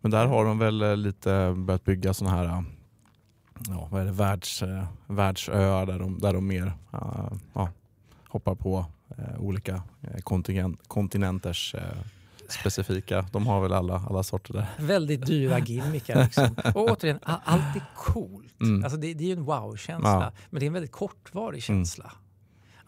Men 0.00 0.10
där 0.10 0.26
har 0.26 0.44
de 0.44 0.58
väl 0.58 0.82
eh, 0.82 0.96
lite 0.96 1.54
börjat 1.56 1.84
bygga 1.84 2.14
sådana 2.14 2.36
här 2.36 2.44
eh, 2.44 2.62
ja, 3.68 3.88
vad 3.90 4.00
är 4.00 4.04
det, 4.04 4.12
världs, 4.12 4.62
eh, 4.62 4.84
världsöar 5.06 5.86
där 5.86 5.98
de, 5.98 6.18
där 6.18 6.32
de 6.32 6.46
mer 6.46 6.66
uh, 6.94 7.32
ja, 7.52 7.68
hoppar 8.28 8.54
på 8.54 8.86
uh, 9.18 9.40
olika 9.40 9.82
kontinent, 10.22 10.88
kontinenters 10.88 11.74
uh, 11.74 11.80
specifika. 12.48 13.26
De 13.32 13.46
har 13.46 13.60
väl 13.60 13.72
alla, 13.72 14.02
alla 14.08 14.22
sorter 14.22 14.54
där. 14.54 14.66
Väldigt 14.78 15.26
dyra 15.26 15.58
gimmickar. 15.58 16.24
Liksom. 16.24 16.56
Och 16.74 16.90
återigen, 16.90 17.18
allt 17.22 17.76
är 17.76 17.82
coolt. 17.96 18.60
Mm. 18.60 18.84
Alltså 18.84 18.98
det, 18.98 19.14
det 19.14 19.24
är 19.24 19.28
ju 19.28 19.32
en 19.32 19.44
wow-känsla. 19.44 20.10
Ja. 20.10 20.32
Men 20.50 20.60
det 20.60 20.64
är 20.64 20.66
en 20.66 20.72
väldigt 20.72 20.92
kortvarig 20.92 21.62
känsla. 21.62 22.04
Mm. 22.04 22.16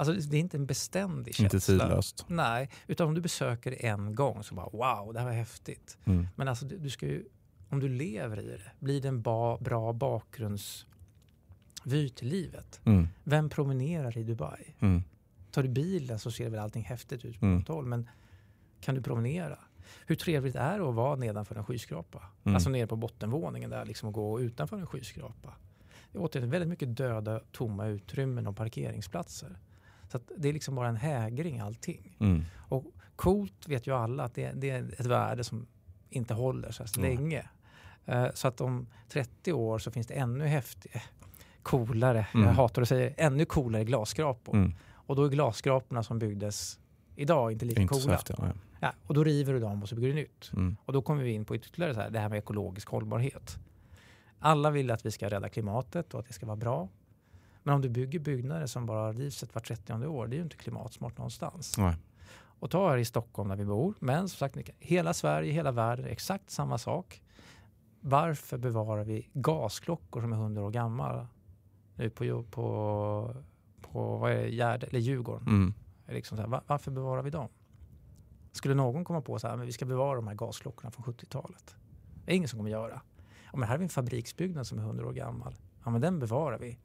Alltså 0.09 0.31
det 0.31 0.37
är 0.37 0.41
inte 0.41 0.57
en 0.57 0.67
beständig 0.67 1.35
känsla. 1.35 1.57
Inte 1.57 1.67
tidlöst. 1.67 2.25
Nej, 2.29 2.71
utan 2.87 3.09
om 3.09 3.15
du 3.15 3.21
besöker 3.21 3.85
en 3.85 4.15
gång 4.15 4.43
så 4.43 4.55
bara 4.55 4.69
wow, 4.69 5.13
det 5.13 5.19
här 5.19 5.27
var 5.27 5.33
häftigt. 5.33 5.99
Mm. 6.05 6.29
Men 6.37 6.49
alltså 6.49 6.67
du, 6.67 6.91
ska 6.91 7.07
ju, 7.07 7.25
om 7.69 7.81
du 7.81 7.89
lever 7.89 8.41
i 8.41 8.47
det, 8.47 8.61
blir 8.79 9.01
det 9.01 9.09
en 9.09 9.23
ba, 9.23 9.59
bra 9.59 9.93
bakgrundsvy 9.93 12.09
till 12.15 12.29
livet. 12.29 12.81
Mm. 12.85 13.09
Vem 13.25 13.49
promenerar 13.49 14.19
i 14.19 14.23
Dubai? 14.23 14.75
Mm. 14.81 15.03
Tar 15.51 15.63
du 15.63 15.69
bilen 15.69 16.19
så 16.19 16.31
ser 16.31 16.51
väl 16.51 16.61
allting 16.61 16.85
häftigt 16.85 17.25
ut 17.25 17.41
på 17.41 17.47
mm. 17.47 17.65
håll, 17.69 17.87
men 17.87 18.09
kan 18.81 18.95
du 18.95 19.03
promenera? 19.03 19.59
Hur 20.07 20.17
trevligt 20.17 20.55
är 20.55 20.79
det 20.79 20.89
att 20.89 20.95
vara 20.95 21.17
nedanför 21.17 21.55
en 21.55 21.65
skyskrapa? 21.65 22.23
Mm. 22.45 22.55
Alltså 22.55 22.71
nere 22.71 22.87
på 22.87 22.97
bottenvåningen 22.97 23.71
där 23.71 23.85
liksom 23.85 24.09
och 24.09 24.15
gå 24.15 24.41
utanför 24.41 24.77
en 24.77 24.87
skyskrapa. 24.87 25.55
Det 26.13 26.19
är 26.19 26.23
återigen 26.23 26.51
väldigt 26.51 26.69
mycket 26.69 26.97
döda, 26.97 27.41
tomma 27.53 27.87
utrymmen 27.87 28.47
och 28.47 28.57
parkeringsplatser. 28.57 29.59
Så 30.13 30.21
det 30.37 30.49
är 30.49 30.53
liksom 30.53 30.75
bara 30.75 30.89
en 30.89 30.97
hägring 30.97 31.61
allting. 31.61 32.17
Mm. 32.21 32.45
Och 32.69 32.85
coolt 33.17 33.69
vet 33.69 33.87
ju 33.87 33.95
alla 33.95 34.25
att 34.25 34.35
det, 34.35 34.53
det, 34.55 34.71
är 34.71 34.95
ett 34.99 35.07
värde 35.07 35.45
som 35.45 35.67
inte 36.11 36.35
håller 36.35 36.71
så, 36.71 37.01
mm. 37.01 37.17
länge. 37.17 37.49
Uh, 38.09 38.27
så 38.35 38.49
att 38.49 38.61
om 38.61 38.87
30 39.09 39.53
år 39.53 39.79
så 39.79 39.91
finns 39.91 40.07
det 40.07 40.15
ännu 40.15 40.47
häftigare, 40.47 41.03
coolare, 41.63 42.27
mm. 42.35 42.47
jag 42.47 42.55
hatar 42.55 42.83
att 42.83 42.89
säga 42.89 43.11
ännu 43.17 43.45
coolare 43.45 43.85
glasskrapor. 43.85 44.55
Mm. 44.55 44.75
Och 44.93 45.17
då 45.17 45.25
är 45.25 45.29
glasskraporna 45.29 46.03
som 46.03 46.19
byggdes 46.19 46.79
idag 47.17 47.53
inte 47.53 47.65
lika 47.65 47.83
Inte 47.83 47.95
coola. 47.95 48.13
häftiga. 48.13 48.37
Nej. 48.41 48.53
Ja, 48.81 48.93
och 49.07 49.15
då 49.15 49.25
river 49.25 49.53
du 49.53 49.61
dem 49.61 49.83
och 49.83 49.89
så 49.89 49.95
bygger 49.95 50.09
du 50.09 50.15
nytt. 50.15 50.51
Mm. 50.53 50.77
Och 50.85 50.93
då 50.93 51.03
kommer 51.03 51.23
vi 51.23 51.31
in 51.31 51.45
på 51.45 51.57
ytterligare 51.57 51.95
så 51.95 52.01
här, 52.01 52.11
det 52.11 52.19
här 52.19 52.29
med 52.29 52.39
ekologisk 52.39 52.89
hållbarhet. 52.89 53.59
Alla 54.39 54.71
vill 54.71 54.91
att 54.91 55.07
vi 55.07 55.11
ska 55.11 55.29
rädda 55.29 55.49
klimatet 55.49 56.15
och 56.15 56.21
att 56.21 56.27
det 56.27 56.33
ska 56.33 56.47
vara 56.47 56.57
bra. 56.57 56.89
Men 57.63 57.75
om 57.75 57.81
du 57.81 57.89
bygger 57.89 58.19
byggnader 58.19 58.67
som 58.67 58.87
bara 58.87 59.13
rivs 59.13 59.43
ett 59.43 59.55
var 59.55 59.63
30 59.63 59.93
år, 60.07 60.27
det 60.27 60.35
är 60.35 60.39
ju 60.39 60.43
inte 60.43 60.57
klimatsmart 60.57 61.19
någonstans. 61.19 61.79
Nej. 61.79 61.97
Och 62.59 62.71
ta 62.71 62.91
här 62.91 62.97
i 62.99 63.05
Stockholm 63.05 63.49
där 63.49 63.57
vi 63.57 63.65
bor, 63.65 63.95
men 63.99 64.29
som 64.29 64.37
sagt, 64.39 64.57
hela 64.79 65.15
Sverige, 65.15 65.53
hela 65.53 65.73
världen 65.73 66.07
är 66.07 66.11
exakt 66.11 66.51
samma 66.51 66.79
sak. 66.79 67.23
Varför 68.01 68.59
bevarar 68.59 69.05
vi 69.05 69.29
gasklockor 69.33 70.21
som 70.21 70.33
är 70.33 70.37
100 70.37 70.63
år 70.63 70.71
gamla 70.71 71.27
nu 71.95 72.11
på, 72.11 72.43
på, 72.51 73.37
på 73.81 74.17
vad 74.17 74.33
är 74.33 74.37
det, 74.37 74.49
Gärde, 74.49 74.87
eller 74.87 75.01
Djurgården? 75.01 75.47
Mm. 75.49 75.75
Liksom 76.09 76.37
så 76.37 76.43
här, 76.43 76.49
va- 76.51 76.63
varför 76.67 76.91
bevarar 76.91 77.23
vi 77.23 77.31
dem? 77.31 77.49
Skulle 78.53 78.75
någon 78.75 79.05
komma 79.05 79.21
på 79.21 79.39
så 79.39 79.49
här, 79.49 79.57
men 79.57 79.67
vi 79.67 79.73
ska 79.73 79.85
bevara 79.85 80.17
de 80.17 80.27
här 80.27 80.35
gasklockorna 80.35 80.91
från 80.91 81.05
70-talet? 81.05 81.77
Det 82.25 82.33
är 82.33 82.37
ingen 82.37 82.49
som 82.49 82.59
kommer 82.59 82.71
göra. 82.71 83.01
Ja, 83.53 83.59
men 83.59 83.63
här 83.63 83.69
har 83.69 83.79
vi 83.79 83.85
en 83.85 83.89
fabriksbyggnad 83.89 84.67
som 84.67 84.79
är 84.79 84.83
100 84.83 85.07
år 85.07 85.13
gammal. 85.13 85.55
Ja, 85.85 85.91
men 85.91 86.01
den 86.01 86.19
bevarar 86.19 86.59
vi. 86.59 86.79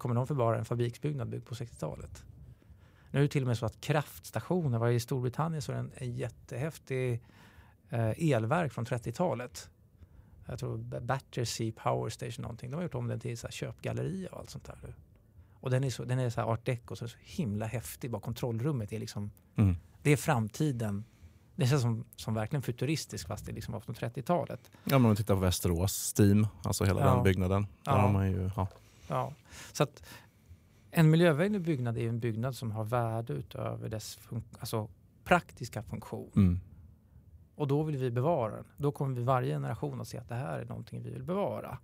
Kommer 0.00 0.14
någon 0.14 0.26
bevara 0.26 0.58
en 0.58 0.64
fabriksbyggnad 0.64 1.28
byggd 1.28 1.44
på 1.46 1.54
60-talet? 1.54 2.24
Nu 3.10 3.18
är 3.18 3.22
det 3.22 3.28
till 3.28 3.42
och 3.42 3.46
med 3.46 3.58
så 3.58 3.66
att 3.66 3.80
kraftstationer, 3.80 4.78
var 4.78 4.88
i 4.88 5.00
Storbritannien 5.00 5.62
så 5.62 5.72
är 5.72 5.76
det 5.76 5.80
en, 5.80 5.92
en 5.94 6.12
jättehäftig 6.16 7.20
eh, 7.90 8.32
elverk 8.32 8.72
från 8.72 8.84
30-talet. 8.86 9.70
Jag 10.46 10.58
tror 10.58 10.78
Battersea 11.00 11.72
Power 11.82 12.10
Station 12.10 12.42
någonting. 12.42 12.70
De 12.70 12.76
har 12.76 12.82
gjort 12.82 12.94
om 12.94 13.08
den 13.08 13.20
till 13.20 13.38
så 13.38 13.46
här 13.46 13.52
köpgalleria 13.52 14.28
och 14.32 14.38
allt 14.38 14.50
sånt 14.50 14.64
där. 14.64 14.78
nu. 14.82 14.94
Och 15.54 15.70
den 15.70 15.84
är 15.84 15.90
så, 15.90 16.04
den 16.04 16.18
är 16.18 16.30
så 16.30 16.40
här 16.40 16.48
art 16.48 16.66
deco, 16.66 16.96
så, 16.96 17.08
så 17.08 17.16
himla 17.20 17.66
häftig. 17.66 18.10
Bara 18.10 18.20
kontrollrummet 18.22 18.92
är 18.92 18.98
liksom 18.98 19.30
Mm. 19.56 19.76
det 20.02 20.10
är 20.10 20.16
framtiden. 20.16 21.04
Det 21.56 21.66
känns 21.66 21.82
som, 21.82 22.04
som 22.16 22.34
verkligen 22.34 22.62
futuristiskt 22.62 23.28
fast 23.28 23.46
det 23.46 23.52
liksom 23.52 23.72
var 23.74 23.80
från 23.80 23.94
30-talet. 23.94 24.60
Ja, 24.72 24.78
men 24.84 24.94
om 24.94 25.02
man 25.02 25.16
tittar 25.16 25.34
på 25.34 25.40
Västerås, 25.40 26.14
Steam, 26.18 26.46
alltså 26.64 26.84
hela 26.84 27.00
Ja. 27.00 27.14
den 27.14 27.22
byggnaden. 27.24 27.62
Där 27.62 27.92
Ja. 27.92 27.98
har 27.98 28.12
man 28.12 28.30
ju, 28.30 28.50
ja. 28.56 28.68
Ja. 29.10 29.34
Så 29.72 29.82
att 29.82 30.02
en 30.90 31.10
miljövänlig 31.10 31.60
byggnad 31.60 31.98
är 31.98 32.08
en 32.08 32.20
byggnad 32.20 32.56
som 32.56 32.70
har 32.70 32.84
värde 32.84 33.32
utöver 33.32 33.88
dess 33.88 34.18
fun- 34.18 34.42
alltså 34.58 34.88
praktiska 35.24 35.82
funktion. 35.82 36.30
Mm. 36.36 36.60
Och 37.54 37.66
då 37.68 37.82
vill 37.82 37.96
vi 37.96 38.10
bevara 38.10 38.56
den. 38.56 38.64
Då 38.76 38.92
kommer 38.92 39.16
vi 39.16 39.22
varje 39.22 39.54
generation 39.54 40.00
att 40.00 40.08
se 40.08 40.18
att 40.18 40.28
det 40.28 40.34
här 40.34 40.58
är 40.58 40.64
någonting 40.64 41.02
vi 41.02 41.10
vill 41.10 41.22
bevara. 41.22 41.78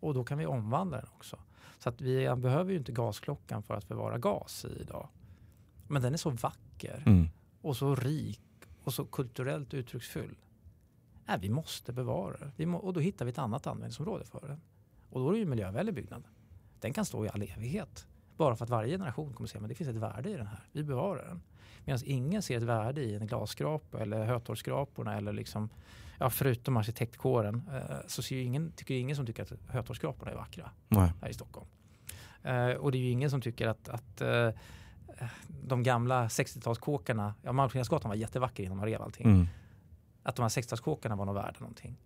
Och 0.00 0.14
då 0.14 0.24
kan 0.24 0.38
vi 0.38 0.46
omvandla 0.46 0.96
den 0.96 1.06
också. 1.16 1.38
Så 1.78 1.88
att 1.88 2.00
vi 2.00 2.34
behöver 2.36 2.72
ju 2.72 2.78
inte 2.78 2.92
gasklockan 2.92 3.62
för 3.62 3.74
att 3.74 3.88
bevara 3.88 4.18
gas 4.18 4.64
i 4.64 4.80
idag. 4.80 5.08
Men 5.88 6.02
den 6.02 6.12
är 6.12 6.16
så 6.16 6.30
vacker. 6.30 7.02
Mm. 7.06 7.28
och 7.60 7.76
så 7.76 7.94
rik 7.94 8.40
och 8.84 8.94
så 8.94 9.04
kulturellt 9.04 9.74
uttrycksfull. 9.74 10.36
Nej, 11.26 11.38
vi 11.40 11.48
måste 11.48 11.92
bevara 11.92 12.66
må, 12.66 12.78
och 12.78 12.92
då 12.92 13.00
hittar 13.00 13.24
vi 13.24 13.30
ett 13.30 13.38
annat 13.38 13.66
användningsområde 13.66 14.24
för 14.24 14.48
den. 14.48 14.60
Och 15.10 15.20
då 15.20 15.28
är 15.28 15.32
det 15.32 15.38
ju 15.38 15.42
en 15.42 15.50
miljövänlig 15.50 15.94
byggnad. 15.94 16.24
Den 16.82 16.92
kan 16.92 17.04
stå 17.04 17.24
i 17.24 17.28
all 17.28 17.42
evighet. 17.42 18.06
Bara 18.36 18.56
för 18.56 18.64
att 18.64 18.70
varje 18.70 18.90
generation 18.90 19.32
kommer 19.32 19.46
att 19.46 19.50
se 19.50 19.58
att 19.58 19.68
det 19.68 19.74
finns 19.74 19.90
ett 19.90 19.96
värde 19.96 20.30
i 20.30 20.36
den 20.36 20.46
här. 20.46 20.60
Vi 20.72 20.82
bevarar 20.82 21.24
den. 21.24 21.42
Medan 21.84 22.00
ingen 22.04 22.42
ser 22.42 22.56
ett 22.56 22.62
värde 22.62 23.00
i 23.02 23.14
en 23.14 23.26
glasskrapa 23.26 24.00
eller 24.00 24.24
Hötorgsskraporna 24.24 25.16
eller 25.16 25.32
liksom, 25.32 25.68
ja, 26.18 26.30
förutom 26.30 26.76
arkitektkåren 26.76 27.70
eh, 27.72 27.96
så 28.06 28.22
ser 28.22 28.36
ju 28.36 28.42
ingen, 28.42 28.72
tycker 28.72 28.94
ingen 28.94 29.16
som 29.16 29.26
tycker 29.26 29.42
att 29.42 29.52
Hötorgsskraporna 29.68 30.30
är 30.30 30.36
vackra 30.36 30.70
Nej. 30.88 31.12
här 31.20 31.28
i 31.28 31.34
Stockholm. 31.34 31.66
Eh, 32.42 32.70
och 32.70 32.92
det 32.92 32.98
är 32.98 33.02
ju 33.02 33.10
ingen 33.10 33.30
som 33.30 33.40
tycker 33.40 33.68
att, 33.68 33.88
att 33.88 34.20
eh, 34.20 34.50
de 35.48 35.82
gamla 35.82 36.28
60-talskåkarna, 36.28 37.32
ja 37.42 37.52
Malmskillnadsgatan 37.52 38.08
var 38.08 38.16
jättevacker 38.16 38.64
innan 38.64 38.76
man 38.76 38.86
rev 38.86 39.02
allting. 39.02 39.26
Mm. 39.26 39.46
Att 40.22 40.36
de 40.36 40.42
här 40.42 40.48
60-talskåkarna 40.48 41.16
var 41.16 41.24
nog 41.24 41.34
värda 41.34 41.56
någonting. 41.58 41.96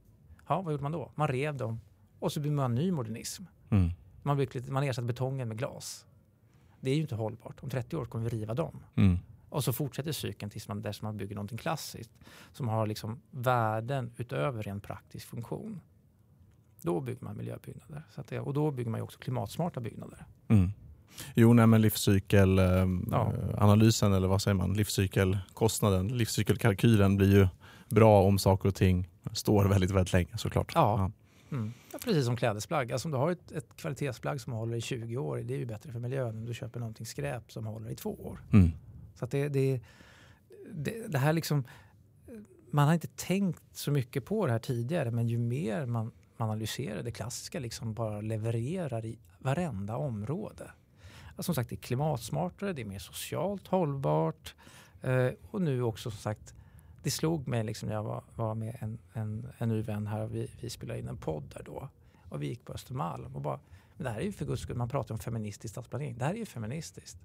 Ja, 0.48 0.60
vad 0.60 0.72
gjorde 0.72 0.82
man 0.82 0.92
då? 0.92 1.12
Man 1.14 1.28
rev 1.28 1.56
dem 1.56 1.80
och 2.18 2.32
så 2.32 2.40
byggde 2.40 2.56
man 2.56 2.74
ny 2.74 2.92
modernism. 2.92 3.44
Mm. 3.70 3.90
Man, 4.26 4.36
byggde, 4.36 4.58
lite- 4.58 4.72
man 4.72 4.82
ersatte 4.82 5.06
betongen 5.06 5.48
med 5.48 5.58
glas. 5.58 6.06
Det 6.80 6.90
är 6.90 6.94
ju 6.94 7.00
inte 7.00 7.14
hållbart. 7.14 7.62
Om 7.62 7.70
30 7.70 7.96
år 7.96 8.04
kommer 8.04 8.30
vi 8.30 8.36
riva 8.36 8.54
dem. 8.54 8.82
Mm. 8.94 9.18
Och 9.48 9.64
så 9.64 9.72
fortsätter 9.72 10.12
cykeln 10.12 10.50
tills 10.50 10.68
man, 10.68 10.82
dess 10.82 11.02
man 11.02 11.16
bygger 11.16 11.34
någonting 11.34 11.58
klassiskt 11.58 12.10
som 12.52 12.68
har 12.68 12.86
liksom 12.86 13.20
värden 13.30 14.12
utöver 14.16 14.68
en 14.68 14.80
praktisk 14.80 15.28
funktion. 15.28 15.80
Då 16.82 17.00
bygger 17.00 17.24
man 17.24 17.36
miljöbyggnader. 17.36 18.02
Det, 18.28 18.40
och 18.40 18.54
då 18.54 18.70
bygger 18.70 18.90
man 18.90 18.98
ju 19.00 19.04
också 19.04 19.18
klimatsmarta 19.18 19.80
byggnader. 19.80 20.24
Mm. 20.48 20.70
Jo, 21.34 21.52
nej, 21.52 21.66
men 21.66 21.82
livscykel, 21.82 22.58
eh, 22.58 22.64
Ja. 23.10 23.32
eller 23.52 24.26
vad 24.26 24.42
säger 24.42 24.54
man, 24.54 24.72
livscykelkostnaden, 24.74 26.08
livscykelkalkylen 26.08 27.16
blir 27.16 27.34
ju 27.36 27.48
bra 27.88 28.22
om 28.22 28.38
saker 28.38 28.68
och 28.68 28.74
ting 28.74 29.08
står 29.32 29.64
väldigt, 29.64 29.90
väldigt 29.90 30.12
länge 30.12 30.38
såklart. 30.38 30.72
Ja. 30.74 31.10
Mm. 31.50 31.72
Precis 32.06 32.24
som 32.24 32.36
klädesplagg. 32.36 32.92
Alltså 32.92 33.08
om 33.08 33.12
du 33.12 33.18
har 33.18 33.30
ett, 33.30 33.52
ett 33.52 33.76
kvalitetsplagg 33.76 34.40
som 34.40 34.52
håller 34.52 34.76
i 34.76 34.80
20 34.80 35.16
år, 35.16 35.36
det 35.36 35.54
är 35.54 35.58
ju 35.58 35.66
bättre 35.66 35.92
för 35.92 35.98
miljön 35.98 36.28
än 36.28 36.36
om 36.36 36.44
du 36.44 36.54
köper 36.54 36.80
någonting 36.80 37.06
skräp 37.06 37.52
som 37.52 37.66
håller 37.66 37.90
i 37.90 37.94
två 37.94 38.14
år. 38.14 38.40
Mm. 38.52 38.72
Så 39.14 39.24
att 39.24 39.30
det, 39.30 39.48
det, 39.48 39.80
det, 40.72 41.08
det 41.08 41.18
här 41.18 41.32
liksom, 41.32 41.64
man 42.70 42.86
har 42.86 42.94
inte 42.94 43.08
tänkt 43.16 43.62
så 43.72 43.90
mycket 43.90 44.24
på 44.24 44.46
det 44.46 44.52
här 44.52 44.58
tidigare 44.58 45.10
men 45.10 45.28
ju 45.28 45.38
mer 45.38 45.86
man, 45.86 46.12
man 46.36 46.50
analyserar 46.50 47.02
det 47.02 47.10
klassiska 47.10 47.60
liksom 47.60 47.94
bara 47.94 48.20
levererar 48.20 49.04
i 49.04 49.18
varenda 49.38 49.96
område. 49.96 50.70
Alltså 51.28 51.42
som 51.42 51.54
sagt 51.54 51.70
det 51.70 51.74
är 51.74 51.80
klimatsmartare, 51.80 52.72
det 52.72 52.82
är 52.82 52.86
mer 52.86 52.98
socialt 52.98 53.66
hållbart 53.66 54.54
eh, 55.02 55.30
och 55.50 55.62
nu 55.62 55.82
också 55.82 56.10
som 56.10 56.20
sagt 56.20 56.54
det 57.02 57.10
slog 57.10 57.48
mig 57.48 57.64
liksom 57.64 57.88
när 57.88 57.96
jag 57.96 58.02
var, 58.02 58.24
var 58.34 58.54
med 58.54 58.76
en, 58.80 58.98
en, 59.12 59.48
en 59.58 59.68
ny 59.68 59.82
vän 59.82 60.06
här 60.06 60.20
och 60.20 60.34
vi, 60.34 60.50
vi 60.60 60.70
spelade 60.70 60.98
in 60.98 61.08
en 61.08 61.16
podd 61.16 61.44
där 61.54 61.62
då 61.62 61.88
och 62.28 62.42
vi 62.42 62.46
gick 62.46 62.64
på 62.64 62.72
Östermalm 62.72 63.36
och 63.36 63.42
bara 63.42 63.60
men 63.96 64.04
det 64.04 64.10
här 64.10 64.18
är 64.20 64.24
ju 64.24 64.32
för 64.32 64.44
guds 64.44 64.62
skull, 64.62 64.76
man 64.76 64.88
pratar 64.88 65.14
om 65.14 65.18
feministisk 65.18 65.72
stadsplanering. 65.74 66.18
Det 66.18 66.24
här 66.24 66.34
är 66.34 66.38
ju 66.38 66.46
feministiskt. 66.46 67.18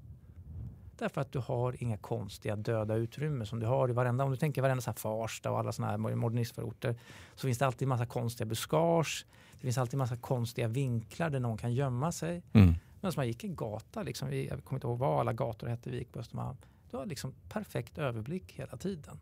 Därför 0.98 1.22
att 1.22 1.32
du 1.32 1.40
har 1.40 1.84
inga 1.84 1.98
konstiga 1.98 2.56
döda 2.56 2.96
utrymmen 2.96 3.48
som 3.48 3.60
du 3.60 3.66
har 3.66 3.90
i 3.90 3.94
varenda, 3.94 4.24
om 4.24 4.32
du 4.32 4.38
tänker 4.38 4.62
varenda 4.62 4.82
så 4.82 4.90
här 4.90 4.96
Farsta 4.98 5.52
och 5.52 5.60
alla 5.60 5.72
sådana 5.72 5.92
här 5.92 6.16
modernistförorter 6.16 6.96
så 7.36 7.48
finns 7.48 7.58
det 7.58 7.66
alltid 7.66 7.88
massa 7.88 8.06
konstiga 8.06 8.46
buskage. 8.48 9.26
Det 9.54 9.60
finns 9.62 9.78
alltid 9.78 9.98
massa 9.98 10.18
konstiga 10.18 10.68
vinklar 10.68 11.30
där 11.30 11.40
någon 11.40 11.58
kan 11.58 11.74
gömma 11.74 12.12
sig. 12.12 12.44
Mm. 12.54 12.74
Men 13.02 13.12
som 13.12 13.20
man 13.20 13.28
gick 13.28 13.44
en 13.44 13.56
gata, 13.56 14.04
liksom, 14.04 14.30
vi- 14.30 14.48
jag 14.48 14.64
kommer 14.64 14.78
inte 14.78 14.88
ihåg 14.88 15.00
vad 15.00 15.20
alla 15.20 15.34
gator 15.34 15.68
hette, 15.68 15.90
vi 15.90 15.98
gick 15.98 16.12
på 16.12 16.20
Östermalm. 16.20 16.58
Du 16.92 16.98
har 16.98 17.06
liksom 17.06 17.34
perfekt 17.50 17.98
överblick 17.98 18.52
hela 18.52 18.78
tiden. 18.78 19.20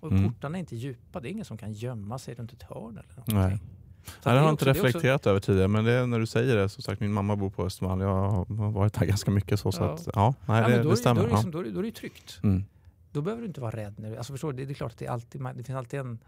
Och 0.00 0.12
Mm. 0.12 0.24
portarna 0.32 0.58
är 0.58 0.60
inte 0.60 0.76
djupa, 0.76 1.20
det 1.20 1.28
är 1.28 1.30
ingen 1.30 1.44
som 1.44 1.56
kan 1.58 1.72
gömma 1.72 2.18
sig 2.18 2.34
runt 2.34 2.52
ett 2.52 2.62
hörn 2.62 2.98
eller 2.98 3.08
någonting. 3.16 3.34
Nej. 3.34 3.58
Så 4.04 4.12
Nej, 4.24 4.34
det 4.34 4.40
har 4.40 4.46
jag 4.46 4.52
inte 4.54 4.64
är 4.64 4.70
också- 4.70 4.82
reflekterat 4.84 5.26
över 5.26 5.40
tidigare 5.40 5.68
men 5.68 5.84
det 5.84 5.92
är 5.92 6.06
när 6.06 6.18
du 6.18 6.26
säger 6.26 6.56
det, 6.56 6.68
som 6.68 6.82
sagt 6.82 7.00
min 7.00 7.12
mamma 7.12 7.36
bor 7.36 7.50
på 7.50 7.64
Östermalm, 7.64 8.00
jag 8.00 8.08
har 8.30 8.70
varit 8.70 8.92
där 8.94 9.06
ganska 9.06 9.30
mycket 9.30 9.60
så, 9.60 9.72
så 9.72 9.82
Ja. 9.82 9.94
att 9.94 10.08
ja, 10.14 10.34
nej, 10.46 10.62
Ja, 10.62 10.68
det, 10.68 10.76
då, 10.82 10.88
det 10.88 10.94
är, 10.94 10.96
stämmer. 10.96 11.20
då, 11.20 11.26
är 11.26 11.28
det 11.30 11.34
liksom, 11.34 11.50
då, 11.50 11.62
då 11.62 11.78
är 11.78 11.82
det 11.82 11.92
tryggt. 11.92 12.40
Mm. 12.42 12.64
Då 13.12 13.22
behöver 13.22 13.42
du 13.42 13.48
inte 13.48 13.60
vara 13.60 13.76
rädd. 13.76 13.94
När 13.98 14.10
du, 14.10 14.16
alltså 14.16 14.32
förstår 14.32 14.52
du, 14.52 14.58
det, 14.58 14.64
det 14.64 14.72
är 14.72 14.74
klart 14.74 14.92
att 14.92 14.98
det, 14.98 15.06
är 15.06 15.10
alltid, 15.10 15.40
det 15.56 15.64
finns 15.64 15.76
alltid 15.78 16.00
en... 16.00 16.18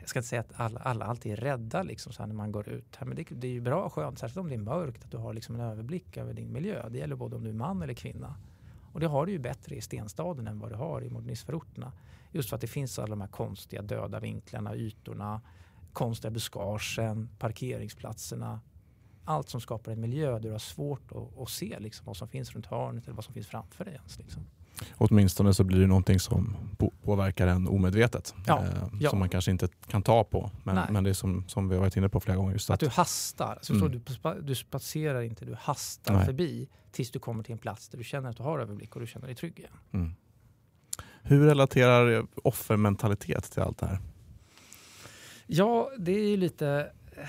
Jag 0.00 0.08
ska 0.08 0.18
inte 0.18 0.28
säga 0.28 0.40
att 0.40 0.52
alla, 0.60 0.80
alla 0.80 1.04
alltid 1.04 1.32
är 1.32 1.36
rädda 1.36 1.82
liksom, 1.82 2.12
så 2.12 2.26
när 2.26 2.34
man 2.34 2.52
går 2.52 2.68
ut. 2.68 2.96
här, 2.96 3.06
Men 3.06 3.16
det, 3.16 3.24
det 3.30 3.46
är 3.46 3.52
ju 3.52 3.60
bra 3.60 3.82
och 3.84 3.92
skönt, 3.92 4.18
särskilt 4.18 4.36
om 4.38 4.48
det 4.48 4.54
är 4.54 4.58
mörkt, 4.58 5.04
att 5.04 5.10
du 5.10 5.16
har 5.16 5.34
liksom 5.34 5.54
en 5.54 5.60
överblick 5.60 6.16
över 6.16 6.34
din 6.34 6.52
miljö. 6.52 6.88
Det 6.88 6.98
gäller 6.98 7.16
både 7.16 7.36
om 7.36 7.44
du 7.44 7.48
är 7.50 7.54
man 7.54 7.82
eller 7.82 7.94
kvinna. 7.94 8.34
Och 8.92 9.00
det 9.00 9.06
har 9.06 9.26
du 9.26 9.32
ju 9.32 9.38
bättre 9.38 9.76
i 9.76 9.80
stenstaden 9.80 10.46
än 10.46 10.58
vad 10.58 10.70
du 10.70 10.74
har 10.74 11.04
i 11.04 11.10
modernistförorterna. 11.10 11.92
Just 12.32 12.48
för 12.48 12.56
att 12.56 12.60
det 12.60 12.66
finns 12.66 12.98
alla 12.98 13.06
de 13.08 13.20
här 13.20 13.28
konstiga 13.28 13.82
döda 13.82 14.20
vinklarna, 14.20 14.74
ytorna, 14.76 15.40
konstiga 15.96 16.30
buskagen, 16.30 17.28
parkeringsplatserna. 17.38 18.60
Allt 19.24 19.48
som 19.48 19.60
skapar 19.60 19.92
en 19.92 20.00
miljö 20.00 20.30
där 20.32 20.40
du 20.40 20.50
har 20.50 20.58
svårt 20.58 21.12
att, 21.12 21.38
att 21.42 21.50
se 21.50 21.78
liksom, 21.78 22.06
vad 22.06 22.16
som 22.16 22.28
finns 22.28 22.52
runt 22.54 22.66
hörnet 22.66 23.04
eller 23.04 23.14
vad 23.14 23.24
som 23.24 23.34
finns 23.34 23.46
framför 23.46 23.84
dig. 23.84 23.94
Ens, 23.94 24.18
liksom. 24.18 24.42
Åtminstone 24.96 25.54
så 25.54 25.64
blir 25.64 25.80
det 25.80 25.86
någonting 25.86 26.20
som 26.20 26.56
påverkar 27.02 27.46
en 27.46 27.68
omedvetet. 27.68 28.34
Ja, 28.46 28.64
eh, 28.64 28.70
ja. 29.00 29.10
Som 29.10 29.18
man 29.18 29.28
kanske 29.28 29.50
inte 29.50 29.68
kan 29.86 30.02
ta 30.02 30.24
på. 30.24 30.50
Men, 30.64 30.92
men 30.92 31.04
det 31.04 31.10
är 31.10 31.14
som, 31.14 31.44
som 31.48 31.68
vi 31.68 31.74
har 31.74 31.80
varit 31.80 31.96
inne 31.96 32.08
på 32.08 32.20
flera 32.20 32.36
gånger. 32.36 32.52
Just 32.52 32.70
Att 32.70 32.74
att, 32.74 32.80
du 32.80 32.88
hastar. 32.88 33.46
Alltså, 33.56 33.72
Mm. 33.74 33.90
du, 33.90 34.00
du 34.42 34.54
spatserar 34.54 35.22
inte, 35.22 35.44
du 35.44 35.54
hastar 35.54 36.14
Nej. 36.14 36.24
förbi 36.26 36.68
tills 36.92 37.10
du 37.10 37.18
kommer 37.18 37.42
till 37.42 37.52
en 37.52 37.58
plats 37.58 37.88
där 37.88 37.98
du 37.98 38.04
känner 38.04 38.30
att 38.30 38.36
du 38.36 38.42
har 38.42 38.58
överblick 38.58 38.94
och 38.96 39.00
du 39.00 39.06
känner 39.06 39.26
dig 39.26 39.36
trygg 39.36 39.58
igen. 39.58 39.72
mm. 39.92 40.14
Hur 41.22 41.46
relaterar 41.46 42.26
offermentalitet 42.44 43.44
till 43.52 43.62
allt 43.62 43.78
det 43.78 43.86
här? 43.86 43.98
Ja, 45.46 45.90
det 45.98 46.12
är 46.12 46.28
ju 46.28 46.36
lite... 46.36 46.92
Eh, 47.12 47.28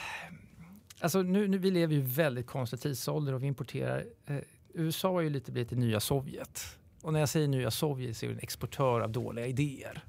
alltså 0.99 1.21
nu, 1.21 1.47
nu, 1.47 1.57
vi 1.57 1.71
lever 1.71 1.93
ju 1.93 2.01
väldigt 2.01 2.47
konstig 2.47 2.79
tidsålder 2.79 3.33
och 3.33 3.43
vi 3.43 3.47
importerar... 3.47 4.05
Eh, 4.25 4.37
USA 4.73 5.11
har 5.11 5.21
ju 5.21 5.29
lite 5.29 5.51
blivit 5.51 5.69
det 5.69 5.75
nya 5.75 5.99
Sovjet. 5.99 6.77
Och 7.01 7.13
när 7.13 7.19
jag 7.19 7.29
säger 7.29 7.47
nya 7.47 7.71
Sovjet 7.71 8.17
så 8.17 8.25
är 8.25 8.29
det 8.29 8.35
en 8.35 8.39
exportör 8.39 9.01
av 9.01 9.11
dåliga 9.11 9.45
idéer. 9.47 10.03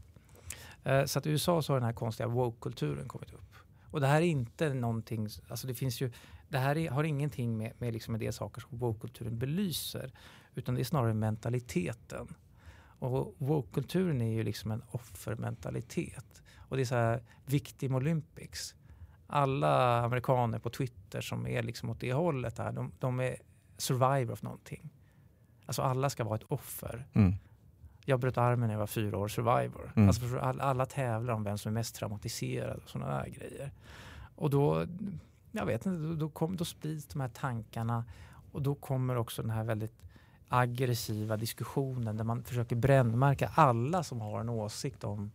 Eh, 0.85 1.05
så 1.05 1.19
att 1.19 1.27
i 1.27 1.31
USA 1.31 1.63
så 1.63 1.73
har 1.73 1.81
den 1.81 1.87
här 1.87 1.93
konstiga 1.93 2.29
woke-kulturen 2.29 3.09
kommit 3.09 3.33
upp. 3.33 3.57
Och 3.91 4.01
det 4.01 4.07
här 4.07 4.21
är 4.21 4.27
inte 4.27 4.75
någonting... 4.75 5.29
Alltså 5.49 5.67
det 5.67 5.75
finns 5.75 6.01
ju... 6.01 6.13
Det 6.49 6.59
här 6.59 6.77
är, 6.77 6.91
har 6.91 7.05
ingenting 7.05 7.59
med, 7.59 7.73
med, 7.79 7.93
liksom 7.93 8.13
med 8.13 8.21
det 8.21 8.33
saker 8.33 8.61
som 8.61 8.79
woke-kulturen 8.79 9.39
belyser. 9.39 10.13
Utan 10.55 10.75
det 10.75 10.83
är 10.83 10.85
snarare 10.85 11.15
mentaliteten. 11.15 12.35
Och 12.99 13.35
woke-kulturen 13.39 14.23
är 14.23 14.33
ju 14.33 14.43
liksom 14.43 14.71
en 14.71 14.83
offermentalitet. 14.91 16.43
Och 16.69 16.77
det 16.77 16.83
är 16.83 16.85
så 16.85 16.95
här 16.95 17.23
victim 17.47 17.95
olympics. 17.95 18.75
Alla 19.27 20.03
amerikaner 20.05 20.59
på 20.59 20.71
Twitter 20.71 21.21
som 21.21 21.47
är 21.47 21.63
liksom 21.63 21.91
åt 21.91 22.01
det 22.01 22.13
hållet 22.13 22.59
här, 22.59 22.73
de, 22.73 22.93
de 22.99 23.21
är 23.21 23.37
survivor 23.77 24.33
of 24.33 24.43
någonting. 24.43 24.91
Alltså 25.67 25.83
alla 25.83 26.11
ska 26.11 26.25
vara 26.25 26.37
ett 26.37 26.45
offer. 26.49 27.07
Mm. 27.13 27.35
Jag 28.05 28.21
bröt 28.21 28.39
armen 28.39 28.67
när 28.67 28.75
jag 28.75 28.79
var 28.79 28.87
fyra 28.87 29.19
år, 29.19 29.29
survivor. 29.29 29.93
Mm. 29.97 30.09
Alltså 30.09 30.39
alla, 30.39 30.65
alla 30.65 30.87
tävlar 30.87 31.35
om 31.35 31.45
vem 31.45 31.59
som 31.59 31.71
är 31.71 31.75
mest 31.75 31.95
traumatiserad 31.95 32.81
och 32.85 32.91
sådana 32.91 33.15
där 33.15 33.29
grejer. 33.29 33.73
Och 34.35 34.51
då, 34.51 34.87
jag 35.53 35.67
vet 35.67 35.87
inte, 35.87 35.99
då, 35.99 36.15
då, 36.15 36.29
kom, 36.29 36.57
då 36.57 36.65
sprids 36.65 37.07
de 37.07 37.21
här 37.21 37.29
tankarna 37.29 38.05
och 38.53 38.63
då 38.63 38.75
kommer 38.75 39.17
också 39.17 39.43
den 39.43 39.51
här 39.51 39.65
väldigt 39.65 39.95
aggressiva 40.49 41.37
diskussionen 41.37 42.17
där 42.17 42.25
man 42.25 42.45
försöker 42.45 42.77
brännmärka 42.77 43.53
alla 43.55 44.03
som 44.03 44.21
har 44.21 44.41
en 44.41 44.49
åsikt 44.49 45.05
om 45.05 45.31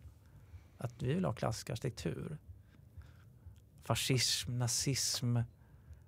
att 0.77 1.01
vi 1.01 1.13
vill 1.13 1.25
ha 1.25 1.33
klassisk 1.33 1.69
arkitektur. 1.69 2.37
Fascism, 3.83 4.57
nazism. 4.57 5.37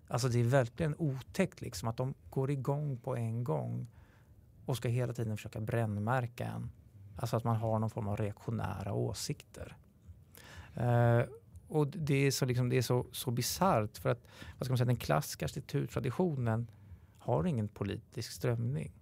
Alltså 0.07 0.27
det 0.27 0.39
är 0.39 0.43
verkligen 0.43 0.95
otäckt 0.97 1.61
liksom 1.61 1.87
att 1.89 1.97
de 1.97 2.13
går 2.29 2.51
igång 2.51 2.97
på 2.97 3.15
en 3.15 3.43
gång 3.43 3.87
och 4.65 4.77
ska 4.77 4.89
hela 4.89 5.13
tiden 5.13 5.37
försöka 5.37 5.61
brännmärka 5.61 6.45
en. 6.45 6.71
Alltså 7.15 7.37
att 7.37 7.43
man 7.43 7.55
har 7.55 7.79
någon 7.79 7.89
form 7.89 8.07
av 8.07 8.17
reaktionära 8.17 8.93
åsikter. 8.93 9.77
Eh, 10.75 11.21
och 11.67 11.87
det 11.87 12.27
är 12.27 12.31
så, 12.31 12.45
liksom, 12.45 12.69
det 12.69 12.77
är 12.77 12.81
så, 12.81 13.05
så 13.11 13.31
bisarrt 13.31 13.97
för 13.97 14.09
att 14.09 14.27
vad 14.57 14.65
ska 14.65 14.71
man 14.71 14.77
säga, 14.77 14.85
den 14.85 14.97
klassiska 14.97 15.45
arkitekturtraditionen 15.45 16.67
har 17.17 17.45
ingen 17.45 17.67
politisk 17.67 18.31
strömning. 18.31 18.93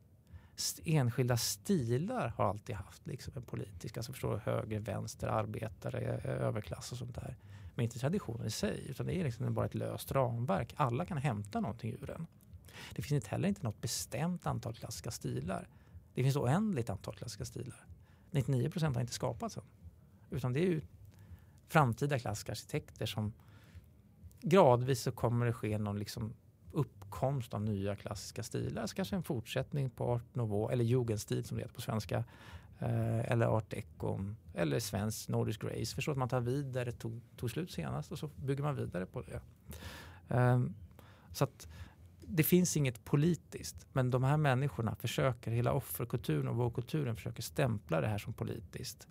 Enskilda 0.86 1.38
stilar 1.38 2.28
har 2.28 2.46
alltid 2.46 2.76
haft 2.76 3.08
liksom 3.08 3.34
en 3.36 3.44
politisk, 3.44 3.98
alltså 3.98 4.12
förstår 4.12 4.38
höger, 4.38 4.80
vänster, 4.80 5.28
arbetare, 5.28 6.00
eh, 6.00 6.32
överklass 6.32 6.92
och 6.92 6.98
sånt 6.98 7.16
där. 7.16 7.36
Men 7.76 7.84
inte 7.84 8.00
traditionen 8.00 8.48
i 8.48 8.52
sig, 8.52 8.86
utan 8.90 9.06
det 9.06 9.16
är 9.16 9.24
liksom 9.24 9.54
bara 9.54 9.66
ett 9.66 9.76
löst 9.76 10.12
ramverk. 10.12 10.74
Alla 10.78 11.06
kan 11.06 11.18
hämta 11.18 11.60
någonting 11.60 11.92
ur 12.02 12.08
den. 12.08 12.28
Det 12.96 13.02
finns 13.02 13.12
inte 13.12 13.30
heller 13.30 13.48
inte 13.48 13.64
något 13.64 13.82
bestämt 13.82 14.48
antal 14.48 14.74
klassiska 14.74 15.12
stilar. 15.12 15.68
Det 16.14 16.24
finns 16.24 16.36
oändligt 16.36 16.90
antal 16.90 17.16
klassiska 17.16 17.46
stilar. 17.46 17.86
99 18.32 18.70
procent 18.70 18.96
har 18.96 19.02
inte 19.02 19.14
skapats 19.14 19.58
än. 19.58 19.64
Utan 20.30 20.54
det 20.54 20.60
är 20.60 20.70
ju 20.70 20.82
framtida 21.68 22.20
klassiska 22.20 22.52
arkitekter 22.52 23.06
som 23.06 23.34
gradvis 24.42 25.02
så 25.02 25.12
kommer 25.12 25.46
det 25.46 25.54
ske 25.54 25.78
någon 25.78 26.00
liksom 26.00 26.34
uppkomst 26.74 27.54
av 27.54 27.62
nya 27.62 27.96
klassiska 27.96 28.44
stilar. 28.44 28.88
Så 28.88 28.96
kanske 28.96 29.16
en 29.16 29.24
fortsättning 29.24 29.90
på 29.90 30.06
art 30.06 30.36
nouveau 30.36 30.72
eller 30.72 30.84
jugendstil 30.86 31.44
som 31.44 31.58
det 31.58 31.64
heter 31.64 31.76
på 31.76 31.82
svenska. 31.82 32.24
Eh, 32.80 33.32
eller 33.32 33.46
art 33.46 33.70
deco 33.70 34.20
eller 34.54 34.80
svensk 34.80 35.30
nordisk 35.30 35.62
grace. 35.62 35.96
Förstår 35.96 36.12
att 36.12 36.18
man 36.18 36.30
tar 36.30 36.42
vid 36.42 36.66
där 36.66 36.92
tog, 36.92 37.22
tog 37.38 37.52
slut 37.52 37.72
senast 37.72 38.12
och 38.12 38.20
så 38.20 38.28
bygger 38.28 38.64
man 38.64 38.76
vidare 38.76 39.06
på 39.06 39.22
det. 39.22 39.42
Eh, 40.36 40.62
så 41.32 41.44
att 41.44 41.68
det 42.28 42.44
finns 42.44 42.78
inget 42.78 43.06
politiskt, 43.06 43.88
men 43.94 44.12
de 44.12 44.24
här 44.24 44.38
människorna 44.38 44.96
försöker, 44.96 45.52
hela 45.52 45.74
offerkulturen 45.74 46.48
och 46.48 46.56
vågkulturen 46.56 47.16
försöker 47.16 47.42
stämpla 47.42 48.02
det 48.02 48.08
här 48.08 48.18
som 48.18 48.34
politiskt. 48.34 49.08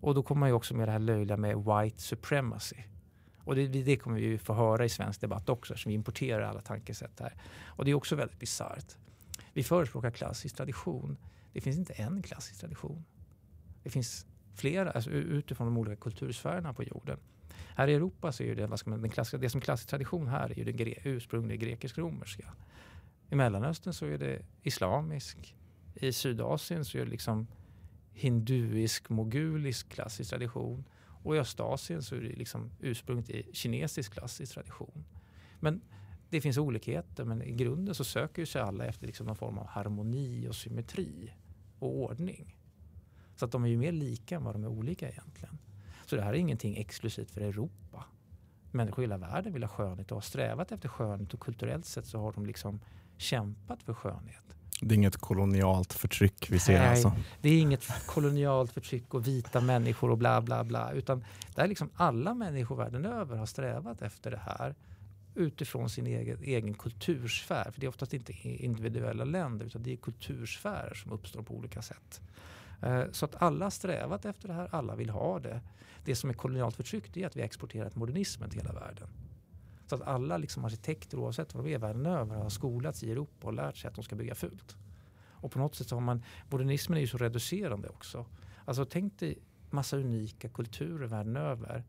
Och 0.00 0.14
då 0.14 0.22
kommer 0.22 0.40
man 0.40 0.48
ju 0.48 0.52
också 0.52 0.74
med 0.74 0.88
det 0.88 0.92
här 0.92 0.98
löjliga 0.98 1.36
med 1.36 1.56
white 1.56 2.02
supremacy. 2.02 2.76
Och 3.46 3.54
det, 3.54 3.66
det 3.66 3.96
kommer 3.96 4.16
vi 4.16 4.22
ju 4.22 4.38
få 4.38 4.54
höra 4.54 4.84
i 4.84 4.88
svensk 4.88 5.20
debatt 5.20 5.48
också 5.48 5.72
eftersom 5.72 5.90
vi 5.90 5.94
importerar 5.94 6.42
alla 6.42 6.60
tankesätt 6.60 7.20
här. 7.20 7.34
Och 7.64 7.84
det 7.84 7.90
är 7.90 7.94
också 7.94 8.16
väldigt 8.16 8.38
bisarrt. 8.38 8.96
Vi 9.52 9.62
förespråkar 9.62 10.10
klassisk 10.10 10.56
tradition. 10.56 11.16
Det 11.52 11.60
finns 11.60 11.76
inte 11.76 11.92
en 11.92 12.22
klassisk 12.22 12.60
tradition. 12.60 13.04
Det 13.82 13.90
finns 13.90 14.26
flera, 14.54 14.90
alltså 14.90 15.10
utifrån 15.10 15.66
de 15.66 15.78
olika 15.78 15.96
kultursfärerna 15.96 16.74
på 16.74 16.82
jorden. 16.82 17.18
Här 17.76 17.88
i 17.88 17.94
Europa 17.94 18.32
så 18.32 18.42
är 18.42 18.54
det, 18.54 18.66
vad 18.66 18.78
ska 18.78 18.90
man, 18.90 19.02
den 19.02 19.10
klassiska, 19.10 19.38
det 19.38 19.50
som 19.50 19.60
klassisk 19.60 19.88
tradition 19.88 20.28
här 20.28 20.50
är 20.50 20.54
ju 20.54 20.64
den 20.64 20.76
gre, 20.76 20.94
ursprungliga 21.04 21.56
grekisk-romerska. 21.56 22.52
I 23.30 23.34
Mellanöstern 23.34 23.92
så 23.92 24.06
är 24.06 24.18
det 24.18 24.42
islamisk. 24.62 25.56
I 25.94 26.12
Sydasien 26.12 26.84
så 26.84 26.98
är 26.98 27.04
det 27.04 27.10
liksom 27.10 27.46
hinduisk, 28.12 29.08
mogulisk 29.08 29.88
klassisk 29.88 30.30
tradition. 30.30 30.84
Och 31.26 31.36
i 31.36 31.38
Östasien 31.38 32.02
så 32.02 32.14
är 32.14 32.20
det 32.20 32.28
liksom 32.28 32.70
ursprunget 32.80 33.30
i 33.30 33.50
kinesisk 33.52 34.12
klassisk 34.12 34.54
tradition. 34.54 35.04
Men 35.60 35.80
det 36.30 36.40
finns 36.40 36.58
olikheter 36.58 37.24
men 37.24 37.42
i 37.42 37.52
grunden 37.52 37.94
så 37.94 38.04
söker 38.04 38.44
sig 38.44 38.62
alla 38.62 38.84
efter 38.84 39.06
liksom 39.06 39.26
någon 39.26 39.36
form 39.36 39.58
av 39.58 39.66
harmoni 39.66 40.48
och 40.48 40.54
symmetri 40.54 41.32
och 41.78 41.96
ordning. 41.96 42.56
Så 43.36 43.44
att 43.44 43.52
de 43.52 43.64
är 43.64 43.68
ju 43.68 43.76
mer 43.76 43.92
lika 43.92 44.36
än 44.36 44.44
vad 44.44 44.54
de 44.54 44.64
är 44.64 44.68
olika 44.68 45.08
egentligen. 45.08 45.58
Så 46.06 46.16
det 46.16 46.22
här 46.22 46.32
är 46.32 46.38
ingenting 46.38 46.76
exklusivt 46.76 47.30
för 47.30 47.40
Europa. 47.40 48.04
Människor 48.70 49.04
i 49.04 49.06
hela 49.06 49.18
världen 49.18 49.52
vill 49.52 49.62
ha 49.62 49.68
skönhet 49.68 50.10
och 50.10 50.16
har 50.16 50.22
strävat 50.22 50.72
efter 50.72 50.88
skönhet 50.88 51.34
och 51.34 51.40
kulturellt 51.40 51.86
sett 51.86 52.06
så 52.06 52.18
har 52.18 52.32
de 52.32 52.46
liksom 52.46 52.80
kämpat 53.16 53.82
för 53.82 53.94
skönhet. 53.94 54.56
Det 54.80 54.94
är 54.94 54.96
inget 54.96 55.16
kolonialt 55.16 55.92
förtryck 55.92 56.50
vi 56.50 56.58
ser 56.58 56.78
Nej, 56.78 56.88
alltså? 56.88 57.12
det 57.40 57.48
är 57.48 57.60
inget 57.60 58.06
kolonialt 58.06 58.72
förtryck 58.72 59.14
och 59.14 59.26
vita 59.26 59.60
människor 59.60 60.10
och 60.10 60.18
bla 60.18 60.40
bla 60.40 60.64
bla. 60.64 60.92
Utan 60.92 61.24
det 61.54 61.60
är 61.62 61.68
liksom 61.68 61.90
alla 61.94 62.34
människor 62.34 62.76
världen 62.76 63.04
över 63.04 63.36
har 63.36 63.46
strävat 63.46 64.02
efter 64.02 64.30
det 64.30 64.40
här 64.44 64.74
utifrån 65.34 65.90
sin 65.90 66.06
egen, 66.06 66.42
egen 66.42 66.74
kultursfär. 66.74 67.70
För 67.70 67.80
det 67.80 67.86
är 67.86 67.88
oftast 67.88 68.14
inte 68.14 68.32
individuella 68.42 69.24
länder 69.24 69.66
utan 69.66 69.82
det 69.82 69.92
är 69.92 69.96
kultursfärer 69.96 70.94
som 70.94 71.12
uppstår 71.12 71.42
på 71.42 71.54
olika 71.54 71.82
sätt. 71.82 72.20
Eh, 72.82 73.02
så 73.12 73.24
att 73.24 73.42
alla 73.42 73.70
strävat 73.70 74.24
efter 74.24 74.48
det 74.48 74.54
här, 74.54 74.68
alla 74.72 74.96
vill 74.96 75.10
ha 75.10 75.38
det. 75.38 75.60
Det 76.04 76.16
som 76.16 76.30
är 76.30 76.34
kolonialt 76.34 76.76
förtryck 76.76 77.16
är 77.16 77.26
att 77.26 77.36
vi 77.36 77.42
exporterat 77.42 77.94
modernismen 77.94 78.50
till 78.50 78.60
hela 78.60 78.72
världen. 78.72 79.08
Så 79.86 79.94
att 79.94 80.02
alla 80.02 80.38
liksom 80.38 80.64
arkitekter 80.64 81.18
oavsett 81.18 81.54
var 81.54 81.62
de 81.62 81.74
är 81.74 81.78
världen 81.78 82.06
över 82.06 82.36
har 82.36 82.48
skolats 82.48 83.02
i 83.02 83.10
Europa 83.10 83.46
och 83.46 83.54
lärt 83.54 83.76
sig 83.76 83.88
att 83.88 83.94
de 83.94 84.04
ska 84.04 84.16
bygga 84.16 84.34
fult. 84.34 84.76
Och 85.46 85.52
på 85.52 85.58
något 85.58 85.74
sätt 85.74 85.88
så 85.88 85.96
har 85.96 86.00
man, 86.00 86.22
modernismen 86.50 86.96
är 86.96 87.00
ju 87.00 87.06
så 87.06 87.18
reducerande 87.18 87.88
också. 87.88 88.26
Alltså 88.64 88.84
tänk 88.84 89.18
dig 89.18 89.38
massa 89.70 89.96
unika 89.96 90.48
kulturer 90.48 91.06
världen 91.06 91.36
över. 91.36 91.84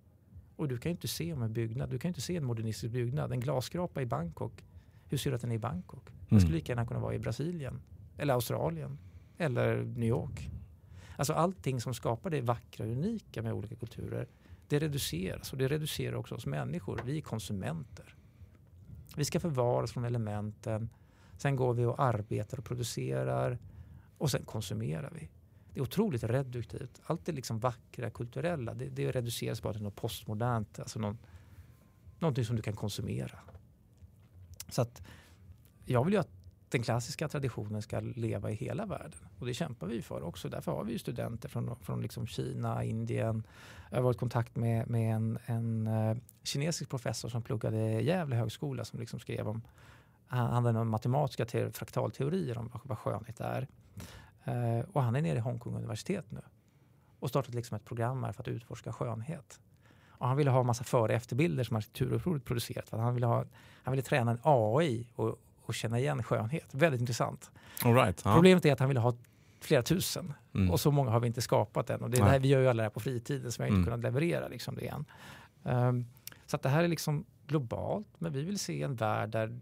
Och 0.55 0.67
du 0.67 0.77
kan 0.77 0.89
ju 0.89 0.93
inte 0.93 1.07
se 1.07 1.33
om 1.33 1.41
en 1.41 1.53
byggnad, 1.53 1.89
du 1.89 1.99
kan 1.99 2.09
inte 2.09 2.21
se 2.21 2.37
en 2.37 2.45
modernistisk 2.45 2.93
byggnad. 2.93 3.31
En 3.31 3.39
glasskrapa 3.39 4.01
i 4.01 4.05
Bangkok, 4.05 4.65
hur 5.09 5.17
ser 5.17 5.29
du 5.29 5.35
att 5.35 5.41
den 5.41 5.51
är 5.51 5.55
i 5.55 5.59
Bangkok? 5.59 6.09
Mm. 6.09 6.25
Den 6.29 6.39
skulle 6.39 6.55
lika 6.55 6.71
gärna 6.71 6.87
kunna 6.87 6.99
vara 6.99 7.15
i 7.15 7.19
Brasilien, 7.19 7.81
eller 8.17 8.33
Australien, 8.33 8.97
eller 9.37 9.83
New 9.83 10.09
York. 10.09 10.51
Alltså 11.17 11.33
allting 11.33 11.81
som 11.81 11.93
skapar 11.93 12.29
det 12.29 12.41
vackra 12.41 12.85
och 12.85 12.91
unika 12.91 13.41
med 13.41 13.53
olika 13.53 13.75
kulturer 13.75 14.27
det 14.67 14.79
reduceras 14.79 15.51
och 15.51 15.57
det 15.57 15.67
reducerar 15.67 16.15
också 16.15 16.35
oss 16.35 16.45
människor. 16.45 17.01
Vi 17.05 17.17
är 17.17 17.21
konsumenter. 17.21 18.15
Vi 19.15 19.25
ska 19.25 19.39
förvaras 19.39 19.91
från 19.91 20.05
elementen. 20.05 20.89
Sen 21.37 21.55
går 21.55 21.73
vi 21.73 21.85
och 21.85 22.01
arbetar 22.01 22.57
och 22.57 22.65
producerar 22.65 23.57
och 24.17 24.31
sen 24.31 24.45
konsumerar 24.45 25.11
vi. 25.15 25.29
Det 25.73 25.79
är 25.79 25.83
otroligt 25.83 26.23
reduktivt. 26.23 27.01
Allt 27.05 27.25
det 27.25 27.31
liksom 27.31 27.59
vackra, 27.59 28.09
kulturella, 28.09 28.73
det, 28.73 28.89
det 28.89 29.11
reduceras 29.11 29.61
bara 29.61 29.73
till 29.73 29.83
något 29.83 29.95
postmodernt. 29.95 30.79
Alltså 30.79 30.99
någon, 30.99 31.17
någonting 32.19 32.45
som 32.45 32.55
du 32.55 32.61
kan 32.61 32.75
konsumera. 32.75 33.39
Så 34.69 34.81
att 34.81 35.01
jag 35.85 36.03
vill 36.03 36.13
ju 36.13 36.19
att 36.19 36.36
den 36.69 36.83
klassiska 36.83 37.27
traditionen 37.27 37.81
ska 37.81 37.99
leva 37.99 38.51
i 38.51 38.53
hela 38.53 38.85
världen. 38.85 39.19
Och 39.39 39.45
det 39.45 39.53
kämpar 39.53 39.87
vi 39.87 40.01
för 40.01 40.23
också. 40.23 40.49
Därför 40.49 40.71
har 40.71 40.83
vi 40.83 40.99
studenter 40.99 41.49
från, 41.49 41.75
från 41.81 42.01
liksom 42.01 42.27
Kina, 42.27 42.83
Indien. 42.83 43.43
Jag 43.89 43.97
har 43.97 44.03
varit 44.03 44.15
i 44.15 44.19
kontakt 44.19 44.55
med, 44.55 44.89
med 44.89 45.15
en, 45.15 45.39
en 45.45 45.87
uh, 45.87 46.17
kinesisk 46.43 46.89
professor 46.89 47.29
som 47.29 47.41
pluggade 47.41 47.77
i 47.77 48.05
Gävle 48.05 48.35
högskola 48.35 48.85
som 48.85 48.99
liksom 48.99 49.19
skrev 49.19 49.47
om 49.47 49.61
han 50.27 50.65
hade 50.65 50.83
matematiska 50.83 51.45
te- 51.45 51.71
fraktalteorier 51.71 52.57
om 52.57 52.69
vad, 52.73 52.81
vad 52.83 52.97
skönhet 52.97 53.39
är. 53.39 53.67
Uh, 54.47 54.85
och 54.93 55.03
han 55.03 55.15
är 55.15 55.21
nere 55.21 55.37
i 55.37 55.41
Hongkong 55.41 55.75
universitet 55.75 56.25
nu 56.29 56.41
och 57.19 57.29
startat 57.29 57.55
liksom 57.55 57.75
ett 57.75 57.85
program 57.85 58.33
för 58.33 58.41
att 58.41 58.47
utforska 58.47 58.93
skönhet. 58.93 59.59
Och 60.09 60.27
han 60.27 60.37
ville 60.37 60.51
ha 60.51 60.63
massa 60.63 60.83
före 60.83 61.03
och 61.03 61.11
efterbilder 61.11 61.63
som 61.63 61.77
arkitekturupproret 61.77 62.45
producerat. 62.45 62.89
För 62.89 62.97
han, 62.97 63.13
ville 63.13 63.25
ha, 63.25 63.45
han 63.83 63.91
ville 63.91 64.01
träna 64.01 64.31
en 64.31 64.39
AI 64.43 65.07
och, 65.15 65.39
och 65.67 65.73
känna 65.75 65.99
igen 65.99 66.23
skönhet. 66.23 66.67
Väldigt 66.71 67.01
intressant. 67.01 67.51
All 67.83 67.93
right, 67.95 68.21
ja. 68.25 68.33
Problemet 68.33 68.65
är 68.65 68.73
att 68.73 68.79
han 68.79 68.87
ville 68.87 68.99
ha 68.99 69.17
flera 69.59 69.83
tusen 69.83 70.33
Mm. 70.53 70.71
och 70.71 70.79
så 70.79 70.91
många 70.91 71.11
har 71.11 71.19
vi 71.19 71.27
inte 71.27 71.41
skapat 71.41 71.89
än. 71.89 72.01
Och 72.01 72.09
det 72.09 72.17
är 72.17 72.23
det 72.23 72.29
här, 72.29 72.39
vi 72.39 72.47
gör 72.47 72.59
ju 72.59 72.67
alla 72.67 72.77
det 72.77 72.83
här 72.85 72.89
på 72.89 72.99
fritiden 72.99 73.51
vi 73.57 73.63
har 73.63 73.67
inte 73.67 73.75
Mm. 73.75 73.83
kunnat 73.83 73.99
leverera 73.99 74.47
liksom 74.47 74.75
det 74.75 74.87
än. 74.87 75.05
Um, 75.63 76.05
så 76.45 76.55
att 76.55 76.61
det 76.61 76.69
här 76.69 76.83
är 76.83 76.87
liksom 76.87 77.25
globalt 77.47 78.07
men 78.19 78.33
vi 78.33 78.43
vill 78.43 78.59
se 78.59 78.83
en 78.83 78.95
värld 78.95 79.29
där 79.29 79.59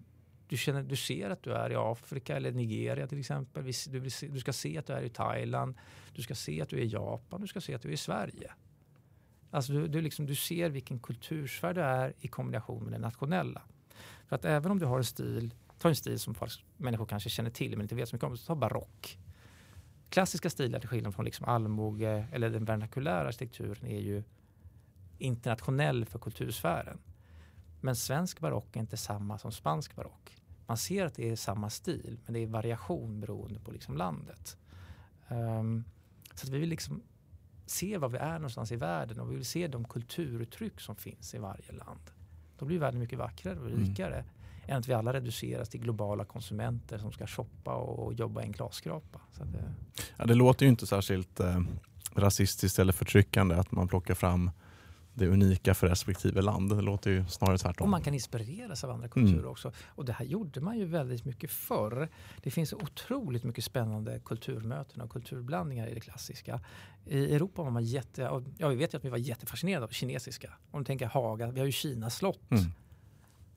du, 0.47 0.57
känner, 0.57 0.83
du 0.83 0.95
ser 0.95 1.29
att 1.29 1.43
du 1.43 1.53
är 1.53 1.69
i 1.71 1.75
Afrika 1.75 2.35
eller 2.35 2.51
Nigeria 2.51 3.07
till 3.07 3.19
exempel. 3.19 3.63
Du, 3.65 4.09
se, 4.09 4.27
du 4.27 4.39
ska 4.39 4.53
se 4.53 4.77
att 4.77 4.85
du 4.87 4.93
är 4.93 5.01
i 5.01 5.09
Thailand. 5.09 5.75
Du 6.13 6.21
ska 6.21 6.35
se 6.35 6.61
att 6.61 6.69
du 6.69 6.77
är 6.77 6.81
i 6.81 6.87
Japan. 6.87 7.41
Du 7.41 7.47
ska 7.47 7.61
se 7.61 7.73
att 7.75 7.81
du 7.81 7.89
är 7.89 7.93
i 7.93 7.97
Sverige. 7.97 8.51
Alltså 9.51 9.73
du, 9.73 9.87
du, 9.87 10.01
liksom, 10.01 10.25
du 10.25 10.35
ser 10.35 10.69
vilken 10.69 10.99
kultursfär 10.99 11.73
du 11.73 11.81
är 11.81 12.13
i 12.19 12.27
kombination 12.27 12.83
med 12.83 12.93
det 12.93 12.97
nationella. 12.99 13.61
För 14.27 14.35
att 14.35 14.45
även 14.45 14.71
om 14.71 14.79
du 14.79 14.85
har 14.85 14.97
en 14.97 15.03
stil, 15.03 15.53
ta 15.77 15.89
en 15.89 15.95
stil 15.95 16.19
som 16.19 16.35
folk, 16.35 16.65
människor 16.77 17.05
kanske 17.05 17.29
känner 17.29 17.49
till 17.49 17.71
men 17.71 17.81
inte 17.81 17.95
vet 17.95 18.09
så 18.09 18.15
mycket 18.15 18.27
om, 18.27 18.37
så 18.37 18.45
ta 18.45 18.55
barock. 18.55 19.17
klassiska 20.09 20.49
stilar 20.49 20.79
till 20.79 20.89
skillnad 20.89 21.15
från 21.15 21.25
liksom 21.25 21.45
allmoge 21.45 22.27
eller 22.31 22.49
den 22.49 22.65
vernakulära 22.65 23.27
arkitekturen 23.27 23.85
är 23.85 23.99
ju 23.99 24.23
internationell 25.17 26.05
för 26.05 26.19
kultursfären. 26.19 26.99
Men 27.81 27.95
svensk 27.95 28.39
barock 28.39 28.75
är 28.75 28.79
inte 28.79 28.97
samma 28.97 29.37
som 29.37 29.51
spansk 29.51 29.95
barock. 29.95 30.37
Man 30.67 30.77
ser 30.77 31.05
att 31.05 31.15
det 31.15 31.29
är 31.29 31.35
samma 31.35 31.69
stil 31.69 32.19
men 32.25 32.33
det 32.33 32.39
är 32.39 32.47
variation 32.47 33.19
beroende 33.19 33.59
på 33.59 33.71
liksom 33.71 33.97
landet. 33.97 34.57
Um, 35.27 35.83
så 36.33 36.51
vi 36.51 36.59
vill 36.59 36.69
liksom 36.69 37.01
se 37.65 37.97
var 37.97 38.09
vi 38.09 38.17
är 38.17 38.33
någonstans 38.33 38.71
i 38.71 38.75
världen 38.75 39.19
och 39.19 39.31
vi 39.31 39.35
vill 39.35 39.45
se 39.45 39.67
de 39.67 39.85
kulturuttryck 39.85 40.79
som 40.81 40.95
finns 40.95 41.33
i 41.33 41.37
varje 41.37 41.71
land. 41.71 42.11
Då 42.57 42.65
blir 42.65 42.79
världen 42.79 42.99
mycket 42.99 43.19
vackrare 43.19 43.59
och 43.59 43.67
mm. 43.67 43.79
rikare 43.79 44.15
mm. 44.15 44.25
Än 44.67 44.77
att 44.77 44.87
vi 44.87 44.93
alla 44.93 45.13
reduceras 45.13 45.69
till 45.69 45.79
globala 45.79 46.25
konsumenter 46.25 46.97
som 46.97 47.11
ska 47.11 47.27
shoppa 47.27 47.75
och 47.75 48.13
jobba 48.13 48.41
i 48.41 48.45
en 48.45 48.51
glasskrapa. 48.51 49.21
Det... 49.37 49.73
Ja, 50.17 50.25
det 50.25 50.35
låter 50.35 50.65
ju 50.65 50.69
inte 50.69 50.87
särskilt 50.87 51.39
eh, 51.39 51.59
rasistiskt 52.15 52.79
eller 52.79 52.93
förtryckande 52.93 53.55
att 53.55 53.71
man 53.71 53.87
plockar 53.87 54.13
fram 54.13 54.51
det 55.15 55.27
unika 55.27 55.73
för 55.73 55.87
respektive 55.87 56.41
land. 56.41 56.75
Det 56.75 56.81
låter 56.81 57.11
ju 57.11 57.25
snarare 57.25 57.57
tvärtom. 57.57 57.85
Och 57.85 57.89
man 57.89 58.01
kan 58.01 58.13
inspireras 58.13 58.83
av 58.83 58.91
andra 58.91 59.07
kulturer 59.07 59.39
mm. 59.39 59.51
också. 59.51 59.71
Och 59.85 60.05
det 60.05 60.13
här 60.13 60.25
gjorde 60.25 60.61
man 60.61 60.77
ju 60.77 60.85
väldigt 60.85 61.25
mycket 61.25 61.51
förr. 61.51 62.09
Det 62.43 62.51
finns 62.51 62.73
otroligt 62.73 63.43
mycket 63.43 63.63
spännande 63.63 64.19
kulturmöten 64.25 65.01
och 65.01 65.11
kulturblandningar 65.11 65.87
i 65.87 65.93
det 65.93 65.99
klassiska. 65.99 66.61
I 67.05 67.35
Europa 67.35 67.63
var 67.63 67.71
man 67.71 67.83
jätte, 67.83 68.21
ja 68.57 68.67
vi 68.67 68.75
vet 68.75 68.93
ju 68.93 68.97
att 68.97 69.05
vi 69.05 69.09
var 69.09 69.17
jättefascinerade 69.17 69.85
av 69.85 69.89
kinesiska. 69.89 70.53
Om 70.71 70.79
du 70.79 70.85
tänker 70.85 71.05
Haga, 71.05 71.51
vi 71.51 71.59
har 71.59 71.65
ju 71.65 71.71
Kina 71.71 72.09
slott 72.09 72.51
mm. 72.51 72.63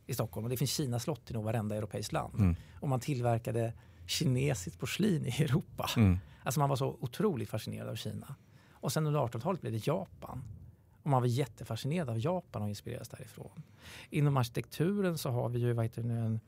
I 0.09 0.14
Stockholm 0.14 0.44
och 0.44 0.51
det 0.51 0.56
finns 0.56 0.70
Kina 0.70 0.98
slott 0.98 1.30
i 1.30 1.35
nog 1.35 1.44
varenda 1.44 1.76
europeiskt 1.76 2.12
land. 2.12 2.35
Mm. 2.35 2.56
Och 2.80 2.89
man 2.89 3.01
tillverkade 3.01 3.72
kinesiskt 4.06 4.80
porslin 4.80 5.26
i 5.26 5.43
Europa. 5.43 5.90
Mm. 5.97 6.18
Alltså 6.43 6.60
man 6.60 6.68
var 6.68 6.76
så 6.76 6.97
otroligt 7.01 7.51
fascinerad 7.51 7.89
av 7.89 7.94
Kina. 7.94 8.35
Och 8.72 8.93
sen 8.93 9.06
under 9.06 9.20
1800-talet 9.20 9.60
blev 9.60 9.72
det 9.72 9.86
Japan. 9.86 10.43
Och 11.02 11.10
man 11.10 11.22
var 11.22 11.28
jättefascinerad 11.28 12.10
av 12.10 12.18
Japan 12.18 12.62
och 12.62 12.68
inspireras 12.68 13.09
därifrån. 13.09 13.62
Inom 14.10 14.36
arkitekturen 14.36 15.18
så 15.18 15.30
har 15.30 15.48
vi 15.48 15.59
ju 15.59 15.72
vad 15.72 15.85
heter 15.85 16.02
det 16.02 16.09
nu, 16.09 16.26
en 16.26 16.40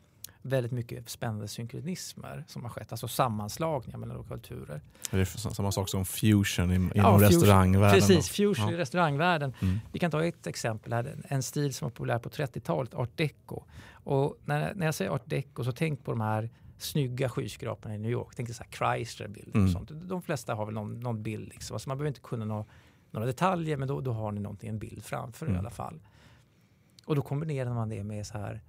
väldigt 0.43 0.73
mycket 0.73 1.09
spännande 1.09 1.49
synkronismer 1.49 2.45
som 2.47 2.63
har 2.63 2.71
skett, 2.71 2.93
alltså 2.93 3.09
sammanslagningar 3.09 3.99
mellan 3.99 4.17
olika 4.17 4.35
kulturer. 4.35 4.81
Det 5.11 5.21
är 5.21 5.25
samma 5.25 5.73
sak 5.73 5.89
som 5.89 6.05
fusion 6.05 6.73
inom 6.73 6.93
ja, 6.95 7.19
restaurangvärlden. 7.21 8.01
Precis, 8.01 8.29
fusion 8.29 8.69
ja. 8.69 8.73
i 8.73 8.77
restaurangvärlden. 8.77 9.55
Mm. 9.61 9.79
Vi 9.93 9.99
kan 9.99 10.11
ta 10.11 10.25
ett 10.25 10.47
exempel 10.47 10.93
här, 10.93 11.17
en 11.29 11.43
stil 11.43 11.75
som 11.75 11.87
var 11.87 11.91
populär 11.91 12.19
på 12.19 12.29
30-talet, 12.29 12.95
art 12.95 13.17
deco. 13.17 13.63
Och 13.93 14.37
när, 14.45 14.75
när 14.75 14.87
jag 14.87 14.95
säger 14.95 15.11
art 15.11 15.27
deco 15.27 15.65
så 15.65 15.73
tänk 15.73 16.05
på 16.05 16.11
de 16.11 16.21
här 16.21 16.51
snygga 16.79 17.29
skyskraporna 17.29 17.95
i 17.95 17.99
New 17.99 18.11
York. 18.11 18.33
Tänk 18.37 18.55
så 18.55 18.63
här 18.63 18.71
Chrysler-bilder 18.71 19.55
mm. 19.55 19.67
och 19.67 19.73
sånt. 19.73 19.91
De 20.09 20.23
flesta 20.23 20.55
har 20.55 20.67
väl 20.67 20.75
någon, 20.75 21.01
någon 21.01 21.23
bild. 21.23 21.49
Liksom. 21.49 21.75
Alltså 21.75 21.89
man 21.89 21.99
behöver 21.99 22.09
inte 22.09 22.21
kunna 22.21 22.45
något 22.45 22.69
några 23.11 23.27
detaljer 23.27 23.77
men 23.77 23.89
då, 23.89 24.01
då 24.01 24.13
har 24.13 24.33
ni 24.33 24.41
någonting, 24.41 24.69
en 24.69 24.79
bild 24.79 25.05
framför 25.05 25.47
mm. 25.47 25.57
i 25.57 25.59
alla 25.59 25.71
fall. 25.71 26.01
Och 27.05 27.17
då 27.17 27.23
kombinerar 27.23 27.75
man 27.75 27.89
det 27.89 28.05
med 28.05 28.27
så 28.27 28.39
här 28.39 28.61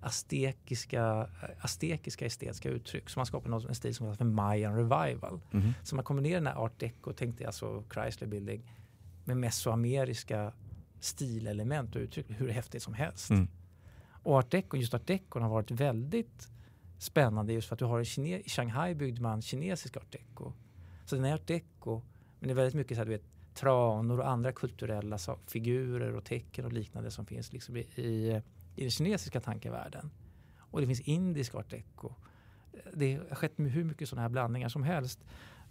astekiska, 0.00 1.28
astekiska 1.60 2.26
estetiska 2.26 2.68
uttryck. 2.68 3.10
Så 3.10 3.18
man 3.18 3.26
skapar 3.26 3.50
något, 3.50 3.68
en 3.68 3.74
stil 3.74 3.94
som 3.94 4.06
kallas 4.06 4.18
för 4.18 4.24
Mayan 4.24 4.76
revival. 4.76 5.40
Mm. 5.52 5.72
Så 5.82 5.94
man 5.94 6.04
kombinerar 6.04 6.34
den 6.34 6.46
här 6.46 6.54
art 6.54 6.80
deco, 6.80 7.12
tänkte 7.12 7.46
alltså 7.46 7.84
Chrysler 7.94 8.28
building, 8.28 8.62
med 9.24 9.36
mesoameriska 9.36 10.52
stilelement 11.00 11.96
och 11.96 12.00
uttryck 12.00 12.26
hur 12.28 12.48
häftigt 12.48 12.82
som 12.82 12.94
helst. 12.94 13.30
Mm. 13.30 13.48
Och 14.22 14.34
art 14.34 14.50
deco, 14.50 14.76
just 14.76 14.94
art 14.94 15.06
deco 15.06 15.40
har 15.40 15.48
varit 15.48 15.70
väldigt 15.70 16.48
spännande 16.98 17.52
just 17.52 17.68
för 17.68 17.74
att 17.74 17.78
du 17.78 17.84
har 17.84 17.98
en 17.98 18.04
kine, 18.04 18.38
i 18.38 18.48
Shanghai 18.48 18.94
byggde 18.94 19.22
man 19.22 19.42
kinesisk 19.42 19.96
art 19.96 20.12
deco. 20.12 20.52
Så 21.04 21.16
den 21.16 21.24
är 21.24 21.34
art 21.34 21.46
deco, 21.46 22.02
men 22.38 22.48
det 22.48 22.52
är 22.52 22.56
väldigt 22.56 22.74
mycket 22.74 22.96
så 22.96 23.00
här, 23.00 23.04
du 23.04 23.12
vet, 23.12 23.24
tranor 23.54 24.20
och 24.20 24.28
andra 24.28 24.52
kulturella 24.52 25.18
figurer 25.46 26.14
och 26.14 26.24
tecken 26.24 26.64
och 26.64 26.72
liknande 26.72 27.10
som 27.10 27.26
finns 27.26 27.52
liksom 27.52 27.76
i, 27.76 27.80
i, 27.80 28.42
i 28.80 28.84
den 28.84 28.90
kinesiska 28.90 29.40
tankevärlden. 29.40 30.10
Och 30.58 30.80
det 30.80 30.86
finns 30.86 31.00
indisk 31.00 31.54
art 31.54 31.70
deco. 31.70 32.14
Det 32.92 33.14
har 33.14 33.34
skett 33.34 33.58
med 33.58 33.72
hur 33.72 33.84
mycket 33.84 34.08
sådana 34.08 34.22
här 34.22 34.28
blandningar 34.28 34.68
som 34.68 34.82
helst. 34.82 35.24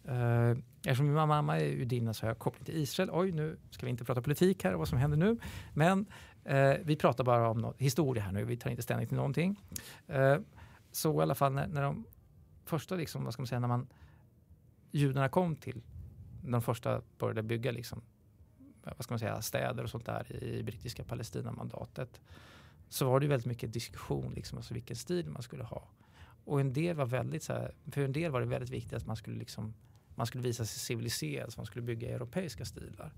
Eh, 0.03 0.51
eftersom 0.77 1.05
min 1.05 1.15
mamma 1.15 1.59
är 1.59 1.65
judinna 1.65 2.13
så 2.13 2.25
har 2.25 2.29
jag 2.29 2.39
koppling 2.39 2.65
till 2.65 2.77
Israel. 2.77 3.09
Oj, 3.13 3.31
nu 3.31 3.57
ska 3.69 3.85
vi 3.85 3.89
inte 3.89 4.05
prata 4.05 4.21
politik 4.21 4.63
här 4.63 4.73
och 4.73 4.79
vad 4.79 4.87
som 4.87 4.97
händer 4.97 5.17
nu. 5.17 5.37
Men 5.73 6.05
eh, 6.43 6.73
vi 6.83 6.95
pratar 6.95 7.23
bara 7.23 7.49
om 7.49 7.57
något, 7.57 7.77
historia 7.77 8.23
här 8.23 8.31
nu. 8.31 8.45
Vi 8.45 8.57
tar 8.57 8.69
inte 8.69 8.83
ställning 8.83 9.07
till 9.07 9.17
någonting. 9.17 9.61
Eh, 10.07 10.37
så 10.91 11.19
i 11.19 11.21
alla 11.21 11.35
fall 11.35 11.53
när, 11.53 11.67
när 11.67 11.81
de 11.81 12.05
första, 12.65 12.95
liksom, 12.95 13.23
vad 13.23 13.33
ska 13.33 13.41
man 13.41 13.47
säga, 13.47 13.59
när 13.59 13.67
man 13.67 13.87
judarna 14.91 15.29
kom 15.29 15.55
till 15.55 15.81
när 16.43 16.51
de 16.51 16.61
första 16.61 17.01
började 17.17 17.43
bygga 17.43 17.71
liksom, 17.71 18.01
vad 18.83 19.03
ska 19.03 19.11
man 19.11 19.19
säga, 19.19 19.41
städer 19.41 19.83
och 19.83 19.89
sånt 19.89 20.05
där 20.05 20.43
i 20.43 20.63
brittiska 20.63 21.03
Palestinamandatet 21.03 22.21
så 22.89 23.05
var 23.05 23.19
det 23.19 23.27
väldigt 23.27 23.45
mycket 23.45 23.73
diskussion 23.73 24.33
liksom, 24.33 24.57
alltså 24.57 24.73
vilken 24.73 24.95
stil 24.95 25.29
man 25.29 25.41
skulle 25.41 25.63
ha. 25.63 25.89
Och 26.45 26.59
en 26.59 26.73
del 26.73 26.95
var 26.95 27.05
väldigt 27.05 27.43
så 27.43 27.53
här, 27.53 27.75
för 27.91 28.01
en 28.01 28.11
del 28.11 28.31
var 28.31 28.39
det 28.39 28.45
väldigt 28.45 28.69
viktigt 28.69 28.93
att 28.93 29.05
man 29.05 29.15
skulle 29.15 29.37
liksom, 29.37 29.73
man 30.15 30.27
skulle 30.27 30.43
visa 30.43 30.65
sig 30.65 30.79
civiliserad, 30.79 31.53
så 31.53 31.59
man 31.59 31.65
skulle 31.65 31.81
bygga 31.85 32.15
europeiska 32.15 32.65
stilar. 32.65 33.13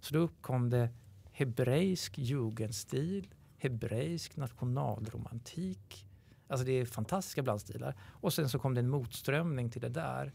Så 0.00 0.14
då 0.14 0.20
uppkom 0.20 0.70
det 0.70 0.88
hebreisk 1.32 2.18
jugendstil, 2.18 3.34
hebreisk 3.58 4.36
nationalromantik. 4.36 6.08
Alltså 6.48 6.66
det 6.66 6.72
är 6.72 6.84
fantastiska 6.84 7.42
blandstilar. 7.42 7.96
Och 8.00 8.32
sen 8.32 8.48
så 8.48 8.58
kom 8.58 8.74
det 8.74 8.80
en 8.80 8.88
motströmning 8.88 9.70
till 9.70 9.80
det 9.80 9.88
där 9.88 10.32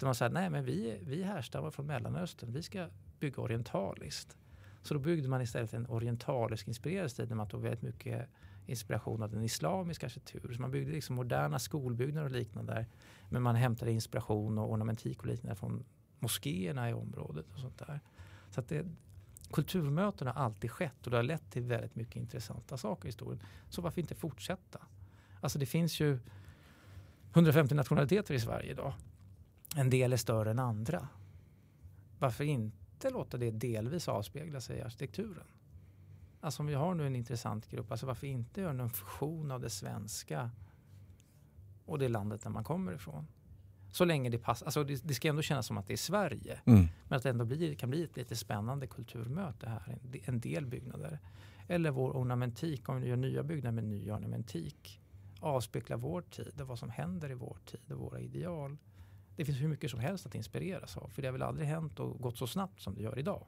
där 0.00 0.06
man 0.06 0.14
sa 0.14 0.28
nej 0.28 0.50
men 0.50 0.64
vi, 0.64 0.98
vi 1.02 1.22
härstammar 1.22 1.70
från 1.70 1.86
Mellanöstern, 1.86 2.52
vi 2.52 2.62
ska 2.62 2.88
bygga 3.18 3.42
orientaliskt. 3.42 4.36
Så 4.82 4.94
då 4.94 5.00
byggde 5.00 5.28
man 5.28 5.42
istället 5.42 5.74
en 5.74 5.86
orientalisk 5.86 6.68
inspirerad 6.68 7.10
stil 7.10 7.28
där 7.28 7.34
man 7.34 7.48
tog 7.48 7.62
väldigt 7.62 7.82
mycket 7.82 8.28
inspiration 8.66 9.22
av 9.22 9.30
den 9.30 9.42
islamiska 9.42 10.06
arkitekturen. 10.06 10.54
Så 10.54 10.60
man 10.60 10.70
byggde 10.70 10.92
liksom 10.92 11.16
moderna 11.16 11.58
skolbyggnader 11.58 12.26
och 12.26 12.32
liknande 12.32 12.72
där. 12.72 12.86
Men 13.28 13.42
man 13.42 13.54
hämtade 13.54 13.92
inspiration 13.92 14.58
och 14.58 14.72
ornamentik 14.72 15.18
och 15.18 15.26
liknande 15.26 15.56
från 15.56 15.84
moskéerna 16.18 16.90
i 16.90 16.92
området 16.92 17.46
och 17.52 17.60
sånt 17.60 17.78
där. 17.78 18.00
Så 18.50 18.60
att 18.60 18.68
det, 18.68 18.86
kulturmöten 19.52 20.26
har 20.26 20.34
alltid 20.34 20.70
skett 20.70 21.04
och 21.04 21.10
det 21.10 21.16
har 21.16 21.24
lett 21.24 21.50
till 21.50 21.62
väldigt 21.62 21.96
mycket 21.96 22.16
intressanta 22.16 22.76
saker 22.76 23.04
i 23.04 23.08
historien. 23.08 23.42
Så 23.68 23.82
varför 23.82 24.00
inte 24.00 24.14
fortsätta? 24.14 24.80
Alltså 25.40 25.58
det 25.58 25.66
finns 25.66 26.00
ju 26.00 26.18
150 27.32 27.74
nationaliteter 27.74 28.34
i 28.34 28.40
Sverige 28.40 28.70
idag 28.70 28.92
en 29.76 29.90
del 29.90 30.12
är 30.12 30.16
större 30.16 30.50
än 30.50 30.58
andra. 30.58 31.08
Varför 32.18 32.44
inte 32.44 32.79
låta 33.08 33.36
det 33.36 33.50
delvis 33.50 34.08
avspegla 34.08 34.60
sig 34.60 34.78
i 34.78 34.82
arkitekturen? 34.82 35.46
Alltså 36.40 36.62
om 36.62 36.66
vi 36.66 36.74
har 36.74 36.94
nu 36.94 37.06
en 37.06 37.16
intressant 37.16 37.70
grupp, 37.70 37.90
alltså 37.90 38.06
varför 38.06 38.26
inte 38.26 38.60
göra 38.60 38.82
en 38.82 38.90
fusion 38.90 39.50
av 39.50 39.60
det 39.60 39.70
svenska 39.70 40.50
och 41.84 41.98
det 41.98 42.08
landet 42.08 42.42
där 42.42 42.50
man 42.50 42.64
kommer 42.64 42.92
ifrån? 42.92 43.26
Så 43.92 44.04
länge 44.04 44.30
det 44.30 44.38
passar. 44.38 44.66
Alltså 44.66 44.84
det, 44.84 45.04
det 45.04 45.14
ska 45.14 45.28
ändå 45.28 45.42
kännas 45.42 45.66
som 45.66 45.78
att 45.78 45.86
det 45.86 45.92
är 45.92 45.96
Sverige. 45.96 46.60
Mm. 46.64 46.88
Men 47.08 47.16
att 47.16 47.22
det 47.22 47.30
ändå 47.30 47.44
blir, 47.44 47.74
kan 47.74 47.90
bli 47.90 48.04
ett 48.04 48.16
lite 48.16 48.36
spännande 48.36 48.86
kulturmöte 48.86 49.68
här. 49.68 49.98
En, 50.02 50.20
en 50.24 50.40
del 50.40 50.66
byggnader. 50.66 51.18
Eller 51.68 51.90
vår 51.90 52.10
ornamentik, 52.10 52.88
om 52.88 53.00
vi 53.00 53.08
gör 53.08 53.16
nya 53.16 53.42
byggnader 53.42 53.74
med 53.74 53.84
ny 53.84 54.10
ornamentik. 54.10 55.00
Avspegla 55.40 55.96
vår 55.96 56.22
tid 56.22 56.60
och 56.60 56.66
vad 56.66 56.78
som 56.78 56.90
händer 56.90 57.30
i 57.30 57.34
vår 57.34 57.56
tid 57.64 57.92
och 57.92 57.98
våra 57.98 58.20
ideal 58.20 58.76
det 59.40 59.44
finns 59.44 59.60
hur 59.60 59.68
mycket 59.68 59.90
som 59.90 60.00
helst 60.00 60.26
att 60.26 60.34
inspireras 60.34 60.96
av. 60.96 61.08
För 61.08 61.22
det 61.22 61.28
har 61.28 61.32
väl 61.32 61.42
aldrig 61.42 61.68
hänt 61.68 62.00
och 62.00 62.20
gått 62.20 62.38
så 62.38 62.46
snabbt 62.46 62.80
som 62.80 62.94
det 62.94 63.02
gör 63.02 63.18
idag. 63.18 63.46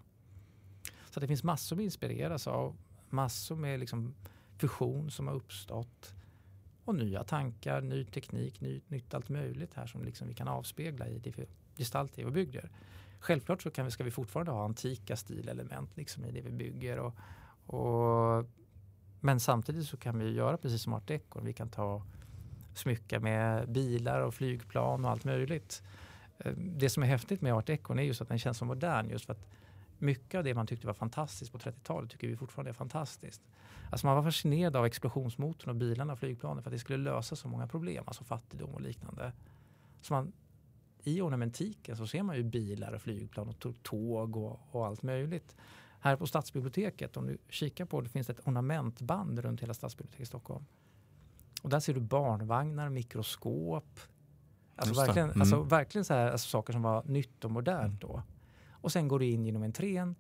Så 1.10 1.20
det 1.20 1.26
finns 1.26 1.44
massor 1.44 1.76
att 1.76 1.82
inspireras 1.82 2.46
av. 2.46 2.76
Massor 3.10 3.56
med 3.56 3.80
liksom 3.80 4.14
fusion 4.58 5.10
som 5.10 5.26
har 5.26 5.34
uppstått. 5.34 6.14
Och 6.84 6.94
nya 6.94 7.24
tankar, 7.24 7.80
ny 7.80 8.04
teknik, 8.04 8.60
ny, 8.60 8.80
nytt 8.88 9.14
allt 9.14 9.28
möjligt 9.28 9.74
här 9.74 9.86
som 9.86 10.04
liksom 10.04 10.28
vi 10.28 10.34
kan 10.34 10.48
avspegla 10.48 11.08
i 11.08 11.18
det 11.18 11.38
vi 11.38 11.46
gestaltar 11.76 12.22
i 12.22 12.24
vår 12.24 12.30
bygger. 12.30 12.70
Självklart 13.20 13.62
så 13.62 13.70
kan 13.70 13.84
vi, 13.84 13.90
ska 13.90 14.04
vi 14.04 14.10
fortfarande 14.10 14.52
ha 14.52 14.64
antika 14.64 15.16
stilelement 15.16 15.96
liksom 15.96 16.24
i 16.24 16.30
det 16.30 16.40
vi 16.40 16.52
bygger. 16.52 16.98
Och, 16.98 17.14
och, 17.66 18.46
men 19.20 19.40
samtidigt 19.40 19.86
så 19.86 19.96
kan 19.96 20.18
vi 20.18 20.30
göra 20.30 20.56
precis 20.56 20.82
som 20.82 20.92
art 20.92 21.08
deco. 21.08 21.40
Vi 21.40 21.52
kan 21.52 21.68
ta 21.68 22.02
smycka 22.78 23.20
med 23.20 23.68
bilar 23.68 24.20
och 24.20 24.34
flygplan 24.34 25.04
och 25.04 25.10
allt 25.10 25.24
möjligt. 25.24 25.82
Eh, 26.38 26.52
det 26.56 26.90
som 26.90 27.02
är 27.02 27.06
häftigt 27.06 27.40
med 27.40 27.54
art 27.54 27.66
deco 27.66 27.94
är 27.94 28.02
just 28.02 28.20
att 28.20 28.28
den 28.28 28.38
känns 28.38 28.58
så 28.58 28.64
modern 28.64 29.10
just 29.10 29.26
för 29.26 29.32
att 29.32 29.46
mycket 29.98 30.38
av 30.38 30.44
det 30.44 30.54
man 30.54 30.66
tyckte 30.66 30.86
var 30.86 30.94
fantastiskt 30.94 31.52
på 31.52 31.58
30-talet 31.58 32.10
tycker 32.10 32.28
vi 32.28 32.36
fortfarande 32.36 32.70
är 32.70 32.74
fantastiskt. 32.74 33.42
Alltså 33.90 34.06
man 34.06 34.16
var 34.16 34.22
fascinerad 34.22 34.76
av 34.76 34.86
explosionsmotorn 34.86 35.70
och 35.70 35.76
bilarna 35.76 36.12
och 36.12 36.18
flygplanen 36.18 36.62
för 36.62 36.70
att 36.70 36.74
det 36.74 36.78
skulle 36.78 37.04
lösa 37.04 37.36
så 37.36 37.48
många 37.48 37.66
problem, 37.66 38.04
alltså 38.06 38.24
fattigdom 38.24 38.74
och 38.74 38.80
liknande. 38.80 39.32
Så 40.00 40.14
man, 40.14 40.32
I 41.02 41.20
ornamentiken 41.20 41.96
så 41.96 42.06
ser 42.06 42.22
man 42.22 42.36
ju 42.36 42.42
bilar 42.42 42.92
och 42.92 43.02
flygplan 43.02 43.48
och 43.48 43.82
tåg 43.82 44.36
och, 44.36 44.60
och 44.70 44.86
allt 44.86 45.02
möjligt. 45.02 45.56
Här 46.00 46.16
på 46.16 46.26
Stadsbiblioteket, 46.26 47.16
om 47.16 47.26
du 47.26 47.38
kikar 47.48 47.84
på 47.84 48.00
det, 48.00 48.08
finns 48.08 48.26
det 48.26 48.32
ett 48.32 48.46
ornamentband 48.46 49.38
runt 49.38 49.62
hela 49.62 49.74
Stadsbiblioteket 49.74 50.22
i 50.22 50.26
Stockholm. 50.26 50.64
Och 51.62 51.70
där 51.70 51.80
ser 51.80 51.94
du 51.94 52.00
barnvagnar, 52.00 52.88
mikroskop. 52.88 54.00
Alltså 54.76 55.00
verkligen, 55.00 55.28
mm. 55.28 55.40
alltså 55.40 55.62
verkligen 55.62 56.04
så 56.04 56.14
här, 56.14 56.30
alltså 56.30 56.48
saker 56.48 56.72
som 56.72 56.82
var 56.82 57.04
nytt 57.04 57.44
och 57.44 57.50
modernt 57.50 58.04
mm. 58.04 58.14
då. 58.14 58.22
Och 58.70 58.92
sen 58.92 59.08
går 59.08 59.18
du 59.18 59.26
in 59.26 59.46
genom 59.46 59.62
entrén 59.62 60.14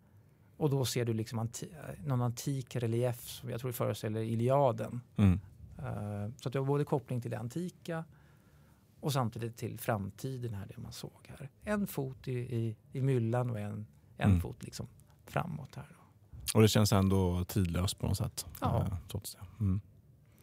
och 0.56 0.70
då 0.70 0.84
ser 0.84 1.04
du 1.04 1.14
liksom 1.14 1.38
anti 1.38 1.68
någon 2.04 2.22
antik 2.22 2.76
relief 2.76 3.28
som 3.28 3.50
jag 3.50 3.60
tror 3.60 3.72
föreställer 3.72 4.20
Iliaden. 4.20 5.00
Mm. 5.16 5.40
Uh, 5.78 6.32
så 6.40 6.48
att 6.48 6.52
du 6.52 6.58
har 6.58 6.66
både 6.66 6.84
koppling 6.84 7.20
till 7.20 7.30
det 7.30 7.38
antika 7.38 8.04
och 9.00 9.12
samtidigt 9.12 9.56
till 9.56 9.78
framtiden 9.78 10.54
här, 10.54 10.66
det 10.66 10.76
man 10.76 10.92
såg 10.92 11.28
här. 11.28 11.50
En 11.62 11.86
fot 11.86 12.28
i, 12.28 12.32
i, 12.32 12.76
i 12.92 13.00
myllan 13.00 13.50
och 13.50 13.60
en, 13.60 13.86
en 14.16 14.30
mm. 14.30 14.40
fot 14.40 14.62
liksom 14.62 14.86
framåt 15.26 15.74
här. 15.74 15.86
Då. 15.90 16.58
Och 16.58 16.62
det 16.62 16.68
känns 16.68 16.92
ändå 16.92 17.44
tidlöst 17.44 17.98
på 17.98 18.06
något 18.06 18.18
sätt. 18.18 18.46
Ja. 18.60 18.86
Uh, 18.86 18.96
trots 19.08 19.34
det. 19.34 19.64
Mm. 19.64 19.80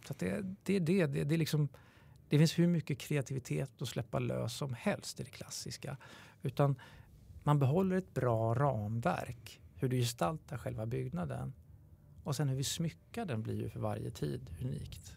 Så 0.08 0.14
det, 0.18 0.42
det, 0.64 0.80
det, 0.80 1.06
det, 1.06 1.24
det, 1.24 1.36
är 1.36 1.38
liksom, 1.38 1.70
det 2.30 2.38
finns 2.38 2.60
hur 2.60 2.68
mycket 2.68 3.00
kreativitet 3.00 3.82
att 3.82 3.88
släppa 3.88 4.20
lös 4.20 4.54
som 4.54 4.74
helst 4.74 5.20
i 5.20 5.24
det 5.24 5.30
klassiska. 5.30 5.98
Utan 6.42 6.76
man 7.44 7.60
behåller 7.60 7.96
ett 7.96 8.14
bra 8.14 8.54
ramverk 8.54 9.60
hur 9.76 9.90
du 9.90 9.98
gestaltar 9.98 10.58
själva 10.58 10.86
byggnaden. 10.86 11.54
Och 12.24 12.36
sen 12.36 12.50
hur 12.50 12.56
vi 12.56 12.64
smyckar 12.64 13.26
den 13.26 13.44
blir 13.44 13.62
ju 13.62 13.70
för 13.70 13.80
varje 13.80 14.10
tid 14.10 14.50
unikt. 14.62 15.16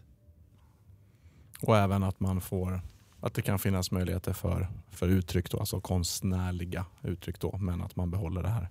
Och 1.61 1.77
även 1.77 2.03
att 2.03 2.19
man 2.19 2.41
får 2.41 2.81
att 3.23 3.33
det 3.33 3.41
kan 3.41 3.59
finnas 3.59 3.91
möjligheter 3.91 4.33
för, 4.33 4.67
för 4.89 5.07
uttryck, 5.07 5.51
då, 5.51 5.59
alltså 5.59 5.81
konstnärliga 5.81 6.85
uttryck 7.01 7.39
då, 7.39 7.57
men 7.57 7.81
att 7.81 7.95
man 7.95 8.11
behåller 8.11 8.43
det 8.43 8.49
här. 8.49 8.69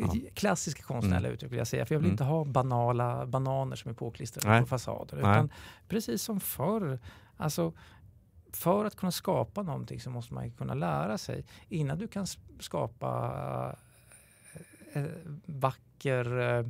Ja. 0.00 0.30
Klassiska 0.34 0.82
konstnärliga 0.82 1.18
mm. 1.18 1.32
uttryck 1.32 1.52
vill 1.52 1.58
jag 1.58 1.66
säga, 1.66 1.86
för 1.86 1.94
jag 1.94 2.00
vill 2.00 2.06
mm. 2.06 2.14
inte 2.14 2.24
ha 2.24 2.44
banala 2.44 3.26
bananer 3.26 3.76
som 3.76 3.90
är 3.90 3.94
påklistrade 3.94 4.48
Nej. 4.48 4.60
på 4.60 4.66
fasader. 4.66 5.18
Utan 5.18 5.46
Nej. 5.46 5.56
precis 5.88 6.22
som 6.22 6.40
förr, 6.40 6.98
alltså 7.36 7.72
för 8.52 8.84
att 8.84 8.96
kunna 8.96 9.12
skapa 9.12 9.62
någonting 9.62 10.00
så 10.00 10.10
måste 10.10 10.34
man 10.34 10.50
kunna 10.50 10.74
lära 10.74 11.18
sig. 11.18 11.44
Innan 11.68 11.98
du 11.98 12.08
kan 12.08 12.26
skapa 12.60 13.76
Eh, 14.92 15.04
vacker, 15.46 16.38
eh, 16.38 16.66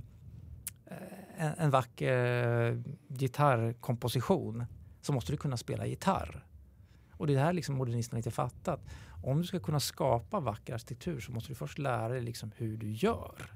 en, 1.36 1.52
en 1.58 1.70
vacker 1.70 2.82
gitarrkomposition 3.08 4.64
så 5.00 5.12
måste 5.12 5.32
du 5.32 5.36
kunna 5.36 5.56
spela 5.56 5.86
gitarr. 5.86 6.44
Och 7.12 7.26
det 7.26 7.38
här 7.38 7.52
liksom 7.52 7.74
modernisterna 7.74 8.18
inte 8.18 8.30
fattat. 8.30 8.80
Om 9.22 9.38
du 9.38 9.46
ska 9.46 9.60
kunna 9.60 9.80
skapa 9.80 10.40
vacker 10.40 10.74
arkitektur 10.74 11.20
så 11.20 11.32
måste 11.32 11.48
du 11.48 11.54
först 11.54 11.78
lära 11.78 12.08
dig 12.08 12.20
liksom 12.20 12.52
hur 12.56 12.76
du 12.76 12.90
gör. 12.92 13.52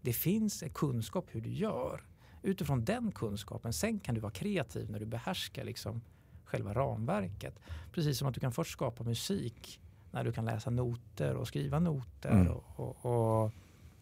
Det 0.00 0.12
finns 0.12 0.62
en 0.62 0.70
kunskap 0.70 1.26
hur 1.30 1.40
du 1.40 1.50
gör. 1.50 2.02
Utifrån 2.42 2.84
den 2.84 3.12
kunskapen, 3.12 3.72
sen 3.72 4.00
kan 4.00 4.14
du 4.14 4.20
vara 4.20 4.32
kreativ 4.32 4.90
när 4.90 4.98
du 4.98 5.06
behärskar 5.06 5.64
liksom 5.64 6.00
själva 6.44 6.74
ramverket. 6.74 7.58
Precis 7.92 8.18
som 8.18 8.28
att 8.28 8.34
du 8.34 8.40
kan 8.40 8.52
först 8.52 8.72
skapa 8.72 9.04
musik 9.04 9.80
när 10.10 10.24
du 10.24 10.32
kan 10.32 10.44
läsa 10.44 10.70
noter 10.70 11.34
och 11.34 11.48
skriva 11.48 11.78
noter 11.78 12.30
mm. 12.30 12.48
och, 12.48 12.64
och, 12.76 13.06
och 13.44 13.52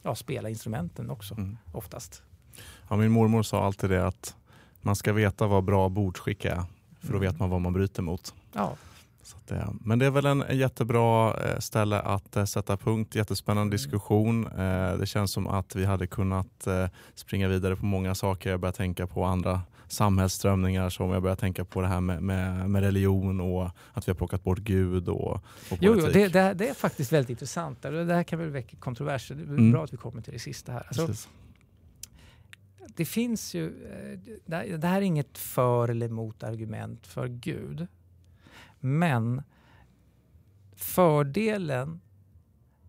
ja, 0.03 0.15
spela 0.15 0.49
instrumenten 0.49 1.11
också 1.11 1.35
mm. 1.35 1.57
oftast. 1.73 2.23
Ja, 2.89 2.97
min 2.97 3.11
mormor 3.11 3.43
sa 3.43 3.65
alltid 3.65 3.91
det 3.91 4.07
att 4.07 4.37
man 4.81 4.97
ska 4.97 5.13
veta 5.13 5.47
vad 5.47 5.65
bra 5.65 5.89
bordsskick 5.89 6.45
är 6.45 6.65
för 7.01 7.13
då 7.13 7.19
vet 7.19 7.39
man 7.39 7.51
vad 7.51 7.61
man 7.61 7.73
bryter 7.73 8.03
mot. 8.03 8.35
Ja. 8.53 8.77
Det, 9.47 9.55
eh, 9.55 9.70
men 9.81 9.98
det 9.98 10.07
är 10.07 10.11
väl 10.11 10.27
en 10.27 10.44
jättebra 10.51 11.36
eh, 11.44 11.59
ställe 11.59 12.01
att 12.01 12.36
eh, 12.36 12.44
sätta 12.44 12.77
punkt. 12.77 13.15
Jättespännande 13.15 13.62
mm. 13.62 13.70
diskussion. 13.70 14.48
Det 14.98 15.07
känns 15.07 15.32
som 15.32 15.47
att 15.47 15.77
vi 15.77 15.85
hade 15.85 16.07
kunnat 16.07 16.69
springa 17.15 17.48
vidare 17.48 17.77
på 17.77 17.86
många 17.86 18.15
saker. 18.15 18.51
Jag 18.51 18.61
börjar 18.61 18.73
tänka 18.73 19.07
på 19.07 19.24
andra 19.24 19.61
samhällsströmningar 19.89 20.90
som 20.90 21.11
jag 21.11 21.23
börjar 21.23 21.36
tänka 21.36 21.65
på 21.65 21.81
det 21.81 21.86
här 21.86 22.01
med, 22.01 22.23
med, 22.23 22.70
med 22.70 22.82
religion 22.82 23.40
och 23.40 23.70
att 23.93 24.09
vi 24.09 24.11
har 24.11 24.15
plockat 24.15 24.44
bort 24.44 24.59
Gud 24.59 25.09
och, 25.09 25.32
och 25.32 25.43
politik. 25.69 25.89
Jo, 25.89 25.94
jo 25.98 26.07
det, 26.07 26.28
det, 26.28 26.55
det, 26.55 26.69
är 26.69 26.74
faktiskt 26.74 27.12
väldigt 27.12 27.31
intressant. 27.31 27.82
Det 27.82 28.15
här 28.15 28.23
kan 28.23 28.39
väl 28.39 28.51
väcka 28.51 28.77
kontroverser. 28.77 29.35
Det 29.35 29.43
är 29.43 29.47
mm. 29.47 29.73
bra 29.73 29.85
att 29.85 29.93
vi 29.93 29.97
kommer 29.97 30.23
till 30.23 30.32
det 30.32 30.39
sista 30.39 30.73
här. 30.73 30.86
Alltså, 30.89 31.28
det 32.97 33.05
finns 33.05 33.55
ju, 33.55 33.73
det 34.47 34.86
här 34.86 34.97
är 34.97 35.01
inget 35.01 35.39
för 35.39 35.89
eller 35.89 36.07
emot 36.07 36.43
argument 36.43 37.07
för 37.07 37.28
Gud. 37.28 37.86
Men 38.87 39.43
fördelen 40.73 42.01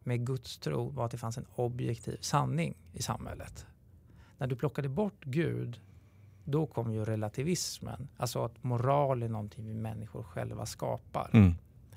med 0.04 0.26
Guds 0.26 0.58
tro 0.58 0.90
var 0.90 1.06
att 1.06 1.12
det 1.12 1.18
fanns 1.18 1.38
en 1.38 1.46
objektiv 1.56 2.18
sanning 2.22 2.78
i 2.94 3.02
samhället. 3.02 3.66
När 4.38 4.48
du 4.48 4.56
plockade 4.56 4.90
bort 4.90 5.24
Gud, 5.24 5.82
då 6.44 6.66
kom 6.66 6.94
ju 6.94 7.06
relativismen. 7.06 8.08
Alltså 8.18 8.44
att 8.44 8.64
moral 8.64 9.24
är 9.24 9.30
någonting 9.30 9.66
vi 9.66 9.74
människor 9.74 10.24
själva 10.24 10.66
skapar. 10.66 11.30
Mm. 11.34 11.54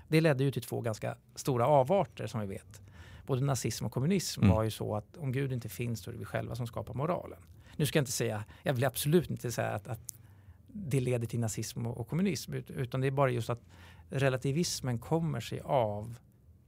Det 0.08 0.20
ledde 0.20 0.44
ju 0.44 0.50
till 0.50 0.62
två 0.62 0.80
ganska 0.80 1.16
stora 1.34 1.66
avarter 1.66 2.26
som 2.26 2.40
vi 2.40 2.46
vet. 2.46 2.82
Både 3.26 3.44
nazism 3.44 3.86
och 3.86 3.92
kommunism 3.92 4.42
mm. 4.42 4.54
var 4.54 4.62
ju 4.62 4.70
så 4.70 4.96
att 4.96 5.16
om 5.16 5.32
Gud 5.32 5.52
inte 5.52 5.68
finns 5.68 6.00
så 6.00 6.10
är 6.10 6.12
det 6.12 6.18
vi 6.18 6.24
själva 6.24 6.54
som 6.54 6.66
skapar 6.66 6.94
moralen. 6.94 7.40
Nu 7.76 7.86
ska 7.86 7.98
jag 7.98 8.02
inte 8.02 8.12
säga, 8.12 8.44
jag 8.62 8.74
vill 8.74 8.84
absolut 8.84 9.30
inte 9.30 9.52
säga 9.52 9.70
att, 9.70 9.88
att 9.88 10.19
det 10.72 11.00
leder 11.00 11.26
till 11.26 11.40
nazism 11.40 11.86
och, 11.86 12.08
kommunism. 12.08 12.54
Utan 12.54 13.00
det 13.00 13.06
är 13.06 13.10
bara 13.10 13.30
just 13.30 13.50
att 13.50 13.62
relativismen 14.08 14.98
kommer 14.98 15.40
sig 15.40 15.60
av 15.64 16.18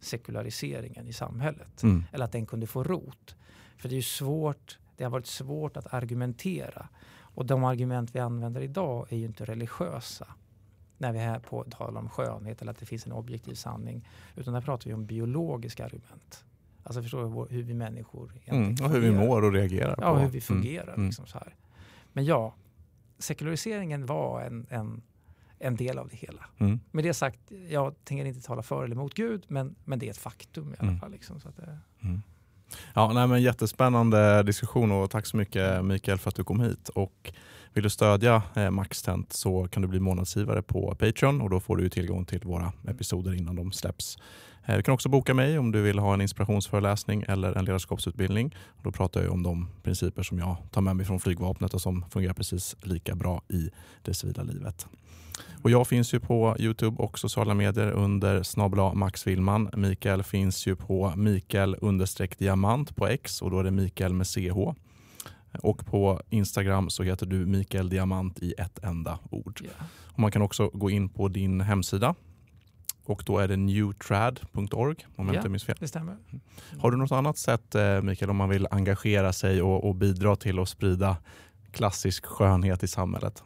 sekulariseringen 0.00 1.08
i 1.08 1.12
samhället. 1.12 1.82
Mm. 1.82 2.04
Eller 2.12 2.24
att 2.24 2.32
den 2.32 2.46
kunde 2.46 2.66
få 2.66 2.84
rot. 2.84 3.36
För 3.76 3.88
det 3.88 3.96
är 3.96 4.02
svårt, 4.02 4.78
det 4.96 5.04
har 5.04 5.10
varit 5.10 5.26
svårt 5.26 5.76
att 5.76 5.94
argumentera. 5.94 6.88
Och 7.34 7.46
de 7.46 7.64
argument 7.64 8.14
vi 8.14 8.18
använder 8.18 8.60
idag 8.60 9.06
är 9.12 9.16
ju 9.16 9.24
inte 9.24 9.44
religiösa. 9.44 10.26
När 10.98 11.12
vi 11.12 11.18
är 11.18 11.24
här 11.24 11.38
på 11.38 11.64
talar 11.64 12.00
om 12.00 12.08
skönhet 12.08 12.62
eller 12.62 12.72
att 12.72 12.78
det 12.78 12.86
finns 12.86 13.06
en 13.06 13.12
objektiv 13.12 13.54
sanning. 13.54 14.08
Utan 14.36 14.54
där 14.54 14.60
pratar 14.60 14.86
vi 14.86 14.94
om 14.94 15.06
biologiska 15.06 15.84
argument. 15.84 16.44
Alltså 16.82 17.02
förstår 17.02 17.46
du 17.48 17.54
hur 17.54 17.62
vi 17.62 17.74
människor 17.74 18.32
mm, 18.44 18.76
Och 18.82 18.90
hur 18.90 19.00
vi 19.00 19.10
mår 19.10 19.44
och 19.44 19.52
reagerar. 19.52 19.94
Ja, 20.00 20.16
hur 20.16 20.28
vi 20.28 20.40
fungerar. 20.40 20.94
Mm. 20.94 21.06
Liksom 21.06 21.26
så 21.26 21.38
här. 21.38 21.54
Men 22.12 22.24
ja, 22.24 22.54
sekulariseringen 23.22 24.06
var 24.06 24.40
en, 24.40 24.66
en, 24.70 25.02
en 25.58 25.76
del 25.76 25.98
av 25.98 26.08
det 26.08 26.16
hela. 26.16 26.44
Mm. 26.58 26.80
Med 26.90 27.04
det 27.04 27.14
sagt, 27.14 27.40
jag 27.68 27.94
tänker 28.04 28.24
inte 28.24 28.40
tala 28.40 28.62
för 28.62 28.84
eller 28.84 28.94
emot 28.94 29.14
Gud, 29.14 29.44
men, 29.48 29.74
men 29.84 29.98
det 29.98 30.06
är 30.06 30.10
ett 30.10 30.18
faktum 30.18 30.74
i 30.74 30.76
alla 30.78 30.88
mm. 30.88 31.00
fall. 31.00 31.10
Liksom, 31.10 31.40
så 31.40 31.48
att 31.48 31.56
det... 31.56 31.78
Mm. 32.02 32.22
Ja, 32.94 33.12
nej, 33.12 33.26
men 33.26 33.42
jättespännande 33.42 34.42
diskussion 34.42 34.92
och 34.92 35.10
tack 35.10 35.26
så 35.26 35.36
mycket 35.36 35.84
Mikael 35.84 36.18
för 36.18 36.28
att 36.28 36.34
du 36.34 36.44
kom 36.44 36.60
hit. 36.60 36.88
Och 36.88 37.32
vill 37.72 37.84
du 37.84 37.90
stödja 37.90 38.42
eh, 38.54 38.70
Maxtent 38.70 39.32
så 39.32 39.68
kan 39.68 39.82
du 39.82 39.88
bli 39.88 40.00
månadsgivare 40.00 40.62
på 40.62 40.94
Patreon 40.94 41.40
och 41.40 41.50
då 41.50 41.60
får 41.60 41.76
du 41.76 41.88
tillgång 41.88 42.24
till 42.24 42.40
våra 42.40 42.72
episoder 42.88 43.34
innan 43.34 43.56
de 43.56 43.72
släpps. 43.72 44.18
Eh, 44.66 44.76
du 44.76 44.82
kan 44.82 44.94
också 44.94 45.08
boka 45.08 45.34
mig 45.34 45.58
om 45.58 45.72
du 45.72 45.82
vill 45.82 45.98
ha 45.98 46.14
en 46.14 46.20
inspirationsföreläsning 46.20 47.24
eller 47.28 47.52
en 47.52 47.64
ledarskapsutbildning. 47.64 48.54
Då 48.82 48.92
pratar 48.92 49.22
jag 49.22 49.32
om 49.32 49.42
de 49.42 49.68
principer 49.82 50.22
som 50.22 50.38
jag 50.38 50.56
tar 50.70 50.80
med 50.80 50.96
mig 50.96 51.06
från 51.06 51.20
flygvapnet 51.20 51.74
och 51.74 51.80
som 51.80 52.04
fungerar 52.10 52.34
precis 52.34 52.76
lika 52.82 53.14
bra 53.14 53.42
i 53.48 53.70
det 54.02 54.14
civila 54.14 54.42
livet. 54.42 54.86
Och 55.62 55.70
jag 55.70 55.86
finns 55.86 56.14
ju 56.14 56.20
på 56.20 56.56
Youtube 56.58 57.02
och 57.02 57.18
sociala 57.18 57.54
medier 57.54 57.90
under 57.90 58.42
snabla 58.42 58.94
Max 58.94 59.26
Willman. 59.26 59.70
Mikael 59.76 60.22
finns 60.22 60.66
ju 60.66 60.76
på 60.76 61.12
Mikael 61.16 61.76
diamant 62.38 62.96
på 62.96 63.06
X 63.06 63.42
och 63.42 63.50
då 63.50 63.58
är 63.58 63.64
det 63.64 63.70
Mikael 63.70 64.12
med 64.12 64.26
CH. 64.26 64.72
Och 65.62 65.86
på 65.86 66.22
Instagram 66.30 66.90
så 66.90 67.02
heter 67.02 67.26
du 67.26 67.46
Mikael 67.46 67.88
Diamant 67.88 68.38
i 68.38 68.54
ett 68.58 68.78
enda 68.84 69.18
ord. 69.30 69.60
Yeah. 69.62 69.76
Och 70.06 70.18
man 70.18 70.30
kan 70.30 70.42
också 70.42 70.70
gå 70.72 70.90
in 70.90 71.08
på 71.08 71.28
din 71.28 71.60
hemsida 71.60 72.14
och 73.12 73.22
då 73.26 73.38
är 73.38 73.48
det 73.48 73.56
newtrad.org 73.56 75.06
om 75.16 75.26
jag 75.26 75.34
ja, 75.34 75.38
inte 75.38 75.48
minns 75.48 75.64
fel. 75.64 75.76
Det 75.80 75.88
stämmer. 75.88 76.12
Mm. 76.12 76.40
Har 76.80 76.90
du 76.90 76.96
något 76.96 77.12
annat 77.12 77.38
sätt 77.38 77.74
eh, 77.74 78.02
Mikael 78.02 78.30
om 78.30 78.36
man 78.36 78.48
vill 78.48 78.66
engagera 78.70 79.32
sig 79.32 79.62
och, 79.62 79.88
och 79.88 79.94
bidra 79.94 80.36
till 80.36 80.58
att 80.58 80.68
sprida 80.68 81.16
klassisk 81.72 82.26
skönhet 82.26 82.82
i 82.82 82.88
samhället? 82.88 83.42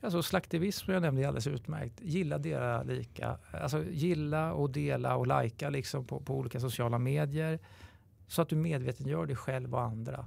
Alltså 0.00 0.22
slaktivism 0.22 0.92
jag 0.92 1.02
nämnde 1.02 1.22
är 1.22 1.26
alldeles 1.26 1.46
utmärkt. 1.46 2.00
Gilla, 2.02 2.38
dela, 2.38 2.82
lika. 2.82 3.38
Alltså 3.52 3.84
gilla 3.90 4.52
och 4.52 4.70
dela 4.70 5.16
och 5.16 5.26
lajka 5.26 5.70
liksom 5.70 6.04
på, 6.04 6.20
på 6.20 6.36
olika 6.36 6.60
sociala 6.60 6.98
medier. 6.98 7.58
Så 8.28 8.42
att 8.42 8.48
du 8.48 8.56
medveten 8.56 9.06
gör 9.06 9.26
dig 9.26 9.36
själv 9.36 9.74
och 9.74 9.82
andra. 9.82 10.26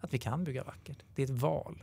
Att 0.00 0.14
vi 0.14 0.18
kan 0.18 0.44
bygga 0.44 0.64
vackert. 0.64 0.98
Det 1.14 1.22
är 1.22 1.26
ett 1.26 1.40
val. 1.42 1.82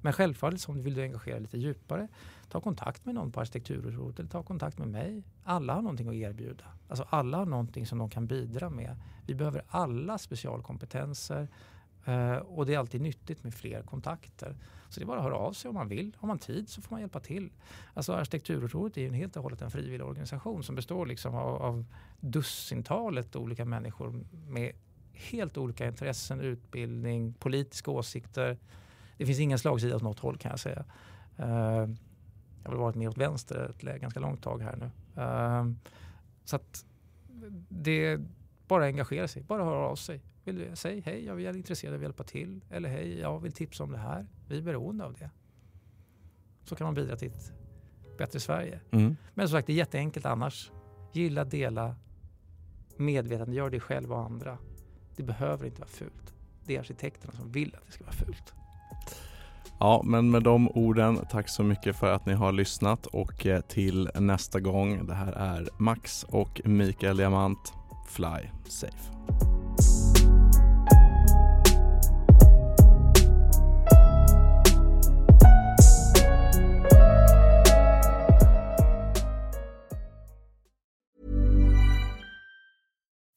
Men 0.00 0.12
självfallet 0.12 0.54
liksom, 0.54 0.72
om 0.72 0.78
du 0.78 0.84
vill 0.84 1.00
engagera 1.00 1.34
dig 1.34 1.42
lite 1.42 1.58
djupare, 1.58 2.08
ta 2.48 2.60
kontakt 2.60 3.04
med 3.04 3.14
någon 3.14 3.32
på 3.32 3.40
arkitekturrådet 3.40 4.18
eller 4.18 4.30
ta 4.30 4.42
kontakt 4.42 4.78
med 4.78 4.88
mig. 4.88 5.22
Alla 5.44 5.74
har 5.74 5.82
någonting 5.82 6.08
att 6.08 6.14
erbjuda. 6.14 6.64
Alltså 6.88 7.06
alla 7.10 7.38
har 7.38 7.46
någonting 7.46 7.86
som 7.86 7.98
de 7.98 8.10
kan 8.10 8.26
bidra 8.26 8.70
med. 8.70 8.96
Vi 9.26 9.34
behöver 9.34 9.62
alla 9.68 10.18
specialkompetenser 10.18 11.48
eh, 12.04 12.36
och 12.36 12.66
det 12.66 12.74
är 12.74 12.78
alltid 12.78 13.00
nyttigt 13.00 13.44
med 13.44 13.54
fler 13.54 13.82
kontakter. 13.82 14.56
Så 14.88 15.00
det 15.00 15.04
är 15.04 15.06
bara 15.06 15.18
att 15.18 15.24
höra 15.24 15.36
av 15.36 15.52
sig 15.52 15.68
om 15.68 15.74
man 15.74 15.88
vill. 15.88 16.16
Har 16.18 16.28
man 16.28 16.38
tid 16.38 16.68
så 16.68 16.82
får 16.82 16.94
man 16.94 17.00
hjälpa 17.00 17.20
till. 17.20 17.50
Alltså 17.94 18.12
Arkitekturrådet 18.12 18.96
är 18.96 19.00
ju 19.00 19.08
en 19.08 19.14
helt 19.14 19.36
och 19.36 19.42
hållet 19.42 19.62
en 19.62 19.70
frivillig 19.70 20.06
organisation 20.06 20.62
som 20.62 20.74
består 20.74 21.06
liksom 21.06 21.34
av, 21.34 21.62
av 21.62 21.84
dussintalet 22.20 23.36
olika 23.36 23.64
människor 23.64 24.24
med 24.48 24.72
helt 25.12 25.56
olika 25.58 25.86
intressen, 25.86 26.40
utbildning, 26.40 27.32
politiska 27.32 27.90
åsikter 27.90 28.58
det 29.18 29.26
finns 29.26 29.40
ingen 29.40 29.58
slagsida 29.58 29.96
åt 29.96 30.02
något 30.02 30.18
håll 30.18 30.38
kan 30.38 30.50
jag 30.50 30.60
säga. 30.60 30.84
Uh, 31.40 31.94
jag 32.64 32.70
har 32.70 32.76
varit 32.76 32.96
mer 32.96 33.08
åt 33.08 33.18
vänster 33.18 33.68
ett 33.70 34.00
ganska 34.00 34.20
långt 34.20 34.42
tag 34.42 34.62
här 34.62 34.76
nu. 34.76 35.22
Um, 35.22 35.80
så 36.44 36.56
att 36.56 36.84
det 37.68 38.20
bara 38.68 38.84
engagera 38.84 39.28
sig, 39.28 39.42
bara 39.42 39.64
höra 39.64 39.78
av 39.78 39.96
sig. 39.96 40.22
Vill, 40.44 40.76
säg 40.76 41.00
hej, 41.00 41.24
jag 41.24 41.42
är 41.42 41.56
intresserad 41.56 41.94
av 41.94 41.98
att 41.98 42.02
hjälpa 42.02 42.24
till. 42.24 42.60
Eller 42.70 42.88
hej, 42.88 43.18
jag 43.18 43.40
vill 43.40 43.52
tipsa 43.52 43.84
om 43.84 43.92
det 43.92 43.98
här. 43.98 44.26
Vi 44.48 44.58
är 44.58 44.62
beroende 44.62 45.04
av 45.04 45.12
det. 45.12 45.30
Så 46.64 46.76
kan 46.76 46.84
man 46.84 46.94
bidra 46.94 47.16
till 47.16 47.28
ett 47.28 47.52
bättre 48.18 48.40
Sverige. 48.40 48.80
Mm. 48.90 49.16
Men 49.34 49.48
som 49.48 49.58
sagt, 49.58 49.66
det 49.66 49.72
är 49.72 49.76
jätteenkelt 49.76 50.26
annars. 50.26 50.72
Gilla, 51.12 51.44
dela, 51.44 51.96
medvetande, 52.96 53.56
gör 53.56 53.70
det 53.70 53.80
själv 53.80 54.12
och 54.12 54.20
andra. 54.20 54.58
Det 55.16 55.22
behöver 55.22 55.66
inte 55.66 55.80
vara 55.80 55.88
fult. 55.88 56.34
Det 56.64 56.76
är 56.76 56.80
arkitekterna 56.80 57.32
som 57.32 57.52
vill 57.52 57.74
att 57.74 57.86
det 57.86 57.92
ska 57.92 58.04
vara 58.04 58.14
fult. 58.14 58.54
Ja, 59.80 60.02
men 60.04 60.30
med 60.30 60.42
de 60.42 60.68
orden, 60.68 61.26
tack 61.30 61.48
så 61.48 61.62
mycket 61.62 61.96
för 61.96 62.12
att 62.12 62.26
ni 62.26 62.34
har 62.34 62.52
lyssnat 62.52 63.06
och 63.06 63.46
eh, 63.46 63.60
till 63.60 64.10
nästa 64.14 64.60
gång. 64.60 65.06
Det 65.06 65.14
här 65.14 65.32
är 65.32 65.68
Max 65.78 66.24
och 66.24 66.60
Mikael 66.64 67.16
Diamant. 67.16 67.72
Fly 68.08 68.50
safe. 68.68 69.10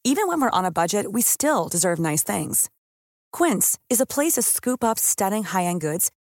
Even 0.04 0.28
when 0.28 0.42
we're 0.42 0.60
on 0.60 0.66
a 0.66 0.72
budget, 0.72 1.06
we 1.12 1.22
still 1.22 1.68
deserve 1.72 2.00
nice 2.00 2.24
things. 2.24 2.70
Quince 3.38 3.80
is 3.90 4.02
a 4.02 4.06
place 4.06 4.34
to 4.34 4.42
scoop 4.42 4.84
up 4.84 5.00
stunning 5.00 5.44
high-end 5.44 5.82
goods 5.82 6.12